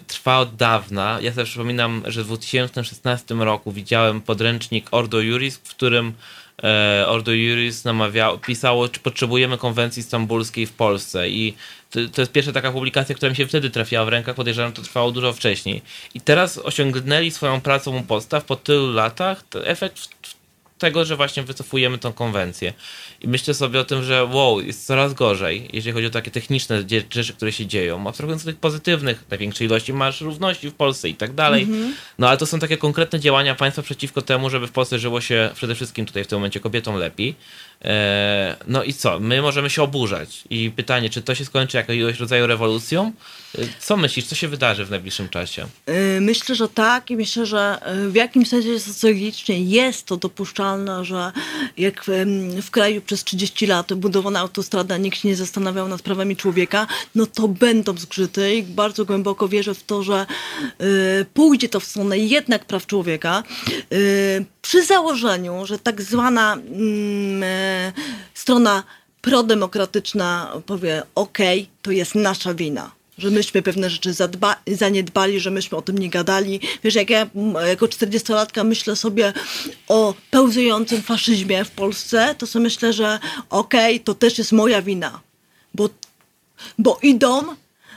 trwa 0.08 0.40
od 0.40 0.56
dawna. 0.56 1.20
Ja 1.22 1.34
sobie 1.34 1.46
przypominam, 1.46 2.04
że 2.08 2.24
w 2.24 2.26
2016 2.26 3.36
roku 3.36 3.72
widziałem 3.72 4.22
podręcznik 4.22 4.88
Ordo 4.92 5.20
Juris, 5.22 5.58
w 5.58 5.70
którym 5.70 6.14
e, 6.64 7.06
Ordo 7.08 7.32
Juris 7.32 7.86
namawiało, 7.86 8.38
pisało, 8.38 8.90
czy 8.90 9.00
potrzebujemy 9.00 9.58
konwencji 9.58 10.04
stambulskiej 10.04 10.66
w 10.66 10.74
Polsce 10.74 11.30
i 11.30 11.54
to, 11.92 12.00
to 12.14 12.22
jest 12.22 12.32
pierwsza 12.32 12.52
taka 12.52 12.72
publikacja, 12.72 13.16
która 13.16 13.30
mi 13.30 13.36
się 13.36 13.48
wtedy 13.48 13.70
trafiła 13.70 14.06
w 14.06 14.10
rękach, 14.10 14.36
podejrzewam, 14.36 14.74
to 14.74 14.82
trwało 14.82 15.12
dużo 15.12 15.34
wcześniej. 15.34 15.82
I 16.14 16.22
teraz 16.22 16.58
osiągnęli 16.58 17.32
swoją 17.32 17.62
pracą 17.62 17.98
u 17.98 18.02
podstaw 18.02 18.46
po 18.46 18.56
tylu 18.56 18.94
latach 18.94 19.44
efekt 19.64 20.00
w- 20.00 20.08
w- 20.08 20.39
tego, 20.80 21.06
że 21.06 21.16
właśnie 21.16 21.44
wycofujemy 21.44 21.98
tą 21.98 22.14
konwencję. 22.14 22.74
I 23.22 23.28
myślę 23.28 23.54
sobie 23.54 23.80
o 23.80 23.84
tym, 23.84 24.04
że 24.04 24.26
wow, 24.26 24.62
jest 24.62 24.86
coraz 24.86 25.14
gorzej, 25.14 25.70
jeżeli 25.74 25.94
chodzi 25.94 26.08
o 26.08 26.10
takie 26.10 26.32
techniczne 26.32 26.84
rzeczy, 27.10 27.34
które 27.34 27.52
się 27.52 27.66
dzieją. 27.66 28.08
Abstrahując 28.08 28.46
tych 28.46 28.58
pozytywnych, 28.58 29.24
największej 29.30 29.68
ilości 29.68 29.94
masz 29.94 30.22
równości 30.22 30.70
w 30.70 30.74
Polsce 30.74 31.10
i 31.10 31.16
tak 31.16 31.34
dalej. 31.34 31.68
No 32.20 32.30
ale 32.30 32.38
to 32.38 32.46
są 32.46 32.60
takie 32.60 32.78
konkretne 32.78 33.20
działania 33.20 33.56
państwa 33.56 33.82
przeciwko 33.82 34.22
temu, 34.22 34.50
żeby 34.50 34.68
w 34.68 34.72
Polsce 34.72 35.00
żyło 35.00 35.22
się 35.22 35.50
przede 35.56 35.76
wszystkim 35.76 36.06
tutaj 36.06 36.24
w 36.24 36.28
tym 36.28 36.38
momencie 36.40 36.60
kobietom 36.60 36.96
lepiej. 36.96 37.36
E, 37.86 38.56
no 38.68 38.84
i 38.84 38.94
co? 38.94 39.20
My 39.20 39.42
możemy 39.42 39.70
się 39.70 39.84
oburzać. 39.84 40.44
I 40.50 40.72
pytanie, 40.72 41.10
czy 41.10 41.22
to 41.22 41.36
się 41.36 41.46
skończy 41.46 41.78
jakiegoś 41.78 42.20
rodzaju 42.20 42.48
rewolucją? 42.48 43.12
E, 43.58 43.62
Co 43.80 43.98
myślisz, 43.98 44.26
co 44.26 44.36
się 44.36 44.48
wydarzy 44.48 44.86
w 44.86 44.90
najbliższym 44.90 45.30
czasie? 45.30 45.68
Y, 46.18 46.22
Myślę, 46.22 46.56
że 46.56 46.70
tak 46.70 47.12
i 47.12 47.16
myślę, 47.16 47.46
że 47.46 47.80
y, 48.08 48.10
w 48.10 48.16
jakimś 48.16 48.50
sensie 48.50 48.80
socjologicznie 48.80 49.64
jest 49.64 50.06
to 50.06 50.18
dopuszczalne, 50.18 51.06
że 51.06 51.32
jak 51.78 52.06
w, 52.62 52.70
kraju 52.72 53.02
przez 53.02 53.24
30 53.24 53.68
lat 53.68 53.94
budowana 53.94 54.40
autostrada, 54.40 54.98
nikt 54.98 55.18
się 55.18 55.28
nie 55.28 55.36
zastanawiał 55.36 55.88
nad 55.88 56.02
prawami 56.02 56.36
człowieka, 56.36 56.88
no 57.16 57.26
to 57.26 57.48
będą 57.48 57.98
zgrzyty 57.98 58.56
i 58.56 58.64
bardzo 58.64 59.06
głęboko 59.06 59.48
wierzę 59.48 59.74
w 59.74 59.84
to, 59.84 60.04
że 60.04 60.26
y, 60.82 61.26
pójdzie 61.34 61.70
to 61.70 61.80
w 61.80 61.86
stronę 61.86 62.18
jednak 62.18 62.66
praw 62.66 62.88
człowieka. 62.88 63.44
Przy 64.62 64.86
założeniu, 64.86 65.66
że 65.66 65.80
tak 65.80 66.02
zwana 66.02 66.54
mm, 66.54 67.44
e, 67.44 67.94
strona 68.34 68.84
prodemokratyczna 69.22 70.52
powie, 70.66 71.04
okej, 71.16 71.70
to 71.82 71.92
jest 71.92 72.16
nasza 72.16 72.54
wina 72.54 72.99
że 73.20 73.30
myśmy 73.30 73.62
pewne 73.62 73.90
rzeczy 73.90 74.12
zadba- 74.14 74.56
zaniedbali, 74.68 75.40
że 75.40 75.52
myśmy 75.52 75.78
o 75.78 75.82
tym 75.82 75.98
nie 75.98 76.10
gadali. 76.10 76.60
Wiesz, 76.84 76.96
jak 76.96 77.10
ja 77.10 77.28
jako 77.68 77.86
40-latka 77.86 78.66
myślę 78.66 78.96
sobie 78.96 79.34
o 79.88 80.14
pełzującym 80.32 81.02
faszyzmie 81.02 81.66
w 81.66 81.72
Polsce, 81.72 82.36
to 82.38 82.48
sobie 82.48 82.64
myślę, 82.64 82.94
że 82.94 83.20
okej, 83.50 84.00
to 84.00 84.16
też 84.16 84.38
jest 84.38 84.52
moja 84.52 84.82
wina, 84.82 85.22
bo, 85.74 85.90
bo 86.78 87.00
idą 87.04 87.44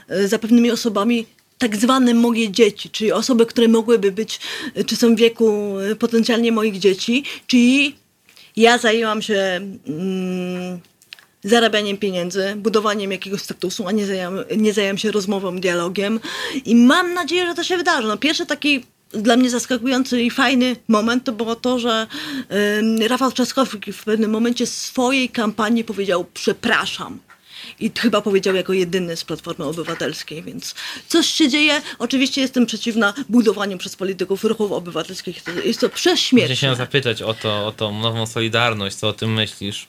e, 0.07 0.27
za 0.27 0.39
pewnymi 0.39 0.71
osobami 0.71 1.25
tak 1.57 1.75
zwane 1.75 2.13
moje 2.13 2.51
dzieci, 2.51 2.89
czyli 2.89 3.11
osoby, 3.11 3.45
które 3.45 3.67
mogłyby 3.67 4.11
być, 4.11 4.39
czy 4.85 4.95
są 4.95 5.15
w 5.15 5.19
wieku 5.19 5.79
e, 5.79 5.95
potencjalnie 5.95 6.51
moich 6.51 6.79
dzieci, 6.79 7.23
czyli 7.47 7.95
ja 8.55 8.77
zajęłam 8.77 9.21
się 9.21 9.59
mm, 9.87 10.79
zarabianiem 11.43 11.97
pieniędzy, 11.97 12.53
budowaniem 12.57 13.11
jakiegoś 13.11 13.41
statusu, 13.41 13.87
a 13.87 13.91
nie 13.91 14.05
zajęłam, 14.05 14.43
nie 14.57 14.73
zajęłam 14.73 14.97
się 14.97 15.11
rozmową, 15.11 15.59
dialogiem. 15.59 16.19
I 16.65 16.75
mam 16.75 17.13
nadzieję, 17.13 17.47
że 17.47 17.53
to 17.55 17.63
się 17.63 17.77
wydarzy. 17.77 18.07
No, 18.07 18.17
pierwszy 18.17 18.45
taki 18.45 18.85
dla 19.11 19.37
mnie 19.37 19.49
zaskakujący 19.49 20.21
i 20.21 20.31
fajny 20.31 20.75
moment 20.87 21.23
to 21.23 21.31
było 21.31 21.55
to, 21.55 21.79
że 21.79 22.07
Rafał 23.07 23.31
Trzaskowski 23.31 23.93
w 23.93 24.03
pewnym 24.03 24.31
momencie 24.31 24.67
swojej 24.67 25.29
kampanii 25.29 25.83
powiedział 25.83 26.25
przepraszam. 26.33 27.19
I 27.79 27.91
chyba 27.99 28.21
powiedział 28.21 28.55
jako 28.55 28.73
jedyny 28.73 29.17
z 29.17 29.23
Platformy 29.23 29.65
Obywatelskiej, 29.65 30.43
więc 30.43 30.75
coś 31.07 31.27
się 31.27 31.49
dzieje. 31.49 31.81
Oczywiście 31.99 32.41
jestem 32.41 32.65
przeciwna 32.65 33.13
budowaniu 33.29 33.77
przez 33.77 33.95
polityków 33.95 34.43
ruchów 34.43 34.71
obywatelskich. 34.71 35.41
Jest 35.65 35.79
to 35.79 35.87
Muszę 35.87 35.95
prześmieszne. 35.95 36.55
się 36.55 36.75
zapytać 36.75 37.21
o, 37.21 37.33
to, 37.33 37.67
o 37.67 37.71
tą 37.71 37.99
nową 37.99 38.25
Solidarność, 38.25 38.95
co 38.95 39.07
o 39.07 39.13
tym 39.13 39.33
myślisz? 39.33 39.87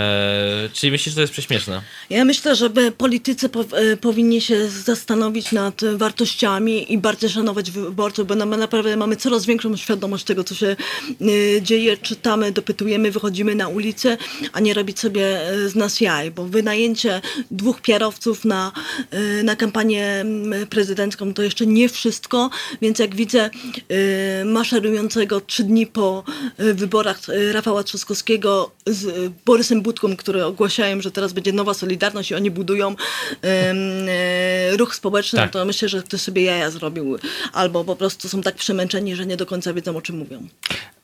E, 0.00 0.68
czyli 0.72 0.90
myślisz, 0.90 1.12
że 1.12 1.16
to 1.16 1.20
jest 1.20 1.32
prześmieszne? 1.32 1.82
Ja 2.10 2.24
myślę, 2.24 2.56
że 2.56 2.70
politycy 2.98 3.48
pow- 3.48 3.74
e, 3.92 3.96
powinni 3.96 4.40
się 4.40 4.68
zastanowić 4.68 5.52
nad 5.52 5.80
wartościami 5.96 6.92
i 6.92 6.98
bardziej 6.98 7.30
szanować 7.30 7.70
wyborców, 7.70 8.26
bo 8.26 8.34
na- 8.34 8.44
naprawdę 8.46 8.96
mamy 8.96 9.16
coraz 9.16 9.46
większą 9.46 9.76
świadomość 9.76 10.24
tego, 10.24 10.44
co 10.44 10.54
się 10.54 10.76
e, 11.56 11.62
dzieje, 11.62 11.96
czytamy, 11.96 12.52
dopytujemy, 12.52 13.10
wychodzimy 13.10 13.54
na 13.54 13.68
ulicę, 13.68 14.16
a 14.52 14.60
nie 14.60 14.74
robić 14.74 15.00
sobie 15.00 15.48
e, 15.48 15.68
z 15.68 15.74
nas 15.74 16.00
jaj, 16.00 16.30
bo 16.30 16.44
wynajęcie 16.44 17.20
dwóch 17.50 17.80
PR-owców 17.80 18.44
na, 18.44 18.72
e, 19.10 19.42
na 19.42 19.56
kampanię 19.56 20.24
prezydencką 20.70 21.34
to 21.34 21.42
jeszcze 21.42 21.66
nie 21.66 21.88
wszystko, 21.88 22.50
więc 22.82 22.98
jak 22.98 23.14
widzę 23.14 23.50
e, 24.40 24.44
maszerującego 24.44 25.40
trzy 25.40 25.64
dni 25.64 25.86
po 25.86 26.24
wyborach 26.58 27.20
Rafała 27.52 27.82
Trzaskowskiego 27.84 28.70
z 28.86 29.32
Borysem 29.46 29.82
Budką, 29.86 30.16
które 30.16 30.46
ogłaszają, 30.46 31.00
że 31.00 31.10
teraz 31.10 31.32
będzie 31.32 31.52
nowa 31.52 31.74
Solidarność 31.74 32.30
i 32.30 32.34
oni 32.34 32.50
budują 32.50 32.96
e, 33.44 34.76
ruch 34.76 34.94
społeczny, 34.94 35.38
Tak. 35.38 35.50
to 35.50 35.64
myślę, 35.64 35.88
że 35.88 36.02
ktoś 36.02 36.20
sobie 36.20 36.42
jaja 36.42 36.70
zrobił. 36.70 37.18
Albo 37.52 37.84
po 37.84 37.96
prostu 37.96 38.28
są 38.28 38.42
tak 38.42 38.54
przemęczeni, 38.54 39.16
że 39.16 39.26
nie 39.26 39.36
do 39.36 39.46
końca 39.46 39.74
wiedzą, 39.74 39.96
o 39.96 40.02
czym 40.02 40.18
mówią. 40.18 40.48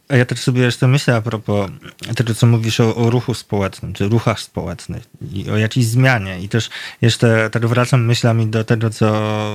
A 0.09 0.17
ja 0.17 0.25
też 0.25 0.39
sobie 0.41 0.63
jeszcze 0.63 0.89
myślę 0.89 1.17
a 1.17 1.23
propos 1.23 1.71
tego, 2.17 2.35
co 2.35 2.47
mówisz 2.47 2.81
o, 2.81 2.97
o 2.97 3.11
ruchu 3.11 3.35
społecznym, 3.35 3.93
czy 3.93 4.09
ruchach 4.09 4.41
społecznych 4.41 5.03
i 5.33 5.51
o 5.51 5.57
jakiejś 5.57 5.87
zmianie. 5.87 6.41
I 6.41 6.49
też 6.49 6.71
jeszcze 7.01 7.51
tak 7.53 7.67
wracam 7.67 8.05
myślami 8.05 8.47
do 8.47 8.65
tego, 8.65 8.91
co 8.91 9.07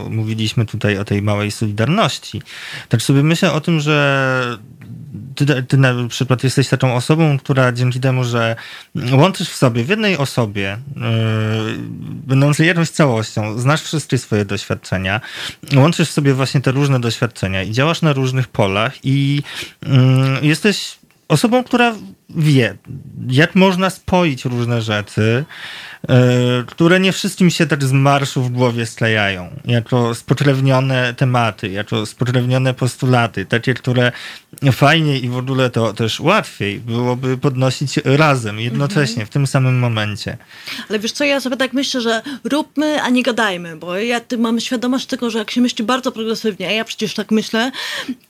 mówiliśmy 0.09 0.65
tutaj 0.65 0.97
o 0.97 1.05
tej 1.05 1.21
małej 1.21 1.51
solidarności. 1.51 2.41
Tak 2.89 3.01
sobie 3.01 3.23
myślę 3.23 3.51
o 3.51 3.61
tym, 3.61 3.79
że 3.79 4.57
ty, 5.35 5.63
ty 5.63 5.77
na 5.77 5.93
przykład 6.09 6.43
jesteś 6.43 6.67
taką 6.67 6.95
osobą, 6.95 7.37
która 7.37 7.71
dzięki 7.71 7.99
temu, 7.99 8.23
że 8.23 8.55
łączysz 9.11 9.49
w 9.49 9.55
sobie, 9.55 9.83
w 9.83 9.89
jednej 9.89 10.17
osobie, 10.17 10.77
yy, 10.95 11.01
będącej 12.03 12.67
jakąś 12.67 12.89
całością, 12.89 13.59
znasz 13.59 13.81
wszystkie 13.81 14.17
swoje 14.17 14.45
doświadczenia, 14.45 15.21
łączysz 15.75 16.09
w 16.09 16.11
sobie 16.11 16.33
właśnie 16.33 16.61
te 16.61 16.71
różne 16.71 16.99
doświadczenia 16.99 17.63
i 17.63 17.71
działasz 17.71 18.01
na 18.01 18.13
różnych 18.13 18.47
polach 18.47 18.93
i 19.03 19.41
yy, 19.83 19.89
jesteś 20.41 20.97
osobą, 21.27 21.63
która 21.63 21.95
wie, 22.29 22.77
jak 23.29 23.55
można 23.55 23.89
spoić 23.89 24.45
różne 24.45 24.81
rzeczy, 24.81 25.45
które 26.67 26.99
nie 26.99 27.11
wszystkim 27.11 27.49
się 27.49 27.65
tak 27.65 27.83
z 27.83 27.91
marszu 27.91 28.43
w 28.43 28.49
głowie 28.49 28.85
sklejają, 28.85 29.49
jako 29.65 30.15
spokrewnione 30.15 31.13
tematy, 31.13 31.69
jako 31.69 32.05
spokrewnione 32.05 32.73
postulaty, 32.73 33.45
takie, 33.45 33.73
które 33.73 34.11
fajniej 34.71 35.25
i 35.25 35.29
w 35.29 35.37
ogóle 35.37 35.69
to 35.69 35.93
też 35.93 36.19
łatwiej 36.19 36.79
byłoby 36.79 37.37
podnosić 37.37 37.99
razem, 38.05 38.59
jednocześnie, 38.59 39.25
w 39.25 39.29
tym 39.29 39.47
samym 39.47 39.79
momencie. 39.79 40.37
Ale 40.89 40.99
wiesz 40.99 41.11
co, 41.11 41.23
ja 41.23 41.39
sobie 41.39 41.57
tak 41.57 41.73
myślę, 41.73 42.01
że 42.01 42.21
róbmy, 42.43 43.01
a 43.01 43.09
nie 43.09 43.23
gadajmy, 43.23 43.77
bo 43.77 43.97
ja 43.97 44.21
mam 44.37 44.59
świadomość 44.59 45.05
tego, 45.05 45.29
że 45.29 45.39
jak 45.39 45.51
się 45.51 45.61
myśli 45.61 45.83
bardzo 45.83 46.11
progresywnie, 46.11 46.67
a 46.67 46.71
ja 46.71 46.85
przecież 46.85 47.13
tak 47.13 47.31
myślę, 47.31 47.71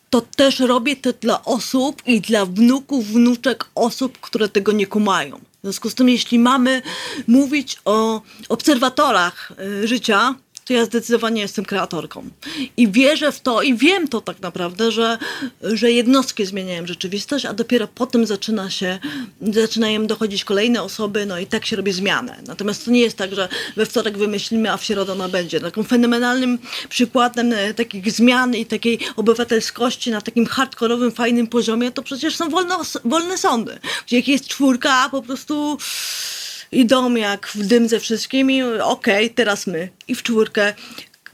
to 0.10 0.22
też 0.22 0.60
robię 0.60 0.96
to 0.96 1.14
dla 1.14 1.46
osób 1.46 2.02
i 2.06 2.22
dla 2.22 2.46
wnuków, 2.46 3.08
wnuczek 3.08 3.66
osób, 3.76 4.18
które 4.22 4.50
tego 4.50 4.72
nie 4.72 4.88
kumają. 4.88 5.40
W 5.68 5.70
związku 5.70 5.90
z 5.90 5.96
tym, 5.96 6.10
jeśli 6.10 6.40
mamy 6.40 6.82
mówić 7.28 7.80
o 7.86 8.22
obserwatorach 8.50 9.52
y, 9.84 9.88
życia, 9.88 10.36
to 10.68 10.74
ja 10.74 10.86
zdecydowanie 10.86 11.42
jestem 11.42 11.66
kreatorką. 11.66 12.30
I 12.78 12.92
wierzę 12.92 13.32
w 13.32 13.40
to 13.40 13.62
i 13.62 13.78
wiem 13.78 14.08
to 14.08 14.22
tak 14.22 14.42
naprawdę, 14.42 14.92
że, 14.92 15.18
że 15.62 15.92
jednostki 15.92 16.46
zmieniają 16.46 16.88
rzeczywistość, 16.88 17.46
a 17.46 17.54
dopiero 17.54 17.88
potem 17.88 18.26
zaczyna 18.26 18.70
się, 18.70 19.00
zaczynają 19.42 20.08
dochodzić 20.08 20.44
kolejne 20.44 20.84
osoby, 20.84 21.26
no 21.26 21.40
i 21.40 21.46
tak 21.46 21.66
się 21.66 21.76
robi 21.76 21.92
zmianę. 21.92 22.38
Natomiast 22.48 22.86
to 22.86 22.92
nie 22.92 23.00
jest 23.00 23.18
tak, 23.18 23.36
że 23.36 23.50
we 23.76 23.86
wtorek 23.86 24.18
wymyślimy, 24.18 24.72
a 24.72 24.78
w 24.78 24.84
środę 24.84 25.12
ona 25.12 25.30
będzie. 25.30 25.60
Taką 25.60 25.84
fenomenalnym 25.84 26.60
przykładem 26.90 27.54
e, 27.54 27.74
takich 27.74 28.12
zmian 28.12 28.56
i 28.56 28.66
takiej 28.66 29.00
obywatelskości 29.16 30.12
na 30.12 30.22
takim 30.22 30.46
hardkorowym, 30.46 31.12
fajnym 31.12 31.48
poziomie, 31.48 31.92
to 31.92 32.04
przecież 32.04 32.36
są 32.36 32.50
wolne, 32.50 32.76
wolne 33.06 33.38
sądy, 33.38 33.80
gdzie 34.08 34.18
jak 34.18 34.28
jest 34.28 34.48
czwórka, 34.48 35.10
po 35.12 35.22
prostu 35.22 35.78
idą 36.72 37.16
jak 37.16 37.48
w 37.48 37.66
dym 37.68 37.88
ze 37.90 38.00
wszystkimi, 38.00 38.64
okej, 38.64 39.30
teraz 39.30 39.68
my. 39.68 39.90
I 40.08 40.16
w 40.16 40.24
czwórkę 40.24 40.74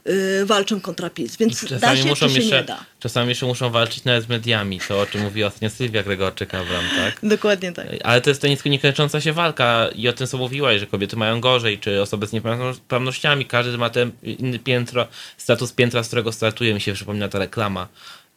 y, 0.10 0.46
walczą 0.46 0.82
kontra 0.82 1.10
PiS. 1.10 1.38
Więc 1.38 1.64
da 1.64 1.70
Czasami 1.70 1.98
się, 2.00 2.06
muszą, 2.06 2.30
się 2.30 2.40
jeszcze, 2.40 2.56
nie 2.56 2.64
da. 2.64 2.86
czasami 3.00 3.30
jeszcze 3.30 3.46
muszą 3.46 3.70
walczyć 3.70 4.04
nawet 4.04 4.24
z 4.26 4.30
mediami, 4.30 4.80
to 4.88 5.02
o 5.02 5.06
czym 5.06 5.22
mówi 5.22 5.44
ostatnio 5.44 5.70
Sylwia 5.70 6.04
Gregorczyk-Abram, 6.04 6.84
tak? 6.98 7.20
Dokładnie 7.30 7.72
tak. 7.72 7.88
Ale 8.04 8.22
to 8.22 8.30
jest 8.30 8.42
to 8.42 8.48
niekończąca 8.70 9.22
się 9.22 9.34
walka 9.34 9.90
i 9.96 10.08
o 10.08 10.14
tym, 10.14 10.28
co 10.28 10.38
mówiłaś, 10.38 10.80
że 10.80 10.88
kobiety 10.88 11.16
mają 11.16 11.42
gorzej, 11.42 11.80
czy 11.80 12.02
osoby 12.02 12.28
z 12.28 12.32
niepełnosprawnościami, 12.34 13.46
każdy 13.46 13.78
ma 13.78 13.90
ten 13.90 14.12
inny 14.24 14.60
piętro, 14.60 15.08
status 15.38 15.72
piętra, 15.72 16.04
z 16.04 16.08
którego 16.08 16.32
startuje. 16.32 16.74
Mi 16.74 16.82
się 16.82 16.94
przypomina 16.94 17.28
ta 17.30 17.40
reklama. 17.40 17.88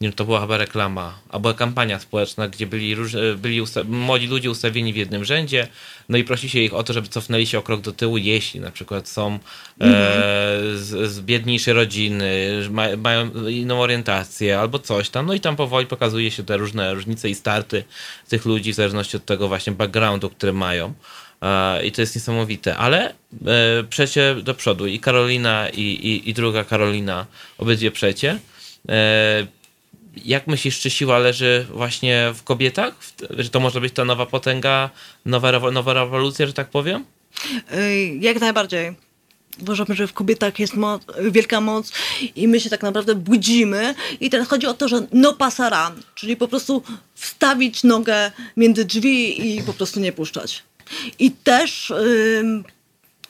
Nie, 0.01 0.13
to 0.13 0.25
była 0.25 0.41
chyba 0.41 0.57
reklama, 0.57 1.19
albo 1.29 1.55
kampania 1.55 1.99
społeczna, 1.99 2.49
gdzie 2.49 2.67
byli, 2.67 2.95
róż, 2.95 3.17
byli 3.37 3.63
młodzi 3.85 4.27
ludzie 4.27 4.51
ustawieni 4.51 4.93
w 4.93 4.97
jednym 4.97 5.25
rzędzie, 5.25 5.69
no 6.09 6.19
i 6.19 6.25
prosi 6.25 6.49
się 6.49 6.59
ich 6.59 6.75
o 6.75 6.83
to, 6.83 6.93
żeby 6.93 7.09
cofnęli 7.09 7.47
się 7.47 7.59
o 7.59 7.63
krok 7.63 7.81
do 7.81 7.93
tyłu, 7.93 8.19
jeśli 8.19 8.61
na 8.61 8.71
przykład 8.71 9.09
są 9.09 9.35
e, 9.35 9.39
z, 10.75 11.11
z 11.11 11.21
biedniejszej 11.21 11.75
rodziny, 11.75 12.51
ma, 12.71 12.97
mają 12.97 13.47
inną 13.49 13.81
orientację 13.81 14.59
albo 14.59 14.79
coś 14.79 15.11
tam, 15.11 15.27
no 15.27 15.35
i 15.35 15.41
tam 15.41 15.57
powoli 15.57 15.87
pokazuje 15.87 16.31
się 16.31 16.45
te 16.45 16.57
różne 16.57 16.95
różnice 16.95 17.31
i 17.31 17.35
starty 17.35 17.85
tych 18.29 18.45
ludzi 18.45 18.73
w 18.73 18.77
zależności 18.77 19.17
od 19.17 19.25
tego 19.25 19.49
właśnie 19.49 19.73
backgroundu, 19.73 20.31
który 20.31 20.53
mają. 20.53 20.95
E, 21.43 21.87
I 21.87 21.93
to 21.93 22.01
jest 22.01 22.15
niesamowite, 22.15 22.77
ale 22.77 23.11
e, 23.11 23.15
przecie 23.91 24.35
do 24.43 24.55
przodu 24.55 24.87
i 24.87 25.01
Karolina 25.01 25.69
i, 25.69 25.81
i, 25.81 26.31
i 26.31 26.35
druga 26.35 26.65
Karolina, 26.65 27.27
obydwie 27.59 27.91
przecie. 27.91 28.39
Jak 30.25 30.47
myślisz, 30.47 30.81
czy 30.81 30.91
siła 30.91 31.19
leży 31.19 31.67
właśnie 31.73 32.33
w 32.35 32.43
kobietach? 32.43 32.95
Że 33.31 33.51
to 33.51 33.61
może 33.61 33.81
być 33.81 33.93
ta 33.95 34.05
nowa 34.05 34.27
potęga, 34.27 34.91
nowa, 35.25 35.71
nowa 35.71 35.93
rewolucja, 35.93 36.47
że 36.47 36.53
tak 36.53 36.69
powiem? 36.69 37.05
Y, 37.75 38.19
Jak 38.21 38.41
najbardziej. 38.41 38.95
Uważam, 39.63 39.87
że 39.91 40.07
w 40.07 40.13
kobietach 40.13 40.59
jest 40.59 40.75
moc, 40.75 41.03
wielka 41.31 41.61
moc 41.61 41.93
i 42.37 42.49
my 42.49 42.61
się 42.61 42.71
tak 42.71 42.83
naprawdę 42.83 43.15
budzimy. 43.15 43.95
I 44.21 44.31
teraz 44.31 44.49
chodzi 44.49 44.67
o 44.67 44.75
to, 44.75 44.89
że 44.89 45.07
no 45.13 45.33
pasaran, 45.33 46.03
czyli 46.15 46.37
po 46.37 46.49
prostu 46.49 46.83
wstawić 47.15 47.85
nogę 47.85 48.31
między 48.57 48.85
drzwi 48.85 49.57
i 49.57 49.63
po 49.63 49.73
prostu 49.73 50.01
nie 50.01 50.13
puszczać. 50.13 50.63
I 51.19 51.31
też 51.31 51.93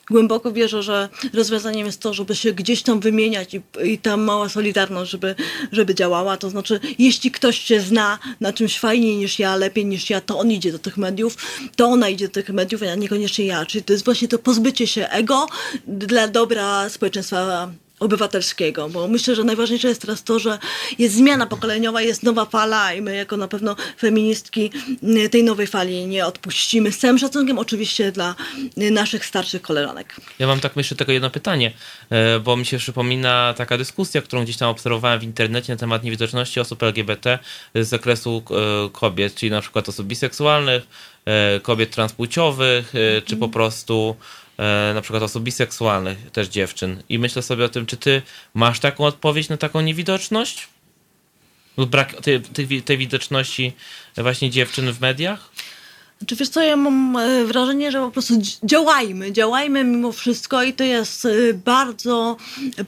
głęboko 0.09 0.51
wierzę, 0.51 0.83
że 0.83 1.09
rozwiązaniem 1.33 1.85
jest 1.85 2.01
to, 2.01 2.13
żeby 2.13 2.35
się 2.35 2.53
gdzieś 2.53 2.83
tam 2.83 2.99
wymieniać 2.99 3.53
i, 3.53 3.61
i 3.83 3.97
ta 3.97 4.17
mała 4.17 4.49
solidarność, 4.49 5.11
żeby, 5.11 5.35
żeby 5.71 5.95
działała. 5.95 6.37
To 6.37 6.49
znaczy, 6.49 6.79
jeśli 6.99 7.31
ktoś 7.31 7.59
się 7.59 7.79
zna 7.79 8.19
na 8.41 8.53
czymś 8.53 8.79
fajniej 8.79 9.17
niż 9.17 9.39
ja, 9.39 9.55
lepiej 9.55 9.85
niż 9.85 10.09
ja, 10.09 10.21
to 10.21 10.39
on 10.39 10.51
idzie 10.51 10.71
do 10.71 10.79
tych 10.79 10.97
mediów, 10.97 11.37
to 11.75 11.87
ona 11.87 12.09
idzie 12.09 12.27
do 12.27 12.33
tych 12.33 12.49
mediów, 12.49 12.81
a 12.83 12.95
niekoniecznie 12.95 13.45
ja. 13.45 13.65
Czyli 13.65 13.83
to 13.83 13.93
jest 13.93 14.05
właśnie 14.05 14.27
to 14.27 14.39
pozbycie 14.39 14.87
się 14.87 15.07
ego 15.07 15.47
dla 15.87 16.27
dobra 16.27 16.89
społeczeństwa 16.89 17.71
obywatelskiego, 17.99 18.89
bo 18.89 19.07
myślę, 19.07 19.35
że 19.35 19.43
najważniejsze 19.43 19.87
jest 19.87 20.01
teraz 20.01 20.23
to, 20.23 20.39
że 20.39 20.59
jest 20.99 21.15
zmiana 21.15 21.45
pokoleniowa, 21.45 22.01
jest 22.01 22.23
nowa 22.23 22.45
fala 22.45 22.93
i 22.93 23.01
my 23.01 23.15
jako 23.15 23.37
na 23.37 23.47
pewno 23.47 23.75
feministki 23.99 24.71
tej 25.31 25.43
nowej 25.43 25.67
fali 25.67 26.07
nie 26.07 26.25
odpuścimy. 26.25 26.91
Z 26.91 26.97
całym 26.97 27.17
szacunkiem 27.17 27.59
oczywiście 27.59 28.11
dla 28.11 28.35
naszych 28.77 29.25
starszych 29.25 29.61
koleżanek. 29.61 30.15
Ja 30.39 30.47
mam 30.47 30.59
tak 30.59 30.75
myślę 30.75 30.97
tylko 30.97 31.11
jedno 31.11 31.29
pytanie, 31.29 31.71
e, 32.09 32.39
bo 32.39 32.57
mi 32.57 32.65
się 32.65 32.77
przypomina 32.77 33.53
taka 33.57 33.77
dyskusja, 33.77 34.21
którą 34.21 34.43
gdzieś 34.43 34.57
tam 34.57 34.69
obserwowałem 34.69 35.19
w 35.19 35.23
internecie 35.23 35.73
na 35.73 35.79
temat 35.79 36.03
niewidoczności 36.03 36.59
osób 36.59 36.83
LGBT 36.83 37.39
z 37.75 37.87
zakresu 37.87 38.43
e, 38.49 38.89
kobiet, 38.89 39.35
czyli 39.35 39.51
na 39.51 39.61
przykład 39.61 39.89
osób 39.89 40.07
biseksualnych, 40.07 40.87
e, 41.25 41.59
kobiet 41.59 41.91
transpłciowych, 41.91 42.93
czy 43.25 43.37
po 43.37 43.49
prostu 43.49 44.15
na 44.93 45.01
przykład 45.01 45.23
osób 45.23 45.43
biseksualnych, 45.43 46.31
też 46.31 46.47
dziewczyn. 46.47 47.03
I 47.09 47.19
myślę 47.19 47.41
sobie 47.41 47.65
o 47.65 47.69
tym, 47.69 47.85
czy 47.85 47.97
ty 47.97 48.21
masz 48.53 48.79
taką 48.79 49.05
odpowiedź 49.05 49.49
na 49.49 49.57
taką 49.57 49.81
niewidoczność? 49.81 50.67
Lub 51.77 51.89
Brak 51.89 52.21
tej, 52.21 52.41
tej, 52.41 52.81
tej 52.81 52.97
widoczności 52.97 53.73
właśnie 54.17 54.49
dziewczyn 54.49 54.91
w 54.91 55.01
mediach? 55.01 55.49
Czy 56.25 56.35
wiesz 56.35 56.49
co, 56.49 56.61
ja 56.61 56.75
mam 56.75 57.17
e, 57.17 57.45
wrażenie, 57.45 57.91
że 57.91 57.99
po 57.99 58.11
prostu 58.11 58.33
dzi- 58.33 58.57
działajmy, 58.63 59.31
działajmy 59.31 59.83
mimo 59.83 60.11
wszystko 60.11 60.63
i 60.63 60.73
to 60.73 60.83
jest 60.83 61.25
e, 61.25 61.53
bardzo 61.53 62.37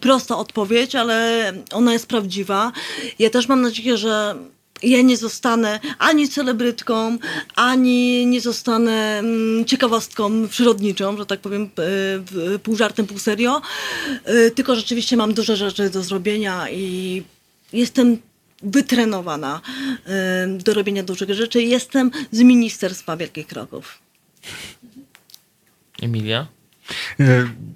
prosta 0.01 0.37
odpowiedź, 0.37 0.95
ale 0.95 1.53
ona 1.71 1.93
jest 1.93 2.07
prawdziwa. 2.07 2.71
Ja 3.19 3.29
też 3.29 3.47
mam 3.47 3.61
nadzieję, 3.61 3.97
że 3.97 4.35
ja 4.83 5.01
nie 5.01 5.17
zostanę 5.17 5.79
ani 5.99 6.29
celebrytką, 6.29 7.17
ani 7.55 8.25
nie 8.25 8.41
zostanę 8.41 9.19
mm, 9.19 9.65
ciekawostką 9.65 10.47
przyrodniczą, 10.47 11.17
że 11.17 11.25
tak 11.25 11.39
powiem, 11.39 11.69
e, 12.55 12.59
pół 12.59 12.75
żartem, 12.75 13.07
pół 13.07 13.19
serio, 13.19 13.61
E, 14.23 14.51
tylko 14.51 14.75
rzeczywiście 14.75 15.17
mam 15.17 15.33
dużo 15.33 15.55
rzeczy 15.55 15.89
do 15.89 16.03
zrobienia 16.03 16.69
i 16.69 17.23
jestem 17.73 18.17
wytrenowana 18.63 19.61
em, 20.05 20.57
do 20.57 20.73
robienia 20.73 21.03
dużych 21.03 21.33
rzeczy. 21.33 21.63
Jestem 21.63 22.11
z 22.31 22.41
Ministerstwa 22.41 23.17
Wielkich 23.17 23.47
Kroków. 23.47 23.99
Emilia? 26.01 26.47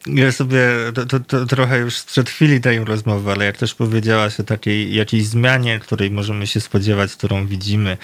Ja 0.07 0.31
sobie 0.31 0.59
to, 0.93 1.05
to, 1.05 1.19
to 1.19 1.45
trochę 1.45 1.79
już 1.79 1.97
sprzed 1.97 2.29
chwili 2.29 2.61
tej 2.61 2.79
rozmowy, 2.85 3.31
ale 3.31 3.45
jak 3.45 3.57
też 3.57 3.75
powiedziałaś 3.75 4.39
o 4.39 4.43
takiej 4.43 4.93
jakiejś 4.95 5.25
zmianie, 5.25 5.79
której 5.79 6.11
możemy 6.11 6.47
się 6.47 6.61
spodziewać, 6.61 7.15
którą 7.15 7.47
widzimy, 7.47 7.97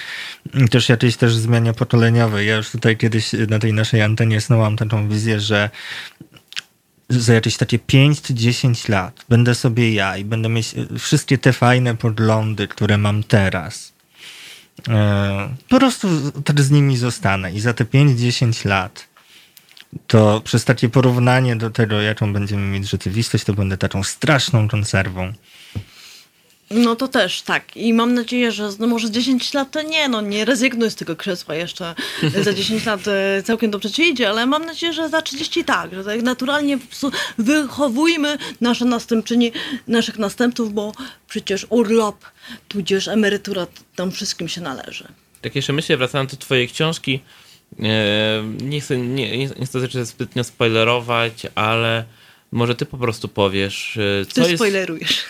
też 0.72 0.90
jakiejś 0.90 1.18
też 1.18 1.36
zmianie 1.36 1.74
pokoleniowej. 1.74 2.48
Ja 2.48 2.56
już 2.56 2.70
tutaj 2.72 2.98
kiedyś 2.98 3.34
na 3.50 3.60
tej 3.60 3.74
naszej 3.74 4.02
antenie 4.02 4.42
snułam 4.42 4.78
taką 4.78 5.10
wizję, 5.10 5.40
że 5.40 5.70
za 7.10 7.34
jakieś 7.34 7.58
takie 7.58 7.80
5 7.80 8.22
czy 8.22 8.34
10 8.34 8.88
lat 8.88 9.26
będę 9.30 9.56
sobie 9.56 9.94
ja 9.94 10.18
i 10.18 10.26
będę 10.26 10.50
mieć 10.50 10.76
wszystkie 11.00 11.38
te 11.38 11.54
fajne 11.54 11.98
poglądy, 11.98 12.68
które 12.68 12.98
mam 12.98 13.24
teraz. 13.24 13.94
E, 14.88 15.56
Po 15.70 15.80
prostu 15.80 16.32
tak 16.42 16.62
z 16.62 16.72
nimi 16.72 16.98
zostanę 16.98 17.54
i 17.54 17.60
za 17.60 17.74
te 17.74 17.86
5-10 17.86 18.66
lat 18.66 19.09
to 20.08 20.42
przez 20.42 20.66
takie 20.66 20.90
porównanie 20.90 21.56
do 21.56 21.70
tego, 21.70 22.02
jaką 22.02 22.34
będziemy 22.34 22.62
mieć 22.62 22.90
rzeczywistość, 22.90 23.44
to 23.44 23.54
będę 23.54 23.78
taką 23.78 24.04
straszną 24.04 24.68
konserwą. 24.68 25.34
No 26.72 26.96
to 26.96 27.08
też 27.08 27.42
tak. 27.42 27.78
I 27.78 27.94
mam 27.94 28.14
nadzieję, 28.14 28.52
że 28.52 28.70
no 28.80 28.88
może 28.88 29.12
10 29.12 29.54
lat 29.54 29.72
to 29.72 29.82
nie, 29.82 30.10
no 30.10 30.22
nie 30.22 30.46
rezygnuj 30.46 30.92
z 30.92 30.96
tego 30.96 31.16
krzesła 31.16 31.56
jeszcze. 31.56 31.96
Za 32.44 32.54
10 32.54 32.86
lat 32.86 33.08
e, 33.08 33.44
całkiem 33.44 33.72
dobrze 33.72 33.92
ci 33.92 34.02
idzie, 34.02 34.30
ale 34.30 34.46
mam 34.46 34.66
nadzieję, 34.66 34.94
że 34.94 35.10
za 35.10 35.22
30 35.22 35.64
tak, 35.64 35.94
że 35.94 36.04
tak 36.04 36.22
naturalnie 36.22 36.78
wychowujmy 37.38 38.38
nasze 38.62 38.86
następczyni, 38.86 39.52
naszych 39.88 40.20
następców, 40.20 40.74
bo 40.74 40.92
przecież 41.30 41.68
urlop, 41.70 42.26
tudzież 42.68 43.08
emerytura 43.08 43.68
tam 43.96 44.12
wszystkim 44.12 44.48
się 44.48 44.62
należy. 44.62 45.08
Tak 45.42 45.56
jeszcze 45.56 45.74
myślę, 45.74 45.98
wracając 45.98 46.32
do 46.32 46.38
twojej 46.38 46.70
książki, 46.70 47.20
nie 48.62 48.82
chcę, 48.82 48.98
nie, 48.98 49.38
nie, 49.38 49.48
nie 49.60 49.66
chcę 49.66 49.80
rzeczy 49.80 50.06
zbytnio 50.06 50.44
spoilerować, 50.44 51.48
ale 51.56 52.06
może 52.52 52.76
ty 52.76 52.86
po 52.86 52.98
prostu 52.98 53.28
powiesz, 53.28 53.98
e, 53.98 54.26
Ty 54.26 54.34
co 54.34 54.42
jest, 54.42 54.56
spoilerujesz. 54.56 55.24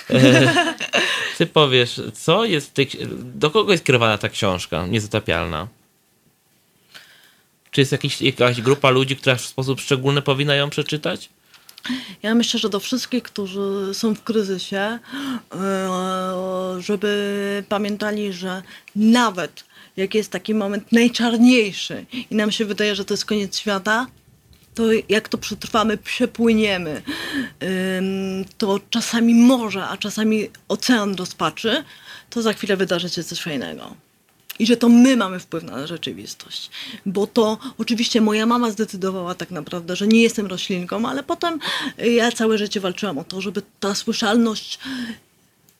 ty 1.37 1.45
powiesz, 1.45 2.01
co 2.13 2.45
jest 2.45 2.73
tej, 2.73 2.89
do 3.19 3.51
kogo 3.51 3.71
jest 3.71 3.85
kierowana 3.85 4.17
ta 4.17 4.29
książka 4.29 4.87
niezatapialna? 4.87 5.67
Czy 7.71 7.81
jest 7.81 7.91
jakiś, 7.91 8.21
jakaś 8.21 8.61
grupa 8.61 8.89
ludzi, 8.89 9.15
która 9.15 9.35
w 9.35 9.41
sposób 9.41 9.81
szczególny 9.81 10.21
powinna 10.21 10.55
ją 10.55 10.69
przeczytać? 10.69 11.29
Ja 12.23 12.35
myślę, 12.35 12.59
że 12.59 12.69
do 12.69 12.79
wszystkich, 12.79 13.23
którzy 13.23 13.93
są 13.93 14.15
w 14.15 14.23
kryzysie, 14.23 14.99
e, 15.55 16.79
żeby 16.79 17.63
pamiętali, 17.69 18.33
że 18.33 18.63
nawet 18.95 19.63
jak 19.99 20.15
jest 20.15 20.31
taki 20.31 20.53
moment 20.53 20.91
najczarniejszy 20.91 22.05
i 22.31 22.35
nam 22.35 22.51
się 22.51 22.65
wydaje, 22.65 22.95
że 22.95 23.05
to 23.05 23.13
jest 23.13 23.25
koniec 23.25 23.59
świata, 23.59 24.07
to 24.75 24.83
jak 25.09 25.29
to 25.29 25.37
przetrwamy, 25.37 25.97
przepłyniemy, 25.97 27.01
to 28.57 28.79
czasami 28.89 29.35
morze, 29.35 29.87
a 29.87 29.97
czasami 29.97 30.49
ocean 30.67 31.15
rozpaczy, 31.15 31.83
to 32.29 32.41
za 32.41 32.53
chwilę 32.53 32.77
wydarzy 32.77 33.09
się 33.09 33.23
coś 33.23 33.41
fajnego. 33.41 33.95
I 34.59 34.65
że 34.65 34.77
to 34.77 34.89
my 34.89 35.17
mamy 35.17 35.39
wpływ 35.39 35.63
na 35.63 35.87
rzeczywistość. 35.87 36.69
Bo 37.05 37.27
to 37.27 37.57
oczywiście 37.77 38.21
moja 38.21 38.45
mama 38.45 38.71
zdecydowała 38.71 39.35
tak 39.35 39.51
naprawdę, 39.51 39.95
że 39.95 40.07
nie 40.07 40.21
jestem 40.21 40.45
roślinką, 40.45 41.09
ale 41.09 41.23
potem 41.23 41.59
ja 41.97 42.31
całe 42.31 42.57
życie 42.57 42.79
walczyłam 42.79 43.17
o 43.17 43.23
to, 43.23 43.41
żeby 43.41 43.61
ta 43.79 43.95
słyszalność 43.95 44.79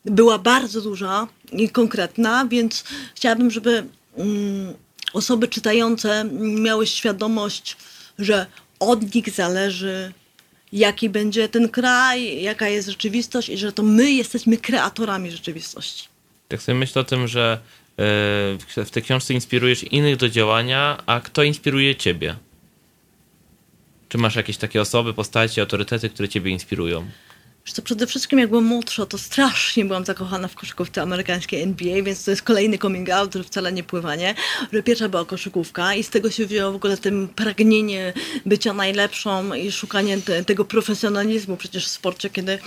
była 0.05 0.37
bardzo 0.37 0.81
duża 0.81 1.27
i 1.51 1.69
konkretna, 1.69 2.45
więc 2.45 2.83
chciałabym, 3.15 3.51
żeby 3.51 3.83
osoby 5.13 5.47
czytające 5.47 6.29
miały 6.41 6.87
świadomość, 6.87 7.77
że 8.19 8.45
od 8.79 9.15
nich 9.15 9.29
zależy, 9.29 10.13
jaki 10.71 11.09
będzie 11.09 11.49
ten 11.49 11.69
kraj, 11.69 12.41
jaka 12.41 12.67
jest 12.67 12.89
rzeczywistość 12.89 13.49
i 13.49 13.57
że 13.57 13.71
to 13.71 13.83
my 13.83 14.11
jesteśmy 14.11 14.57
kreatorami 14.57 15.31
rzeczywistości. 15.31 16.07
Tak 16.47 16.61
sobie 16.61 16.77
myślę 16.77 17.01
o 17.01 17.05
tym, 17.05 17.27
że 17.27 17.59
e, 18.77 18.85
w 18.85 18.89
tej 18.91 19.03
książce 19.03 19.33
inspirujesz 19.33 19.83
innych 19.83 20.17
do 20.17 20.29
działania, 20.29 21.03
a 21.05 21.19
kto 21.19 21.43
inspiruje 21.43 21.95
ciebie? 21.95 22.35
Czy 24.09 24.17
masz 24.17 24.35
jakieś 24.35 24.57
takie 24.57 24.81
osoby, 24.81 25.13
postacie, 25.13 25.61
autorytety, 25.61 26.09
które 26.09 26.29
ciebie 26.29 26.51
inspirują? 26.51 27.07
Wiesz 27.65 27.73
co, 27.73 27.81
przede 27.81 28.07
wszystkim 28.07 28.39
jak 28.39 28.49
byłam 28.49 28.65
młodsza, 28.65 29.05
to 29.05 29.17
strasznie 29.17 29.85
byłam 29.85 30.05
zakochana 30.05 30.47
w 30.47 30.55
koszykówce 30.55 31.01
amerykańskiej 31.01 31.61
NBA, 31.61 32.03
więc 32.03 32.23
to 32.23 32.31
jest 32.31 32.43
kolejny 32.43 32.77
coming 32.77 33.09
out, 33.09 33.33
że 33.33 33.43
wcale 33.43 33.71
nie 33.71 33.83
pływanie, 33.83 34.35
że 34.73 34.83
pierwsza 34.83 35.09
była 35.09 35.25
koszykówka 35.25 35.95
i 35.95 36.03
z 36.03 36.09
tego 36.09 36.31
się 36.31 36.45
wzięło 36.45 36.71
w 36.71 36.75
ogóle 36.75 36.97
tym 36.97 37.27
pragnienie 37.27 38.13
bycia 38.45 38.73
najlepszą 38.73 39.53
i 39.53 39.71
szukanie 39.71 40.17
te, 40.17 40.45
tego 40.45 40.65
profesjonalizmu 40.65 41.57
przecież 41.57 41.85
w 41.85 41.89
sporcie, 41.89 42.29
kiedy 42.29 42.59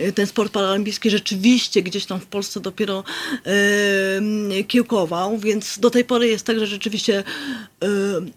y, 0.00 0.12
ten 0.12 0.26
sport 0.26 0.52
paralimpijski 0.52 1.10
rzeczywiście 1.10 1.82
gdzieś 1.82 2.06
tam 2.06 2.20
w 2.20 2.26
Polsce 2.26 2.60
dopiero 2.60 3.04
yy, 4.50 4.64
kiełkował, 4.64 5.38
więc 5.38 5.78
do 5.78 5.90
tej 5.90 6.04
pory 6.04 6.28
jest 6.28 6.46
tak, 6.46 6.58
że 6.58 6.66
rzeczywiście 6.66 7.24
yy, 7.82 7.88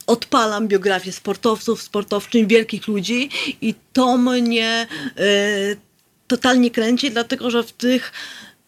odpalam 0.08 0.68
biografię 0.68 1.12
sportowców, 1.12 1.82
sportowczyń, 1.82 2.48
wielkich 2.48 2.88
ludzi 2.88 3.30
i 3.62 3.76
to 3.94 4.18
mnie 4.18 4.88
yy, 5.18 5.91
totalnie 6.32 6.72
kręci, 6.72 7.12
dlatego 7.12 7.52
że 7.52 7.64
w 7.64 7.72
tych 7.72 8.12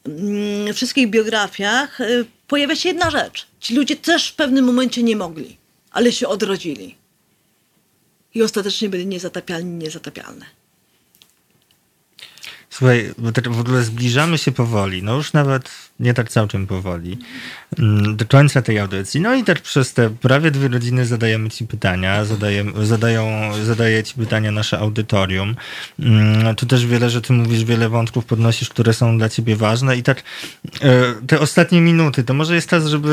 mm, 0.06 0.74
wszystkich 0.74 1.10
biografiach 1.10 2.02
y, 2.02 2.26
pojawia 2.48 2.76
się 2.76 2.90
jedna 2.90 3.10
rzecz. 3.12 3.48
Ci 3.60 3.76
ludzie 3.76 3.96
też 3.96 4.32
w 4.32 4.36
pewnym 4.36 4.66
momencie 4.66 5.04
nie 5.04 5.16
mogli, 5.16 5.58
ale 5.92 6.12
się 6.12 6.28
odrodzili. 6.28 6.96
I 8.34 8.44
ostatecznie 8.44 8.90
byli 8.90 9.06
niezatapialni, 9.08 9.72
niezatapialne. 9.84 10.46
Słuchaj, 12.70 13.14
tak 13.34 13.52
w 13.52 13.60
ogóle 13.60 13.84
zbliżamy 13.84 14.38
się 14.38 14.52
powoli, 14.52 15.04
no 15.04 15.16
już 15.16 15.34
nawet 15.34 15.70
nie 16.04 16.14
tak 16.14 16.30
całkiem 16.30 16.68
powoli, 16.68 17.18
mm, 17.80 18.16
do 18.16 18.26
końca 18.26 18.62
tej 18.62 18.80
audycji. 18.80 19.22
No 19.22 19.36
i 19.36 19.44
tak 19.44 19.62
przez 19.62 19.94
te 19.94 20.10
prawie 20.10 20.52
dwie 20.52 20.70
godziny 20.70 21.06
zadajemy 21.06 21.50
ci 21.50 21.68
pytania, 21.68 22.26
zadaję, 22.26 22.66
zadają, 22.84 23.52
zadaje 23.64 24.04
ci 24.04 24.14
pytania 24.14 24.52
nasze 24.52 24.80
audytorium. 24.80 25.56
Mm, 26.00 26.56
Tu 26.56 26.66
też 26.66 26.86
wiele, 26.86 27.10
ty 27.22 27.34
mówisz, 27.34 27.64
wiele 27.64 27.90
wątków 27.90 28.26
podnosisz, 28.26 28.70
które 28.70 28.94
są 28.94 29.18
dla 29.18 29.30
ciebie 29.30 29.56
ważne 29.56 29.98
i 29.98 30.04
tak 30.04 30.24
e, 30.82 31.14
te 31.28 31.40
ostatnie 31.40 31.82
minuty, 31.82 32.24
to 32.24 32.34
może 32.34 32.56
jest 32.56 32.70
czas, 32.70 32.86
żeby 32.88 33.12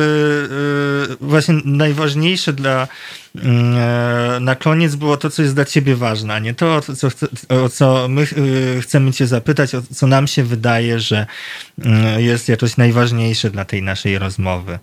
e, 1.10 1.26
właśnie 1.26 1.54
najważniejsze 1.64 2.52
dla 2.52 2.88
mm, 3.36 3.76
e, 3.78 4.40
na 4.40 4.54
koniec 4.54 4.96
było 4.96 5.16
to, 5.16 5.30
co 5.30 5.42
jest 5.42 5.54
dla 5.54 5.64
ciebie 5.64 5.96
ważne, 5.96 6.34
a 6.34 6.38
nie 6.38 6.54
to, 6.54 6.80
co, 6.80 7.08
o 7.48 7.68
co 7.68 8.08
my 8.08 8.26
chcemy 8.80 9.12
cię 9.12 9.26
zapytać, 9.26 9.74
o 9.74 9.82
co 9.94 10.06
nam 10.06 10.26
się 10.26 10.44
wydaje, 10.44 11.00
że 11.00 11.26
jest 12.18 12.48
jakoś 12.48 12.76
najważniejsze 12.80 13.50
dla 13.50 13.64
tej 13.64 13.82
naszej 13.82 14.18
rozmowy. 14.18 14.78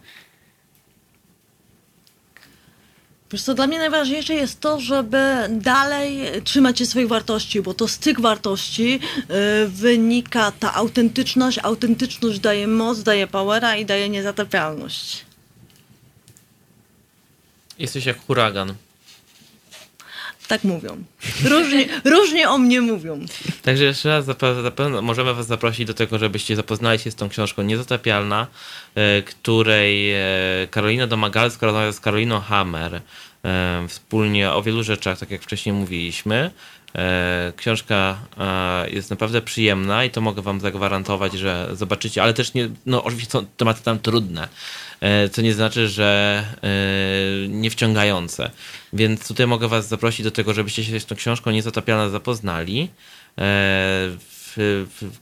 Wiesz 3.32 3.44
co, 3.44 3.54
dla 3.54 3.68
mnie 3.68 3.80
najważniejsze 3.80 4.34
jest 4.34 4.60
to, 4.60 4.80
żeby 4.80 5.24
dalej 5.50 6.42
trzymać 6.44 6.80
się 6.80 6.86
swoich 6.86 7.08
wartości, 7.08 7.62
bo 7.62 7.74
to 7.74 7.88
z 7.88 7.98
tych 8.00 8.20
wartości 8.20 9.00
y, 9.66 9.68
wynika 9.68 10.52
ta 10.52 10.74
autentyczność. 10.74 11.60
Autentyczność 11.64 12.40
daje 12.40 12.68
moc, 12.68 13.04
daje 13.04 13.28
powera 13.28 13.76
i 13.76 13.86
daje 13.86 14.10
niezatapialność. 14.10 15.26
Jesteś 17.80 18.06
jak 18.06 18.26
huragan. 18.26 18.74
Tak 20.48 20.64
mówią. 20.64 21.04
Różnie, 21.44 21.86
różnie 22.06 22.50
o 22.50 22.58
mnie 22.58 22.82
mówią. 22.82 23.26
Także 23.62 23.84
jeszcze 23.84 24.10
raz 24.10 24.26
możemy 25.02 25.34
Was 25.34 25.48
zaprosić 25.48 25.88
do 25.88 25.94
tego, 25.94 26.20
żebyście 26.20 26.56
zapoznali 26.56 27.00
się 27.00 27.12
z 27.12 27.16
tą 27.16 27.30
książką 27.30 27.64
Niezatapialna, 27.64 28.48
e, 28.96 29.22
której 29.22 30.14
e, 30.14 30.18
Karolina 30.72 31.08
Domagalska 31.08 31.66
rozmawia 31.66 31.92
z 31.92 32.00
Karoliną 32.00 32.40
Hammer 32.40 33.02
e, 33.46 33.86
wspólnie 33.88 34.52
o 34.52 34.64
wielu 34.64 34.84
rzeczach, 34.84 35.20
tak 35.20 35.32
jak 35.32 35.42
wcześniej 35.42 35.76
mówiliśmy. 35.76 36.52
Książka 37.58 38.18
jest 38.88 39.10
naprawdę 39.10 39.42
przyjemna 39.42 40.04
i 40.04 40.10
to 40.10 40.22
mogę 40.22 40.42
Wam 40.42 40.60
zagwarantować, 40.60 41.34
że 41.34 41.70
zobaczycie, 41.74 42.24
ale 42.24 42.34
też 42.34 42.54
nie, 42.54 42.70
no 42.86 43.04
oczywiście 43.04 43.32
są 43.32 43.46
tematy 43.58 43.84
tam 43.84 44.00
trudne, 44.00 44.48
co 45.32 45.42
nie 45.42 45.54
znaczy, 45.54 45.88
że 45.88 46.44
e, 46.64 47.48
nie 47.48 47.70
wciągające. 47.70 48.52
Więc 48.94 49.28
tutaj 49.28 49.48
mogę 49.48 49.68
Was 49.68 49.88
zaprosić 49.88 50.24
do 50.24 50.32
tego, 50.32 50.54
żebyście 50.54 50.84
się 50.84 51.00
z 51.00 51.06
tą 51.06 51.16
książką 51.16 51.52
Niezatapialna 51.52 52.10
zapoznali. 52.10 52.90
E, 53.38 54.18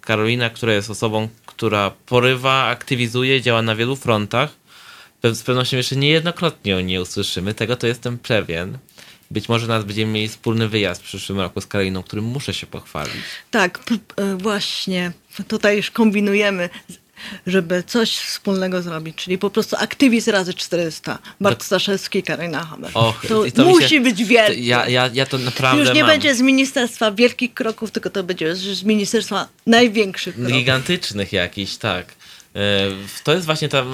Karolina, 0.01 0.49
która 0.49 0.73
jest 0.73 0.89
osobą, 0.89 1.29
która 1.45 1.91
porywa, 2.05 2.63
aktywizuje, 2.63 3.41
działa 3.41 3.61
na 3.61 3.75
wielu 3.75 3.95
frontach. 3.95 4.49
Z 5.23 5.43
pewnością 5.43 5.77
jeszcze 5.77 5.95
niejednokrotnie 5.95 6.77
o 6.77 6.81
niej 6.81 6.99
usłyszymy, 6.99 7.53
tego 7.53 7.75
to 7.75 7.87
jestem 7.87 8.17
pewien. 8.17 8.77
Być 9.31 9.49
może 9.49 9.67
nas 9.67 9.83
będziemy 9.83 10.11
mieli 10.11 10.27
wspólny 10.27 10.69
wyjazd 10.69 11.01
w 11.01 11.05
przyszłym 11.05 11.39
roku 11.39 11.61
z 11.61 11.67
Karoliną, 11.67 12.03
którym 12.03 12.25
muszę 12.25 12.53
się 12.53 12.67
pochwalić. 12.67 13.23
Tak, 13.51 13.79
e, 14.17 14.35
właśnie. 14.35 15.11
Tutaj 15.47 15.77
już 15.77 15.91
kombinujemy, 15.91 16.69
żeby 17.47 17.83
coś 17.87 18.17
wspólnego 18.17 18.81
zrobić, 18.81 19.15
czyli 19.15 19.37
po 19.37 19.49
prostu 19.49 19.75
aktywizm 19.79 20.31
razy 20.31 20.53
400. 20.53 21.19
Bart 21.41 21.63
Staszewski, 21.63 22.23
Karina 22.23 22.63
Hammer. 22.65 22.91
Och, 22.93 23.25
to 23.27 23.43
to 23.55 23.65
musi 23.65 23.89
się- 23.89 24.01
być 24.01 24.23
wielkie. 24.23 24.61
Ja, 24.61 24.87
ja, 24.89 25.09
ja 25.13 25.25
to 25.25 25.37
naprawdę 25.37 25.83
Już 25.83 25.93
nie 25.93 26.01
mam. 26.03 26.11
będzie 26.11 26.35
z 26.35 26.41
Ministerstwa 26.41 27.11
Wielkich 27.11 27.53
Kroków, 27.53 27.91
tylko 27.91 28.09
to 28.09 28.23
będzie 28.23 28.55
z 28.55 28.83
Ministerstwa 28.83 29.47
Największych 29.67 30.35
Kroków. 30.35 30.53
Gigantycznych 30.53 31.33
jakichś, 31.33 31.75
tak. 31.75 32.05
E, 32.55 32.59
To 33.23 33.33
jest 33.33 33.45
właśnie 33.45 33.69
ta 33.69 33.77
e, 33.79 33.85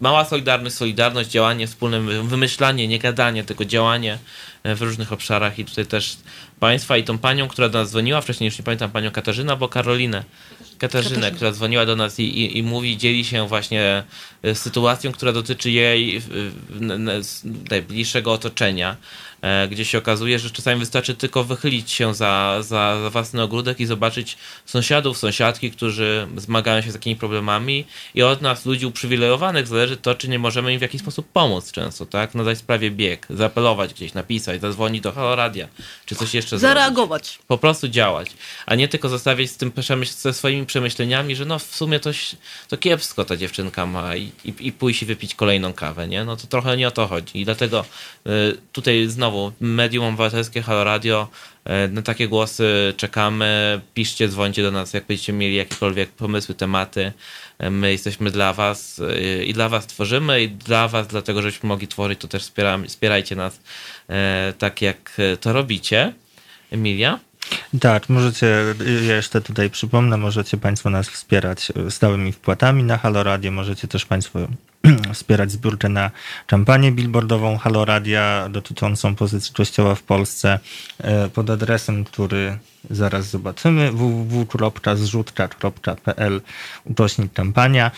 mała 0.00 0.24
solidarność, 0.24 0.76
solidarność, 0.76 1.30
działanie 1.30 1.66
wspólne, 1.66 2.00
wymyślanie, 2.22 2.88
nie 2.88 2.98
gadanie, 2.98 3.44
tylko 3.44 3.64
działanie 3.64 4.18
e, 4.62 4.74
w 4.74 4.82
różnych 4.82 5.12
obszarach 5.12 5.58
i 5.58 5.64
tutaj 5.64 5.86
też 5.86 6.16
Państwa 6.64 6.96
i 6.96 7.04
tą 7.04 7.18
panią, 7.18 7.48
która 7.48 7.68
do 7.68 7.78
nas 7.78 7.90
dzwoniła, 7.90 8.20
wcześniej 8.20 8.48
już 8.48 8.58
nie 8.58 8.64
pamiętam 8.64 8.90
panią 8.90 9.10
Katarzynę, 9.10 9.56
bo 9.56 9.68
Karolinę. 9.68 10.24
Katarzynę, 10.78 11.14
Katarzyna. 11.14 11.36
która 11.36 11.52
dzwoniła 11.52 11.86
do 11.86 11.96
nas 11.96 12.20
i, 12.20 12.22
i, 12.22 12.58
i 12.58 12.62
mówi, 12.62 12.96
dzieli 12.96 13.24
się 13.24 13.48
właśnie 13.48 14.04
e, 14.42 14.54
sytuacją, 14.54 15.12
która 15.12 15.32
dotyczy 15.32 15.70
jej 15.70 16.16
e, 16.16 16.20
najbliższego 17.70 18.32
otoczenia, 18.32 18.96
e, 19.42 19.68
gdzie 19.68 19.84
się 19.84 19.98
okazuje, 19.98 20.38
że 20.38 20.50
czasami 20.50 20.80
wystarczy 20.80 21.14
tylko 21.14 21.44
wychylić 21.44 21.90
się 21.90 22.14
za, 22.14 22.56
za, 22.62 23.00
za 23.02 23.10
własny 23.10 23.42
ogródek 23.42 23.80
i 23.80 23.86
zobaczyć 23.86 24.36
sąsiadów, 24.66 25.18
sąsiadki, 25.18 25.70
którzy 25.70 26.26
zmagają 26.36 26.82
się 26.82 26.90
z 26.90 26.94
takimi 26.94 27.16
problemami 27.16 27.84
i 28.14 28.22
od 28.22 28.42
nas, 28.42 28.66
ludzi 28.66 28.86
uprzywilejowanych, 28.86 29.66
zależy 29.66 29.96
to, 29.96 30.14
czy 30.14 30.28
nie 30.28 30.38
możemy 30.38 30.72
im 30.72 30.78
w 30.78 30.82
jakiś 30.82 31.00
sposób 31.00 31.28
pomóc 31.32 31.72
często, 31.72 32.06
tak? 32.06 32.34
Nadać 32.34 32.58
sprawie 32.58 32.90
bieg, 32.90 33.26
zaapelować 33.30 33.94
gdzieś, 33.94 34.14
napisać, 34.14 34.60
zadzwonić 34.60 35.02
do 35.02 35.12
Halo 35.12 35.36
Radia, 35.36 35.68
czy 36.06 36.14
coś 36.14 36.34
jeszcze 36.34 36.53
zrobić 36.58 36.74
Zareagować. 36.74 37.38
po 37.46 37.58
prostu 37.58 37.88
działać, 37.88 38.30
a 38.66 38.74
nie 38.74 38.88
tylko 38.88 39.08
zostawiać 39.08 39.50
z 39.50 39.56
tym 39.56 39.70
przemyśl- 39.70 40.20
ze 40.20 40.32
swoimi 40.32 40.66
przemyśleniami, 40.66 41.36
że 41.36 41.44
no 41.44 41.58
w 41.58 41.76
sumie 41.76 42.00
to, 42.00 42.10
to 42.68 42.76
kiepsko 42.76 43.24
ta 43.24 43.36
dziewczynka 43.36 43.86
ma 43.86 44.16
i, 44.16 44.32
i, 44.44 44.54
i 44.60 44.72
pójść 44.72 45.02
i 45.02 45.06
wypić 45.06 45.34
kolejną 45.34 45.72
kawę, 45.72 46.08
nie? 46.08 46.24
No 46.24 46.36
to 46.36 46.46
trochę 46.46 46.76
nie 46.76 46.88
o 46.88 46.90
to 46.90 47.06
chodzi 47.06 47.40
i 47.40 47.44
dlatego 47.44 47.84
y, 48.26 48.30
tutaj 48.72 49.06
znowu 49.08 49.52
medium 49.60 50.04
obywatelskie 50.04 50.62
Halo 50.62 50.84
Radio 50.84 51.28
y, 51.86 51.88
na 51.88 52.02
takie 52.02 52.28
głosy 52.28 52.94
czekamy, 52.96 53.80
piszcie, 53.94 54.28
dzwońcie 54.28 54.62
do 54.62 54.70
nas, 54.70 54.94
jak 54.94 55.06
będziecie 55.06 55.32
mieli 55.32 55.56
jakiekolwiek 55.56 56.10
pomysły, 56.10 56.54
tematy, 56.54 57.12
Y, 57.62 57.70
my 57.70 57.92
jesteśmy 57.92 58.30
dla 58.30 58.52
was 58.52 58.98
y, 58.98 59.44
i 59.44 59.52
dla 59.52 59.68
was 59.68 59.86
tworzymy 59.86 60.42
i 60.42 60.48
dla 60.48 60.88
was, 60.88 61.06
dlatego 61.06 61.42
żebyśmy 61.42 61.68
mogli 61.68 61.88
tworzyć, 61.88 62.20
to 62.20 62.28
też 62.28 62.50
wspierajcie 62.88 63.36
nas 63.36 63.60
tak 64.58 64.82
jak 64.82 65.20
to 65.40 65.52
robicie. 65.52 66.12
Emilia? 66.74 67.20
Tak, 67.80 68.08
możecie, 68.08 68.46
ja 69.06 69.16
jeszcze 69.16 69.40
tutaj 69.40 69.70
przypomnę, 69.70 70.16
możecie 70.16 70.56
Państwo 70.56 70.90
nas 70.90 71.08
wspierać 71.08 71.72
stałymi 71.90 72.32
wpłatami 72.32 72.84
na 72.84 72.98
Halo 72.98 73.22
Radio, 73.22 73.52
możecie 73.52 73.88
też 73.88 74.06
Państwo 74.06 74.38
wspierać 75.14 75.52
zbiórkę 75.52 75.88
na 75.88 76.10
kampanię 76.46 76.92
billboardową 76.92 77.58
Halo 77.58 77.84
Radia 77.84 78.48
dotyczącą 78.50 79.14
pozycji 79.14 79.54
Kościoła 79.54 79.94
w 79.94 80.02
Polsce 80.02 80.58
e, 80.98 81.28
pod 81.28 81.50
adresem, 81.50 82.04
który 82.04 82.58
zaraz 82.90 83.30
zobaczymy 83.30 83.92
www.zrzutka.pl 83.92 86.40
ukośnik 86.84 87.32
kampania. 87.32 87.90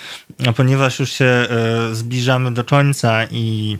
A 0.48 0.52
ponieważ 0.52 0.98
już 0.98 1.12
się 1.12 1.24
e, 1.24 1.48
zbliżamy 1.94 2.54
do 2.54 2.64
końca 2.64 3.26
i 3.30 3.78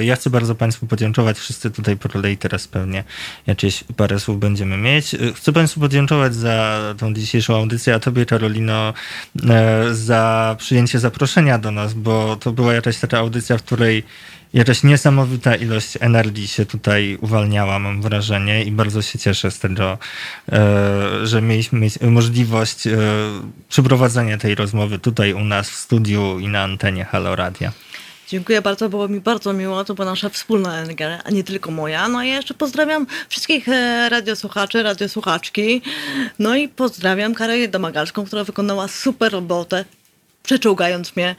Ja 0.00 0.16
chcę 0.16 0.30
bardzo 0.30 0.54
Państwu 0.54 0.86
podziękować. 0.86 1.38
Wszyscy 1.38 1.70
tutaj 1.70 1.96
po 1.96 2.08
kolei 2.08 2.36
teraz 2.36 2.68
pewnie 2.68 3.04
jakieś 3.46 3.84
parę 3.96 4.20
słów 4.20 4.38
będziemy 4.38 4.76
mieć. 4.76 5.14
E, 5.14 5.18
Chcę 5.34 5.52
Państwu 5.52 5.80
podziękować 5.80 6.34
za 6.34 6.80
tą 6.98 7.14
dzisiejszą 7.14 7.56
audycję, 7.56 7.94
a 7.94 7.98
Tobie, 7.98 8.26
Karolino, 8.26 8.94
e, 9.50 9.94
za 9.94 10.56
przyjęcie 10.58 10.98
zaproszenia 10.98 11.58
do 11.58 11.70
nas, 11.70 11.94
bo 11.94 12.36
to 12.36 12.52
była 12.52 12.74
jakaś 12.74 12.98
taka 12.98 13.18
audycja, 13.18 13.58
w 13.58 13.62
której 13.62 14.02
jakaś 14.54 14.82
niesamowita 14.82 15.54
ilość 15.54 15.98
energii 16.00 16.48
się 16.48 16.66
tutaj 16.66 17.18
uwalniała, 17.20 17.78
mam 17.78 18.02
wrażenie, 18.02 18.64
i 18.64 18.72
bardzo 18.72 19.02
się 19.02 19.18
cieszę 19.18 19.50
z 19.50 19.58
tego, 19.58 19.98
e, 20.52 21.26
że 21.26 21.42
mieliśmy 21.42 21.78
mieć 21.78 22.00
możliwość 22.00 22.86
e, 22.86 22.98
przeprowadzenia 23.68 24.38
tej 24.38 24.54
rozmowy 24.54 24.98
tutaj 24.98 25.32
u 25.32 25.44
nas 25.44 25.70
w 25.70 25.74
studiu 25.74 26.38
i 26.38 26.48
na 26.48 26.62
antenie 26.62 27.04
Halo 27.04 27.36
Radia. 27.36 27.72
Dziękuję 28.32 28.62
bardzo, 28.62 28.88
było 28.88 29.08
mi 29.08 29.20
bardzo 29.20 29.52
miło. 29.52 29.84
To 29.84 29.94
była 29.94 30.06
nasza 30.06 30.28
wspólna 30.28 30.78
energia, 30.78 31.22
a 31.24 31.30
nie 31.30 31.44
tylko 31.44 31.70
moja. 31.70 32.08
No 32.08 32.22
i 32.22 32.28
jeszcze 32.28 32.54
pozdrawiam 32.54 33.06
wszystkich 33.28 33.68
e, 33.68 34.08
radiosłuchaczy, 34.08 34.82
radiosłuchaczki. 34.82 35.82
No 36.38 36.56
i 36.56 36.68
pozdrawiam 36.68 37.34
Karolinę 37.34 37.68
Domagalską, 37.68 38.24
która 38.24 38.44
wykonała 38.44 38.88
super 38.88 39.32
robotę, 39.32 39.84
przeczołgając 40.42 41.16
mnie 41.16 41.36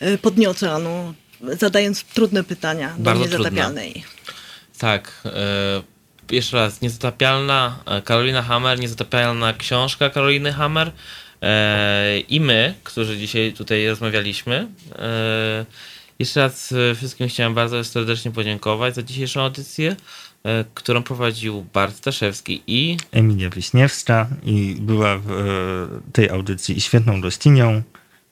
e, 0.00 0.18
po 0.18 0.30
dnie 0.30 0.50
oceanu, 0.50 1.14
zadając 1.40 2.04
trudne 2.04 2.44
pytania 2.44 2.94
do 2.98 3.04
Bardzo 3.04 3.24
niezatapialnej. 3.24 4.04
Tak. 4.78 5.22
E, 5.24 6.34
jeszcze 6.34 6.56
raz, 6.56 6.80
niezatapialna 6.80 7.78
Karolina 8.04 8.42
Hammer, 8.42 8.80
niezatapialna 8.80 9.52
książka 9.52 10.10
Karoliny 10.10 10.52
Hammer 10.52 10.92
i 12.28 12.40
my, 12.40 12.74
którzy 12.84 13.18
dzisiaj 13.18 13.52
tutaj 13.52 13.88
rozmawialiśmy. 13.88 14.66
Jeszcze 16.18 16.40
raz 16.40 16.72
e, 16.72 16.94
wszystkim 16.94 17.28
chciałem 17.28 17.54
bardzo 17.54 17.84
serdecznie 17.84 18.30
podziękować 18.30 18.94
za 18.94 19.02
dzisiejszą 19.02 19.40
audycję, 19.40 19.96
e, 20.44 20.64
którą 20.74 21.02
prowadził 21.02 21.66
Bart 21.74 21.96
Staszewski 21.96 22.62
i 22.66 22.96
Emilia 23.12 23.50
Wiśniewska 23.50 24.28
i 24.42 24.76
była 24.80 25.18
w 25.18 25.30
e, 25.30 26.12
tej 26.12 26.30
audycji 26.30 26.80
świetną 26.80 27.20
gościnią 27.20 27.82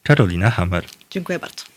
Karolina 0.02 0.50
Hammer. 0.50 0.84
Dziękuję 1.10 1.38
bardzo. 1.38 1.72